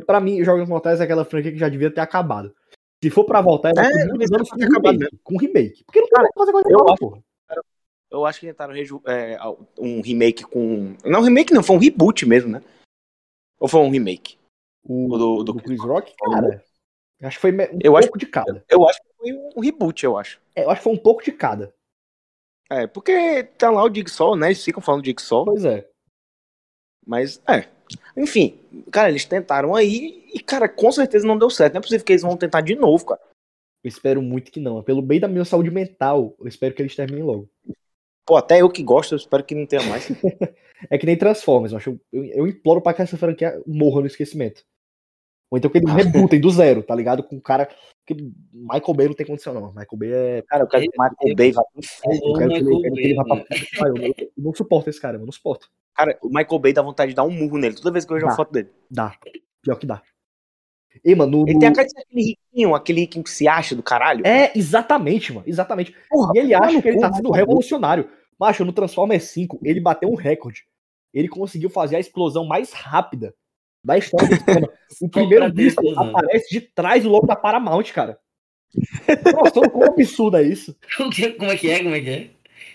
pra 0.05 0.19
mim, 0.19 0.43
Jogos 0.43 0.67
Mortais 0.67 0.99
é 0.99 1.03
aquela 1.03 1.23
franquia 1.25 1.51
que 1.51 1.57
já 1.57 1.69
devia 1.69 1.91
ter 1.91 2.01
acabado. 2.01 2.53
Se 3.03 3.09
for 3.11 3.25
pra 3.25 3.41
voltar, 3.41 3.69
é 3.69 3.71
É, 3.79 4.05
muitos 4.07 4.31
anos 4.31 4.49
com 4.49 4.57
remake, 4.57 5.17
com 5.23 5.37
remake. 5.37 5.83
Porque 5.85 5.99
não 6.01 6.07
tem 6.07 6.15
Cara, 6.17 6.29
fazer 6.35 6.51
coisa 6.51 6.69
eu 6.71 6.89
acho- 6.89 6.97
porra. 6.97 7.23
Eu 8.09 8.25
acho 8.25 8.39
que 8.39 8.47
tentaram 8.47 8.73
é, 9.07 9.37
um 9.77 10.01
remake 10.01 10.43
com. 10.45 10.95
Não, 11.05 11.21
remake 11.21 11.53
não, 11.53 11.61
foi 11.61 11.75
um 11.75 11.79
reboot 11.79 12.25
mesmo, 12.25 12.49
né? 12.49 12.63
Ou 13.59 13.67
foi 13.67 13.81
um 13.81 13.89
remake? 13.89 14.37
O, 14.83 15.13
O 15.13 15.17
do- 15.17 15.43
do, 15.43 15.53
do 15.53 15.61
Chris 15.61 15.79
Rock, 15.81 16.13
cara. 16.17 16.63
Acho 17.21 17.37
que 17.37 17.41
foi 17.41 17.51
um 17.51 17.61
Eu 17.61 17.91
pouco 17.91 17.97
acho- 17.97 18.11
de 18.17 18.25
cada. 18.25 18.63
Eu 18.69 18.87
acho 18.87 19.01
que 19.01 19.09
foi 19.17 19.33
um 19.33 19.59
reboot, 19.59 20.03
eu 20.05 20.17
acho. 20.17 20.39
É, 20.55 20.63
eu 20.63 20.69
acho 20.69 20.79
que 20.79 20.83
foi 20.85 20.93
um 20.93 20.97
pouco 20.97 21.21
de 21.23 21.31
cada. 21.33 21.73
É, 22.69 22.85
porque 22.87 23.43
tá 23.57 23.69
lá 23.71 23.83
o 23.83 23.93
Jigsaw, 23.93 24.35
né? 24.35 24.47
Eles 24.47 24.63
ficam 24.63 24.81
falando 24.81 25.05
Jigsaw, 25.05 25.45
Pois 25.45 25.63
é. 25.63 25.87
mas 27.05 27.41
é. 27.47 27.67
Enfim, 28.15 28.59
cara, 28.91 29.09
eles 29.09 29.25
tentaram 29.25 29.73
aí 29.73 30.25
e, 30.33 30.39
cara, 30.39 30.67
com 30.67 30.91
certeza 30.91 31.25
não 31.25 31.37
deu 31.37 31.49
certo. 31.49 31.73
Não 31.73 31.79
é 31.79 31.81
possível 31.81 32.05
que 32.05 32.11
eles 32.11 32.21
vão 32.21 32.35
tentar 32.35 32.61
de 32.61 32.75
novo, 32.75 33.05
cara. 33.05 33.21
Eu 33.83 33.87
espero 33.87 34.21
muito 34.21 34.51
que 34.51 34.59
não. 34.59 34.83
Pelo 34.83 35.01
bem 35.01 35.19
da 35.19 35.27
minha 35.27 35.45
saúde 35.45 35.71
mental, 35.71 36.35
eu 36.39 36.47
espero 36.47 36.73
que 36.75 36.81
eles 36.81 36.95
terminem 36.95 37.23
logo. 37.23 37.49
Pô, 38.25 38.35
até 38.35 38.61
eu 38.61 38.69
que 38.69 38.83
gosto, 38.83 39.13
eu 39.13 39.17
espero 39.17 39.43
que 39.43 39.55
não 39.55 39.65
tenha 39.65 39.83
mais. 39.83 40.07
É 40.91 40.97
que 40.99 41.07
nem 41.07 41.17
Transformers, 41.17 41.71
eu, 41.71 41.77
acho, 41.79 41.99
eu, 42.13 42.23
eu 42.23 42.47
imploro 42.47 42.79
pra 42.79 42.93
que 42.93 43.01
essa 43.01 43.17
franquia 43.17 43.59
morra 43.65 44.01
no 44.01 44.05
esquecimento. 44.05 44.63
Ou 45.49 45.57
então 45.57 45.71
que 45.71 45.77
eles 45.77 45.93
rebutem 45.93 46.41
do 46.41 46.49
zero, 46.49 46.83
tá 46.83 46.93
ligado? 46.93 47.23
Com 47.23 47.37
o 47.37 47.41
cara. 47.41 47.69
Que 48.05 48.13
Michael 48.53 48.93
Bay 48.93 49.07
não 49.07 49.13
tem 49.15 49.25
condição, 49.25 49.53
não. 49.53 49.67
Michael 49.69 49.87
Bay 49.97 50.13
é. 50.13 50.41
Cara, 50.47 50.63
eu 50.63 50.67
quero 50.67 50.83
que 50.83 50.89
o 50.89 51.03
Michael 51.03 51.35
Bay 51.35 51.51
vá 51.51 51.63
pro 51.63 51.79
inferno. 51.79 52.21
Eu 52.23 52.33
quero 52.33 52.49
que 52.49 52.55
ele, 52.57 52.91
que 52.91 52.99
ele 52.99 53.15
vá 53.15 53.23
pra 53.23 53.43
que. 53.43 53.67
Eu, 53.79 53.95
eu 53.97 54.31
não 54.37 54.53
suporto 54.53 54.89
esse 54.89 54.99
cara, 54.99 55.17
eu 55.17 55.25
não 55.25 55.31
suporto. 55.31 55.69
Cara, 55.95 56.17
o 56.21 56.27
Michael 56.27 56.59
Bay 56.59 56.73
dá 56.73 56.81
vontade 56.81 57.09
de 57.11 57.15
dar 57.15 57.23
um 57.23 57.31
murro 57.31 57.57
nele 57.57 57.75
toda 57.75 57.91
vez 57.91 58.05
que 58.05 58.11
eu 58.11 58.15
vejo 58.15 58.25
uma 58.25 58.31
Dá. 58.31 58.35
foto 58.35 58.51
dele. 58.51 58.69
Dá. 58.91 59.13
Pior 59.63 59.75
que 59.77 59.85
dá. 59.85 60.01
E, 61.03 61.15
mano, 61.15 61.39
no, 61.39 61.49
Ele 61.49 61.59
tem 61.59 61.69
a 61.69 61.73
cara 61.73 61.87
de 61.87 61.93
ser 61.93 62.01
aquele 62.01 62.21
riquinho, 62.21 62.75
aquele 62.75 63.01
riquinho 63.01 63.23
que 63.23 63.29
se 63.29 63.47
acha 63.47 63.75
do 63.75 63.83
caralho. 63.83 64.25
É, 64.25 64.51
exatamente, 64.55 65.31
mano. 65.31 65.45
Exatamente. 65.47 65.95
Porra, 66.09 66.31
E 66.35 66.39
ele 66.39 66.53
acha 66.53 66.73
no 66.73 66.81
que 66.81 66.87
ele 66.87 66.99
tá 66.99 67.11
sendo 67.13 67.31
revolucionário. 67.31 68.09
Macho, 68.39 68.65
no 68.65 68.73
Transformers 68.73 69.23
5, 69.25 69.59
ele 69.63 69.79
bateu 69.79 70.09
um 70.09 70.15
recorde. 70.15 70.63
Ele 71.13 71.27
conseguiu 71.27 71.69
fazer 71.69 71.95
a 71.95 71.99
explosão 71.99 72.45
mais 72.45 72.71
rápida 72.73 73.33
da 73.87 73.97
história 73.97 74.27
do 74.29 74.43
cinema. 74.43 74.69
O 75.01 75.09
primeiro 75.09 75.51
disco 75.51 75.87
aparece 75.99 76.49
de 76.49 76.61
trás 76.61 77.03
do 77.03 77.09
logo 77.09 77.27
da 77.27 77.35
Paramount, 77.35 77.83
cara. 77.93 78.17
Nossa, 79.33 79.69
como 79.69 79.85
absurdo 79.85 80.37
é 80.37 80.43
isso? 80.43 80.75
Como 80.97 81.09
que- 81.09 81.25
é 81.25 81.31
que 81.57 81.69
é? 81.69 81.83
Como 81.83 81.95
é 81.95 82.01
que 82.01 82.09
é? 82.09 82.29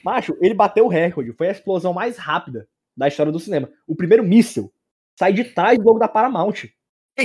Macho, 0.04 0.36
ele 0.40 0.54
bateu 0.54 0.84
o 0.84 0.88
recorde. 0.88 1.32
Foi 1.32 1.48
a 1.48 1.52
explosão 1.52 1.92
mais 1.92 2.16
rápida 2.16 2.68
da 2.96 3.08
história 3.08 3.32
do 3.32 3.38
cinema. 3.40 3.68
O 3.86 3.94
primeiro 3.96 4.22
míssil 4.24 4.72
sai 5.18 5.32
de 5.32 5.44
trás 5.44 5.78
do 5.78 5.84
logo 5.84 5.98
da 5.98 6.08
Paramount. 6.08 6.68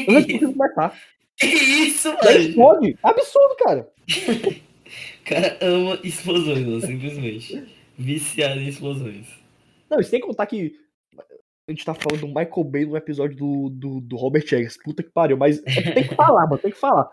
Antes 0.07 0.39
do 0.39 0.53
começar. 0.53 0.97
Que 1.37 1.45
isso, 1.47 2.09
mano? 2.09 2.29
explode. 2.39 2.97
Absurdo, 3.03 3.55
cara. 3.57 3.87
O 4.09 5.23
cara 5.25 5.57
ama 5.61 5.99
explosões, 6.03 6.59
mano, 6.65 6.81
simplesmente. 6.81 7.63
Viciado 7.97 8.59
em 8.59 8.67
explosões. 8.67 9.27
Não, 9.89 9.99
e 9.99 10.03
sem 10.03 10.19
contar 10.19 10.45
que 10.47 10.73
a 11.67 11.71
gente 11.71 11.83
tá 11.85 11.93
falando 11.93 12.21
do 12.21 12.27
Michael 12.27 12.63
Bay 12.63 12.85
no 12.85 12.95
episódio 12.95 13.35
do, 13.35 13.69
do, 13.69 13.99
do 14.01 14.15
Robert 14.15 14.43
Eggers. 14.43 14.77
Puta 14.77 15.03
que 15.03 15.09
pariu. 15.09 15.35
Mas 15.35 15.61
é, 15.65 15.91
tem 15.91 16.07
que 16.07 16.15
falar, 16.15 16.45
mano. 16.47 16.57
Tem 16.57 16.71
que 16.71 16.77
falar. 16.77 17.11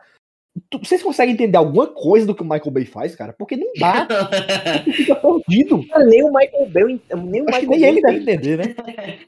Tu- 0.71 0.79
Vocês 0.79 1.03
conseguem 1.03 1.35
entender 1.35 1.57
alguma 1.59 1.89
coisa 1.89 2.25
do 2.25 2.35
que 2.35 2.43
o 2.43 2.45
Michael 2.45 2.71
Bay 2.71 2.85
faz, 2.85 3.17
cara? 3.17 3.33
Porque 3.33 3.57
não 3.57 3.73
dá. 3.77 4.07
Tu 4.85 4.93
fica 4.93 5.17
perdido. 5.17 5.85
Cara, 5.89 6.05
nem 6.05 6.23
o 6.23 6.33
Michael 6.33 6.71
Bay, 6.71 6.85
nem 7.17 7.43
o 7.43 7.49
Acho 7.49 7.61
que 7.61 7.67
Michael 7.67 7.69
nem 7.69 7.81
Bay 7.81 7.89
ele 7.89 8.01
deve 8.01 8.19
entender, 8.19 8.57
né? 8.59 9.19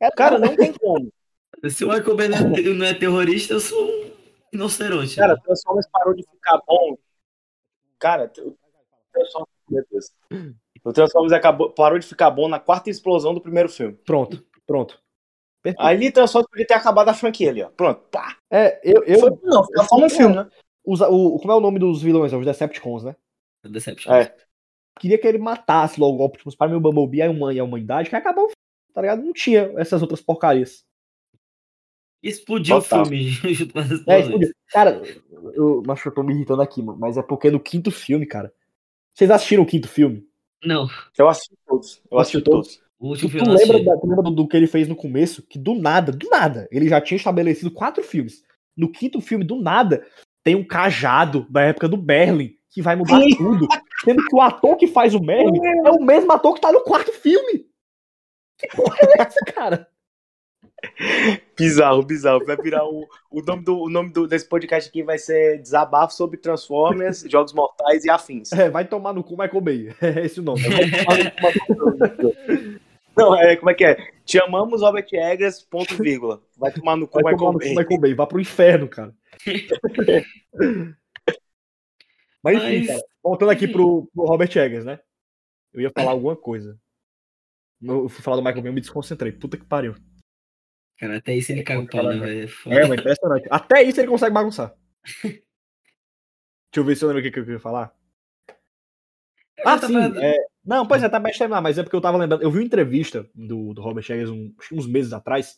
É, 0.00 0.10
Cara, 0.12 0.38
não 0.38 0.54
tem 0.54 0.72
como. 0.72 1.12
Se 1.68 1.84
o 1.84 1.88
Michael 1.88 2.16
Bay 2.16 2.28
não 2.28 2.36
é, 2.36 2.60
não 2.62 2.86
é 2.86 2.94
terrorista, 2.94 3.54
eu 3.54 3.60
sou 3.60 3.82
um 3.84 4.12
rinoceronte. 4.52 5.16
Cara, 5.16 5.34
né? 5.34 5.40
o 5.40 5.42
Transformers 5.42 5.88
parou 5.90 6.14
de 6.14 6.22
ficar 6.22 6.60
bom. 6.64 6.96
Cara, 7.98 8.30
o 8.38 8.56
Transformers, 9.12 9.50
meu 9.68 9.84
Deus. 9.90 10.12
O 10.86 10.92
Transformers 10.92 11.32
acabou, 11.32 11.70
parou 11.70 11.98
de 11.98 12.06
ficar 12.06 12.30
bom 12.30 12.48
na 12.48 12.60
quarta 12.60 12.88
explosão 12.88 13.34
do 13.34 13.40
primeiro 13.40 13.68
filme. 13.68 13.94
Pronto, 14.04 14.44
pronto. 14.66 15.02
Perfeito. 15.62 15.84
Ali 15.84 16.12
Transformers 16.12 16.48
podia 16.48 16.66
ter 16.66 16.74
acabado 16.74 17.08
a 17.08 17.14
franquia 17.14 17.50
ali, 17.50 17.62
ó. 17.62 17.68
Pronto, 17.70 18.02
pá. 18.10 18.36
É, 18.48 18.80
eu. 18.84 19.02
eu 19.04 19.18
Foi- 19.18 19.30
não, 19.42 19.64
foi 19.64 19.84
só 19.84 19.96
um 19.96 20.08
filme, 20.08 20.36
né? 20.36 20.48
usa- 20.84 21.08
o, 21.08 21.38
como 21.40 21.52
é 21.52 21.56
o 21.56 21.60
nome 21.60 21.80
dos 21.80 22.00
vilões? 22.02 22.32
É 22.32 22.36
os 22.36 22.46
Decepticons, 22.46 23.02
né? 23.02 23.16
Deception. 23.64 24.12
É. 24.14 24.32
Queria 25.00 25.18
que 25.18 25.26
ele 25.26 25.38
matasse 25.38 25.98
logo 25.98 26.18
o 26.22 26.24
Optimus 26.24 26.54
Prime 26.54 26.74
e 26.74 26.76
o 26.76 26.80
Bumblebee, 26.80 27.22
a 27.22 27.30
human- 27.30 27.52
e 27.52 27.58
a 27.58 27.64
humanidade, 27.64 28.08
que 28.08 28.14
acabou, 28.14 28.48
tá 28.94 29.00
ligado? 29.00 29.22
Não 29.24 29.32
tinha 29.32 29.72
essas 29.76 30.00
outras 30.02 30.20
porcarias. 30.20 30.84
Explodiu 32.22 32.80
Total. 32.80 33.02
o 33.02 33.04
filme 33.06 33.28
junto 33.54 33.72
com 33.72 33.78
as 33.80 33.90
É, 34.06 34.20
explodiu. 34.20 34.50
Cara, 34.70 35.02
eu, 35.54 35.82
acho 35.88 36.02
que 36.02 36.08
eu 36.08 36.14
tô 36.14 36.22
me 36.22 36.32
irritando 36.32 36.62
aqui, 36.62 36.80
mano, 36.80 36.98
mas 36.98 37.16
é 37.16 37.22
porque 37.22 37.50
no 37.50 37.58
quinto 37.60 37.90
filme, 37.90 38.24
cara. 38.24 38.52
Vocês 39.12 39.30
assistiram 39.30 39.64
o 39.64 39.66
quinto 39.66 39.88
filme? 39.88 40.24
Não, 40.64 40.88
Eu 41.18 41.28
assisti 41.28 41.54
todos. 41.66 42.02
Eu 42.10 42.18
assisti 42.18 42.40
todos. 42.42 42.76
o 42.98 43.14
Tu, 43.16 43.24
último 43.26 43.30
tu 43.38 43.44
não 43.44 43.54
lembra, 43.54 43.84
da- 43.84 43.96
tu 43.98 44.06
lembra 44.06 44.22
do, 44.24 44.30
do 44.30 44.48
que 44.48 44.56
ele 44.56 44.66
fez 44.66 44.88
no 44.88 44.96
começo? 44.96 45.42
Que 45.42 45.58
do 45.58 45.74
nada, 45.74 46.10
do 46.12 46.28
nada, 46.30 46.66
ele 46.70 46.88
já 46.88 47.00
tinha 47.00 47.16
estabelecido 47.16 47.70
quatro 47.70 48.02
filmes. 48.02 48.42
No 48.76 48.90
quinto 48.90 49.20
filme, 49.20 49.44
do 49.44 49.56
nada, 49.60 50.04
tem 50.44 50.54
um 50.54 50.66
cajado 50.66 51.46
da 51.50 51.62
época 51.62 51.88
do 51.88 51.96
Berlin 51.96 52.54
que 52.70 52.82
vai 52.82 52.94
mudar 52.96 53.20
Sim. 53.22 53.36
tudo. 53.36 53.66
Sendo 54.04 54.22
que 54.26 54.34
o 54.36 54.40
ator 54.40 54.76
que 54.76 54.86
faz 54.86 55.14
o 55.14 55.20
Merlin 55.20 55.60
é 55.86 55.90
o 55.90 56.02
mesmo 56.02 56.30
ator 56.32 56.54
que 56.54 56.60
tá 56.60 56.70
no 56.72 56.82
quarto 56.82 57.12
filme. 57.12 57.66
Que 58.58 58.68
porra 58.74 58.96
é 59.00 59.22
essa, 59.22 59.40
cara? 59.54 59.88
Bizarro, 61.56 62.02
bizarro. 62.02 62.44
Vai 62.44 62.56
virar 62.56 62.84
o, 62.84 63.06
o 63.30 63.42
nome, 63.42 63.64
do, 63.64 63.78
o 63.78 63.88
nome 63.88 64.12
do, 64.12 64.26
desse 64.26 64.48
podcast 64.48 64.88
aqui 64.88 65.02
vai 65.02 65.18
ser 65.18 65.58
Desabafo 65.60 66.14
sobre 66.14 66.36
Transformers, 66.36 67.24
Jogos 67.30 67.52
Mortais 67.52 68.04
e 68.04 68.10
Afins. 68.10 68.52
É, 68.52 68.70
vai 68.70 68.84
tomar 68.84 69.12
no 69.12 69.24
cu 69.24 69.36
Michael 69.36 69.60
Bay. 69.60 69.94
É 70.00 70.24
esse 70.24 70.40
o 70.40 70.42
nome. 70.42 70.62
Não, 73.16 73.34
é, 73.34 73.56
como 73.56 73.70
é 73.70 73.74
que 73.74 73.84
é? 73.84 73.96
Te 74.24 74.38
amamos, 74.38 74.82
Robert 74.82 75.06
Eggers, 75.10 75.62
ponto 75.62 75.94
vírgula. 75.96 76.42
Vai 76.56 76.72
tomar 76.72 76.96
no 76.96 77.08
cu 77.08 77.22
vai 77.22 77.32
Michael 77.32 77.38
tomar 77.38 77.52
no 77.52 77.58
Bay. 77.58 77.68
cu 77.68 77.74
Michael 77.80 78.00
Bay. 78.00 78.14
Vá 78.14 78.26
pro 78.26 78.40
inferno, 78.40 78.88
cara. 78.88 79.14
Mas 82.42 82.62
enfim, 82.62 82.86
cara, 82.86 83.00
voltando 83.22 83.50
aqui 83.50 83.66
pro, 83.66 84.08
pro 84.14 84.24
Robert 84.24 84.54
Eggers, 84.56 84.84
né? 84.84 85.00
Eu 85.72 85.80
ia 85.80 85.90
falar 85.90 86.12
alguma 86.12 86.36
coisa. 86.36 86.78
Eu 87.82 88.08
fui 88.08 88.22
falar 88.22 88.36
do 88.36 88.42
Michael 88.42 88.62
Bay, 88.62 88.70
eu 88.70 88.74
me 88.74 88.80
desconcentrei. 88.80 89.32
Puta 89.32 89.56
que 89.56 89.64
pariu. 89.64 89.94
Cara, 90.98 91.16
até 91.18 91.34
isso 91.36 91.52
ele 91.52 91.62
caga 91.62 91.80
o 91.82 91.86
pau, 91.88 92.02
né, 92.04 92.16
velho? 92.18 92.50
É. 92.68 92.74
É, 92.74 92.86
mas 92.88 92.98
impressionante. 93.00 93.46
Até 93.50 93.82
isso 93.82 94.00
ele 94.00 94.08
consegue 94.08 94.32
bagunçar. 94.34 94.74
Deixa 95.22 95.42
eu 96.76 96.84
ver 96.84 96.96
se 96.96 97.04
eu 97.04 97.08
lembro 97.08 97.20
o 97.20 97.24
que, 97.24 97.30
que 97.30 97.38
eu 97.38 97.44
queria 97.44 97.60
falar. 97.60 97.94
Ah, 99.64 99.78
tá 99.78 99.86
sim. 99.86 99.94
falando- 99.94 100.20
é- 100.20 100.36
Não, 100.64 100.86
pois 100.86 101.02
é, 101.02 101.08
tá 101.08 101.20
mais 101.20 101.38
terminar, 101.38 101.60
mas 101.60 101.78
é 101.78 101.82
porque 101.82 101.96
eu 101.96 102.00
tava 102.00 102.18
lembrando. 102.18 102.42
Eu 102.42 102.50
vi 102.50 102.58
uma 102.58 102.64
entrevista 102.64 103.28
do, 103.34 103.72
do 103.72 103.80
Robert 103.80 104.04
Eggers 104.10 104.30
um- 104.30 104.52
uns 104.72 104.86
meses 104.86 105.12
atrás 105.12 105.56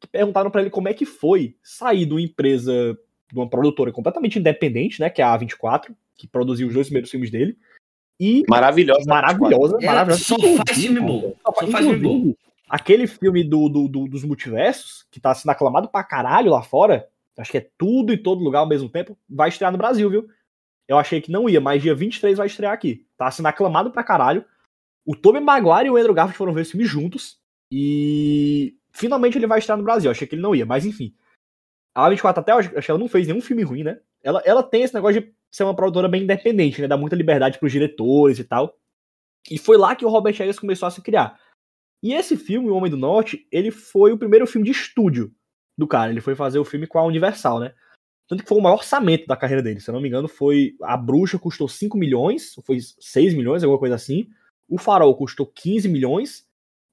que 0.00 0.06
perguntaram 0.08 0.50
pra 0.50 0.60
ele 0.60 0.70
como 0.70 0.88
é 0.88 0.94
que 0.94 1.04
foi 1.06 1.56
sair 1.62 2.06
de 2.06 2.12
uma 2.12 2.20
empresa, 2.20 2.98
de 3.32 3.38
uma 3.38 3.48
produtora 3.48 3.92
completamente 3.92 4.38
independente, 4.38 5.00
né? 5.00 5.08
Que 5.10 5.20
é 5.22 5.24
a 5.24 5.38
A24, 5.38 5.94
que 6.14 6.26
produziu 6.26 6.66
os 6.68 6.74
dois 6.74 6.86
primeiros 6.86 7.10
filmes 7.10 7.30
dele. 7.30 7.56
E 8.18 8.42
Maravilhosa. 8.48 9.04
maravilhosa, 9.06 9.76
É, 9.80 9.86
maravilhosa. 9.86 10.24
só 10.24 10.36
faz 10.38 10.78
filme 10.78 11.00
bom. 11.00 11.34
Só 11.42 11.52
faz 11.52 11.84
filme 11.86 11.96
bom. 11.98 12.34
Aquele 12.68 13.06
filme 13.06 13.44
do, 13.44 13.68
do- 13.68 13.88
do- 13.88 14.08
dos 14.08 14.24
multiversos, 14.24 15.06
que 15.10 15.20
tá 15.20 15.34
sendo 15.34 15.50
aclamado 15.50 15.88
pra 15.88 16.02
caralho 16.02 16.50
lá 16.50 16.62
fora, 16.62 17.08
acho 17.38 17.50
que 17.50 17.58
é 17.58 17.70
tudo 17.78 18.12
e 18.12 18.18
todo 18.18 18.42
lugar 18.42 18.60
ao 18.60 18.68
mesmo 18.68 18.88
tempo, 18.88 19.16
vai 19.28 19.48
estrear 19.48 19.70
no 19.70 19.78
Brasil, 19.78 20.10
viu? 20.10 20.28
Eu 20.88 20.98
achei 20.98 21.20
que 21.20 21.30
não 21.30 21.48
ia, 21.48 21.60
mas 21.60 21.82
dia 21.82 21.94
23 21.94 22.36
vai 22.38 22.46
estrear 22.46 22.72
aqui. 22.72 23.06
Tá 23.16 23.30
sendo 23.30 23.46
aclamado 23.46 23.90
pra 23.90 24.02
caralho. 24.04 24.44
O 25.04 25.14
Tobey 25.16 25.40
Maguire 25.40 25.86
e 25.86 25.90
o 25.90 25.96
Andrew 25.96 26.14
Garfield 26.14 26.36
foram 26.38 26.52
ver 26.52 26.62
esse 26.62 26.72
filme 26.72 26.86
juntos. 26.86 27.38
E 27.70 28.76
finalmente 28.92 29.36
ele 29.38 29.46
vai 29.46 29.58
estrear 29.58 29.78
no 29.78 29.84
Brasil. 29.84 30.08
Eu 30.08 30.12
achei 30.12 30.26
que 30.26 30.34
ele 30.34 30.42
não 30.42 30.54
ia, 30.54 30.64
mas 30.66 30.84
enfim. 30.86 31.14
A 31.94 32.08
A24 32.08 32.38
até 32.38 32.54
hoje, 32.54 32.70
acho 32.76 32.84
que 32.84 32.90
ela 32.90 33.00
não 33.00 33.08
fez 33.08 33.26
nenhum 33.26 33.40
filme 33.40 33.62
ruim, 33.62 33.82
né? 33.82 33.98
Ela, 34.22 34.42
ela 34.44 34.62
tem 34.62 34.82
esse 34.82 34.94
negócio 34.94 35.20
de 35.20 35.32
ser 35.50 35.64
uma 35.64 35.74
produtora 35.74 36.08
bem 36.08 36.22
independente, 36.24 36.80
né? 36.80 36.88
Dá 36.88 36.96
muita 36.96 37.16
liberdade 37.16 37.58
pros 37.58 37.72
diretores 37.72 38.38
e 38.38 38.44
tal. 38.44 38.76
E 39.50 39.56
foi 39.58 39.76
lá 39.76 39.94
que 39.94 40.04
o 40.04 40.08
Robert 40.08 40.34
Eggers 40.34 40.58
começou 40.58 40.86
a 40.86 40.90
se 40.90 41.00
criar. 41.00 41.38
E 42.02 42.12
esse 42.12 42.36
filme, 42.36 42.68
O 42.68 42.76
Homem 42.76 42.90
do 42.90 42.96
Norte, 42.96 43.46
ele 43.50 43.70
foi 43.70 44.12
o 44.12 44.18
primeiro 44.18 44.46
filme 44.46 44.64
de 44.64 44.72
estúdio 44.72 45.34
do 45.76 45.86
cara. 45.86 46.10
Ele 46.10 46.20
foi 46.20 46.34
fazer 46.34 46.58
o 46.58 46.64
filme 46.64 46.86
com 46.86 46.98
a 46.98 47.04
Universal, 47.04 47.60
né? 47.60 47.74
Tanto 48.28 48.42
que 48.42 48.48
foi 48.48 48.58
o 48.58 48.62
maior 48.62 48.76
orçamento 48.76 49.26
da 49.26 49.36
carreira 49.36 49.62
dele. 49.62 49.80
Se 49.80 49.88
eu 49.88 49.94
não 49.94 50.00
me 50.00 50.08
engano, 50.08 50.28
foi. 50.28 50.74
A 50.82 50.96
Bruxa 50.96 51.38
custou 51.38 51.68
5 51.68 51.96
milhões, 51.96 52.56
ou 52.58 52.64
foi 52.64 52.78
6 52.80 53.34
milhões, 53.34 53.62
alguma 53.62 53.78
coisa 53.78 53.94
assim. 53.94 54.28
O 54.68 54.78
Farol 54.78 55.16
custou 55.16 55.46
15 55.46 55.88
milhões. 55.88 56.46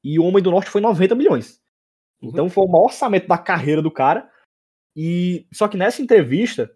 E 0.03 0.19
o 0.19 0.23
Homem 0.23 0.43
do 0.43 0.51
Norte 0.51 0.69
foi 0.69 0.81
90 0.81 1.15
milhões. 1.15 1.61
Então 2.21 2.49
foi 2.49 2.65
o 2.65 2.71
maior 2.71 2.85
orçamento 2.85 3.27
da 3.27 3.37
carreira 3.37 3.81
do 3.81 3.91
cara. 3.91 4.29
E 4.95 5.47
só 5.51 5.67
que 5.67 5.77
nessa 5.77 6.01
entrevista, 6.01 6.71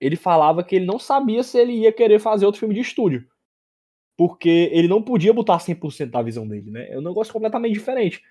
ele 0.00 0.16
falava 0.16 0.62
que 0.62 0.76
ele 0.76 0.86
não 0.86 0.98
sabia 0.98 1.42
se 1.42 1.58
ele 1.58 1.72
ia 1.72 1.92
querer 1.92 2.18
fazer 2.20 2.46
outro 2.46 2.60
filme 2.60 2.74
de 2.74 2.80
estúdio. 2.80 3.26
Porque 4.22 4.70
ele 4.72 4.86
não 4.86 5.02
podia 5.02 5.32
botar 5.32 5.58
100% 5.58 6.08
da 6.10 6.22
visão 6.22 6.46
dele, 6.46 6.70
né? 6.70 6.88
É 6.92 6.96
um 6.96 7.02
negócio 7.02 7.32
completamente 7.32 7.72
diferente. 7.72 8.22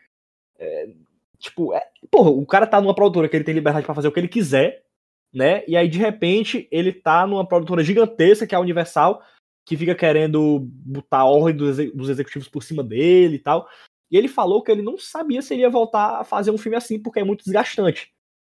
É, 0.57 0.89
tipo, 1.37 1.73
é, 1.73 1.85
porra, 2.09 2.29
o 2.29 2.45
cara 2.45 2.65
tá 2.65 2.79
numa 2.79 2.95
produtora 2.95 3.27
que 3.27 3.35
ele 3.35 3.43
tem 3.43 3.53
liberdade 3.53 3.85
pra 3.85 3.93
fazer 3.93 4.07
o 4.07 4.11
que 4.13 4.17
ele 4.17 4.29
quiser, 4.29 4.85
né? 5.33 5.65
E 5.67 5.75
aí, 5.75 5.89
de 5.89 5.99
repente, 5.99 6.65
ele 6.71 6.93
tá 6.93 7.27
numa 7.27 7.45
produtora 7.45 7.83
gigantesca, 7.83 8.47
que 8.47 8.55
é 8.55 8.57
a 8.57 8.61
Universal, 8.61 9.21
que 9.67 9.75
fica 9.75 9.93
querendo 9.93 10.61
botar 10.61 11.17
a 11.19 11.25
ordem 11.25 11.57
dos, 11.57 11.75
dos 11.93 12.07
executivos 12.07 12.47
por 12.47 12.63
cima 12.63 12.81
dele 12.81 13.35
e 13.35 13.39
tal. 13.39 13.67
E 14.09 14.15
ele 14.15 14.29
falou 14.29 14.63
que 14.63 14.71
ele 14.71 14.81
não 14.81 14.97
sabia 14.97 15.41
se 15.41 15.53
ele 15.53 15.63
ia 15.63 15.69
voltar 15.69 16.21
a 16.21 16.23
fazer 16.23 16.51
um 16.51 16.57
filme 16.57 16.77
assim, 16.77 17.01
porque 17.01 17.19
é 17.19 17.23
muito 17.25 17.43
desgastante. 17.43 18.13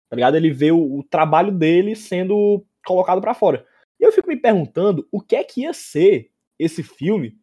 Tá 0.09 0.17
ligado? 0.17 0.39
Ele 0.39 0.51
vê 0.51 0.73
o, 0.73 1.01
o 1.01 1.05
trabalho 1.05 1.53
dele 1.53 1.95
sendo 1.95 2.65
colocado 2.87 3.21
pra 3.21 3.35
fora. 3.35 3.67
E 4.01 4.05
eu 4.05 4.11
fico 4.11 4.29
me 4.29 4.41
perguntando 4.41 5.07
o 5.13 5.21
que 5.21 5.37
é 5.37 5.45
que 5.45 5.61
ia 5.65 5.75
ser 5.75 6.31
esse 6.59 6.83
filme 6.83 7.39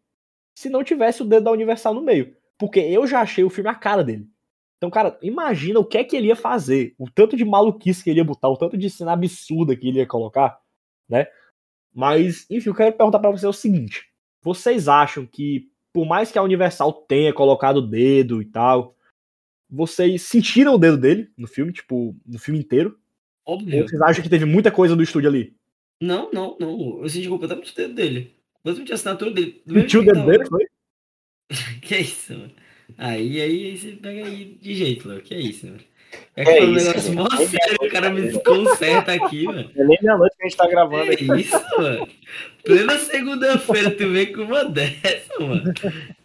se 0.55 0.70
não 0.70 0.84
tivesse 0.84 1.22
o 1.22 1.26
dedo 1.26 1.45
da 1.45 1.51
Universal 1.51 1.93
no 1.93 2.01
meio. 2.01 2.36
Porque 2.57 2.80
eu 2.80 3.07
já 3.07 3.22
achei 3.22 3.43
o 3.43 3.49
filme 3.49 3.70
a 3.70 3.76
cara 3.76 4.03
dele. 4.03 4.28
Então, 4.78 4.89
cara, 4.89 5.18
imagina 5.22 5.80
o 5.80 5.86
que 5.86 5.97
é 5.97 6.03
que 6.03 6.16
ele 6.16 6.28
ia 6.28 6.36
fazer, 6.36 6.93
o 6.97 7.09
tanto 7.09 7.38
de 7.38 7.45
maluquice 7.45 8.03
que 8.03 8.09
ele 8.09 8.20
ia 8.20 8.24
botar, 8.26 8.49
o 8.49 8.57
tanto 8.57 8.78
de 8.78 8.89
cena 8.89 9.14
absurda 9.14 9.76
que 9.76 9.88
ele 9.88 9.99
ia 9.99 10.05
colocar, 10.05 10.59
né? 11.07 11.28
Mas, 11.93 12.45
enfim, 12.49 12.70
eu 12.70 12.76
quero 12.76 12.97
perguntar 12.97 13.20
pra 13.20 13.32
vocês 13.32 13.43
o 13.43 13.53
seguinte: 13.53 14.11
vocês 14.41 14.89
acham 14.89 15.26
que, 15.26 15.72
por 15.93 16.05
mais 16.05 16.32
que 16.32 16.38
a 16.38 16.43
Universal 16.43 16.91
tenha 16.91 17.34
colocado 17.34 17.78
o 17.78 17.88
dedo 17.88 18.41
e 18.41 18.45
tal, 18.45 18.95
vocês 19.70 20.24
sentiram 20.24 20.76
o 20.76 20.78
dedo 20.78 20.97
dele 20.97 21.32
no 21.38 21.47
filme, 21.47 21.72
tipo, 21.72 22.16
no 22.26 22.38
filme 22.38 22.59
inteiro? 22.59 22.99
Ou 23.45 23.55
Óbvio. 23.55 23.88
vocês 23.88 24.01
acham 24.01 24.22
que 24.22 24.30
teve 24.30 24.45
muita 24.45 24.72
coisa 24.72 24.95
do 24.95 25.03
estúdio 25.03 25.30
ali? 25.30 25.55
Não, 26.01 26.30
não, 26.32 26.57
não. 26.59 27.01
Eu 27.01 27.09
senti 27.09 27.30
completamente 27.30 27.72
o 27.72 27.76
dedo 27.76 27.93
dele. 27.93 28.36
Completamente 28.64 28.91
a 28.91 28.95
assinatura 28.95 29.32
dele. 29.32 29.61
Do 29.66 29.74
mesmo 29.74 29.89
Sentiu 29.89 30.01
o 30.01 30.03
jeito 30.03 30.16
dedo 30.16 30.26
que 30.26 30.38
dele, 30.38 30.49
foi? 30.49 30.66
Que 31.82 31.97
isso, 31.97 32.34
mano. 32.34 32.51
Aí, 32.97 33.41
aí, 33.41 33.66
aí 33.66 33.78
você 33.78 33.91
pega 33.91 34.26
aí 34.26 34.57
de 34.61 34.76
jeito, 34.76 35.07
Léo. 35.07 35.22
Que 35.22 35.34
é 35.34 35.39
isso, 35.39 35.66
mano. 35.68 35.80
É 36.36 36.45
foi 36.45 36.66
um 36.66 36.76
isso, 36.76 36.88
negócio 36.88 37.14
mó 37.14 37.30
sério, 37.30 37.78
o 37.82 37.89
cara 37.89 38.09
me 38.09 38.22
desconcerta 38.22 39.14
aqui, 39.14 39.45
mano. 39.45 39.70
É 39.76 39.84
nem 39.84 39.97
meia-noite 40.01 40.36
que 40.38 40.43
a 40.43 40.47
gente 40.47 40.57
tá 40.57 40.68
gravando 40.68 41.05
Que 41.18 41.32
aqui. 41.32 41.41
isso, 41.41 41.61
mano. 41.78 42.07
Plena 42.64 42.99
segunda-feira, 42.99 43.91
tu 43.91 44.09
vem 44.11 44.32
com 44.32 44.43
uma 44.43 44.64
dessa, 44.66 45.39
mano. 45.39 45.74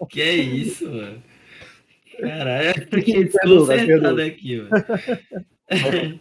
Que 0.08 0.20
é 0.20 0.34
isso, 0.34 0.88
mano. 0.90 1.22
Caralho, 2.20 2.68
eu 2.68 2.86
fiquei 2.98 3.24
desconcertado 3.24 4.20
aqui, 4.22 4.56
mano. 4.58 4.70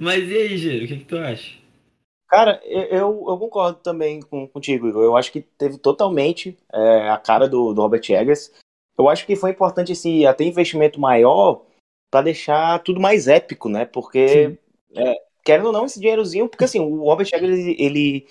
Mas 0.00 0.28
e 0.28 0.36
aí, 0.36 0.58
Gero, 0.58 0.84
o 0.84 0.88
que, 0.88 0.96
que 0.98 1.04
tu 1.04 1.16
acha? 1.18 1.52
Cara, 2.28 2.60
eu, 2.64 3.24
eu, 3.26 3.38
concordo 3.38 3.78
também 3.78 4.20
com, 4.20 4.46
contigo, 4.46 4.86
Igor. 4.86 5.02
Eu 5.02 5.16
acho 5.16 5.32
que 5.32 5.40
teve 5.40 5.78
totalmente 5.78 6.58
é, 6.70 7.08
a 7.08 7.16
cara 7.16 7.48
do, 7.48 7.72
do 7.72 7.80
Robert 7.80 8.02
Eggers. 8.06 8.52
Eu 8.98 9.08
acho 9.08 9.24
que 9.24 9.34
foi 9.34 9.50
importante 9.50 9.92
esse 9.92 10.26
até 10.26 10.44
investimento 10.44 11.00
maior 11.00 11.64
pra 12.10 12.20
deixar 12.20 12.80
tudo 12.80 13.00
mais 13.00 13.28
épico, 13.28 13.70
né? 13.70 13.86
Porque, 13.86 14.58
é, 14.94 15.14
querendo 15.42 15.66
ou 15.66 15.72
não, 15.72 15.86
esse 15.86 15.98
dinheirozinho, 15.98 16.48
porque 16.48 16.64
assim, 16.64 16.80
o 16.80 17.02
Robert 17.04 17.28
Eggers, 17.32 17.74
ele, 17.78 18.26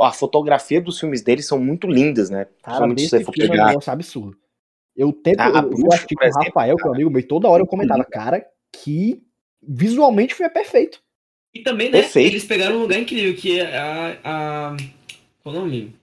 a 0.00 0.10
fotografia 0.12 0.80
dos 0.80 0.98
filmes 0.98 1.22
dele 1.22 1.42
são 1.42 1.58
muito 1.58 1.86
lindas, 1.86 2.28
né? 2.28 2.48
Cara, 2.62 2.88
se 2.88 2.94
desse 2.94 3.24
for 3.24 3.32
é 3.38 3.44
um 3.46 3.66
negócio 3.66 3.92
absurdo. 3.92 4.36
Eu 4.96 5.12
tento, 5.12 5.38
A- 5.38 5.60
a 5.60 5.62
eu, 5.62 5.70
eu 5.70 5.76
por 5.76 6.16
com 6.16 6.26
o 6.26 6.44
Rafael, 6.44 6.76
que 6.76 6.86
é 6.86 6.90
um 6.90 6.94
amigo 6.94 7.10
meu, 7.10 7.28
toda 7.28 7.48
hora 7.48 7.62
eu 7.62 7.66
comentava, 7.66 8.04
cara, 8.04 8.44
que 8.72 9.22
visualmente 9.62 10.34
foi 10.34 10.48
perfeito. 10.48 11.00
E 11.56 11.62
também, 11.62 11.90
né, 11.90 12.00
Perfeito. 12.02 12.32
eles 12.32 12.44
pegaram 12.44 12.76
um 12.76 12.80
lugar 12.82 12.98
incrível, 13.00 13.34
que 13.34 13.58
é 13.60 13.76
a... 13.76 14.18
a... 14.24 14.76
Qual 15.42 15.54
o 15.54 15.58
nome? 15.58 15.94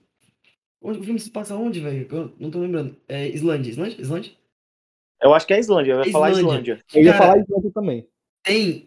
Onde- 0.82 0.98
O 0.98 1.02
filme 1.04 1.20
se 1.20 1.30
passa 1.30 1.54
onde, 1.54 1.80
velho? 1.80 2.06
Eu 2.10 2.32
não 2.40 2.50
tô 2.50 2.58
lembrando. 2.60 2.96
É 3.08 3.28
Islândia, 3.28 3.70
Islândia? 3.70 4.00
Islândia? 4.00 4.32
Eu 5.22 5.32
acho 5.32 5.46
que 5.46 5.52
é 5.52 5.56
a 5.56 5.60
Islândia, 5.60 5.92
eu 5.92 6.04
ia 6.04 6.12
falar 6.12 6.30
Islândia. 6.32 6.48
Islândia. 6.50 6.84
Eu 6.94 7.02
ia 7.02 7.12
Cara, 7.12 7.24
falar 7.24 7.40
aqui 7.40 7.70
também. 7.72 8.06
Tem... 8.42 8.86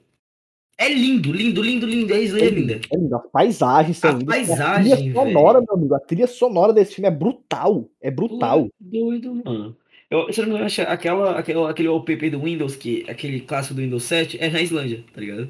É 0.79 0.93
lindo, 0.93 1.31
lindo, 1.31 1.63
lindo, 1.63 1.87
lindo. 1.87 2.13
A 2.13 2.19
Islândia 2.19 2.45
é 2.47 2.49
linda. 2.51 2.79
É 2.91 2.95
lindo, 2.95 3.15
as 3.15 3.27
paisagens 3.31 3.97
são 3.97 4.11
A 4.11 4.13
lindas. 4.13 4.27
paisagem, 4.35 4.93
a 4.93 4.95
trilha 4.97 5.13
sonora, 5.13 5.61
meu 5.61 5.73
amigo, 5.73 5.95
a 5.95 5.99
trilha 5.99 6.27
sonora 6.27 6.71
desse 6.73 6.93
filme 6.95 7.07
é 7.07 7.11
brutal. 7.11 7.89
É 7.99 8.11
brutal. 8.11 8.67
Doido, 8.79 9.33
mano. 9.43 9.75
Eu, 10.09 10.31
se 10.31 10.39
eu 10.39 10.45
não 10.45 10.53
me 10.59 10.59
engano, 10.63 10.87
aquela, 10.89 11.31
aquela, 11.39 11.69
aquele 11.71 11.87
wallpaper 11.87 12.29
do 12.29 12.39
Windows, 12.41 12.75
que, 12.75 13.03
aquele 13.09 13.41
clássico 13.41 13.73
do 13.73 13.81
Windows 13.81 14.03
7, 14.03 14.37
é 14.39 14.49
na 14.49 14.61
Islândia, 14.61 15.03
tá 15.11 15.19
ligado? 15.19 15.49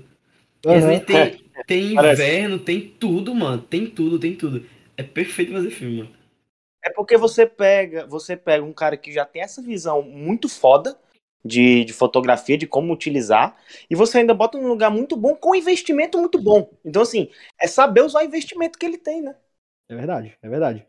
Vezes 0.67 1.05
tem, 1.05 1.43
tem 1.65 1.95
Parece. 1.95 2.21
inverno, 2.21 2.59
tem 2.59 2.81
tudo, 2.99 3.33
mano. 3.33 3.61
Tem 3.61 3.87
tudo, 3.87 4.19
tem 4.19 4.35
tudo. 4.35 4.65
É 4.95 5.03
perfeito 5.03 5.53
fazer 5.53 5.69
filme, 5.69 5.99
mano. 5.99 6.17
É 6.83 6.89
porque 6.89 7.17
você 7.17 7.45
pega, 7.45 8.05
você 8.05 8.35
pega 8.35 8.63
um 8.63 8.73
cara 8.73 8.95
que 8.95 9.11
já 9.11 9.25
tem 9.25 9.41
essa 9.41 9.61
visão 9.61 10.01
muito 10.01 10.47
foda 10.47 10.97
de, 11.43 11.85
de 11.85 11.93
fotografia, 11.93 12.57
de 12.57 12.67
como 12.67 12.93
utilizar, 12.93 13.57
e 13.89 13.95
você 13.95 14.19
ainda 14.19 14.33
bota 14.33 14.57
num 14.57 14.67
lugar 14.67 14.91
muito 14.91 15.15
bom 15.15 15.35
com 15.35 15.55
investimento 15.55 16.17
muito 16.17 16.41
bom. 16.41 16.69
Então, 16.83 17.01
assim, 17.01 17.29
é 17.59 17.67
saber 17.67 18.01
usar 18.01 18.19
o 18.19 18.25
investimento 18.25 18.77
que 18.77 18.85
ele 18.85 18.97
tem, 18.97 19.21
né? 19.21 19.35
É 19.89 19.95
verdade, 19.95 20.37
é 20.41 20.49
verdade. 20.49 20.85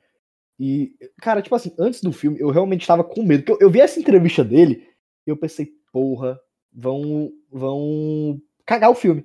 E, 0.58 0.92
cara, 1.20 1.40
tipo 1.40 1.54
assim, 1.54 1.72
antes 1.78 2.00
do 2.00 2.12
filme, 2.12 2.40
eu 2.40 2.50
realmente 2.50 2.86
tava 2.86 3.04
com 3.04 3.22
medo. 3.22 3.44
Porque 3.44 3.62
eu, 3.62 3.68
eu 3.68 3.70
vi 3.70 3.80
essa 3.80 4.00
entrevista 4.00 4.42
dele 4.42 4.88
e 5.26 5.30
eu 5.30 5.36
pensei, 5.36 5.72
porra, 5.92 6.38
vão, 6.72 7.30
vão 7.50 8.40
cagar 8.66 8.90
o 8.90 8.94
filme. 8.94 9.24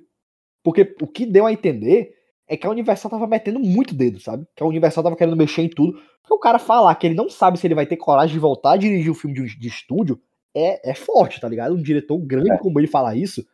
Porque 0.64 0.96
o 1.00 1.06
que 1.06 1.26
deu 1.26 1.46
a 1.46 1.52
entender 1.52 2.14
é 2.48 2.56
que 2.56 2.66
a 2.66 2.70
Universal 2.70 3.10
tava 3.10 3.26
metendo 3.26 3.60
muito 3.60 3.94
dedo, 3.94 4.18
sabe? 4.18 4.46
Que 4.56 4.62
a 4.62 4.66
Universal 4.66 5.04
tava 5.04 5.16
querendo 5.16 5.36
mexer 5.36 5.62
em 5.62 5.68
tudo. 5.68 5.92
Porque 6.20 6.34
o 6.34 6.38
cara 6.38 6.58
falar 6.58 6.94
que 6.94 7.06
ele 7.06 7.14
não 7.14 7.28
sabe 7.28 7.58
se 7.58 7.66
ele 7.66 7.74
vai 7.74 7.86
ter 7.86 7.96
coragem 7.96 8.32
de 8.34 8.40
voltar 8.40 8.72
a 8.72 8.76
dirigir 8.76 9.10
o 9.10 9.14
filme 9.14 9.36
de, 9.36 9.58
de 9.58 9.68
estúdio 9.68 10.20
é, 10.54 10.90
é 10.90 10.94
forte, 10.94 11.40
tá 11.40 11.48
ligado? 11.48 11.74
Um 11.74 11.82
diretor 11.82 12.18
grande 12.18 12.52
é. 12.52 12.58
como 12.58 12.80
ele 12.80 12.86
falar 12.86 13.14
isso 13.14 13.46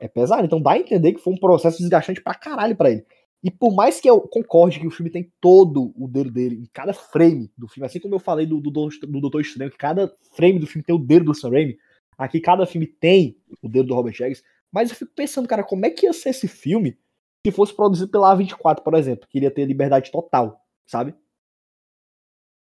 é 0.00 0.06
pesado. 0.06 0.44
Então 0.44 0.60
dá 0.60 0.72
a 0.72 0.78
entender 0.78 1.14
que 1.14 1.20
foi 1.20 1.32
um 1.32 1.38
processo 1.38 1.78
desgastante 1.78 2.22
pra 2.22 2.34
caralho 2.34 2.76
pra 2.76 2.90
ele. 2.90 3.04
E 3.42 3.50
por 3.50 3.74
mais 3.74 3.98
que 4.00 4.08
eu 4.08 4.20
concorde 4.20 4.78
que 4.78 4.86
o 4.86 4.90
filme 4.90 5.10
tem 5.10 5.32
todo 5.40 5.94
o 5.96 6.06
dedo 6.06 6.30
dele 6.30 6.56
em 6.56 6.68
cada 6.72 6.92
frame 6.92 7.50
do 7.56 7.66
filme, 7.68 7.86
assim 7.86 7.98
como 7.98 8.14
eu 8.14 8.18
falei 8.18 8.44
do, 8.44 8.60
do, 8.60 8.70
do 8.70 9.20
Doutor 9.20 9.40
Estranho, 9.40 9.70
que 9.70 9.78
cada 9.78 10.12
frame 10.36 10.58
do 10.58 10.66
filme 10.66 10.84
tem 10.84 10.94
o 10.94 10.98
dedo 10.98 11.26
do 11.26 11.34
Sam 11.34 11.50
Raimi, 11.50 11.78
aqui 12.18 12.38
cada 12.38 12.66
filme 12.66 12.86
tem 12.86 13.38
o 13.62 13.68
dedo 13.68 13.88
do 13.88 13.94
Robert 13.94 14.14
Eggers, 14.20 14.42
mas 14.72 14.90
eu 14.90 14.96
fico 14.96 15.12
pensando, 15.14 15.48
cara, 15.48 15.64
como 15.64 15.84
é 15.86 15.90
que 15.90 16.06
ia 16.06 16.12
ser 16.12 16.30
esse 16.30 16.46
filme 16.46 16.98
se 17.44 17.52
fosse 17.52 17.74
produzido 17.74 18.10
pela 18.10 18.36
A24, 18.36 18.82
por 18.82 18.94
exemplo, 18.94 19.26
que 19.28 19.38
iria 19.38 19.50
ter 19.50 19.64
liberdade 19.64 20.10
total, 20.10 20.64
sabe? 20.86 21.14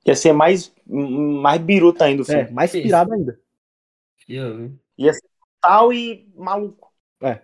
Ia 0.05 0.15
ser 0.15 0.31
mais, 0.31 0.73
mais 0.85 1.59
biruta 1.61 2.05
ainda 2.05 2.21
o 2.21 2.25
filme. 2.25 2.41
É, 2.43 2.51
mais 2.51 2.71
pirado 2.71 3.13
ainda. 3.13 3.39
Ia 4.97 5.13
ser 5.13 5.27
total 5.61 5.91
e 5.91 6.31
maluco. 6.35 6.93
É. 7.21 7.41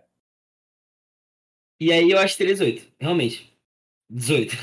E 1.79 1.91
aí 1.91 2.11
eu 2.11 2.19
acho 2.19 2.33
que 2.33 2.37
teria 2.37 2.53
18, 2.53 2.93
realmente. 2.99 3.57
18. 4.09 4.55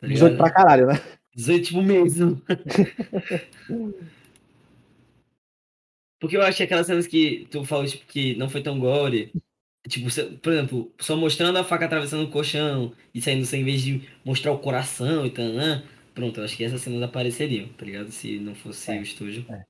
Tá 0.00 0.06
18 0.06 0.36
pra 0.36 0.52
caralho, 0.52 0.86
né? 0.86 0.94
18 1.34 1.64
tipo 1.66 1.82
mesmo. 1.82 2.40
Porque 6.20 6.36
eu 6.36 6.42
acho 6.42 6.56
que 6.56 6.62
aquelas 6.64 6.86
cenas 6.86 7.06
que 7.06 7.46
tu 7.50 7.64
falou 7.64 7.86
tipo, 7.86 8.04
que 8.06 8.34
não 8.36 8.48
foi 8.48 8.62
tão 8.62 8.78
gore. 8.78 9.32
Tipo, 9.88 10.08
por 10.42 10.52
exemplo, 10.52 10.92
só 11.00 11.16
mostrando 11.16 11.58
a 11.58 11.64
faca 11.64 11.86
atravessando 11.86 12.24
o 12.24 12.30
colchão 12.30 12.92
e 13.14 13.22
saindo 13.22 13.46
sem 13.46 13.62
em 13.62 13.64
vez 13.64 13.80
de 13.80 14.08
mostrar 14.24 14.52
o 14.52 14.58
coração 14.58 15.24
e 15.24 15.30
tal, 15.30 15.46
né? 15.46 15.84
Pronto, 16.14 16.40
eu 16.40 16.44
acho 16.44 16.56
que 16.56 16.64
essas 16.64 16.80
cenas 16.80 17.00
apareceriam, 17.02 17.68
tá 17.68 17.86
ligado? 17.86 18.10
Se 18.10 18.38
não 18.40 18.54
fosse 18.54 18.90
é, 18.90 18.98
o 18.98 19.02
estúdio. 19.02 19.46
É. 19.48 19.62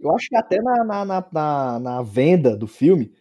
Eu 0.00 0.14
acho 0.14 0.28
que 0.28 0.36
até 0.36 0.60
na, 0.60 0.84
na, 0.84 1.04
na, 1.04 1.78
na, 1.78 2.02
venda 2.02 2.56
do 2.56 2.66
filme, 2.66 3.14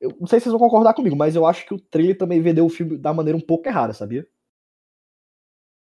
eu 0.00 0.10
não 0.20 0.26
sei 0.26 0.40
se 0.40 0.44
vocês 0.44 0.52
vão 0.52 0.60
concordar 0.60 0.94
comigo, 0.94 1.16
mas 1.16 1.36
eu 1.36 1.46
acho 1.46 1.64
que 1.64 1.72
o 1.72 1.80
trailer 1.80 2.18
também 2.18 2.42
vendeu 2.42 2.66
o 2.66 2.68
filme 2.68 2.98
da 2.98 3.14
maneira 3.14 3.36
um 3.36 3.40
pouco 3.40 3.68
errada, 3.68 3.94
sabia? 3.94 4.26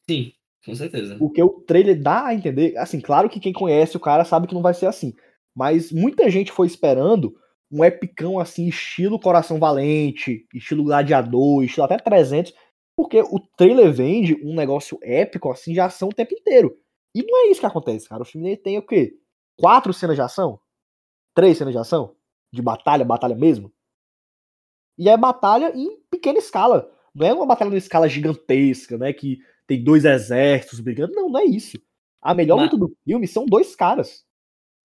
Sim, 0.09 0.31
com 0.65 0.73
certeza. 0.73 1.17
Porque 1.17 1.43
o 1.43 1.49
trailer 1.61 2.01
dá 2.01 2.27
a 2.27 2.33
entender, 2.33 2.77
assim, 2.77 3.01
claro 3.01 3.29
que 3.29 3.39
quem 3.39 3.53
conhece 3.53 3.97
o 3.97 3.99
cara 3.99 4.23
sabe 4.23 4.47
que 4.47 4.53
não 4.53 4.61
vai 4.61 4.73
ser 4.73 4.85
assim. 4.85 5.13
Mas 5.55 5.91
muita 5.91 6.29
gente 6.29 6.51
foi 6.51 6.67
esperando 6.67 7.35
um 7.71 7.83
epicão 7.83 8.39
assim, 8.39 8.67
estilo 8.67 9.19
Coração 9.19 9.59
Valente, 9.59 10.47
estilo 10.53 10.83
Gladiador, 10.83 11.63
estilo 11.63 11.85
até 11.85 11.97
300, 11.97 12.53
porque 12.95 13.21
o 13.21 13.39
trailer 13.57 13.91
vende 13.91 14.35
um 14.43 14.55
negócio 14.55 14.99
épico 15.01 15.51
assim 15.51 15.73
de 15.73 15.79
ação 15.79 16.09
o 16.09 16.13
tempo 16.13 16.33
inteiro. 16.33 16.77
E 17.13 17.23
não 17.23 17.37
é 17.37 17.47
isso 17.47 17.59
que 17.59 17.65
acontece, 17.65 18.07
cara. 18.07 18.21
O 18.21 18.25
filme 18.25 18.57
tem 18.57 18.77
o 18.77 18.85
quê? 18.85 19.17
Quatro 19.57 19.93
cenas 19.93 20.15
de 20.15 20.21
ação? 20.21 20.59
Três 21.33 21.57
cenas 21.57 21.73
de 21.73 21.79
ação? 21.79 22.15
De 22.51 22.61
batalha, 22.61 23.05
batalha 23.05 23.35
mesmo? 23.35 23.71
E 24.97 25.09
é 25.09 25.17
batalha 25.17 25.71
em 25.75 25.97
pequena 26.09 26.39
escala. 26.39 26.91
Não 27.13 27.25
é 27.25 27.33
uma 27.33 27.45
batalha 27.45 27.73
em 27.73 27.77
escala 27.77 28.07
gigantesca, 28.07 28.97
né? 28.97 29.13
Que 29.13 29.39
tem 29.67 29.83
dois 29.83 30.05
exércitos 30.05 30.79
brigando. 30.79 31.13
Não, 31.13 31.29
não 31.29 31.39
é 31.39 31.45
isso. 31.45 31.77
A 32.21 32.33
melhor 32.33 32.57
Mas... 32.57 32.69
do 32.71 32.95
filme 33.05 33.27
são 33.27 33.45
dois 33.45 33.75
caras. 33.75 34.25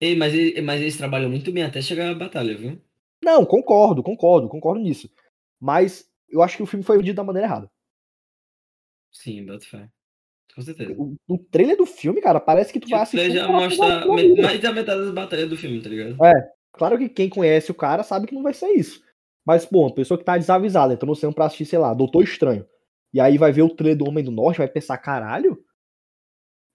Ei, 0.01 0.15
mas, 0.15 0.34
mas 0.63 0.81
eles 0.81 0.97
trabalham 0.97 1.30
muito 1.30 1.51
bem 1.51 1.63
até 1.63 1.81
chegar 1.81 2.09
à 2.09 2.15
batalha, 2.15 2.57
viu? 2.57 2.81
Não, 3.23 3.45
concordo, 3.45 4.01
concordo, 4.01 4.47
concordo 4.47 4.81
nisso. 4.81 5.09
Mas 5.59 6.09
eu 6.30 6.41
acho 6.41 6.55
que 6.55 6.63
o 6.63 6.65
filme 6.65 6.85
foi 6.85 6.97
vendido 6.97 7.17
da 7.17 7.23
maneira 7.23 7.47
errada. 7.47 7.71
Sim, 9.11 9.45
boto 9.45 9.67
fé. 9.67 9.89
Com 10.55 10.61
certeza. 10.61 10.93
O, 10.97 11.15
o 11.27 11.38
trailer 11.38 11.77
do 11.77 11.85
filme, 11.85 12.21
cara, 12.21 12.39
parece 12.39 12.71
que 12.71 12.80
tu 12.80 12.89
vai 12.89 13.01
assistir. 13.01 13.31
já 13.31 13.47
mostra 13.47 14.05
mais 14.05 14.61
da 14.61 14.71
metade 14.71 15.01
das 15.01 15.13
batalhas 15.13 15.49
do 15.49 15.57
filme, 15.57 15.81
tá 15.81 15.89
ligado? 15.89 16.23
É. 16.23 16.51
Claro 16.71 16.97
que 16.97 17.09
quem 17.09 17.30
conhece 17.30 17.71
o 17.71 17.76
cara 17.76 18.03
sabe 18.03 18.27
que 18.27 18.35
não 18.35 18.43
vai 18.43 18.53
ser 18.53 18.69
isso. 18.69 19.03
Mas, 19.45 19.65
pô, 19.65 19.81
uma 19.81 19.93
pessoa 19.93 20.17
que 20.17 20.23
tá 20.23 20.38
desavisada, 20.38 20.93
entrou 20.93 21.09
no 21.09 21.15
cinema 21.15 21.34
pra 21.34 21.45
assistir, 21.45 21.65
sei 21.65 21.80
lá, 21.80 21.93
Doutor 21.93 22.23
Estranho. 22.23 22.65
E 23.13 23.19
aí 23.19 23.38
vai 23.38 23.51
ver 23.51 23.63
o 23.63 23.69
trailer 23.69 23.97
do 23.97 24.07
Homem 24.07 24.23
do 24.23 24.31
Norte, 24.31 24.59
vai 24.59 24.67
pensar, 24.67 24.97
caralho, 24.97 25.63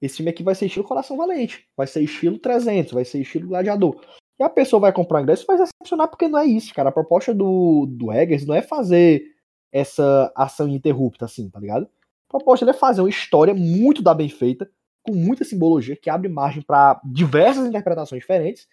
esse 0.05 0.17
filme 0.17 0.31
aqui 0.31 0.43
vai 0.43 0.55
ser 0.55 0.67
estilo 0.67 0.85
Coração 0.85 1.17
Valente, 1.17 1.67
vai 1.77 1.87
ser 1.87 2.03
estilo 2.03 2.39
300, 2.39 2.93
vai 2.93 3.05
ser 3.05 3.21
estilo 3.21 3.49
Gladiador. 3.49 4.01
E 4.39 4.43
a 4.43 4.49
pessoa 4.49 4.81
vai 4.81 4.93
comprar 4.93 5.23
ingresso 5.23 5.45
e 5.45 5.47
vai 5.47 5.57
se 5.57 5.63
decepcionar 5.65 6.09
porque 6.09 6.29
não 6.29 6.39
é 6.39 6.47
isso, 6.47 6.75
cara. 6.75 6.89
A 6.89 6.93
proposta 6.93 7.33
do, 7.33 7.87
do 7.87 8.13
Eggers 8.13 8.45
não 8.45 8.55
é 8.55 8.63
fazer 8.63 9.25
essa 9.73 10.33
ação 10.35 10.69
ininterrupta, 10.69 11.25
assim, 11.25 11.49
tá 11.49 11.61
ligado? 11.61 11.85
A 12.29 12.39
proposta 12.39 12.69
é 12.69 12.73
fazer 12.73 13.01
uma 13.01 13.09
história 13.09 13.55
muito 13.55 14.03
da 14.03 14.13
bem 14.13 14.29
feita, 14.29 14.71
com 15.03 15.13
muita 15.13 15.45
simbologia, 15.45 15.97
que 15.97 16.11
abre 16.11 16.29
margem 16.29 16.63
para 16.63 17.01
diversas 17.05 17.67
interpretações 17.67 18.21
diferentes, 18.21 18.69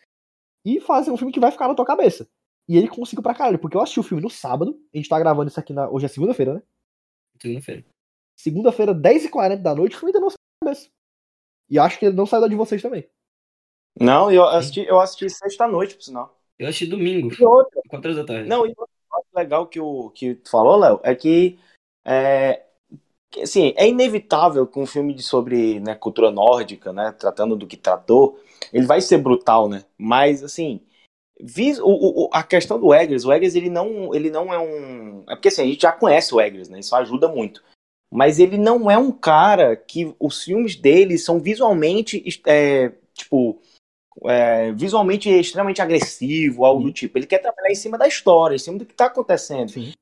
e 0.65 0.79
fazer 0.79 1.11
um 1.11 1.17
filme 1.17 1.33
que 1.33 1.39
vai 1.39 1.51
ficar 1.51 1.67
na 1.67 1.75
tua 1.75 1.85
cabeça. 1.85 2.27
E 2.67 2.77
ele 2.77 2.87
conseguiu 2.87 3.23
pra 3.23 3.33
caralho, 3.33 3.59
porque 3.59 3.75
eu 3.75 3.81
assisti 3.81 3.99
o 3.99 4.03
filme 4.03 4.23
no 4.23 4.29
sábado, 4.29 4.79
a 4.93 4.97
gente 4.97 5.09
tá 5.09 5.19
gravando 5.19 5.49
isso 5.49 5.59
aqui 5.59 5.73
na. 5.73 5.89
Hoje 5.89 6.05
é 6.05 6.09
segunda-feira, 6.09 6.55
né? 6.55 6.61
Segunda-feira. 7.39 7.85
Segunda-feira, 8.35 8.95
10h40 8.95 9.61
da 9.61 9.75
noite, 9.75 9.95
o 9.95 9.99
filme 9.99 10.09
ainda 10.09 10.19
não 10.19 10.29
saiu 10.29 10.37
na 10.63 10.69
cabeça. 10.69 10.89
E 11.71 11.79
acho 11.79 11.97
que 11.97 12.05
ele 12.05 12.15
não 12.17 12.25
saiu 12.25 12.41
da 12.41 12.49
de 12.49 12.55
vocês 12.55 12.81
também. 12.81 13.07
Não, 13.97 14.29
eu 14.29 14.45
assisti, 14.45 14.81
eu 14.81 14.99
assisti 14.99 15.29
sexta-noite, 15.29 15.95
por 15.95 16.03
sinal. 16.03 16.37
Eu 16.59 16.67
assisti 16.67 16.85
domingo. 16.85 17.33
E 17.33 17.45
outra. 17.45 17.81
Quatro 17.87 18.13
da 18.13 18.25
tarde. 18.25 18.49
Não, 18.49 18.65
e 18.65 18.73
outra 18.77 18.93
legal 19.33 19.65
que, 19.67 19.79
o, 19.79 20.09
que 20.09 20.35
tu 20.35 20.49
falou, 20.49 20.75
Léo, 20.75 20.99
é 21.01 21.15
que, 21.15 21.57
é, 22.05 22.63
que, 23.29 23.41
assim, 23.41 23.73
é 23.77 23.87
inevitável 23.87 24.67
que 24.67 24.77
um 24.77 24.85
filme 24.85 25.13
de, 25.13 25.23
sobre 25.23 25.79
né, 25.79 25.95
cultura 25.95 26.29
nórdica, 26.29 26.91
né, 26.91 27.13
tratando 27.17 27.55
do 27.55 27.65
que 27.65 27.77
tratou, 27.77 28.37
ele 28.73 28.85
vai 28.85 28.99
ser 28.99 29.19
brutal, 29.19 29.69
né? 29.69 29.85
Mas, 29.97 30.43
assim, 30.43 30.81
vis, 31.39 31.79
o, 31.79 31.85
o, 31.87 32.29
a 32.33 32.43
questão 32.43 32.77
do 32.77 32.93
Eggers, 32.93 33.23
o 33.23 33.31
Eggers, 33.31 33.55
ele 33.55 33.69
não, 33.69 34.13
ele 34.13 34.29
não 34.29 34.53
é 34.53 34.59
um... 34.59 35.23
É 35.29 35.35
porque, 35.35 35.47
assim, 35.47 35.61
a 35.61 35.65
gente 35.65 35.81
já 35.81 35.93
conhece 35.93 36.35
o 36.35 36.41
Eggers, 36.41 36.67
né? 36.67 36.79
Isso 36.79 36.93
ajuda 36.93 37.29
muito 37.29 37.63
mas 38.11 38.39
ele 38.39 38.57
não 38.57 38.91
é 38.91 38.97
um 38.97 39.11
cara 39.11 39.75
que 39.75 40.13
os 40.19 40.43
filmes 40.43 40.75
dele 40.75 41.17
são 41.17 41.39
visualmente, 41.39 42.23
é, 42.45 42.91
tipo, 43.13 43.61
é, 44.25 44.73
visualmente 44.73 45.29
extremamente 45.29 45.81
agressivo, 45.81 46.65
algo 46.65 46.81
do 46.81 46.87
uhum. 46.87 46.93
tipo. 46.93 47.17
Ele 47.17 47.25
quer 47.25 47.39
trabalhar 47.39 47.71
em 47.71 47.75
cima 47.75 47.97
da 47.97 48.07
história, 48.07 48.55
em 48.55 48.59
cima 48.59 48.77
do 48.77 48.85
que 48.85 48.91
está 48.91 49.05
acontecendo. 49.05 49.71
Sim. 49.71 49.93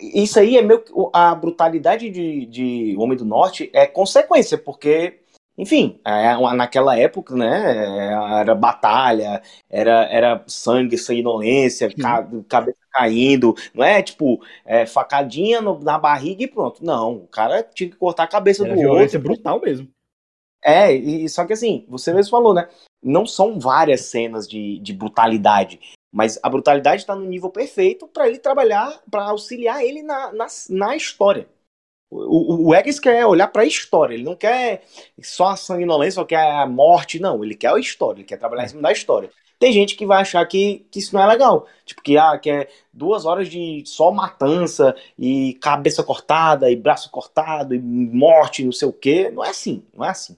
Isso 0.00 0.38
aí 0.38 0.58
é 0.58 0.62
meio 0.62 0.84
a 1.14 1.34
brutalidade 1.34 2.10
de, 2.10 2.44
de 2.44 2.96
Homem 2.98 3.16
do 3.16 3.24
Norte 3.24 3.70
é 3.72 3.86
consequência, 3.86 4.58
porque 4.58 5.21
enfim, 5.62 6.00
é, 6.04 6.36
naquela 6.56 6.98
época, 6.98 7.36
né, 7.36 8.10
era 8.40 8.52
batalha, 8.52 9.40
era, 9.70 10.04
era 10.10 10.42
sangue, 10.48 10.98
sanguinolência, 10.98 11.88
cabeça 12.48 12.78
caindo, 12.90 13.54
não 13.72 13.84
é 13.84 14.02
tipo 14.02 14.44
é, 14.66 14.84
facadinha 14.84 15.60
no, 15.60 15.78
na 15.78 15.98
barriga 15.98 16.42
e 16.42 16.48
pronto. 16.48 16.84
Não, 16.84 17.14
o 17.14 17.28
cara 17.28 17.62
tinha 17.62 17.88
que 17.88 17.96
cortar 17.96 18.24
a 18.24 18.28
cabeça 18.28 18.64
era 18.64 18.74
do 18.74 18.80
violência 18.80 19.18
outro. 19.18 19.32
brutal 19.32 19.60
mesmo. 19.60 19.88
É, 20.64 20.92
e, 20.92 21.28
só 21.28 21.44
que 21.46 21.52
assim, 21.52 21.86
você 21.88 22.12
mesmo 22.12 22.32
falou, 22.32 22.52
né, 22.52 22.68
não 23.00 23.24
são 23.24 23.60
várias 23.60 24.02
cenas 24.02 24.48
de, 24.48 24.80
de 24.80 24.92
brutalidade, 24.92 25.78
mas 26.12 26.40
a 26.42 26.50
brutalidade 26.50 27.02
está 27.02 27.14
no 27.14 27.24
nível 27.24 27.50
perfeito 27.50 28.08
para 28.08 28.28
ele 28.28 28.38
trabalhar, 28.38 29.00
para 29.08 29.30
auxiliar 29.30 29.84
ele 29.84 30.02
na, 30.02 30.32
na, 30.32 30.46
na 30.70 30.96
história. 30.96 31.46
O, 32.14 32.70
o 32.70 33.00
quer 33.00 33.26
olhar 33.26 33.48
para 33.48 33.62
a 33.62 33.66
história, 33.66 34.14
ele 34.14 34.22
não 34.22 34.36
quer 34.36 34.84
só 35.22 35.48
a 35.48 35.56
sanguinolência, 35.56 36.16
só 36.16 36.24
quer 36.26 36.36
a 36.36 36.66
morte, 36.66 37.18
não. 37.18 37.42
Ele 37.42 37.54
quer 37.54 37.72
a 37.72 37.78
história, 37.78 38.18
ele 38.20 38.26
quer 38.26 38.36
trabalhar 38.36 38.64
em 38.64 38.68
cima 38.68 38.82
da 38.82 38.92
história. 38.92 39.30
Tem 39.58 39.72
gente 39.72 39.96
que 39.96 40.04
vai 40.04 40.20
achar 40.20 40.44
que, 40.44 40.86
que 40.90 40.98
isso 40.98 41.14
não 41.14 41.22
é 41.22 41.26
legal. 41.26 41.66
Tipo, 41.86 42.02
que, 42.02 42.18
ah, 42.18 42.36
que 42.38 42.50
é 42.50 42.68
duas 42.92 43.24
horas 43.24 43.48
de 43.48 43.82
só 43.86 44.10
matança 44.10 44.94
e 45.18 45.54
cabeça 45.62 46.02
cortada 46.02 46.70
e 46.70 46.76
braço 46.76 47.10
cortado 47.10 47.74
e 47.74 47.78
morte, 47.78 48.64
não 48.64 48.72
sei 48.72 48.88
o 48.88 48.92
quê. 48.92 49.30
Não 49.30 49.42
é 49.44 49.50
assim, 49.50 49.86
não 49.94 50.04
é 50.04 50.10
assim. 50.10 50.36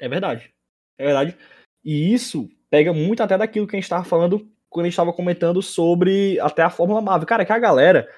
É 0.00 0.08
verdade. 0.08 0.50
É 0.98 1.04
verdade. 1.04 1.36
E 1.84 2.12
isso 2.12 2.48
pega 2.68 2.92
muito 2.92 3.22
até 3.22 3.38
daquilo 3.38 3.66
que 3.66 3.76
a 3.76 3.78
gente 3.78 3.84
estava 3.84 4.04
falando 4.04 4.50
quando 4.68 4.84
a 4.84 4.88
gente 4.88 4.94
estava 4.94 5.12
comentando 5.12 5.60
sobre 5.60 6.40
até 6.40 6.62
a 6.62 6.70
Fórmula 6.70 7.02
Marvel. 7.02 7.26
Cara, 7.26 7.44
que 7.44 7.52
a 7.52 7.58
galera 7.58 8.08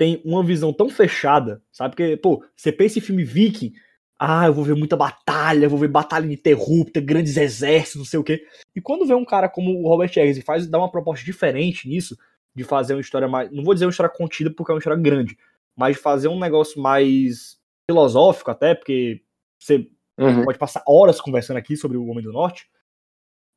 tem 0.00 0.18
uma 0.24 0.42
visão 0.42 0.72
tão 0.72 0.88
fechada, 0.88 1.62
sabe? 1.70 1.94
Porque, 1.94 2.16
pô, 2.16 2.42
você 2.56 2.72
pensa 2.72 2.98
em 2.98 3.02
filme 3.02 3.22
viking, 3.22 3.74
ah, 4.18 4.46
eu 4.46 4.54
vou 4.54 4.64
ver 4.64 4.74
muita 4.74 4.96
batalha, 4.96 5.68
vou 5.68 5.78
ver 5.78 5.88
batalha 5.88 6.24
ininterrupta, 6.24 7.02
grandes 7.02 7.36
exércitos, 7.36 7.96
não 7.96 8.06
sei 8.06 8.18
o 8.18 8.24
quê. 8.24 8.42
E 8.74 8.80
quando 8.80 9.06
vê 9.06 9.12
um 9.12 9.26
cara 9.26 9.46
como 9.46 9.78
o 9.78 9.86
Robert 9.86 10.08
Eggers 10.08 10.38
e 10.38 10.42
faz, 10.42 10.66
dá 10.66 10.78
uma 10.78 10.90
proposta 10.90 11.22
diferente 11.22 11.86
nisso, 11.86 12.16
de 12.54 12.64
fazer 12.64 12.94
uma 12.94 13.02
história 13.02 13.28
mais. 13.28 13.52
Não 13.52 13.62
vou 13.62 13.74
dizer 13.74 13.84
uma 13.84 13.90
história 13.90 14.10
contida 14.10 14.50
porque 14.50 14.72
é 14.72 14.74
uma 14.74 14.78
história 14.78 14.98
grande, 14.98 15.36
mas 15.76 15.96
de 15.96 16.02
fazer 16.02 16.28
um 16.28 16.40
negócio 16.40 16.80
mais 16.80 17.58
filosófico 17.86 18.50
até, 18.50 18.74
porque 18.74 19.20
você 19.58 19.86
uhum. 20.18 20.46
pode 20.46 20.56
passar 20.56 20.82
horas 20.88 21.20
conversando 21.20 21.58
aqui 21.58 21.76
sobre 21.76 21.98
o 21.98 22.06
Homem 22.06 22.24
do 22.24 22.32
Norte. 22.32 22.70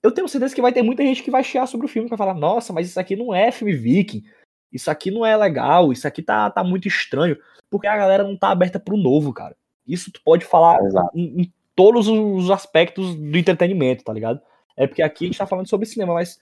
Eu 0.04 0.12
tenho 0.12 0.28
certeza 0.28 0.54
que 0.54 0.62
vai 0.62 0.74
ter 0.74 0.82
muita 0.82 1.04
gente 1.04 1.24
que 1.24 1.32
vai 1.32 1.42
chiar 1.42 1.68
sobre 1.70 1.86
o 1.86 1.90
filme, 1.90 2.10
que 2.10 2.18
vai 2.18 2.18
falar, 2.18 2.38
nossa, 2.38 2.74
mas 2.74 2.90
isso 2.90 3.00
aqui 3.00 3.16
não 3.16 3.34
é 3.34 3.50
filme 3.50 3.74
viking 3.74 4.26
isso 4.74 4.90
aqui 4.90 5.12
não 5.12 5.26
é 5.26 5.38
legal, 5.38 5.94
isso 5.94 6.08
aqui 6.08 6.22
tá, 6.22 6.50
tá 6.50 6.64
muito 6.64 6.88
estranho, 6.88 7.38
porque 7.70 7.88
a 7.88 7.96
galera 7.96 8.24
não 8.24 8.36
tá 8.36 8.50
aberta 8.50 8.80
pro 8.80 8.98
novo, 8.98 9.32
cara. 9.32 9.56
Isso 9.88 10.12
tu 10.12 10.22
pode 10.24 10.44
falar 10.46 10.80
em, 11.14 11.42
em, 11.42 11.54
todos 11.76 12.08
os 12.08 12.50
aspectos 12.50 13.16
do 13.16 13.38
entretenimento, 13.38 14.04
tá 14.04 14.14
ligado? 14.14 14.42
É 14.76 14.88
porque 14.88 15.02
aqui 15.02 15.26
a 15.26 15.28
gente 15.28 15.38
tá 15.38 15.46
falando 15.46 15.70
sobre 15.70 15.86
cinema, 15.86 16.14
mas, 16.14 16.40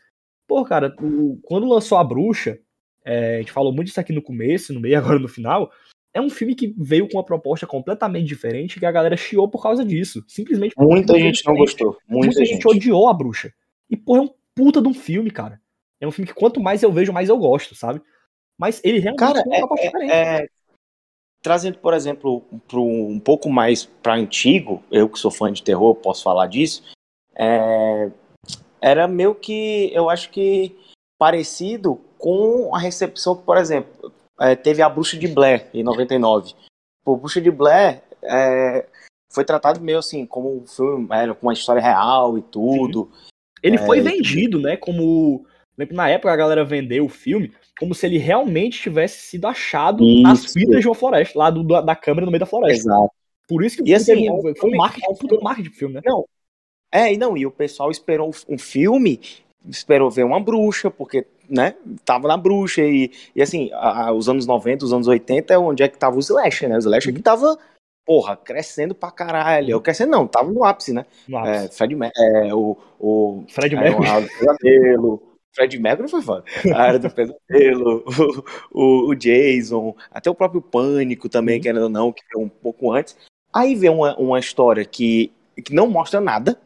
pô, 0.48 0.64
cara, 0.64 0.96
o, 1.02 1.40
quando 1.44 1.68
lançou 1.68 1.98
A 1.98 2.04
Bruxa, 2.04 2.60
é, 3.04 3.36
a 3.36 3.40
gente 3.40 3.52
falou 3.52 3.74
muito 3.74 3.88
disso 3.88 4.00
aqui 4.00 4.14
no 4.14 4.22
começo, 4.22 4.74
no 4.74 4.80
meio, 4.80 4.98
agora 5.00 5.20
no 5.20 5.28
final. 5.28 5.72
É 6.14 6.20
um 6.20 6.30
filme 6.30 6.54
que 6.54 6.74
veio 6.78 7.08
com 7.08 7.18
uma 7.18 7.26
proposta 7.26 7.66
completamente 7.66 8.28
diferente 8.28 8.80
que 8.80 8.86
a 8.86 8.92
galera 8.92 9.16
chiou 9.16 9.50
por 9.50 9.64
causa 9.64 9.84
disso. 9.86 10.24
Simplesmente. 10.28 10.74
Muita 10.78 11.18
gente 11.18 11.46
não 11.46 11.56
gostou. 11.56 11.98
Muita, 12.08 12.28
Muita 12.28 12.46
gente 12.46 12.56
gente 12.56 12.68
odiou 12.68 13.08
a 13.08 13.14
bruxa. 13.14 13.54
E, 13.90 13.96
pô, 13.96 14.18
é 14.18 14.22
um 14.22 14.30
puta 14.54 14.82
de 14.82 14.88
um 14.90 14.94
filme, 14.94 15.32
cara. 15.32 15.62
É 16.02 16.08
um 16.08 16.12
filme 16.12 16.28
que 16.28 16.34
quanto 16.34 16.60
mais 16.60 16.84
eu 16.84 16.92
vejo, 16.92 17.14
mais 17.14 17.30
eu 17.30 17.38
gosto, 17.38 17.76
sabe? 17.76 18.02
Mas 18.62 18.80
ele 18.84 19.00
realmente 19.00 19.20
Cara, 19.20 19.44
tem 19.44 19.64
uma 19.64 19.76
diferente. 19.76 20.12
É, 20.12 20.48
trazendo, 21.42 21.80
por 21.80 21.96
exemplo, 21.96 22.44
pro, 22.68 22.84
um 22.84 23.20
pouco 23.20 23.50
mais 23.50 23.86
para 23.86 24.14
antigo, 24.14 24.84
eu 24.92 25.10
que 25.10 25.18
sou 25.18 25.32
fã 25.32 25.52
de 25.52 25.64
terror, 25.64 25.96
posso 25.96 26.22
falar 26.22 26.46
disso. 26.46 26.84
é, 27.36 28.12
era 28.80 29.08
meio 29.08 29.34
que, 29.34 29.92
eu 29.96 30.12
acho 30.12 30.30
que 30.30 30.76
parecido 31.18 32.00
com 32.20 32.76
a 32.76 32.80
recepção 32.80 33.36
que, 33.36 33.44
por 33.44 33.58
exemplo, 33.58 34.14
é, 34.40 34.56
teve 34.56 34.84
a 34.84 34.90
Bruxa 34.90 35.18
de 35.18 35.28
Blair 35.28 35.68
em 35.74 35.82
99. 35.82 36.54
Pô, 37.04 37.18
Bruxa 37.18 37.42
de 37.42 37.50
Blair 37.50 38.04
é, 38.22 38.88
foi 39.28 39.44
tratado 39.44 39.82
meio 39.82 39.98
assim, 39.98 40.24
como 40.24 40.56
um 40.56 40.68
filme, 40.68 41.08
era, 41.10 41.34
com 41.34 41.48
uma 41.48 41.54
história 41.54 41.82
real 41.82 42.38
e 42.38 42.44
tudo. 42.44 43.12
Ele 43.64 43.80
foi 43.80 43.98
é, 43.98 44.02
vendido, 44.02 44.60
né? 44.60 44.78
Como. 44.78 45.48
Na 45.92 46.10
época 46.10 46.32
a 46.32 46.36
galera 46.36 46.64
vendeu 46.64 47.06
o 47.06 47.10
filme 47.10 47.52
como 47.82 47.96
se 47.96 48.06
ele 48.06 48.20
realmente 48.20 48.80
tivesse 48.80 49.22
sido 49.26 49.48
achado 49.48 50.06
nas 50.22 50.44
Isso. 50.44 50.54
fitas 50.54 50.82
de 50.82 50.88
uma 50.88 50.94
floresta, 50.94 51.38
lá 51.40 51.50
do, 51.50 51.64
da 51.64 51.96
câmera 51.96 52.26
no 52.28 52.32
meio 52.32 52.40
da 52.40 52.46
floresta. 52.46 52.80
Exato. 52.90 53.10
Por 53.48 53.66
isso 53.66 53.78
que 53.78 53.82
o 53.82 53.88
E 53.88 53.96
assim, 53.96 54.28
é 54.28 54.32
um 54.32 54.40
foi 54.56 54.72
um 54.72 54.78
marketing, 54.78 55.06
é 55.08 55.34
um 55.36 55.42
marketing 55.42 55.70
pro 55.70 55.80
filme, 55.80 55.96
né? 55.96 56.02
Não. 56.06 56.24
É, 56.94 57.12
e 57.12 57.18
não, 57.18 57.36
e 57.36 57.44
o 57.44 57.50
pessoal 57.50 57.90
esperou 57.90 58.30
um 58.48 58.58
filme, 58.60 59.20
esperou 59.68 60.12
ver 60.12 60.24
uma 60.26 60.40
bruxa, 60.40 60.92
porque, 60.92 61.26
né, 61.50 61.74
tava 62.06 62.28
na 62.28 62.38
bruxa, 62.38 62.84
e, 62.84 63.10
e 63.36 63.42
assim, 63.42 63.72
a- 63.74 64.10
a- 64.10 64.14
os 64.14 64.30
anos 64.30 64.46
90, 64.46 64.86
os 64.86 64.94
anos 64.94 65.08
80 65.08 65.52
é 65.52 65.58
onde 65.58 65.82
é 65.82 65.88
que 65.88 65.98
tava 65.98 66.18
o 66.18 66.20
slasher, 66.20 66.70
né, 66.70 66.76
o 66.76 66.80
slasher 66.80 67.12
que 67.12 67.22
tava, 67.22 67.58
porra, 68.06 68.38
crescendo 68.38 68.94
pra 68.94 69.10
caralho, 69.10 69.72
eu 69.72 69.82
crescendo 69.82 70.12
não, 70.12 70.28
tava 70.28 70.52
no 70.52 70.64
ápice, 70.64 70.94
né, 70.94 71.04
No 71.28 71.40
é, 71.40 71.64
ápice. 71.64 71.78
Fred 71.80 71.96
Mer 71.96 72.12
é, 72.16 72.54
o, 72.54 72.78
o 73.00 73.44
Fred 73.50 73.76
é, 73.76 73.80
Mercury. 73.80 74.08
o- 74.08 74.20
o 74.20 74.28
Pesadelo, 74.38 75.24
Fred 75.54 75.78
Mercury 75.80 76.10
foi 76.10 76.22
foda, 76.22 76.44
a 76.74 76.82
área 76.82 77.00
do 77.00 77.10
pesadelo, 77.10 78.04
o, 78.72 79.10
o, 79.10 79.16
Jason, 79.16 79.96
até 80.10 80.30
o 80.30 80.36
próprio 80.36 80.62
Pânico 80.62 81.28
também, 81.28 81.58
Uhum. 81.58 81.62
querendo 81.62 81.84
ou 81.84 81.90
não, 81.90 82.12
que 82.12 82.24
veio 82.34 82.46
um 82.46 82.50
pouco 82.50 82.92
antes, 82.92 83.18
aí 83.54 83.76
vem 83.76 83.90
uma, 83.90 84.16
uma 84.18 84.40
história 84.40 84.86
que, 84.86 85.32
que 85.64 85.74
não 85.74 85.90
mostra 85.90 86.22
nada, 86.22 86.60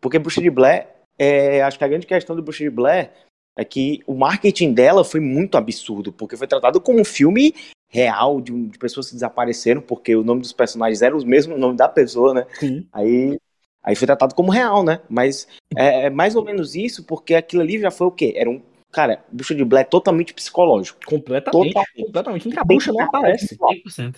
porque 0.00 0.18
Bruxa 0.18 0.40
de 0.40 0.50
Blair, 0.50 0.88
é, 1.18 1.62
acho 1.62 1.78
que 1.78 1.84
a 1.84 1.88
grande 1.88 2.06
questão 2.06 2.34
do 2.34 2.42
Bruxa 2.42 2.64
de 2.64 2.70
Blair 2.70 3.10
é 3.58 3.64
que 3.64 4.00
o 4.06 4.14
marketing 4.14 4.72
dela 4.72 5.04
foi 5.04 5.20
muito 5.20 5.58
absurdo, 5.58 6.12
porque 6.12 6.36
foi 6.36 6.46
tratado 6.46 6.80
como 6.80 7.00
um 7.00 7.04
filme 7.04 7.54
real 7.88 8.40
de, 8.40 8.68
de 8.68 8.78
pessoas 8.78 9.08
que 9.08 9.14
desapareceram, 9.14 9.82
porque 9.82 10.14
o 10.16 10.22
nome 10.22 10.40
dos 10.40 10.52
personagens 10.52 11.02
era 11.02 11.16
o 11.16 11.26
mesmo 11.26 11.58
nome 11.58 11.76
da 11.76 11.88
pessoa, 11.88 12.32
né? 12.32 12.46
Sim. 12.58 12.86
Aí, 12.92 13.38
aí 13.82 13.94
foi 13.96 14.06
tratado 14.06 14.34
como 14.34 14.50
real, 14.50 14.82
né? 14.82 15.00
Mas 15.08 15.46
é, 15.76 16.06
é 16.06 16.10
mais 16.10 16.36
ou 16.36 16.44
menos 16.44 16.74
isso, 16.74 17.04
porque 17.04 17.34
aquilo 17.34 17.62
ali 17.62 17.78
já 17.78 17.90
foi 17.90 18.06
o 18.06 18.12
quê? 18.12 18.34
Era 18.36 18.50
um. 18.50 18.62
Cara, 18.92 19.24
Bruxa 19.30 19.54
de 19.54 19.64
Blair 19.64 19.88
totalmente 19.88 20.34
psicológico. 20.34 20.98
Completamente. 21.06 21.72
Totalmente. 21.72 22.04
Completamente. 22.04 22.58
A 22.58 22.64
bruxa 22.64 22.92
não 22.92 23.02
aparece. 23.04 23.56
100%. 23.56 24.16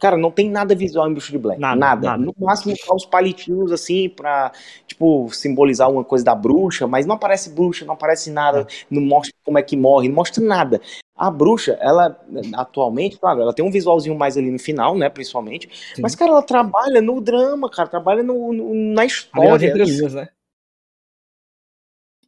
Cara, 0.00 0.16
não 0.16 0.30
tem 0.30 0.48
nada 0.48 0.74
visual 0.76 1.08
em 1.08 1.12
Bruxa 1.12 1.32
de 1.32 1.38
Blair. 1.38 1.58
Nada, 1.58 1.76
Nada. 1.76 2.06
nada. 2.06 2.22
No 2.24 2.32
máximo 2.38 2.74
só 2.78 2.94
os 2.94 3.04
palitinhos 3.04 3.72
assim 3.72 4.08
pra, 4.08 4.52
tipo, 4.86 5.28
simbolizar 5.30 5.90
uma 5.90 6.04
coisa 6.04 6.24
da 6.24 6.34
bruxa, 6.36 6.86
mas 6.86 7.04
não 7.04 7.16
aparece 7.16 7.50
bruxa, 7.50 7.84
não 7.84 7.94
aparece 7.94 8.30
nada, 8.30 8.66
não 8.88 9.02
mostra 9.02 9.34
como 9.44 9.58
é 9.58 9.62
que 9.62 9.76
morre, 9.76 10.08
não 10.08 10.14
mostra 10.14 10.42
nada. 10.42 10.80
A 11.18 11.30
bruxa, 11.32 11.72
ela, 11.80 12.16
atualmente, 12.54 13.18
claro, 13.18 13.40
ela 13.42 13.52
tem 13.52 13.64
um 13.64 13.70
visualzinho 13.72 14.16
mais 14.16 14.36
ali 14.36 14.50
no 14.52 14.58
final, 14.58 14.96
né, 14.96 15.10
principalmente, 15.10 15.68
Sim. 15.96 16.00
mas, 16.00 16.14
cara, 16.14 16.30
ela 16.30 16.42
trabalha 16.42 17.02
no 17.02 17.20
drama, 17.20 17.68
cara, 17.68 17.88
trabalha 17.88 18.22
no, 18.22 18.52
no- 18.52 18.72
na 18.74 19.02
nas 19.02 19.12
história. 19.12 19.74
né? 20.14 20.28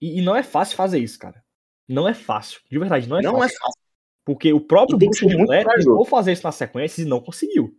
E, 0.00 0.18
e 0.18 0.22
não 0.22 0.34
é 0.34 0.42
fácil 0.42 0.76
fazer 0.76 0.98
isso, 0.98 1.18
cara. 1.18 1.44
Não 1.88 2.08
é 2.08 2.14
fácil. 2.14 2.60
De 2.70 2.78
verdade, 2.78 3.08
não 3.08 3.18
é 3.18 3.22
Não 3.22 3.38
fácil. 3.38 3.56
é 3.56 3.58
fácil. 3.60 3.80
Porque 4.24 4.52
o 4.52 4.60
próprio 4.60 4.98
ser 5.14 5.26
de 5.28 5.36
Blair 5.44 5.66
tentou 5.66 6.04
fazer 6.04 6.32
isso 6.32 6.44
na 6.44 6.52
sequência 6.52 7.02
e 7.02 7.04
não 7.04 7.20
conseguiu. 7.20 7.74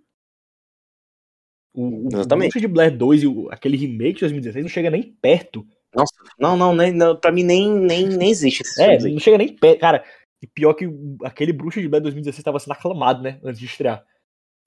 O, 1.74 2.06
o 2.06 2.08
Exatamente. 2.14 2.52
Bruxa 2.52 2.60
de 2.60 2.68
Blair 2.68 2.98
2 2.98 3.24
e 3.24 3.28
o- 3.28 3.50
aquele 3.52 3.78
remake 3.78 4.16
de 4.16 4.20
2016 4.22 4.64
não 4.66 4.70
chega 4.70 4.90
nem 4.90 5.04
perto. 5.04 5.66
Nossa, 5.94 6.14
não, 6.40 6.56
não, 6.58 6.74
nem, 6.76 6.92
não 6.92 7.16
pra 7.18 7.32
mim 7.32 7.44
nem, 7.44 7.70
nem, 7.70 8.08
nem 8.08 8.30
existe 8.30 8.62
esse 8.62 8.82
É, 8.82 8.98
não 8.98 9.20
chega 9.20 9.38
nem 9.38 9.54
perto. 9.56 9.80
Cara, 9.80 10.04
e 10.42 10.48
pior 10.48 10.74
que 10.74 10.88
o- 10.88 11.18
aquele 11.24 11.54
Bruxa 11.54 11.82
de 11.82 11.88
Blair 11.88 12.02
2016 12.04 12.44
tava 12.44 12.60
sendo 12.60 12.74
aclamado, 12.74 13.22
né? 13.22 13.40
Antes 13.44 13.60
de 13.60 13.66
estrear. 13.66 14.06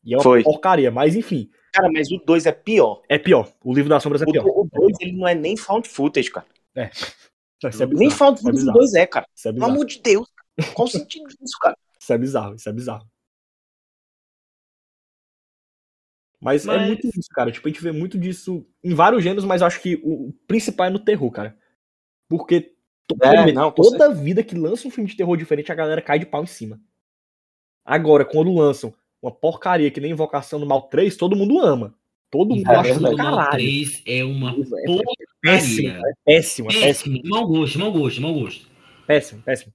E 0.05 0.15
é 0.15 0.17
uma 0.17 0.23
Foi. 0.23 0.43
porcaria, 0.43 0.91
mas 0.91 1.17
enfim. 1.17 1.51
Cara, 1.73 1.91
mas 1.91 2.11
o 2.13 2.19
2 2.19 2.47
é 2.47 2.53
pior. 2.53 3.03
É 3.09 3.19
pior. 3.19 3.53
O 3.65 3.75
livro 3.75 3.89
das 3.89 4.03
sombras 4.03 4.23
é 4.23 4.25
O 4.27 4.31
pior. 4.33 4.45
2 4.73 4.97
ele 5.01 5.13
não 5.13 5.27
é 5.27 5.35
nem 5.35 5.57
found 5.57 5.89
footage, 5.89 6.31
cara. 6.31 6.47
Isso 7.65 7.83
é 7.83 7.87
Nem 7.87 8.09
bizarro. 8.09 8.11
found 8.11 8.39
é 8.39 8.43
footage 8.43 8.57
o 8.57 8.61
bizarro. 8.61 8.79
2 8.79 8.95
é, 8.95 9.07
cara. 9.07 9.27
Isso 9.35 9.49
é 9.49 9.53
Pelo 9.53 9.65
amor 9.65 9.87
de 9.87 9.99
Deus. 10.01 10.29
cara. 10.31 10.73
Qual 10.75 10.87
o 10.87 10.91
sentido 11.09 11.27
disso, 11.29 11.59
cara? 11.61 11.77
Isso 11.99 12.13
é 12.13 12.19
bizarro, 12.19 12.55
isso 12.55 12.69
é 12.69 12.73
bizarro. 12.73 13.07
Mas, 16.41 16.65
é 16.65 16.67
Mas- 16.67 16.87
muito 16.89 17.07
isso, 17.09 17.29
cara. 17.31 17.51
Tipo, 17.51 17.67
a 17.67 17.71
gente 17.71 17.83
vê 17.83 17.91
muito 17.91 18.19
disso 18.19 18.67
em 18.83 18.95
vários 18.95 19.23
gêneros, 19.23 19.45
mas 19.45 19.61
eu 19.63 19.67
acho 19.67 19.81
que 19.81 19.97
o 20.05 20.29
o 20.29 20.33
principal 20.47 20.87
é 20.87 20.91
no 20.91 20.99
terror, 21.03 21.31
cara. 21.31 21.59
Porque 22.29 22.74
toda, 23.07 23.27
É, 23.27 23.53
não, 23.53 23.71
toda 23.71 24.13
vida 24.15 24.43
que 24.43 24.55
lança 24.55 24.87
um 24.89 24.91
filme 24.91 25.09
de 25.09 25.17
terror 25.17 25.37
diferente, 25.37 25.71
a 25.71 25.75
galera 25.75 26.01
cai 26.03 26.19
de 26.19 26.27
pau 26.27 26.43
em 26.43 26.47
cima. 26.47 26.81
Agora, 27.85 28.25
quando 28.25 28.53
lançam 28.55 28.93
uma 29.23 29.31
porcaria 29.33 29.91
que 29.91 30.01
nem 30.01 30.13
Invocação 30.13 30.59
do 30.61 30.67
Mal 30.67 30.83
3, 30.83 31.17
todo 31.17 31.37
mundo 31.37 31.59
ama. 31.61 31.95
Todo 32.31 32.55
mundo 32.55 32.71
É 32.71 32.77
acha 32.77 32.95
do 32.95 33.01
Mal 33.03 33.17
caralho. 33.17 33.51
3 33.53 34.03
é 34.07 34.25
uma 34.25 34.51
É 34.51 34.55
péssimo, 34.55 34.87
porcaria. 34.87 35.15
é 35.15 35.35
péssimo, 35.45 35.89
é 35.91 36.01
péssimo, 36.25 36.69
Péssimo. 36.81 37.21
Mau 37.25 37.47
gosto, 37.47 37.79
mau 37.79 37.93
gosto, 37.93 38.21
mau 38.23 38.35
gosto. 38.35 38.67
péssimo, 39.07 39.43
péssimo. 39.43 39.73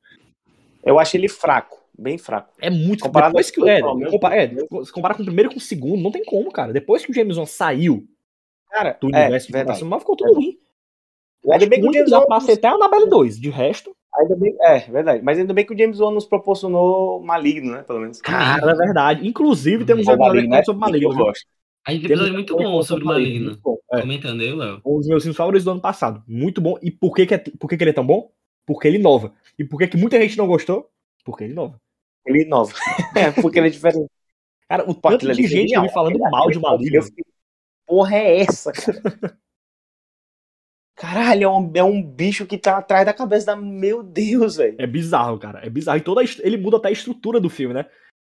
Eu 0.84 1.00
acho 1.00 1.16
ele 1.16 1.28
fraco. 1.30 1.78
Bem 1.98 2.18
fraco. 2.18 2.54
É 2.62 2.70
muito. 2.70 3.04
Comparado 3.04 3.32
depois 3.34 3.52
que, 3.52 3.60
ao- 3.60 3.68
é, 3.68 3.82
ao 3.82 3.96
mesmo- 3.96 4.12
compara, 4.12 4.36
é, 4.44 4.48
com 4.48 4.78
o 4.82 5.16
primeiro 5.26 5.50
e 5.52 5.54
com 5.54 5.60
o 5.60 5.62
segundo, 5.62 6.02
não 6.02 6.12
tem 6.12 6.24
como, 6.24 6.50
cara. 6.52 6.72
Depois 6.72 7.06
que 7.06 7.12
o 7.12 7.14
James 7.14 7.36
Wan 7.38 7.46
saiu 7.46 8.08
Cara, 8.70 8.98
do 9.02 9.08
é, 9.10 9.26
de 9.26 9.30
verdade. 9.30 9.50
Invocação 9.60 9.88
do 9.88 9.90
Mal, 9.90 10.00
ficou 10.00 10.16
tudo 10.16 10.34
ruim. 10.34 10.58
Eu 11.50 11.54
Ainda 11.54 11.68
bem 11.68 11.82
que 11.82 11.90
o 11.90 11.94
James 11.94 12.12
Wan- 12.12 12.26
pra 12.26 12.40
ser 12.40 12.52
até 12.54 12.68
a 12.68 12.74
Annabelle 12.74 13.10
2. 13.10 13.40
De 13.40 13.50
resto, 13.50 13.96
Ainda 14.16 14.36
bem, 14.36 14.56
é, 14.62 14.80
verdade. 14.80 15.24
Mas 15.24 15.38
ainda 15.38 15.54
bem 15.54 15.64
que 15.66 15.74
o 15.74 15.78
James 15.78 16.00
Wan 16.00 16.12
nos 16.12 16.26
proporcionou 16.26 17.22
maligno, 17.22 17.72
né? 17.74 17.84
Pelo 17.84 18.00
menos. 18.00 18.20
cara, 18.22 18.72
é 18.72 18.76
verdade. 18.76 19.28
Inclusive, 19.28 19.86
temos 19.86 20.08
um 20.08 20.10
O 20.10 20.14
episódio 20.14 20.28
Maligno, 20.34 20.54
aqui 20.54 20.58
né? 20.60 20.64
sobre 20.64 20.82
Maligno. 20.82 21.10
Eu 21.12 21.16
viu? 21.16 21.26
gosto. 21.26 21.46
A 21.88 21.92
gente 21.92 22.08
tem 22.08 22.16
um 22.16 22.20
Temos 22.20 22.28
episódio 22.40 22.56
muito 22.56 22.72
bom 22.72 22.84
sobre 22.84 23.04
o 23.04 23.08
Maligno. 23.08 23.58
é. 23.94 24.02
Comentando 24.02 24.42
aí, 24.42 24.54
Léo. 24.54 24.82
Um 24.86 24.98
dos 24.98 25.08
meus 25.08 25.24
filmes 25.24 25.38
favoritos 25.38 25.64
do 25.66 25.72
ano 25.72 25.82
passado. 25.82 26.24
Muito 26.28 26.60
bom. 26.60 26.76
E 26.82 26.90
por 26.92 27.14
que, 27.16 27.26
que, 27.28 27.34
é, 27.36 27.38
por 27.38 27.70
que, 27.70 27.78
que 27.78 27.84
ele 27.84 27.92
é 27.92 27.94
tão 27.94 28.06
bom? 28.06 28.32
Porque 28.66 28.88
ele 28.88 28.98
inova. 28.98 29.32
E 29.58 29.64
por 29.64 29.78
que, 29.78 29.88
que 29.88 29.98
muita 29.98 30.20
gente 30.20 30.38
não 30.38 30.48
gostou? 30.48 30.90
Porque 31.24 31.44
ele 31.44 31.54
inova. 31.54 31.80
Ele 32.26 32.44
inova. 32.44 32.74
é, 33.16 33.30
porque 33.42 33.60
ele 33.60 33.68
é 33.68 33.72
diferente. 33.72 34.08
Cara, 34.68 34.90
o 34.90 34.94
tanto 34.94 35.20
de 35.26 35.32
ali 35.32 35.42
foi 35.44 35.48
gente 35.48 35.62
que 35.68 35.74
genial. 35.76 35.90
falando 35.94 36.16
Aquele- 36.16 36.30
mal 36.32 36.50
de 36.50 36.60
Maligno. 36.60 37.02
Porra, 37.88 38.16
é 38.18 38.40
essa, 38.42 38.72
cara? 38.72 39.02
Caralho, 41.00 41.44
é 41.44 41.48
um, 41.50 41.72
é 41.76 41.84
um 41.84 42.04
bicho 42.04 42.46
que 42.46 42.58
tá 42.58 42.78
atrás 42.78 43.06
da 43.06 43.14
cabeça 43.14 43.46
da. 43.48 43.56
Meu 43.56 44.04
Deus, 44.04 44.58
velho. 44.58 44.76
É 44.78 44.86
bizarro, 44.86 45.40
cara. 45.40 45.66
É 45.66 45.70
bizarro. 45.70 45.98
E 45.98 46.02
toda 46.02 46.22
est- 46.24 46.40
ele 46.44 46.58
muda 46.58 46.78
até 46.78 46.90
a 46.90 46.92
estrutura 46.92 47.40
do 47.40 47.50
filme, 47.50 47.74
né? 47.74 47.86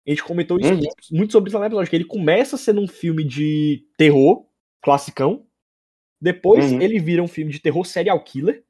A 0.08 0.10
gente 0.10 0.24
comentou 0.24 0.60
isso 0.60 0.72
Uhum. 0.74 0.80
muito 1.12 1.32
sobre 1.32 1.50
isso 1.50 1.60
no 1.60 1.66
episódio, 1.66 1.90
que 1.90 1.96
ele 1.96 2.06
começa 2.06 2.58
sendo 2.58 2.82
um 2.82 2.88
filme 2.88 3.24
de 3.24 3.84
terror, 3.98 4.46
classicão. 4.82 5.46
Depois 6.22 6.72
Uhum. 6.72 6.82
ele 6.82 7.00
vira 7.00 7.22
um 7.22 7.28
filme 7.28 7.52
de 7.52 7.60
terror 7.60 7.86
serial 7.86 8.24
killer. 8.24 8.64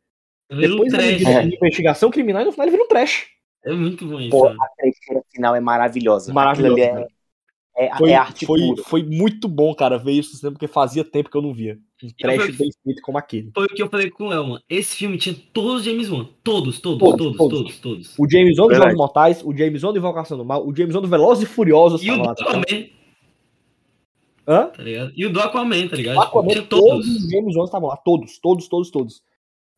Vira 0.51 0.73
um 0.73 0.77
Depois 0.77 0.93
ele 0.93 1.01
trash. 1.03 1.17
vira 1.19 1.31
É. 1.31 1.47
de 1.47 1.55
investigação 1.55 2.11
criminal 2.11 2.41
e 2.41 2.45
no 2.45 2.51
final 2.51 2.65
ele 2.67 2.72
vira 2.72 2.84
um 2.84 2.88
trash. 2.88 3.27
É 3.63 3.72
muito 3.73 4.05
bom 4.05 4.19
isso. 4.19 4.30
Pô, 4.30 4.47
a 4.47 4.67
trecheira 4.77 5.22
final 5.34 5.55
é 5.55 5.59
maravilhosa. 5.59 6.34
Cara. 6.34 6.51
é, 6.51 7.07
é, 7.77 7.97
Foi, 7.97 8.10
é 8.11 8.15
arte 8.15 8.45
foi, 8.45 8.60
pura. 8.60 8.84
foi 8.84 9.03
muito 9.03 9.47
bom, 9.47 9.73
cara, 9.76 9.97
ver 9.97 10.14
isso 10.14 10.31
no 10.31 10.38
cinema, 10.38 10.53
porque 10.53 10.68
fazia 10.68 11.03
tempo 11.03 11.30
que 11.30 11.35
eu 11.38 11.41
não 11.41 11.53
via. 11.53 11.77
Um 12.03 12.07
trash 12.18 12.38
foi- 12.38 12.52
bem 12.53 12.69
feito 12.84 13.02
como 13.02 13.18
aquele. 13.18 13.52
Foi 13.53 13.65
o 13.65 13.69
que 13.69 13.81
eu 13.81 13.89
falei 13.89 14.10
com 14.10 14.26
o 14.26 14.27
Léo, 14.30 14.45
mano. 14.47 14.61
Esse 14.69 14.95
filme 14.95 15.18
tinha 15.18 15.35
todos 15.53 15.76
os 15.76 15.84
James 15.84 16.10
Wan. 16.10 16.27
Todos, 16.43 16.80
todos, 16.80 16.99
Todos, 16.99 17.18
todos, 17.18 17.38
todos. 17.38 17.60
todos, 17.60 17.80
todos. 17.80 18.19
O 18.19 18.30
James 18.30 18.57
Wan 18.60 18.68
dos. 18.68 18.77
Jogos 18.77 18.95
Mortais, 18.95 19.41
o 19.43 19.56
James 19.56 19.84
Wan 19.84 19.91
do 19.93 19.99
Invocação 19.99 20.38
do 20.38 20.45
Mal, 20.45 20.65
o 20.68 20.76
James 20.76 20.93
Wan 20.95 21.02
do 21.02 21.07
Velozes 21.07 21.43
e 21.43 21.47
Furiosos. 21.52 22.03
E 22.03 22.11
o 22.11 22.15
do 22.18 22.23
lá, 22.23 22.35
tá? 22.35 22.43
Aquaman, 22.45 22.88
Hã? 24.47 24.68
tá 24.68 24.84
ligado? 24.84 25.11
E 25.15 25.26
o 25.26 25.34
do 25.34 25.39
Aquaman, 25.39 25.88
tá 25.88 25.95
ligado? 25.95 26.18
O 26.18 26.22
Aquaman, 26.22 26.47
tinha 26.49 26.64
todos 26.64 27.06
todos. 27.06 27.07
os 27.26 27.30
James 27.31 27.56
Wan 27.56 27.65
estavam 27.65 27.89
lá. 27.89 27.97
Todos, 27.97 28.38
todos, 28.39 28.68
todos, 28.68 28.91
todos. 28.91 29.23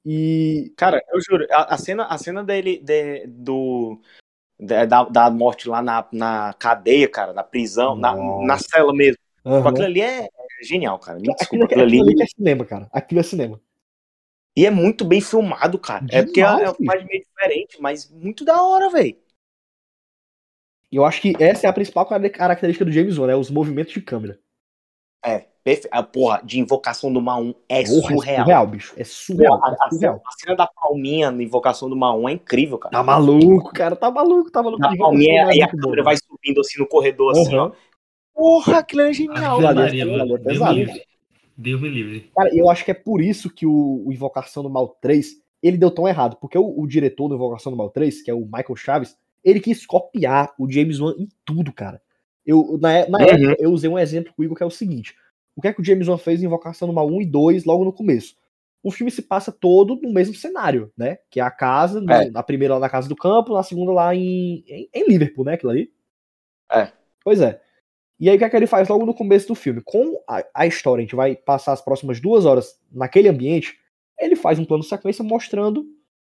E 0.05 0.71
Cara, 0.75 1.01
eu 1.13 1.19
juro, 1.21 1.45
a, 1.51 1.73
a 1.75 1.77
cena, 1.77 2.03
a 2.05 2.17
cena 2.17 2.43
dele, 2.43 2.77
de- 2.83 3.27
do, 3.27 3.99
da, 4.59 4.85
da- 4.85 5.03
da 5.03 5.29
morte 5.29 5.67
lá 5.69 5.81
na, 5.81 6.05
na 6.11 6.53
cadeia, 6.53 7.07
cara, 7.09 7.33
na 7.33 7.43
prisão, 7.43 7.95
na, 7.95 8.15
na 8.15 8.57
cela 8.57 8.93
mesmo. 8.93 9.17
Aham. 9.45 9.69
Aquilo 9.69 9.85
ali 9.85 10.01
é, 10.01 10.25
é 10.25 10.63
genial, 10.63 10.99
cara. 10.99 11.19
Me 11.19 11.31
Aquilo, 11.31 11.37
desculpa, 11.37 11.65
aquilo, 11.65 11.81
aquilo 11.83 12.01
ali. 12.01 12.01
ali 12.01 12.15
que 12.15 12.23
é 12.23 12.27
cinema, 12.27 12.65
cara. 12.65 12.89
Aquilo 12.91 13.19
é 13.19 13.23
cinema. 13.23 13.61
E 14.57 14.65
é 14.65 14.71
muito 14.71 15.05
bem 15.05 15.21
filmado, 15.21 15.79
cara. 15.79 16.05
é 16.09 16.23
porque 16.23 16.41
é, 16.41 16.45
Demais, 16.45 16.63
é 16.63 16.69
uma 16.69 16.77
imagem 16.79 17.07
meio 17.07 17.23
diferente, 17.23 17.81
mas 17.81 18.09
muito 18.11 18.43
da 18.43 18.61
hora, 18.61 18.89
velho. 18.89 19.15
E 20.91 20.95
eu 20.95 21.05
acho 21.05 21.21
que 21.21 21.33
essa 21.39 21.67
é 21.67 21.69
a 21.69 21.73
principal 21.73 22.05
cara- 22.05 22.29
característica 22.29 22.85
do 22.85 22.91
James 22.91 23.17
Wan, 23.17 23.27
né? 23.27 23.35
Os 23.35 23.49
movimentos 23.49 23.93
de 23.93 24.01
câmera. 24.01 24.39
É, 25.25 25.47
perfe... 25.67 25.87
a 25.91 26.01
porra, 26.01 26.41
de 26.43 26.59
Invocação 26.59 27.11
do 27.11 27.21
Mal 27.21 27.41
1 27.41 27.53
é 27.67 27.83
Porra, 27.83 28.01
surreal. 28.01 28.37
É 28.37 28.43
surreal, 28.43 28.67
bicho. 28.67 28.93
É 28.97 29.03
surreal. 29.03 29.59
Porra, 29.59 29.67
a, 29.67 29.71
é 29.71 29.75
a 29.81 29.89
surreal. 29.89 30.13
cena, 30.13 30.21
a 30.25 30.31
cena 30.39 30.55
da 30.55 30.67
palminha 30.67 31.29
na 31.31 31.43
Invocação 31.43 31.89
do 31.89 31.95
Mal 31.95 32.19
1 32.21 32.29
é 32.29 32.31
incrível, 32.33 32.77
cara. 32.77 32.93
Tá 32.93 33.03
maluco, 33.03 33.73
cara. 33.73 33.95
Tá 33.95 34.09
maluco, 34.09 34.49
tá 34.49 34.63
maluco. 34.63 34.81
Da 34.81 34.95
palminha, 34.95 35.47
aí 35.47 35.61
a 35.61 35.65
Muito 35.65 35.75
bom, 35.77 35.83
câmera 35.83 36.03
vai 36.03 36.15
subindo 36.17 36.61
assim 36.61 36.79
no 36.79 36.87
corredor, 36.87 37.31
assim, 37.37 37.55
ó. 37.55 37.71
Porra, 38.33 38.77
aquilo 38.79 39.01
é 39.01 39.13
genial. 39.13 39.61
É- 39.61 39.73
Maria, 39.73 40.03
é 40.03 40.05
mano. 40.05 40.37
Deus 40.37 40.53
me 40.53 40.59
cara. 40.59 40.71
livre. 40.73 41.01
Deus 41.57 41.81
me 41.81 41.89
livre. 41.89 42.31
Cara, 42.35 42.49
eu 42.55 42.69
acho 42.69 42.85
que 42.85 42.91
é 42.91 42.93
por 42.93 43.21
isso 43.21 43.49
que 43.49 43.65
o, 43.65 44.03
o 44.05 44.13
Invocação 44.13 44.61
do 44.63 44.69
Mal 44.69 44.87
3, 45.01 45.37
ele 45.61 45.75
deu 45.77 45.89
tão 45.91 46.07
errado. 46.07 46.37
Porque 46.39 46.57
o, 46.57 46.79
o 46.79 46.87
diretor 46.87 47.27
do 47.27 47.35
Invocação 47.35 47.71
do 47.71 47.77
Mal 47.77 47.89
3, 47.89 48.21
que 48.21 48.29
é 48.31 48.33
o 48.33 48.41
Michael 48.45 48.75
Chaves, 48.75 49.17
ele 49.43 49.59
quis 49.59 49.85
copiar 49.85 50.53
o 50.59 50.69
James 50.71 50.99
Wan 50.99 51.15
em 51.17 51.27
tudo, 51.43 51.73
cara. 51.73 52.01
Eu, 52.45 52.77
na 52.79 52.93
é- 52.93 53.09
na 53.09 53.17
Uhum. 53.17 53.25
época, 53.25 53.55
eu 53.59 53.71
usei 53.71 53.89
um 53.89 53.97
exemplo 53.99 54.31
com 54.35 54.41
o 54.41 54.45
Igor 54.45 54.55
que 54.55 54.63
é 54.63 54.65
o 54.65 54.69
seguinte. 54.71 55.15
O 55.57 55.61
que 55.61 55.67
é 55.67 55.73
que 55.73 55.81
o 55.81 55.83
James 55.83 56.07
Wan 56.07 56.17
fez 56.19 56.41
em 56.41 56.45
Invocação 56.45 56.93
Mal 56.93 57.07
1 57.07 57.21
e 57.23 57.25
2 57.25 57.65
logo 57.65 57.83
no 57.83 57.91
começo? 57.91 58.35
O 58.83 58.91
filme 58.91 59.09
se 59.09 59.23
passa 59.23 59.51
todo 59.51 59.99
no 60.01 60.13
mesmo 60.13 60.35
cenário, 60.35 60.93
né? 60.95 61.17
Que 61.31 61.39
é 61.39 61.43
a 61.43 61.49
casa, 61.49 61.99
É. 62.09 62.29
na 62.29 62.43
primeira 62.43 62.75
lá 62.75 62.79
na 62.79 62.89
casa 62.89 63.09
do 63.09 63.15
campo, 63.15 63.53
na 63.53 63.63
segunda 63.63 63.91
lá 63.91 64.15
em, 64.15 64.63
em, 64.67 64.89
em 64.93 65.07
Liverpool, 65.07 65.43
né? 65.43 65.55
Aquilo 65.55 65.71
ali. 65.71 65.91
É. 66.71 66.91
Pois 67.23 67.41
é. 67.41 67.59
E 68.19 68.29
aí 68.29 68.35
o 68.35 68.39
que 68.39 68.45
é 68.45 68.49
que 68.49 68.55
ele 68.55 68.67
faz 68.67 68.87
logo 68.87 69.05
no 69.05 69.13
começo 69.13 69.47
do 69.47 69.55
filme? 69.55 69.81
Com 69.83 70.21
a, 70.27 70.43
a 70.53 70.67
história, 70.67 71.01
a 71.01 71.05
gente 71.05 71.15
vai 71.15 71.35
passar 71.35 71.73
as 71.73 71.81
próximas 71.81 72.19
duas 72.21 72.45
horas 72.45 72.79
naquele 72.91 73.27
ambiente, 73.27 73.77
ele 74.19 74.35
faz 74.35 74.57
um 74.59 74.65
plano 74.65 74.83
de 74.83 74.89
sequência 74.89 75.23
mostrando 75.23 75.85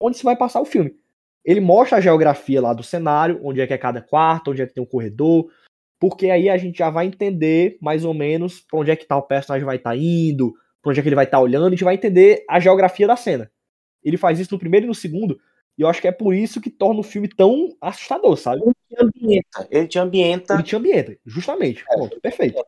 onde 0.00 0.16
se 0.16 0.24
vai 0.24 0.36
passar 0.36 0.60
o 0.60 0.64
filme. 0.64 0.94
Ele 1.44 1.60
mostra 1.60 1.98
a 1.98 2.00
geografia 2.00 2.60
lá 2.60 2.72
do 2.72 2.82
cenário, 2.84 3.40
onde 3.42 3.60
é 3.60 3.66
que 3.66 3.72
é 3.72 3.78
cada 3.78 4.00
quarto, 4.00 4.50
onde 4.52 4.62
é 4.62 4.66
que 4.66 4.74
tem 4.74 4.82
um 4.82 4.86
corredor, 4.86 5.48
porque 6.02 6.28
aí 6.30 6.48
a 6.48 6.56
gente 6.56 6.78
já 6.78 6.90
vai 6.90 7.06
entender 7.06 7.78
mais 7.80 8.04
ou 8.04 8.12
menos 8.12 8.58
pra 8.58 8.80
onde 8.80 8.90
é 8.90 8.96
que 8.96 9.06
tal 9.06 9.22
personagem 9.22 9.64
vai 9.64 9.76
estar 9.76 9.96
indo, 9.96 10.52
pra 10.82 10.90
onde 10.90 10.98
é 10.98 11.02
que 11.04 11.08
ele 11.08 11.14
vai 11.14 11.26
estar 11.26 11.38
olhando, 11.38 11.68
a 11.68 11.70
gente 11.70 11.84
vai 11.84 11.94
entender 11.94 12.44
a 12.50 12.58
geografia 12.58 13.06
da 13.06 13.14
cena. 13.14 13.48
Ele 14.02 14.16
faz 14.16 14.40
isso 14.40 14.52
no 14.52 14.58
primeiro 14.58 14.84
e 14.84 14.88
no 14.88 14.96
segundo, 14.96 15.38
e 15.78 15.82
eu 15.82 15.86
acho 15.86 16.00
que 16.00 16.08
é 16.08 16.12
por 16.12 16.34
isso 16.34 16.60
que 16.60 16.70
torna 16.70 16.98
o 16.98 17.04
filme 17.04 17.28
tão 17.28 17.76
assustador, 17.80 18.36
sabe? 18.36 18.62
Ele 18.64 18.74
te 18.88 18.96
ambienta. 19.00 19.68
Ele 19.70 19.86
te 19.86 19.98
ambienta. 20.00 20.54
Ele 20.54 20.62
te 20.64 20.74
ambienta, 20.74 21.18
justamente. 21.24 21.84
Pronto, 21.84 22.20
perfeito. 22.20 22.60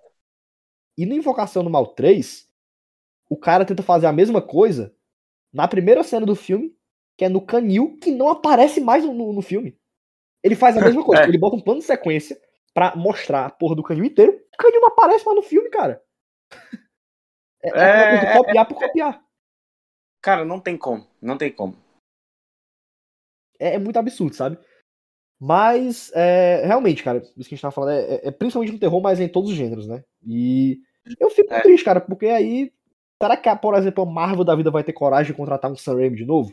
E 0.97 1.05
no 1.05 1.15
Invocação 1.16 1.65
do 1.65 1.70
Mal 1.70 1.89
3, 1.89 2.48
o 3.28 3.36
cara 3.36 3.65
tenta 3.65 3.82
fazer 3.82 4.06
a 4.06 4.12
mesma 4.12 4.40
coisa 4.40 4.94
na 5.52 5.66
primeira 5.66 6.05
cena 6.05 6.24
do 6.24 6.36
filme, 6.36 6.73
que 7.19 7.24
é 7.24 7.28
no 7.28 7.40
canil, 7.40 7.98
que 8.01 8.12
não 8.12 8.28
aparece 8.28 8.81
mais 8.81 9.05
no, 9.05 9.12
no- 9.12 9.32
no 9.32 9.43
filme. 9.43 9.77
Ele 10.40 10.55
faz 10.55 10.77
a 10.78 10.81
mesma 10.81 11.02
coisa, 11.05 11.24
É. 11.24 11.28
ele 11.28 11.36
bota 11.39 11.56
um 11.56 11.61
plano 11.61 11.81
de 11.81 11.86
sequência 11.86 12.39
pra 12.75 12.95
mostrar 12.97 13.47
a 13.47 13.51
porra 13.51 13.77
do 13.77 13.83
canil 13.83 14.05
inteiro. 14.05 14.33
O 14.33 14.57
canil 14.59 14.81
não 14.81 14.89
aparece 14.89 15.25
mais 15.25 15.37
no 15.37 15.43
filme, 15.43 15.71
cara. 15.71 16.03
É, 17.63 17.69
é 17.69 18.19
de 18.19 18.27
É, 18.27 18.37
copiar 18.37 18.67
por 18.69 18.79
copiar. 18.79 19.25
Cara, 20.21 20.45
não 20.45 20.61
tem 20.61 20.77
como. 20.77 21.07
Não 21.23 21.39
tem 21.39 21.51
como. 21.53 21.77
É, 23.59 23.75
é 23.75 23.79
muito 23.79 23.99
absurdo, 23.99 24.35
sabe? 24.35 24.59
Mas, 25.41 26.11
é, 26.15 26.65
realmente, 26.67 27.03
cara, 27.03 27.19
isso 27.19 27.35
que 27.49 27.55
a 27.55 27.57
gente 27.57 27.63
tava 27.63 27.73
falando 27.73 27.93
é, 27.93 28.15
é- 28.17 28.29
é 28.29 28.31
principalmente 28.31 28.73
no 28.73 28.79
terror, 28.79 29.01
mas 29.01 29.21
é 29.21 29.25
em 29.25 29.29
todos 29.29 29.51
os 29.51 29.57
gêneros, 29.57 29.87
né? 29.87 30.03
E 30.27 30.81
eu 31.21 31.31
fico 31.31 31.53
É. 31.53 31.61
triste, 31.61 31.85
cara, 31.85 32.01
porque 32.01 32.27
aí. 32.27 32.73
Será 33.23 33.37
que, 33.37 33.55
por 33.57 33.75
exemplo, 33.75 34.03
a 34.03 34.07
Marvel 34.07 34.45
da 34.45 34.55
vida 34.57 34.71
vai 34.71 34.83
ter 34.85 34.93
coragem 34.93 35.33
de 35.33 35.37
contratar 35.37 35.71
um 35.71 35.77
Sam 35.77 35.95
Raimi 35.97 36.17
de 36.17 36.25
novo? 36.27 36.53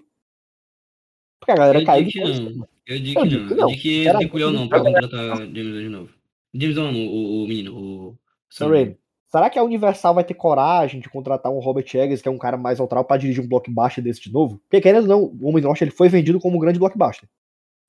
Porque 1.42 1.52
a 1.52 1.56
galera 1.56 1.80
Eu 1.82 1.86
caiu 1.86 2.06
digo 2.06 2.12
que 2.12 2.40
não. 2.40 2.68
Eu 2.88 3.00
digo 3.00 3.20
Eu 3.20 3.24
que 3.24 3.30
digo 3.30 3.42
não. 3.42 3.48
que 3.48 3.54
Eu 3.54 3.58
não. 3.58 3.68
digo 3.68 3.82
que 3.82 4.02
Era- 4.04 4.14
não 4.14 4.20
tem 4.20 4.28
culhão 4.30 4.52
não 4.54 4.68
pra 4.70 4.80
contratar 4.80 5.38
James 5.38 5.56
Wan 5.74 5.82
de 5.82 5.90
novo. 5.90 6.10
James 6.54 6.78
Wan, 6.78 6.92
não, 6.92 7.00
o, 7.00 7.44
o 7.44 7.48
menino, 7.48 7.76
o... 7.76 8.18
Sam 8.50 8.70
Raimi. 8.70 8.98
Será 9.32 9.50
que 9.50 9.58
a 9.58 9.64
Universal 9.64 10.14
vai 10.14 10.24
ter 10.26 10.34
coragem 10.34 11.00
de 11.00 11.10
contratar 11.10 11.52
um 11.52 11.60
Robert 11.60 11.86
Eggers, 11.94 12.22
que 12.22 12.28
é 12.28 12.32
um 12.32 12.38
cara 12.38 12.58
mais 12.58 12.80
autoral, 12.82 13.06
pra 13.06 13.16
dirigir 13.18 13.42
um 13.44 13.48
blockbuster 13.48 14.04
desse 14.04 14.22
de 14.22 14.32
novo? 14.32 14.62
Porque, 14.70 14.82
querendo 14.82 15.04
ou 15.04 15.08
não, 15.08 15.24
o 15.42 15.48
Homem 15.50 15.64
Norte 15.64 15.84
ele 15.84 15.92
foi 15.92 16.10
vendido 16.10 16.38
como 16.40 16.58
um 16.58 16.60
grande 16.60 16.78
blockbuster 16.78 17.28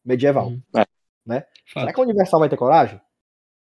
medieval. 0.05 0.49
Uhum. 0.49 0.63
Né? 1.27 1.41
Fato. 1.67 1.83
Será 1.83 1.93
que 1.93 2.01
a 2.01 2.05
Universal 2.05 2.41
vai 2.41 2.49
ter 2.49 2.57
coragem? 2.57 3.01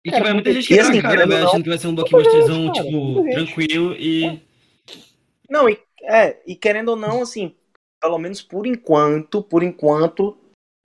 E 0.04 0.10
que 0.10 0.12
Cara, 0.12 0.24
vai 0.24 0.34
muita 0.34 0.54
gente 0.54 0.68
que 0.68 0.80
assim, 0.80 1.02
cara, 1.02 1.28
velho, 1.28 1.34
ou 1.34 1.40
não- 1.40 1.48
achando 1.50 1.64
que 1.64 1.70
vai 1.70 1.78
ser 1.78 1.88
um 1.88 1.96
blockbusterzão, 1.96 2.72
cara, 2.74 2.86
tipo, 2.86 3.24
tranquilo 3.32 3.94
e... 4.00 4.42
Não, 5.50 5.70
e, 5.70 5.78
é, 6.04 6.38
e 6.48 6.56
querendo 6.56 6.90
ou 6.90 6.96
não, 6.96 7.22
assim, 7.22 7.54
pelo 8.02 8.18
menos 8.18 8.42
por 8.42 8.66
enquanto, 8.66 9.42
por 9.44 9.64
enquanto, 9.64 10.38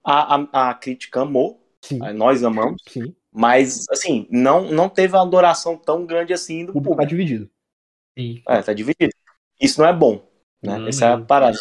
a, 0.04 0.36
a, 0.36 0.70
a 0.70 0.74
crítica 0.74 1.22
amou, 1.22 1.60
Sim, 1.84 1.98
nós 2.14 2.44
amamos, 2.44 2.80
sim. 2.88 3.14
mas, 3.32 3.86
assim, 3.90 4.26
não, 4.30 4.70
não 4.70 4.88
teve 4.88 5.14
uma 5.14 5.22
adoração 5.22 5.76
tão 5.76 6.06
grande 6.06 6.32
assim 6.32 6.64
do 6.64 6.70
O 6.70 6.74
público 6.74 6.96
tá 6.96 7.02
público. 7.02 7.08
dividido. 7.10 7.50
Sim. 8.18 8.42
É, 8.48 8.62
tá 8.62 8.72
dividido. 8.72 9.12
Isso 9.60 9.80
não 9.80 9.88
é 9.88 9.92
bom, 9.92 10.26
né? 10.62 10.78
Não 10.78 10.88
Essa 10.88 11.06
é 11.06 11.12
a 11.12 11.20
parada. 11.20 11.58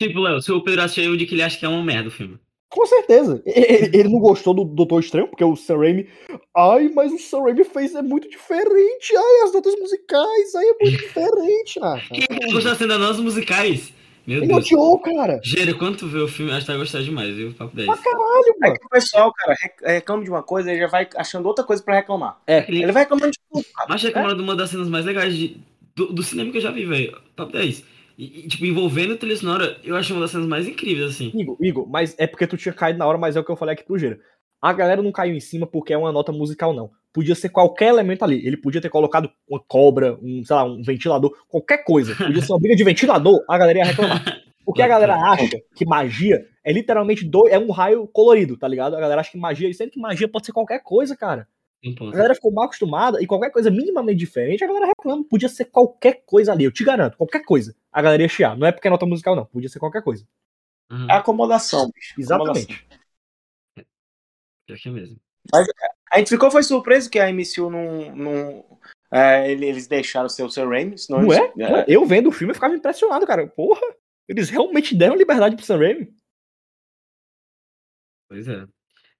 Tipo, 0.00 0.20
Léo, 0.20 0.42
se 0.42 0.52
o 0.52 0.62
Pedro 0.62 0.82
assistiu, 0.82 1.04
eu 1.04 1.16
digo 1.16 1.28
que 1.28 1.34
ele 1.34 1.42
acha 1.42 1.58
que 1.58 1.64
é 1.64 1.68
uma 1.68 1.82
merda 1.82 2.08
o 2.08 2.12
filme. 2.12 2.38
Com 2.68 2.84
certeza. 2.86 3.42
E- 3.46 3.50
e- 3.50 3.90
Ele 3.98 4.08
não 4.08 4.18
gostou 4.18 4.52
do 4.52 4.64
Doutor 4.64 5.00
Estranho, 5.00 5.28
porque 5.28 5.44
o 5.44 5.54
Sam 5.56 5.78
Raimi. 5.78 6.08
Ai, 6.56 6.90
mas 6.94 7.12
o 7.12 7.18
Sam 7.18 7.42
Raimi 7.44 7.64
fez 7.64 7.94
é 7.94 8.02
muito 8.02 8.28
diferente. 8.28 9.16
Ai, 9.16 9.40
as 9.44 9.52
notas 9.52 9.74
musicais. 9.78 10.54
Ai, 10.54 10.64
é 10.66 10.74
muito 10.84 10.98
diferente. 10.98 11.78
Ah, 11.82 12.00
Quem 12.08 12.26
gostou 12.50 12.62
da 12.62 12.74
cena 12.74 12.98
das 12.98 13.20
musicais? 13.20 13.92
Meu 14.26 14.38
ele 14.38 14.48
Deus. 14.48 14.58
odiou, 14.58 14.98
cara. 14.98 15.40
Gênero, 15.44 15.78
quando 15.78 15.98
tu 15.98 16.08
vê 16.08 16.18
o 16.18 16.26
filme, 16.26 16.50
acho 16.50 16.62
que 16.62 16.72
vai 16.72 16.78
gostar 16.80 17.00
demais, 17.00 17.32
viu? 17.36 17.54
Papo 17.54 17.76
10. 17.76 17.86
Pra 17.86 17.96
caralho, 17.96 18.54
É 18.56 18.66
mano. 18.66 18.80
que 18.80 18.86
o 18.86 18.90
pessoal, 18.90 19.32
cara, 19.32 19.54
rec- 19.62 19.80
reclama 19.84 20.24
de 20.24 20.30
uma 20.30 20.42
coisa 20.42 20.72
e 20.72 20.78
já 20.80 20.88
vai 20.88 21.08
achando 21.14 21.46
outra 21.46 21.64
coisa 21.64 21.80
pra 21.80 21.94
reclamar. 21.94 22.40
É, 22.44 22.64
Ele 22.68 22.90
vai 22.90 23.04
reclamando 23.04 23.30
de 23.30 23.38
tudo, 23.52 23.64
cara. 23.72 23.86
Mas 23.88 24.04
é 24.04 24.10
que 24.10 24.18
é 24.18 24.22
uma 24.22 24.56
das 24.56 24.70
cenas 24.70 24.88
mais 24.88 25.04
legais 25.04 25.32
de- 25.36 25.60
do, 25.94 26.12
do 26.12 26.22
cinema 26.24 26.50
que 26.50 26.56
eu 26.56 26.60
já 26.62 26.72
vi, 26.72 26.84
velho. 26.84 27.16
Papo 27.36 27.52
10. 27.52 27.84
E, 28.16 28.40
e, 28.40 28.48
tipo, 28.48 28.64
envolvendo 28.64 29.16
trilha 29.16 29.36
sonora, 29.36 29.76
eu 29.84 29.94
acho 29.94 30.12
uma 30.14 30.22
das 30.22 30.30
cenas 30.30 30.46
mais 30.46 30.66
incríveis, 30.66 31.10
assim. 31.10 31.30
Igor, 31.34 31.56
Igor, 31.60 31.88
mas 31.88 32.14
é 32.18 32.26
porque 32.26 32.46
tu 32.46 32.56
tinha 32.56 32.72
caído 32.72 32.98
na 32.98 33.06
hora, 33.06 33.18
mas 33.18 33.36
é 33.36 33.40
o 33.40 33.44
que 33.44 33.50
eu 33.50 33.56
falei 33.56 33.74
aqui 33.74 33.84
pro 33.84 33.98
Gera. 33.98 34.18
A 34.60 34.72
galera 34.72 35.02
não 35.02 35.12
caiu 35.12 35.34
em 35.34 35.40
cima 35.40 35.66
porque 35.66 35.92
é 35.92 35.98
uma 35.98 36.10
nota 36.10 36.32
musical, 36.32 36.72
não. 36.72 36.90
Podia 37.12 37.34
ser 37.34 37.50
qualquer 37.50 37.88
elemento 37.88 38.24
ali. 38.24 38.46
Ele 38.46 38.56
podia 38.56 38.80
ter 38.80 38.88
colocado 38.88 39.30
uma 39.48 39.60
cobra, 39.60 40.18
um, 40.22 40.42
sei 40.44 40.56
lá, 40.56 40.64
um 40.64 40.82
ventilador, 40.82 41.36
qualquer 41.48 41.84
coisa. 41.84 42.14
Podia 42.14 42.40
ser 42.40 42.52
uma 42.52 42.58
briga 42.58 42.76
de 42.76 42.84
ventilador, 42.84 43.44
a 43.48 43.58
galera 43.58 43.78
ia 43.78 43.84
reclamar. 43.84 44.42
Porque 44.64 44.82
a 44.82 44.88
galera 44.88 45.14
acha 45.30 45.60
que 45.74 45.84
magia 45.86 46.44
é 46.64 46.72
literalmente 46.72 47.24
do, 47.24 47.46
é 47.48 47.58
um 47.58 47.70
raio 47.70 48.08
colorido, 48.08 48.56
tá 48.56 48.66
ligado? 48.66 48.96
A 48.96 49.00
galera 49.00 49.20
acha 49.20 49.30
que 49.30 49.38
magia, 49.38 49.72
sendo 49.72 49.90
que 49.90 50.00
magia 50.00 50.26
pode 50.26 50.46
ser 50.46 50.52
qualquer 50.52 50.82
coisa, 50.82 51.14
cara. 51.14 51.46
A 51.84 52.10
galera 52.16 52.34
ficou 52.34 52.52
mal 52.52 52.64
acostumada 52.64 53.22
e 53.22 53.26
qualquer 53.26 53.50
coisa 53.50 53.70
minimamente 53.70 54.18
diferente, 54.18 54.64
a 54.64 54.66
galera 54.66 54.86
reclama. 54.86 55.24
Podia 55.24 55.48
ser 55.48 55.66
qualquer 55.66 56.24
coisa 56.24 56.52
ali, 56.52 56.64
eu 56.64 56.72
te 56.72 56.82
garanto, 56.82 57.16
qualquer 57.16 57.44
coisa. 57.44 57.76
A 57.92 58.02
galera 58.02 58.22
ia 58.22 58.28
chiar. 58.28 58.56
Não 58.56 58.66
é 58.66 58.72
porque 58.72 58.88
é 58.88 58.90
nota 58.90 59.06
musical, 59.06 59.36
não. 59.36 59.46
Podia 59.46 59.68
ser 59.68 59.78
qualquer 59.78 60.02
coisa. 60.02 60.26
Uhum. 60.90 61.10
É 61.10 61.14
acomodação, 61.14 61.90
bicho. 61.94 62.14
Exatamente. 62.18 62.86
Pior 64.66 64.78
que 64.78 64.88
é 64.88 64.92
mesmo. 64.92 65.20
A 66.12 66.18
gente 66.18 66.30
ficou, 66.30 66.50
foi 66.50 66.62
surpreso 66.62 67.08
que 67.10 67.18
a 67.18 67.28
MCU 67.32 67.70
não. 67.70 68.14
não 68.16 68.78
é, 69.12 69.50
ele- 69.50 69.66
eles 69.66 69.86
deixaram 69.86 70.28
ser 70.28 70.42
o 70.42 70.50
Sam 70.50 70.68
Raimi, 70.68 70.98
senão 70.98 71.22
Não 71.22 71.32
é? 71.32 71.52
Não, 71.54 71.84
eu 71.86 72.04
vendo 72.04 72.28
o 72.28 72.32
filme 72.32 72.50
eu 72.50 72.54
ficava 72.54 72.74
impressionado, 72.74 73.24
cara. 73.26 73.46
Porra, 73.46 73.80
eles 74.28 74.50
realmente 74.50 74.96
deram 74.96 75.14
liberdade 75.14 75.54
pro 75.54 75.64
Sam 75.64 75.78
Raimi. 75.78 76.12
Pois 78.28 78.48
é. 78.48 78.66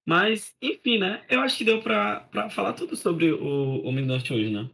Mas, 0.07 0.55
enfim, 0.63 0.99
né? 0.99 1.21
Eu 1.29 1.41
acho 1.41 1.59
que 1.59 1.65
deu 1.65 1.83
pra, 1.83 2.21
pra 2.31 2.49
falar 2.49 2.73
tudo 2.75 2.95
sobre 2.97 3.33
o 3.33 3.83
Homem 3.85 4.05
do 4.07 4.13
Norte 4.13 4.33
hoje, 4.33 4.51
né? 4.51 4.69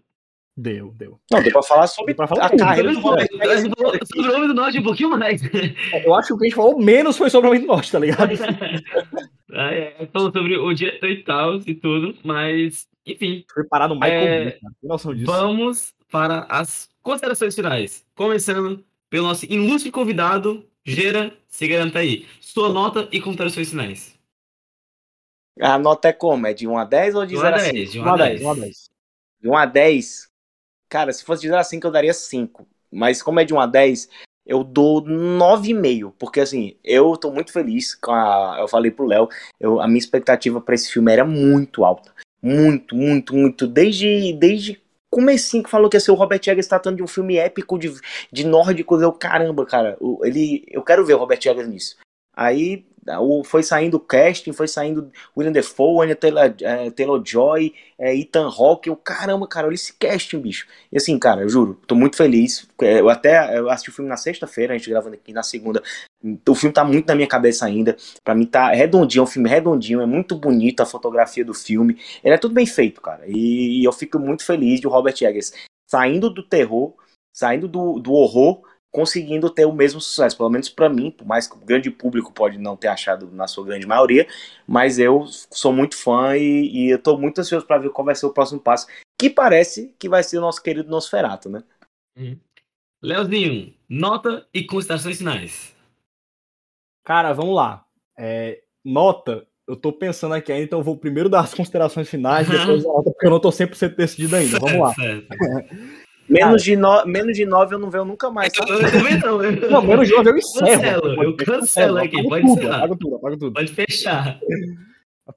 Deu, 0.54 0.92
deu. 0.94 1.18
Não, 1.30 1.42
deu 1.42 1.50
pra 1.50 1.62
falar 1.62 1.86
sobre 1.86 2.12
pra 2.12 2.26
falar 2.26 2.44
a 2.44 2.54
carreira 2.56 2.92
Sobre, 2.92 3.00
do 3.02 3.08
o- 3.08 3.10
Robert 3.82 4.06
sobre 4.06 4.30
o 4.30 4.34
Homem 4.36 4.48
do 4.48 4.54
Norte 4.54 4.78
um 4.78 4.82
pouquinho 4.82 5.10
mais. 5.10 5.42
É, 5.42 6.06
Eu 6.06 6.14
acho 6.14 6.28
que 6.28 6.34
o 6.34 6.38
que 6.38 6.44
a 6.44 6.48
gente 6.48 6.56
falou 6.56 6.78
menos 6.78 7.16
foi 7.16 7.30
sobre 7.30 7.48
o 7.48 7.50
Homem 7.50 7.62
do 7.62 7.66
Norte, 7.68 7.90
tá 7.90 7.98
ligado? 7.98 8.28
Ah, 9.54 9.70
é, 9.70 10.08
falando 10.10 10.32
sobre 10.32 10.56
o 10.56 10.72
diretor 10.72 11.10
e 11.10 11.22
tal 11.24 11.56
e 11.66 11.74
tudo, 11.74 12.14
mas, 12.24 12.86
enfim, 13.06 13.44
Foi 13.52 13.64
parar 13.64 13.86
no 13.86 13.96
Michael 13.96 14.22
É. 14.28 14.50
Tem 14.52 14.60
noção 14.82 15.14
disso? 15.14 15.26
vamos 15.26 15.92
para 16.10 16.46
as 16.48 16.88
considerações 17.02 17.54
finais. 17.54 18.02
Começando 18.14 18.82
pelo 19.10 19.26
nosso 19.26 19.44
ilustre 19.50 19.90
convidado, 19.90 20.64
Gera, 20.86 21.32
se 21.48 21.68
garanta 21.68 21.98
aí. 21.98 22.26
Sua 22.40 22.70
nota 22.70 23.06
e 23.12 23.20
considerações 23.20 23.68
finais. 23.68 24.18
A 25.60 25.78
nota 25.78 26.08
é 26.08 26.12
como? 26.12 26.46
É 26.46 26.54
de 26.54 26.66
1 26.66 26.78
a 26.78 26.84
10 26.84 27.14
ou 27.14 27.26
de 27.26 27.34
De 27.34 27.36
1 27.38 27.40
0 27.40 27.54
a 27.54 27.56
a 27.56 27.60
5? 27.60 27.72
10, 27.74 27.92
de 27.92 27.98
1 28.00 28.02
1 28.02 28.06
a 28.06 28.12
a 28.12 28.16
10, 28.16 28.28
10. 28.30 28.42
1 28.42 28.50
a 28.50 28.54
10. 28.54 28.90
De 29.40 29.48
1 29.48 29.56
a 29.56 29.66
10, 29.66 30.28
cara, 30.88 31.12
se 31.12 31.24
fosse 31.24 31.42
de 31.42 31.48
0 31.48 31.60
a 31.60 31.64
5 31.64 31.86
eu 31.86 31.90
daria 31.90 32.14
5. 32.14 32.66
Mas 32.90 33.22
como 33.22 33.40
é 33.40 33.44
de 33.44 33.52
1 33.54 33.60
a 33.60 33.66
10, 33.66 34.08
eu 34.46 34.64
dou 34.64 35.02
9,5. 35.02 36.12
Porque 36.18 36.40
assim, 36.40 36.76
eu 36.82 37.16
tô 37.16 37.30
muito 37.30 37.52
feliz 37.52 37.94
com 37.94 38.12
a. 38.12 38.56
Eu 38.60 38.68
falei 38.68 38.90
pro 38.90 39.06
Léo, 39.06 39.28
eu- 39.60 39.80
a 39.80 39.86
minha 39.86 39.98
expectativa 39.98 40.60
pra 40.60 40.74
esse 40.74 40.90
filme 40.90 41.12
era 41.12 41.24
muito 41.24 41.84
alta. 41.84 42.12
Muito, 42.42 42.96
muito, 42.96 43.34
muito. 43.34 43.66
Desde, 43.66 44.32
desde 44.32 44.80
comecinho 45.12 45.62
que 45.62 45.70
falou 45.70 45.88
que 45.90 45.96
ia 45.96 46.00
ser 46.00 46.10
o 46.10 46.14
Robert 46.16 46.40
Eggers 46.44 46.66
tratando 46.66 46.96
de 46.96 47.02
um 47.02 47.06
filme 47.06 47.36
épico 47.36 47.78
de, 47.78 47.92
de 48.32 48.44
nórdico. 48.46 49.00
Eu, 49.00 49.12
caramba, 49.12 49.64
cara, 49.64 49.96
ele, 50.22 50.64
eu 50.68 50.82
quero 50.82 51.04
ver 51.04 51.14
o 51.14 51.18
Robert 51.18 51.38
Eggers 51.44 51.68
nisso. 51.68 51.96
Aí 52.34 52.84
foi 53.44 53.62
saindo 53.62 53.96
o 53.96 54.00
casting, 54.00 54.52
foi 54.52 54.68
saindo 54.68 55.10
William 55.36 55.52
Defoe, 55.52 56.04
Anya 56.04 56.14
Taylor, 56.14 56.54
é, 56.60 56.90
Taylor 56.90 57.22
Joy, 57.24 57.74
é, 57.98 58.16
Ethan 58.16 58.46
Hawke. 58.46 58.88
Eu, 58.88 58.96
caramba, 58.96 59.46
cara, 59.48 59.66
olha 59.66 59.74
esse 59.74 59.92
casting, 59.94 60.38
bicho. 60.38 60.66
E 60.90 60.96
assim, 60.96 61.18
cara, 61.18 61.42
eu 61.42 61.48
juro, 61.48 61.80
tô 61.86 61.94
muito 61.94 62.16
feliz. 62.16 62.68
É, 62.80 63.00
eu 63.00 63.08
até 63.08 63.58
eu 63.58 63.68
assisti 63.70 63.90
o 63.90 63.92
filme 63.92 64.08
na 64.08 64.16
sexta-feira, 64.16 64.74
a 64.74 64.78
gente 64.78 64.88
gravando 64.88 65.14
aqui 65.14 65.32
na 65.32 65.42
segunda. 65.42 65.82
O 66.48 66.54
filme 66.54 66.72
tá 66.72 66.84
muito 66.84 67.06
na 67.06 67.14
minha 67.14 67.26
cabeça 67.26 67.66
ainda. 67.66 67.96
Pra 68.22 68.34
mim 68.34 68.46
tá 68.46 68.70
redondinho, 68.70 69.22
é 69.22 69.24
um 69.24 69.26
filme 69.26 69.48
redondinho, 69.48 70.00
é 70.00 70.06
muito 70.06 70.36
bonito 70.36 70.80
a 70.80 70.86
fotografia 70.86 71.44
do 71.44 71.54
filme. 71.54 71.98
Ele 72.22 72.34
é 72.34 72.38
tudo 72.38 72.54
bem 72.54 72.66
feito, 72.66 73.00
cara. 73.00 73.24
E, 73.26 73.80
e 73.80 73.84
eu 73.84 73.92
fico 73.92 74.18
muito 74.18 74.44
feliz 74.44 74.80
de 74.80 74.86
o 74.86 74.90
Robert 74.90 75.16
Eggers 75.20 75.52
saindo 75.90 76.30
do 76.30 76.42
terror, 76.42 76.94
saindo 77.32 77.66
do, 77.66 77.98
do 77.98 78.12
horror 78.12 78.62
conseguindo 78.92 79.48
ter 79.48 79.64
o 79.64 79.72
mesmo 79.72 80.00
sucesso, 80.00 80.36
pelo 80.36 80.50
menos 80.50 80.68
para 80.68 80.88
mim, 80.88 81.10
por 81.10 81.26
mais 81.26 81.48
que 81.48 81.56
o 81.56 81.60
grande 81.60 81.90
público 81.90 82.30
pode 82.30 82.58
não 82.58 82.76
ter 82.76 82.88
achado 82.88 83.30
na 83.32 83.48
sua 83.48 83.64
grande 83.64 83.86
maioria, 83.86 84.28
mas 84.66 84.98
eu 84.98 85.24
sou 85.50 85.72
muito 85.72 85.96
fã 85.96 86.36
e, 86.36 86.68
e 86.68 86.90
eu 86.90 87.02
tô 87.02 87.16
muito 87.16 87.40
ansioso 87.40 87.66
para 87.66 87.78
ver 87.78 87.90
qual 87.90 88.04
vai 88.04 88.14
ser 88.14 88.26
o 88.26 88.32
próximo 88.32 88.60
passo, 88.60 88.86
que 89.18 89.30
parece 89.30 89.94
que 89.98 90.10
vai 90.10 90.22
ser 90.22 90.38
o 90.38 90.42
nosso 90.42 90.62
querido 90.62 90.90
Nosferato, 90.90 91.48
né? 91.48 91.64
Uhum. 92.16 92.38
Leozinho, 93.02 93.74
nota 93.88 94.46
e 94.52 94.62
considerações 94.64 95.16
finais. 95.16 95.74
Cara, 97.02 97.32
vamos 97.32 97.56
lá. 97.56 97.84
É, 98.16 98.62
nota, 98.84 99.46
eu 99.66 99.74
tô 99.74 99.90
pensando 99.90 100.34
aqui 100.34 100.52
ainda, 100.52 100.64
então 100.64 100.80
eu 100.80 100.84
vou 100.84 100.98
primeiro 100.98 101.30
dar 101.30 101.40
as 101.40 101.54
considerações 101.54 102.08
finais, 102.08 102.46
depois 102.48 102.84
a 102.84 102.88
nota, 102.88 103.10
porque 103.10 103.26
eu 103.26 103.30
não 103.30 103.40
tô 103.40 103.48
100% 103.48 103.96
decidido 103.96 104.36
ainda. 104.36 104.58
Vamos 104.60 104.78
lá. 104.78 104.94
Menos, 106.28 106.62
de 106.62 106.76
no, 106.76 107.04
menos 107.04 107.36
de 107.36 107.44
9 107.44 107.74
eu 107.74 107.78
não 107.78 107.90
vejo 107.90 108.04
nunca 108.04 108.30
mais. 108.30 108.52
Eu, 108.54 108.78
eu 108.78 108.90
também 108.90 109.18
não. 109.18 109.42
Eu... 109.42 109.70
Não, 109.70 109.82
menos 109.82 110.08
de 110.08 110.14
9 110.14 110.30
eu 110.30 110.36
encerro. 110.38 110.66
Cancelo, 110.66 111.22
eu 111.22 111.36
cancelo 111.36 111.98
aqui. 111.98 112.22
Pode 112.22 112.46
tudo, 112.46 112.58
encerrar. 112.58 112.76
apaga 112.76 112.96
tudo, 112.96 113.16
apaga 113.16 113.38
tudo. 113.38 113.52
Pode 113.52 113.72
fechar. 113.72 114.40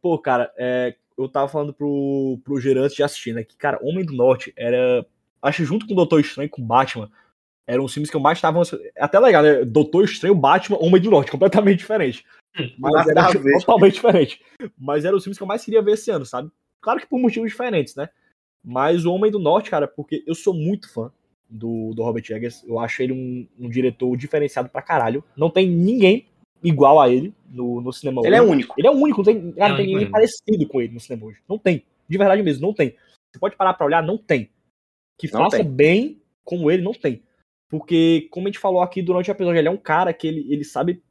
Pô, 0.02 0.18
cara, 0.20 0.52
é, 0.58 0.96
eu 1.18 1.28
tava 1.30 1.48
falando 1.48 1.74
pro, 1.74 2.40
pro 2.44 2.60
Gerante 2.60 2.96
de 2.96 3.04
assistir, 3.04 3.34
né? 3.34 3.44
Que, 3.44 3.58
cara, 3.58 3.80
Homem 3.82 4.06
do 4.06 4.14
Norte 4.14 4.54
era. 4.56 5.06
Acho 5.42 5.58
que 5.58 5.66
junto 5.66 5.86
com 5.86 5.94
o 5.94 5.96
Doutor 5.96 6.20
Estranho 6.20 6.48
e 6.48 6.50
com 6.50 6.66
Batman, 6.66 7.10
eram 7.68 7.84
os 7.84 7.94
filmes 7.94 8.10
que 8.10 8.16
eu 8.16 8.22
mais 8.22 8.40
tava. 8.40 8.62
Até 8.98 9.20
legal, 9.20 9.44
né? 9.44 9.66
Doutor 9.66 10.04
Estranho, 10.04 10.36
Batman, 10.36 10.78
Homem 10.80 11.02
do 11.02 11.10
Norte, 11.10 11.32
completamente 11.32 11.80
diferente. 11.80 12.26
Mas 12.78 13.08
era 13.08 13.32
totalmente 13.60 13.96
diferente. 13.96 14.42
Mas 14.78 15.06
eram 15.06 15.18
os 15.18 15.24
filmes 15.24 15.38
que 15.38 15.44
eu 15.44 15.48
mais 15.48 15.64
queria 15.64 15.82
ver 15.82 15.94
esse 15.94 16.12
ano, 16.12 16.26
sabe? 16.26 16.50
Claro 16.82 17.00
que 17.00 17.08
por 17.08 17.20
motivos 17.20 17.50
diferentes, 17.50 17.96
né? 17.96 18.10
Mas 18.66 19.06
o 19.06 19.14
Homem 19.14 19.32
do 19.32 19.38
Norte, 19.38 19.70
cara, 19.70 19.88
porque 19.88 20.24
eu 20.26 20.34
sou 20.34 20.54
muito 20.54 20.92
fã 20.92 21.12
do, 21.48 21.94
do 21.94 22.02
Robert 22.02 22.24
Eggers. 22.30 22.64
Eu 22.68 22.80
acho 22.80 23.04
ele 23.04 23.14
um, 23.14 23.48
um 23.60 23.70
diretor 23.70 24.18
diferenciado 24.18 24.70
pra 24.70 24.82
caralho. 24.82 25.24
Não 25.38 25.50
tem 25.52 25.70
ninguém 25.70 26.26
igual 26.64 27.00
a 27.00 27.08
ele 27.08 27.32
no, 27.48 27.80
no 27.80 27.94
cinema 27.94 28.22
Ele 28.26 28.30
hoje. 28.30 28.38
é 28.38 28.42
único. 28.42 28.76
Ele 28.78 28.88
é 28.88 28.92
único, 28.92 29.18
não 29.20 29.24
tem, 29.26 29.52
cara, 29.52 29.70
não 29.70 29.76
tem 29.78 29.86
único 29.86 29.86
ninguém 29.86 29.96
mesmo. 29.98 30.12
parecido 30.12 30.68
com 30.68 30.82
ele 30.82 30.94
no 30.94 31.00
cinema 31.00 31.28
hoje. 31.28 31.38
Não 31.48 31.60
tem. 31.60 31.84
De 32.10 32.18
verdade 32.18 32.42
mesmo, 32.42 32.66
não 32.66 32.74
tem. 32.74 32.96
Você 33.32 33.40
pode 33.40 33.56
parar 33.56 33.74
pra 33.76 33.86
olhar, 33.86 34.02
não 34.02 34.18
tem. 34.18 34.50
Que 35.18 35.32
Não 35.32 35.42
faça 35.44 35.58
tem. 35.58 35.66
bem 35.66 36.22
como 36.44 36.72
ele, 36.72 36.82
não 36.82 36.94
tem. 36.94 37.22
Porque, 37.70 38.28
como 38.32 38.48
a 38.48 38.50
gente 38.50 38.60
falou 38.60 38.82
aqui 38.82 39.02
durante 39.02 39.30
o 39.30 39.32
episódio, 39.32 39.60
ele 39.60 39.68
é 39.68 39.72
um 39.72 39.78
cara 39.78 40.14
que 40.14 40.28
ele, 40.28 40.52
ele 40.52 40.64
sabe 40.64 41.02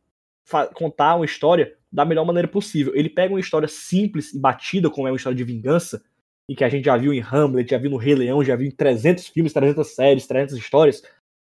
contar 0.75 1.17
uma 1.17 1.25
história 1.25 1.77
da 1.91 2.05
melhor 2.05 2.25
maneira 2.25 2.49
possível. 2.49 2.95
Ele 2.95 3.09
pega 3.09 3.33
uma 3.33 3.41
história 3.41 3.69
simples 3.69 4.33
e 4.35 4.39
batida, 4.39 4.91
como 4.91 5.07
é 5.07 5.11
uma 5.11 5.17
história 5.17 5.37
de 5.37 5.45
vingança, 5.45 6.03
e 6.49 6.55
que 6.55 6.65
a 6.65 6.69
gente 6.69 6.85
já 6.85 6.97
viu 6.97 7.13
em 7.13 7.21
Hamlet, 7.21 7.71
já 7.71 7.79
viu 7.79 7.91
no 7.91 7.97
Rei 7.97 8.15
Leão, 8.15 8.45
já 8.45 8.55
viu 8.57 8.67
em 8.67 8.71
300 8.71 9.29
filmes, 9.29 9.53
300 9.53 9.87
séries, 9.89 10.27
300 10.27 10.57
histórias. 10.57 11.03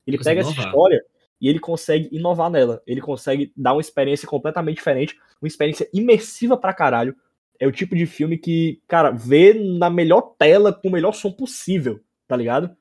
Ele 0.05 0.17
pega 0.17 0.41
essa 0.41 0.51
história 0.51 1.03
e 1.41 1.49
ele 1.49 1.59
consegue 1.59 2.09
inovar 2.11 2.49
nela. 2.49 2.81
Ele 2.87 3.01
consegue 3.01 3.51
dar 3.55 3.73
uma 3.73 3.81
experiência 3.81 4.27
completamente 4.27 4.77
diferente, 4.77 5.17
uma 5.41 5.47
experiência 5.47 5.89
imersiva 5.93 6.57
pra 6.57 6.73
caralho. 6.73 7.15
É 7.59 7.67
o 7.67 7.71
tipo 7.71 7.95
de 7.95 8.05
filme 8.05 8.37
que, 8.37 8.81
cara, 8.87 9.11
vê 9.11 9.53
na 9.53 9.89
melhor 9.89 10.35
tela, 10.37 10.71
com 10.71 10.87
o 10.87 10.91
melhor 10.91 11.11
som 11.13 11.31
possível, 11.31 11.99
tá 12.27 12.37
ligado? 12.37 12.75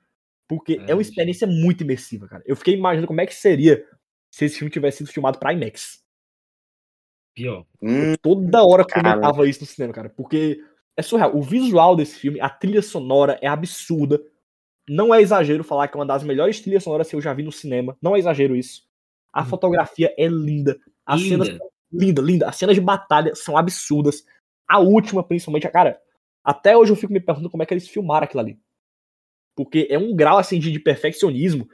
Porque 0.48 0.74
é, 0.86 0.92
É, 0.92 0.94
uma 0.94 1.02
experiência 1.02 1.46
muito 1.46 1.82
imersiva, 1.82 2.28
cara. 2.28 2.42
Eu 2.46 2.54
fiquei 2.54 2.74
imaginando 2.74 3.08
como 3.08 3.20
é 3.20 3.26
que 3.26 3.34
seria 3.34 3.84
se 4.30 4.44
esse 4.44 4.58
filme 4.58 4.70
tivesse 4.70 4.98
sido 4.98 5.10
filmado 5.12 5.38
pra 5.38 5.52
IMAX. 5.52 6.04
Pior. 7.34 7.66
Hum, 7.82 8.14
Toda 8.22 8.64
hora 8.64 8.84
Cara. 8.86 9.14
comentava 9.14 9.48
isso 9.48 9.60
no 9.60 9.66
cinema, 9.66 9.92
cara. 9.92 10.08
Porque 10.08 10.62
é 10.97 11.02
surreal. 11.02 11.36
O 11.36 11.43
visual 11.43 11.94
desse 11.97 12.16
filme, 12.18 12.40
a 12.40 12.48
trilha 12.48 12.82
sonora 12.82 13.39
é 13.43 13.47
absurda. 13.47 14.20
Não 14.89 15.14
é 15.14 15.20
exagero 15.20 15.64
falar 15.64 15.89
que 15.89 15.97
é 15.97 16.01
uma 16.01 16.06
das 16.06 16.23
melhores 16.23 16.60
trilhas 16.60 16.85
sonoras 16.85 17.09
que 17.10 17.16
eu 17.16 17.20
já 17.20 17.32
vi 17.35 17.43
no 17.43 17.52
cinema. 17.52 17.97
Não 18.01 18.14
é 18.14 18.18
exagero 18.18 18.55
isso. 18.56 18.82
A 19.32 19.43
Hum. 19.43 19.47
fotografia 19.47 20.14
é 20.16 20.27
linda. 20.28 20.78
As 21.05 21.20
Linda. 21.20 21.44
cenas 21.44 21.60
linda, 21.93 22.23
linda. 22.23 22.48
As 22.48 22.56
cenas 22.56 22.74
de 22.74 22.81
batalha 22.81 23.35
são 23.35 23.56
absurdas. 23.56 24.24
A 24.68 24.78
última, 24.78 25.23
principalmente, 25.23 25.68
cara, 25.68 26.01
até 26.44 26.77
hoje 26.77 26.93
eu 26.93 26.97
fico 26.97 27.12
me 27.12 27.20
perguntando 27.20 27.51
como 27.51 27.62
é 27.62 27.66
que 27.66 27.74
eles 27.74 27.89
filmaram 27.89 28.24
aquilo 28.24 28.40
ali. 28.40 28.59
Porque 29.55 29.86
é 29.90 29.98
um 29.98 30.14
grau 30.14 30.39
assim 30.39 30.59
de, 30.59 30.70
de 30.70 30.78
perfeccionismo. 30.78 31.68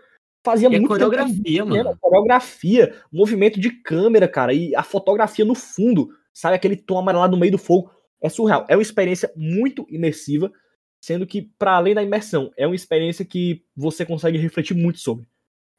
Fazia 0.45 0.69
E 0.69 0.75
a 0.75 0.79
muito 0.79 0.89
coreografia, 0.89 1.37
cinema. 1.65 1.85
mano. 1.85 1.99
Coreografia, 2.01 2.95
movimento 3.13 3.61
de 3.61 3.71
câmera, 3.71 4.27
cara, 4.29 4.53
e 4.53 4.75
a 4.75 4.83
fotografia 4.83 5.45
no 5.45 5.55
fundo, 5.55 6.11
sabe 6.33 6.57
aquele 6.57 6.77
tom 6.77 6.99
amarelado 6.99 7.33
no 7.33 7.41
meio 7.41 7.53
do 7.53 7.59
fogo. 7.59 7.91
É 8.23 8.29
surreal. 8.29 8.65
É 8.69 8.77
uma 8.77 8.83
experiência 8.83 9.31
muito 9.35 9.87
imersiva, 9.91 10.53
sendo 11.01 11.27
que, 11.27 11.43
para 11.59 11.77
além 11.77 11.95
da 11.95 12.03
imersão, 12.03 12.53
é 12.57 12.67
uma 12.67 12.77
experiência 12.77 13.25
que 13.25 13.65
você 13.77 14.07
consegue 14.07 14.39
refletir 14.39 14.75
muito 14.75 15.01
sobre. 15.01 15.27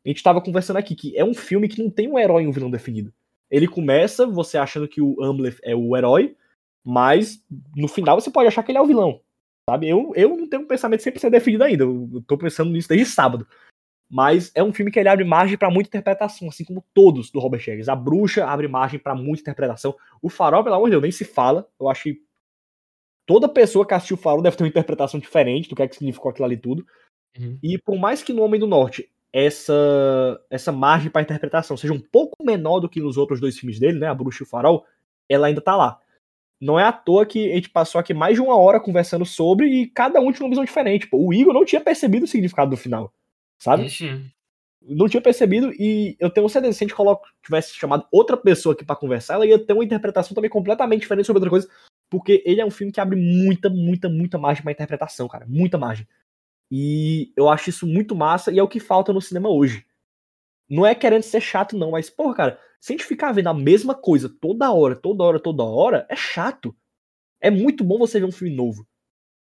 A 0.06 0.10
gente 0.10 0.22
tava 0.22 0.41
conversando 0.41 0.78
aqui 0.78 0.95
que 0.95 1.18
é 1.18 1.24
um 1.24 1.34
filme 1.34 1.70
que 1.70 1.82
não 1.82 1.90
tem 1.90 2.10
um 2.10 2.20
herói 2.20 2.44
e 2.44 2.48
um 2.48 2.52
vilão 2.52 2.70
definido. 2.70 3.14
Ele 3.49 3.68
começa 3.68 4.28
você 4.28 4.57
achando 4.57 4.88
que 4.88 5.02
o 5.02 5.24
Amleth 5.24 5.57
é 5.64 5.74
o 5.74 5.95
herói, 5.95 6.36
mas 6.84 7.41
no 7.76 7.88
final 7.88 8.20
você 8.20 8.30
pode 8.30 8.48
achar 8.48 8.64
que 8.64 8.72
ele 8.72 8.78
é 8.78 8.82
o 8.82 8.86
vilão. 8.86 9.22
Sabe? 9.70 9.88
Eu, 9.88 10.11
eu 10.15 10.36
não 10.36 10.49
tenho 10.49 10.64
um 10.64 10.68
pensamento 10.68 11.02
100% 11.02 11.30
definido 11.30 11.64
ainda. 11.64 11.86
Eu 11.86 12.22
tô 12.28 12.38
pensando 12.38 12.72
nisso 12.72 12.90
desde 12.90 13.06
sábado. 13.06 13.48
Mas 14.10 14.52
é 14.53 14.61
um 14.61 14.74
filme 14.74 14.91
que 14.91 14.99
ele 14.99 15.10
abre 15.10 15.24
margem 15.24 15.57
pra 15.57 15.72
muita 15.72 15.88
interpretação, 15.88 16.49
assim 16.49 16.64
como 16.65 16.86
todos 16.94 17.32
do 17.32 17.40
Robert 17.40 17.61
Eggers. 17.61 17.90
A 17.90 17.95
Bruxa 17.95 18.45
abre 18.45 18.68
margem 18.68 18.99
pra 18.99 19.15
muita 19.15 19.41
interpretação. 19.41 19.95
O 20.22 20.30
Farol, 20.30 20.64
pelo 20.64 20.76
amor 20.76 20.86
de 20.86 20.91
Deus, 20.91 21.02
nem 21.02 21.11
se 21.11 21.24
fala. 21.24 21.68
Eu 21.80 21.91
que 21.94 22.22
toda 23.26 23.50
pessoa 23.50 23.86
que 23.86 23.94
assistiu 23.94 24.18
o 24.18 24.20
Farol 24.20 24.41
deve 24.41 24.56
ter 24.56 24.64
uma 24.64 24.70
interpretação 24.70 25.20
diferente 25.20 25.70
do 25.70 25.76
que 25.76 25.82
é 25.82 25.88
que 25.88 25.95
significou 25.95 26.30
aquilo 26.30 26.45
ali 26.45 26.58
tudo. 26.58 26.86
Uhum. 27.38 27.58
E 27.64 27.78
por 27.78 27.98
mais 27.98 28.22
que 28.22 28.34
no 28.34 28.44
Homem 28.44 28.60
do 28.60 28.68
Norte 28.68 29.10
essa 29.32 30.40
essa 30.50 30.72
margem 30.72 31.10
para 31.10 31.24
interpretação 31.24 31.76
seja 31.76 31.94
um 31.94 32.00
pouco 32.00 32.44
menor 32.44 32.80
do 32.80 32.88
que 32.88 33.02
nos 33.02 33.18
outros 33.18 33.40
dois 33.41 33.58
filmes 33.58 33.80
dele, 33.80 34.00
né, 34.00 34.08
a 34.08 34.14
Bruxa 34.14 34.44
e 34.44 34.45
o 34.45 34.50
Farol, 34.50 34.86
ela 35.28 35.48
ainda 35.48 35.62
tá 35.62 35.76
lá. 35.76 36.00
Não 36.62 36.80
é 36.80 36.84
à 36.84 36.94
toa 36.94 37.26
que 37.26 37.52
a 37.52 37.56
gente 37.56 37.70
passou 37.70 38.00
aqui 38.00 38.14
mais 38.14 38.36
de 38.36 38.41
uma 38.41 38.56
hora 38.56 38.80
conversando 38.80 39.26
sobre 39.26 39.68
e 39.68 39.88
cada 39.88 40.22
um 40.22 40.32
tinha 40.32 40.45
uma 40.45 40.52
visão 40.52 40.64
diferente. 40.64 41.08
Pô, 41.08 41.18
o 41.18 41.34
Igor 41.34 41.54
não 41.54 41.66
tinha 41.66 41.82
percebido 41.82 42.24
o 42.24 42.28
significado 42.28 42.70
do 42.70 42.78
final, 42.78 43.12
sabe? 43.60 43.84
Não 44.82 45.08
tinha 45.10 45.22
percebido 45.22 45.74
e 45.74 46.16
eu 46.20 46.30
tenho 46.30 46.48
certeza 46.48 46.72
que 46.72 46.78
se 46.78 46.84
a 46.84 46.88
gente 46.88 46.95
coloca, 46.95 47.28
tivesse 47.44 47.74
chamado 47.74 48.06
outra 48.12 48.38
pessoa 48.38 48.74
aqui 48.74 48.86
para 48.86 48.95
conversar, 48.95 49.34
ela 49.36 49.45
ia 49.45 49.58
ter 49.58 49.74
uma 49.74 49.84
interpretação 49.84 50.36
também 50.36 50.50
completamente 50.50 51.02
diferente 51.02 51.26
sobre 51.26 51.40
outra 51.40 51.50
coisa, 51.50 51.70
porque 52.14 52.44
ele 52.45 52.61
é 52.61 52.65
um 52.65 52.69
filme 52.69 52.94
que 52.94 53.02
abre 53.02 53.19
muita, 53.19 53.72
muita, 53.72 54.07
muita 54.07 54.38
margem 54.38 54.61
pra 54.61 54.72
interpretação, 54.72 55.27
cara, 55.27 55.48
muita 55.48 55.80
margem. 55.80 56.07
E 56.69 57.34
eu 57.35 57.49
acho 57.49 57.72
isso 57.72 57.88
muito 57.88 58.15
massa 58.15 58.52
e 58.52 58.60
é 58.60 58.61
o 58.61 58.68
que 58.68 58.80
falta 58.80 59.11
no 59.11 59.19
cinema 59.19 59.49
hoje. 59.49 59.84
Não 60.69 60.85
é 60.85 60.94
querendo 60.94 61.23
ser 61.23 61.41
chato, 61.41 61.76
não, 61.76 61.90
mas, 61.90 62.11
porra, 62.11 62.35
cara, 62.35 62.60
se 62.80 62.94
a 62.94 62.95
gente 62.95 63.07
ficar 63.07 63.31
vendo 63.31 63.48
a 63.48 63.53
mesma 63.53 63.95
coisa 63.95 64.30
toda 64.30 64.72
hora, 64.72 64.95
toda 64.95 65.23
hora, 65.23 65.40
toda 65.40 65.64
hora, 65.64 66.06
é 66.07 66.15
chato. 66.15 66.76
É 67.41 67.49
muito 67.49 67.84
bom 67.84 67.98
você 67.98 68.19
ver 68.19 68.27
um 68.27 68.31
filme 68.31 68.56
novo. 68.56 68.88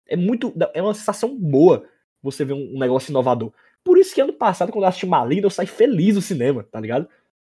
É 0.08 0.16
muito. 0.16 0.54
É 0.76 0.84
uma 0.84 0.94
sensação 0.94 1.36
boa 1.36 1.90
você 2.22 2.46
ver 2.46 2.54
um, 2.54 2.78
negócio 2.78 3.10
inovador. 3.10 3.52
Por 3.84 3.98
isso 3.98 4.14
que 4.14 4.22
ano 4.22 4.34
passado, 4.34 4.72
quando 4.72 4.84
eu 4.84 4.90
assisti 4.90 5.08
Maligno, 5.08 5.48
eu 5.48 5.50
saí 5.50 5.66
feliz 5.66 6.14
do 6.14 6.22
cinema, 6.22 6.64
tá 6.64 6.80
ligado? 6.80 7.10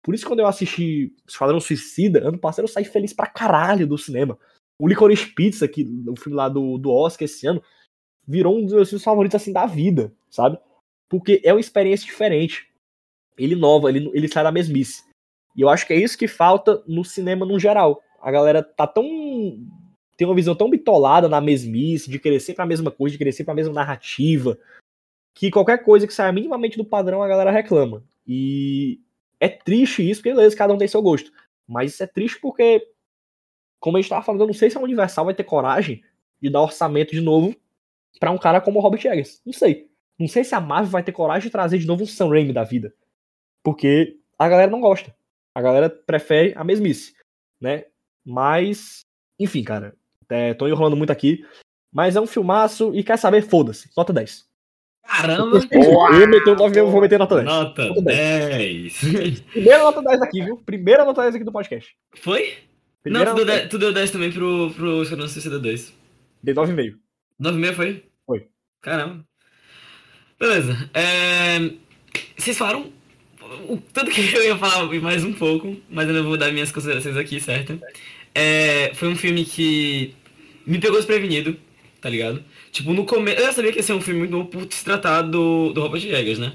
Por 0.01 0.15
isso 0.15 0.23
que 0.23 0.29
quando 0.29 0.39
eu 0.39 0.47
assisti 0.47 1.13
Esquadrão 1.27 1.59
Suicida, 1.59 2.25
ano 2.25 2.37
passado 2.37 2.63
eu 2.63 2.69
saí 2.69 2.85
feliz 2.85 3.11
pra 3.11 3.27
caralho 3.27 3.85
do 3.85 3.97
cinema. 3.97 4.39
O 4.79 4.87
Licorice 4.87 5.27
Pizza, 5.27 5.67
que, 5.67 5.83
o 6.07 6.15
filme 6.15 6.35
lá 6.35 6.49
do, 6.49 6.77
do 6.77 6.91
Oscar 6.91 7.25
esse 7.25 7.45
ano, 7.47 7.61
virou 8.27 8.57
um 8.57 8.63
dos 8.63 8.73
meus 8.73 8.89
filmes 8.89 9.03
favoritos, 9.03 9.35
assim, 9.35 9.53
da 9.53 9.65
vida, 9.65 10.13
sabe? 10.29 10.57
Porque 11.09 11.41
é 11.43 11.53
uma 11.53 11.59
experiência 11.59 12.05
diferente. 12.05 12.67
Ele 13.37 13.53
inova, 13.53 13.89
ele, 13.89 14.09
ele 14.13 14.27
sai 14.27 14.43
da 14.43 14.51
mesmice. 14.51 15.03
E 15.55 15.61
eu 15.61 15.69
acho 15.69 15.85
que 15.85 15.93
é 15.93 15.97
isso 15.97 16.17
que 16.17 16.27
falta 16.27 16.83
no 16.87 17.03
cinema 17.03 17.45
no 17.45 17.59
geral. 17.59 18.01
A 18.21 18.31
galera 18.31 18.63
tá 18.63 18.87
tão. 18.87 19.03
tem 20.17 20.27
uma 20.27 20.35
visão 20.35 20.55
tão 20.55 20.69
bitolada 20.69 21.29
na 21.29 21.41
mesmice, 21.41 22.09
de 22.09 22.19
querer 22.19 22.39
sempre 22.39 22.63
a 22.63 22.65
mesma 22.65 22.89
coisa, 22.89 23.13
de 23.13 23.17
querer 23.17 23.31
sempre 23.31 23.51
a 23.51 23.55
mesma 23.55 23.73
narrativa, 23.73 24.57
que 25.33 25.51
qualquer 25.51 25.83
coisa 25.83 26.07
que 26.07 26.13
saia 26.13 26.31
minimamente 26.31 26.77
do 26.77 26.85
padrão 26.85 27.21
a 27.21 27.27
galera 27.27 27.51
reclama. 27.51 28.03
E 28.27 28.99
é 29.39 29.49
triste 29.49 30.07
isso, 30.09 30.21
porque 30.21 30.33
beleza, 30.33 30.55
cada 30.55 30.73
um 30.73 30.77
tem 30.77 30.87
seu 30.87 31.01
gosto. 31.01 31.31
Mas 31.67 31.93
isso 31.93 32.03
é 32.03 32.07
triste 32.07 32.39
porque, 32.39 32.87
como 33.83 33.97
a 33.97 34.01
gente 34.01 34.09
tava 34.09 34.23
falando, 34.23 34.39
eu 34.39 34.47
não 34.47 34.53
sei 34.53 34.69
se 34.69 34.77
a 34.77 34.81
Universal 34.81 35.25
vai 35.25 35.33
ter 35.33 35.43
coragem 35.43 36.01
de 36.41 36.49
dar 36.49 36.61
orçamento 36.61 37.11
de 37.11 37.19
novo 37.19 37.53
para 38.17 38.31
um 38.31 38.37
cara 38.37 38.61
como 38.61 38.79
o 38.79 38.81
Robert 38.81 39.05
Eggers. 39.05 39.41
Não 39.45 39.51
sei. 39.51 39.89
Não 40.17 40.25
sei 40.25 40.45
se 40.45 40.55
a 40.55 40.61
Marvel 40.61 40.89
vai 40.89 41.03
ter 41.03 41.11
coragem 41.11 41.47
de 41.47 41.51
trazer 41.51 41.79
de 41.79 41.85
novo 41.85 42.03
um 42.03 42.07
Sam 42.07 42.29
Raimi 42.29 42.53
da 42.53 42.63
vida. 42.63 42.93
Porque 43.61 44.17
a 44.39 44.47
galera 44.47 44.71
não 44.71 44.79
gosta. 44.79 45.13
A 45.53 45.61
galera 45.61 45.89
prefere 45.89 46.53
a 46.55 46.63
mesmice, 46.63 47.13
né? 47.59 47.83
Mas, 48.25 49.01
enfim, 49.37 49.65
cara. 49.65 49.93
É, 50.29 50.53
tô 50.53 50.65
enrolando 50.65 50.95
muito 50.95 51.11
aqui. 51.11 51.45
Mas 51.91 52.15
é 52.15 52.21
um 52.21 52.25
filmaço 52.25 52.95
e 52.95 53.03
quer 53.03 53.17
saber? 53.17 53.41
Foda-se. 53.41 53.89
Nota 53.97 54.13
10. 54.13 54.47
Caramba! 55.05 55.59
Eu 55.73 56.27
meto 56.29 56.55
9 56.55 56.73
mesmo, 56.73 56.89
vou 56.89 57.01
meter 57.01 57.19
nota 57.19 57.35
10. 57.35 57.45
Nota 57.45 57.85
Nota 57.87 58.01
10. 58.01 58.99
Primeira 59.51 59.83
nota 59.83 60.01
10 60.01 60.21
aqui, 60.21 60.41
viu? 60.41 60.57
Primeira 60.59 61.03
nota 61.03 61.21
10 61.23 61.35
aqui 61.35 61.43
do 61.43 61.51
podcast. 61.51 61.93
Foi? 62.15 62.71
Primeira 63.03 63.29
Não, 63.29 63.35
tu 63.35 63.37
deu, 63.37 63.45
nota 63.45 63.59
10, 63.59 63.69
tu 63.69 63.77
deu 63.77 63.93
10 63.93 64.11
também 64.11 64.31
pro, 64.31 64.71
pro 64.71 65.03
Esquadrão 65.03 65.27
Suicida 65.27 65.59
2. 65.59 65.93
Dei 66.41 66.55
9,5. 66.55 66.95
9,5 67.39 67.73
foi? 67.73 68.03
Foi. 68.25 68.47
Caramba. 68.81 69.25
Beleza. 70.39 70.89
É... 70.93 71.71
Vocês 72.37 72.57
falaram 72.57 72.91
o 73.67 73.77
tanto 73.77 74.09
que 74.09 74.21
eu 74.33 74.45
ia 74.45 74.57
falar 74.57 74.85
mais 75.01 75.23
um 75.25 75.33
pouco, 75.33 75.75
mas 75.89 76.07
eu 76.07 76.13
não 76.13 76.23
vou 76.23 76.37
dar 76.37 76.51
minhas 76.51 76.71
considerações 76.71 77.17
aqui, 77.17 77.41
certo? 77.41 77.77
É... 78.33 78.93
Foi 78.93 79.09
um 79.09 79.15
filme 79.17 79.43
que 79.43 80.15
me 80.65 80.79
pegou 80.79 80.97
desprevenido, 80.97 81.57
tá 81.99 82.09
ligado? 82.09 82.41
Tipo, 82.71 82.93
no 82.93 83.05
começo. 83.05 83.39
Eu 83.39 83.47
já 83.47 83.51
sabia 83.53 83.71
que 83.71 83.79
ia 83.79 83.83
ser 83.83 83.93
um 83.93 84.01
filme 84.01 84.21
muito 84.21 84.31
bom 84.31 84.45
por 84.45 84.65
se 84.71 84.83
tratar 84.83 85.23
do, 85.23 85.73
do 85.73 85.81
Robert 85.81 86.05
Eggers, 86.05 86.39
né? 86.39 86.53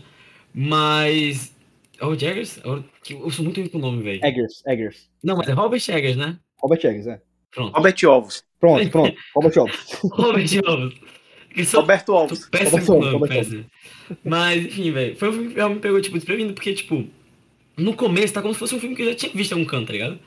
Mas. 0.55 1.55
Robert 2.01 2.23
Eggers? 2.23 2.61
Eu 2.65 3.31
sou 3.31 3.45
muito 3.45 3.61
ruim 3.61 3.69
com 3.69 3.79
o 3.79 3.81
nome, 3.81 4.03
velho. 4.03 4.25
Eggers, 4.25 4.63
Eggers. 4.67 5.09
Não, 5.23 5.37
mas 5.37 5.49
é 5.49 5.53
Robert 5.53 5.83
Eggers, 5.89 6.17
né? 6.17 6.39
Robert 6.61 6.79
Eggers, 6.85 7.07
é. 7.07 7.21
Pronto. 7.51 7.75
Robert 7.75 7.97
Ovos. 8.07 8.45
Pronto, 8.61 8.91
pronto. 8.91 9.17
Robert 9.35 9.59
Ovos. 9.59 9.93
Robert. 10.13 10.93
Que 11.55 11.65
só- 11.65 11.81
Roberto 11.81 12.13
Alves. 12.13 12.47
Péssimo 12.49 12.71
Roberto 12.79 12.93
nome, 13.01 13.13
Roberto 13.13 13.33
péssimo. 13.33 13.65
Mas, 14.25 14.65
enfim, 14.67 14.91
velho. 14.93 15.17
Foi 15.17 15.29
um 15.29 15.33
filme 15.33 15.49
que 15.49 15.55
realmente 15.57 15.77
me 15.77 15.83
pegou, 15.83 16.01
tipo, 16.01 16.17
desprevenido, 16.17 16.55
porque, 16.55 16.73
tipo, 16.75 17.07
no 17.77 17.95
começo 17.95 18.35
tá 18.35 18.43
como 18.43 18.53
se 18.55 18.61
fosse 18.61 18.75
um 18.75 18.81
filme 18.81 18.95
que 18.95 19.03
eu 19.03 19.07
já 19.09 19.15
tinha 19.15 19.33
visto 19.33 19.53
em 19.53 19.55
algum 19.55 19.67
canto, 19.67 19.87
tá 19.87 19.93
ligado? 19.93 20.19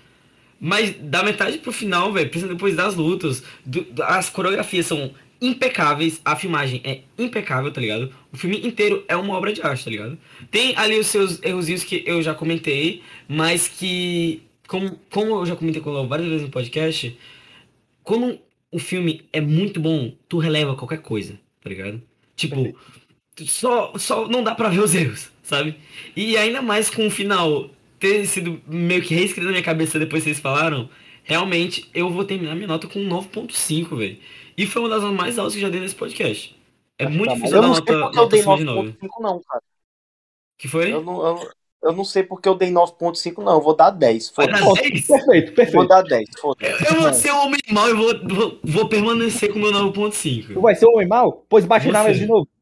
Mas 0.60 0.93
da 0.99 1.23
metade 1.23 1.57
pro 1.60 1.72
final, 1.72 2.11
velho, 2.11 2.30
depois 2.30 2.76
das 2.76 2.95
lutas, 2.95 3.43
do- 3.65 3.81
do- 3.84 4.03
as 4.03 4.30
coreografias 4.30 4.85
são 4.88 5.11
impecáveis, 5.41 6.22
a 6.23 6.35
filmagem 6.35 6.81
é 6.84 7.01
impecável, 7.18 7.72
tá 7.72 7.81
ligado? 7.81 8.13
O 8.31 8.38
filme 8.38 8.65
inteiro 8.65 9.03
é 9.07 9.15
uma 9.15 9.34
obra 9.34 9.51
de 9.51 9.61
arte, 9.61 9.84
tá 9.84 9.89
ligado? 9.89 10.18
Tem 10.51 10.76
ali 10.77 10.99
os 10.99 11.07
seus 11.07 11.41
errozinhos 11.41 11.84
que 11.84 12.03
eu 12.05 12.22
já 12.22 12.34
comentei, 12.34 13.01
mas 13.27 13.68
que, 13.68 14.43
como, 14.68 14.99
como 15.09 15.39
eu 15.39 15.45
já 15.45 15.55
comentei 15.55 15.81
com 15.81 15.89
o 15.89 15.93
Léo 15.93 16.07
várias 16.07 16.27
vezes 16.27 16.43
no 16.43 16.51
podcast, 16.51 17.18
quando 18.03 18.39
o 18.72 18.77
filme 18.77 19.26
é 19.34 19.41
muito 19.41 19.80
bom, 19.80 20.13
tu 20.30 20.38
releva 20.38 20.76
qualquer 20.76 21.01
coisa, 21.01 21.39
tá 21.61 21.69
ligado? 21.69 22.01
Tipo, 22.35 22.77
só, 23.45 23.93
só 23.97 24.27
não 24.27 24.43
dá 24.43 24.53
pra 24.53 24.69
ver 24.69 24.80
os 24.80 24.93
erros, 24.93 25.31
sabe? 25.41 25.76
E 26.15 26.38
ainda 26.38 26.61
mais 26.61 26.89
com 26.89 27.07
o 27.07 27.11
final 27.11 27.69
ter 27.99 28.26
sido 28.27 28.61
meio 28.68 29.01
que 29.01 29.13
reescrito 29.13 29.45
na 29.45 29.51
minha 29.51 29.63
cabeça 29.63 29.99
depois 29.99 30.23
que 30.23 30.30
vocês 30.30 30.39
falaram, 30.39 30.89
realmente 31.23 31.88
eu 31.93 32.09
vou 32.09 32.26
terminar 32.26 32.55
minha 32.55 32.68
nota 32.68 32.88
com 32.88 32.99
um 32.99 33.09
9.5, 33.09 33.97
velho. 33.97 34.18
E 34.57 34.65
foi 34.68 34.82
uma 34.82 34.90
das 34.90 35.03
mais 35.11 35.38
altas 35.40 35.53
que 35.53 35.60
eu 35.60 35.64
já 35.64 35.69
dei 35.69 35.80
nesse 35.82 35.95
podcast. 35.95 36.56
É 36.98 37.06
Acho 37.06 37.15
muito 37.18 37.30
tá 37.30 37.36
difícil 37.36 37.56
Eu 37.57 37.61
dar 37.61 37.68
não 37.68 37.73
sei 37.76 37.82
nota, 37.82 37.94
porque 37.94 38.18
eu 38.18 38.22
nota 38.22 38.30
dei 38.30 38.40
acima 38.40 38.57
de 38.57 38.64
9. 38.64 38.90
9.5 38.91 39.10
não, 39.22 39.41
cara. 39.44 39.64
Que 40.57 40.68
foi? 40.68 40.94
Eu 40.94 41.02
não, 41.03 41.26
eu, 41.26 41.49
eu 41.84 41.94
não 41.94 42.03
sei 42.06 42.23
porque 42.23 42.48
eu 42.48 42.56
dei 42.56 42.69
9.5 42.72 43.44
não, 43.44 43.53
eu 43.53 43.61
vou 43.61 43.76
dar 43.76 43.90
10. 43.90 44.32
Vai 44.36 44.45
Foda-se. 44.48 44.64
dar 44.64 44.65
Pronto, 44.68 44.82
10? 44.90 45.07
Perfeito, 45.07 45.49
Eu 45.49 45.56
perfeito. 45.56 45.76
vou 45.76 45.88
dar 45.88 46.02
10, 46.03 46.30
foda-se. 46.40 46.86
Eu 46.95 47.02
vou 47.02 47.14
ser 47.14 47.32
um 47.32 47.38
homem 47.45 47.60
mau 47.72 47.90
e 47.90 47.94
vou, 47.94 48.28
vou, 48.28 48.60
vou 48.64 48.90
permanecer 48.90 49.52
com 49.52 49.60
o 49.60 49.61
meu 49.61 49.72
9.5. 49.72 50.53
Tu 50.53 50.61
vai 50.61 50.76
ser 50.76 50.86
um 50.86 50.94
homem 50.94 51.07
mal? 51.07 51.45
Pois 51.49 51.65
bate 51.65 51.88
na 51.91 52.03
mesa 52.03 52.19
de 52.19 52.28
novo. 52.28 52.48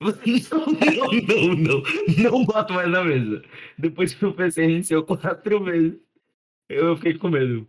Não, 0.00 0.10
não, 0.10 1.54
não, 1.54 1.54
não. 1.54 1.82
Não 2.18 2.44
bato 2.44 2.74
mais 2.74 2.90
na 2.90 3.02
mesa. 3.02 3.42
Depois 3.78 4.12
que 4.12 4.26
o 4.26 4.34
PC 4.34 4.66
reiniciou 4.66 5.02
quatro 5.04 5.64
vezes, 5.64 5.94
eu 6.68 6.94
fiquei 6.96 7.14
com 7.16 7.28
medo. 7.30 7.66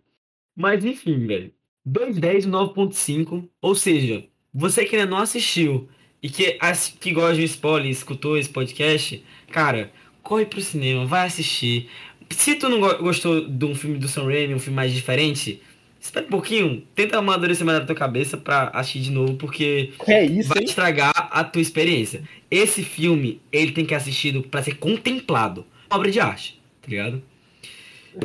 Mas 0.53 0.83
enfim, 0.83 1.25
velho. 1.27 1.53
210 1.85 2.45
9.5. 2.47 3.47
Ou 3.61 3.75
seja, 3.75 4.23
você 4.53 4.85
que 4.85 4.95
ainda 4.95 5.09
não 5.09 5.17
assistiu 5.17 5.87
e 6.21 6.29
que, 6.29 6.57
que 6.99 7.11
gosta 7.11 7.35
de 7.35 7.43
spoiler 7.43 7.89
escutou 7.91 8.37
esse 8.37 8.49
podcast, 8.49 9.23
cara, 9.51 9.91
corre 10.23 10.45
pro 10.45 10.61
cinema, 10.61 11.05
vai 11.05 11.27
assistir. 11.27 11.89
Se 12.31 12.55
tu 12.55 12.67
não 12.69 12.79
go- 12.79 12.97
gostou 12.97 13.47
de 13.47 13.65
um 13.65 13.75
filme 13.75 13.97
do 13.99 14.07
Sam 14.07 14.23
Raimi, 14.25 14.55
um 14.55 14.59
filme 14.59 14.75
mais 14.75 14.91
diferente, 14.91 15.61
espera 16.01 16.25
um 16.25 16.29
pouquinho, 16.29 16.81
tenta 16.95 17.19
amadurecer 17.19 17.63
mais 17.65 17.79
na 17.79 17.85
tua 17.85 17.95
cabeça 17.95 18.35
pra 18.37 18.69
assistir 18.69 19.01
de 19.01 19.11
novo, 19.11 19.35
porque 19.35 19.91
Que 20.03 20.11
é 20.11 20.25
isso, 20.25 20.49
vai 20.49 20.59
hein? 20.59 20.65
estragar 20.65 21.13
a 21.15 21.43
tua 21.43 21.61
experiência. 21.61 22.23
Esse 22.49 22.81
filme, 22.81 23.39
ele 23.51 23.71
tem 23.73 23.83
que 23.85 23.89
ser 23.89 23.95
assistido 23.97 24.41
pra 24.41 24.63
ser 24.63 24.75
contemplado. 24.77 25.65
Obra 25.91 26.09
de 26.09 26.19
arte, 26.19 26.59
tá 26.81 26.87
ligado? 26.89 27.21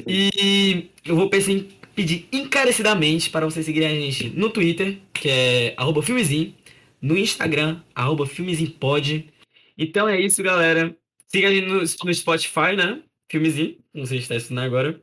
E 0.07 0.87
eu 1.05 1.17
vou 1.17 1.29
pensar 1.29 1.53
em 1.53 1.67
pedir 2.01 2.27
encarecidamente 2.33 3.29
para 3.29 3.45
vocês 3.45 3.67
seguirem 3.67 3.89
a 3.89 4.01
gente 4.01 4.31
no 4.31 4.49
Twitter, 4.49 4.99
que 5.13 5.29
é 5.29 5.75
arroba 5.77 6.03
filmezinho, 6.03 6.55
no 7.01 7.15
Instagram, 7.17 7.83
arroba 7.95 8.27
filmezinhopod. 8.27 9.29
Então 9.77 10.09
é 10.09 10.19
isso, 10.19 10.43
galera. 10.43 10.97
Siga 11.27 11.49
a 11.49 11.53
gente 11.53 11.67
no, 11.67 11.81
no 11.81 12.15
Spotify, 12.15 12.75
né? 12.75 13.03
Filmezinho, 13.31 13.77
não 13.93 14.07
sei 14.07 14.17
se 14.17 14.23
está 14.23 14.37
ensinando 14.37 14.67
agora. 14.67 14.99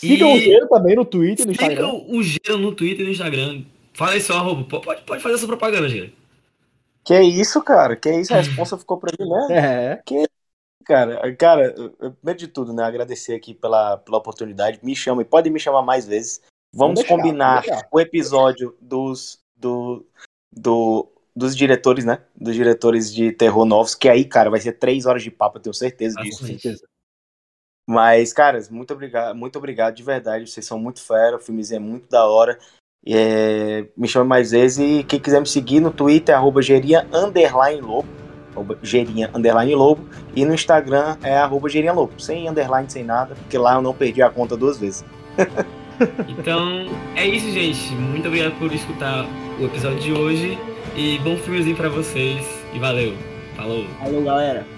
Siga 0.00 0.24
o 0.24 0.38
Gero 0.38 0.68
também 0.68 0.94
no 0.94 1.04
Twitter 1.04 1.44
e 1.44 1.48
no 1.48 1.52
Siga 1.52 1.66
Instagram. 1.66 1.92
o 2.06 2.22
Gero 2.22 2.58
no 2.58 2.72
Twitter 2.72 3.00
e 3.00 3.04
no 3.04 3.10
Instagram. 3.10 3.62
Fala 3.92 4.12
aí 4.12 4.20
seu 4.20 4.36
arroba. 4.36 4.62
Pode, 4.80 5.02
pode 5.02 5.20
fazer 5.20 5.34
essa 5.34 5.46
propaganda, 5.48 5.88
Gero. 5.88 6.12
Que 7.04 7.20
isso, 7.20 7.60
cara? 7.62 7.96
Que 7.96 8.20
isso? 8.20 8.32
A 8.32 8.36
resposta 8.36 8.78
ficou 8.78 8.98
pra 8.98 9.12
mim, 9.18 9.28
né? 9.28 9.48
É. 10.06 10.28
Cara, 10.88 11.36
cara, 11.36 11.74
primeiro 12.16 12.38
de 12.38 12.48
tudo, 12.48 12.72
né? 12.72 12.82
Agradecer 12.82 13.34
aqui 13.34 13.52
pela, 13.52 13.98
pela 13.98 14.16
oportunidade. 14.16 14.80
Me 14.82 14.96
chama 14.96 15.20
e 15.20 15.24
pode 15.24 15.50
me 15.50 15.60
chamar 15.60 15.82
mais 15.82 16.06
vezes. 16.06 16.40
Vamos 16.74 17.00
deixar, 17.00 17.14
combinar 17.14 17.62
o 17.92 18.00
episódio 18.00 18.74
dos, 18.80 19.38
do, 19.54 20.06
do, 20.50 21.06
dos 21.36 21.54
diretores, 21.54 22.06
né? 22.06 22.24
Dos 22.34 22.54
diretores 22.54 23.12
de 23.12 23.32
terror 23.32 23.66
novos, 23.66 23.94
que 23.94 24.08
aí, 24.08 24.24
cara, 24.24 24.48
vai 24.48 24.60
ser 24.60 24.72
três 24.72 25.04
horas 25.04 25.22
de 25.22 25.30
papo, 25.30 25.58
eu 25.58 25.62
tenho 25.62 25.74
certeza 25.74 26.18
Ah, 26.18 26.22
disso. 26.22 26.40
Com 26.40 26.46
certeza. 26.46 26.88
Mas, 27.86 28.32
caras, 28.32 28.70
muito 28.70 28.94
obrigado, 28.94 29.36
muito 29.36 29.58
obrigado 29.58 29.94
de 29.94 30.02
verdade. 30.02 30.50
Vocês 30.50 30.64
são 30.64 30.78
muito 30.78 31.02
fera, 31.02 31.36
o 31.36 31.40
filmezinho 31.40 31.76
é 31.76 31.80
muito 31.80 32.08
da 32.08 32.26
hora. 32.26 32.58
É, 33.06 33.86
me 33.94 34.08
chame 34.08 34.26
mais 34.26 34.52
vezes 34.52 34.78
e 34.78 35.04
quem 35.04 35.20
quiser 35.20 35.40
me 35.40 35.46
seguir 35.46 35.80
no 35.80 35.92
Twitter, 35.92 36.34
arroba 36.34 36.62
Gerinha 36.62 37.06
underline 37.12 37.80
Lobo, 37.80 38.08
arroba 38.58 38.78
Gerinha 38.82 39.30
underline 39.34 39.74
Lobo, 39.74 40.04
e 40.34 40.44
no 40.44 40.54
Instagram 40.54 41.16
é 41.22 41.36
arroba 41.36 41.68
Gerinha 41.68 41.92
Lobo, 41.92 42.12
sem 42.18 42.48
underline, 42.48 42.90
sem 42.90 43.04
nada, 43.04 43.34
porque 43.34 43.56
lá 43.56 43.74
eu 43.74 43.82
não 43.82 43.94
perdi 43.94 44.22
a 44.22 44.30
conta 44.30 44.56
duas 44.56 44.78
vezes. 44.78 45.04
Então, 46.28 46.86
é 47.16 47.26
isso, 47.26 47.50
gente. 47.50 47.92
Muito 47.94 48.28
obrigado 48.28 48.56
por 48.60 48.72
escutar 48.72 49.26
o 49.58 49.64
episódio 49.64 49.98
de 49.98 50.12
hoje. 50.12 50.56
E 50.96 51.18
bom 51.18 51.36
filmezinho 51.36 51.76
pra 51.76 51.88
vocês. 51.88 52.46
E 52.72 52.78
valeu. 52.78 53.14
Falou. 53.56 53.84
Valeu, 54.00 54.22
galera. 54.22 54.77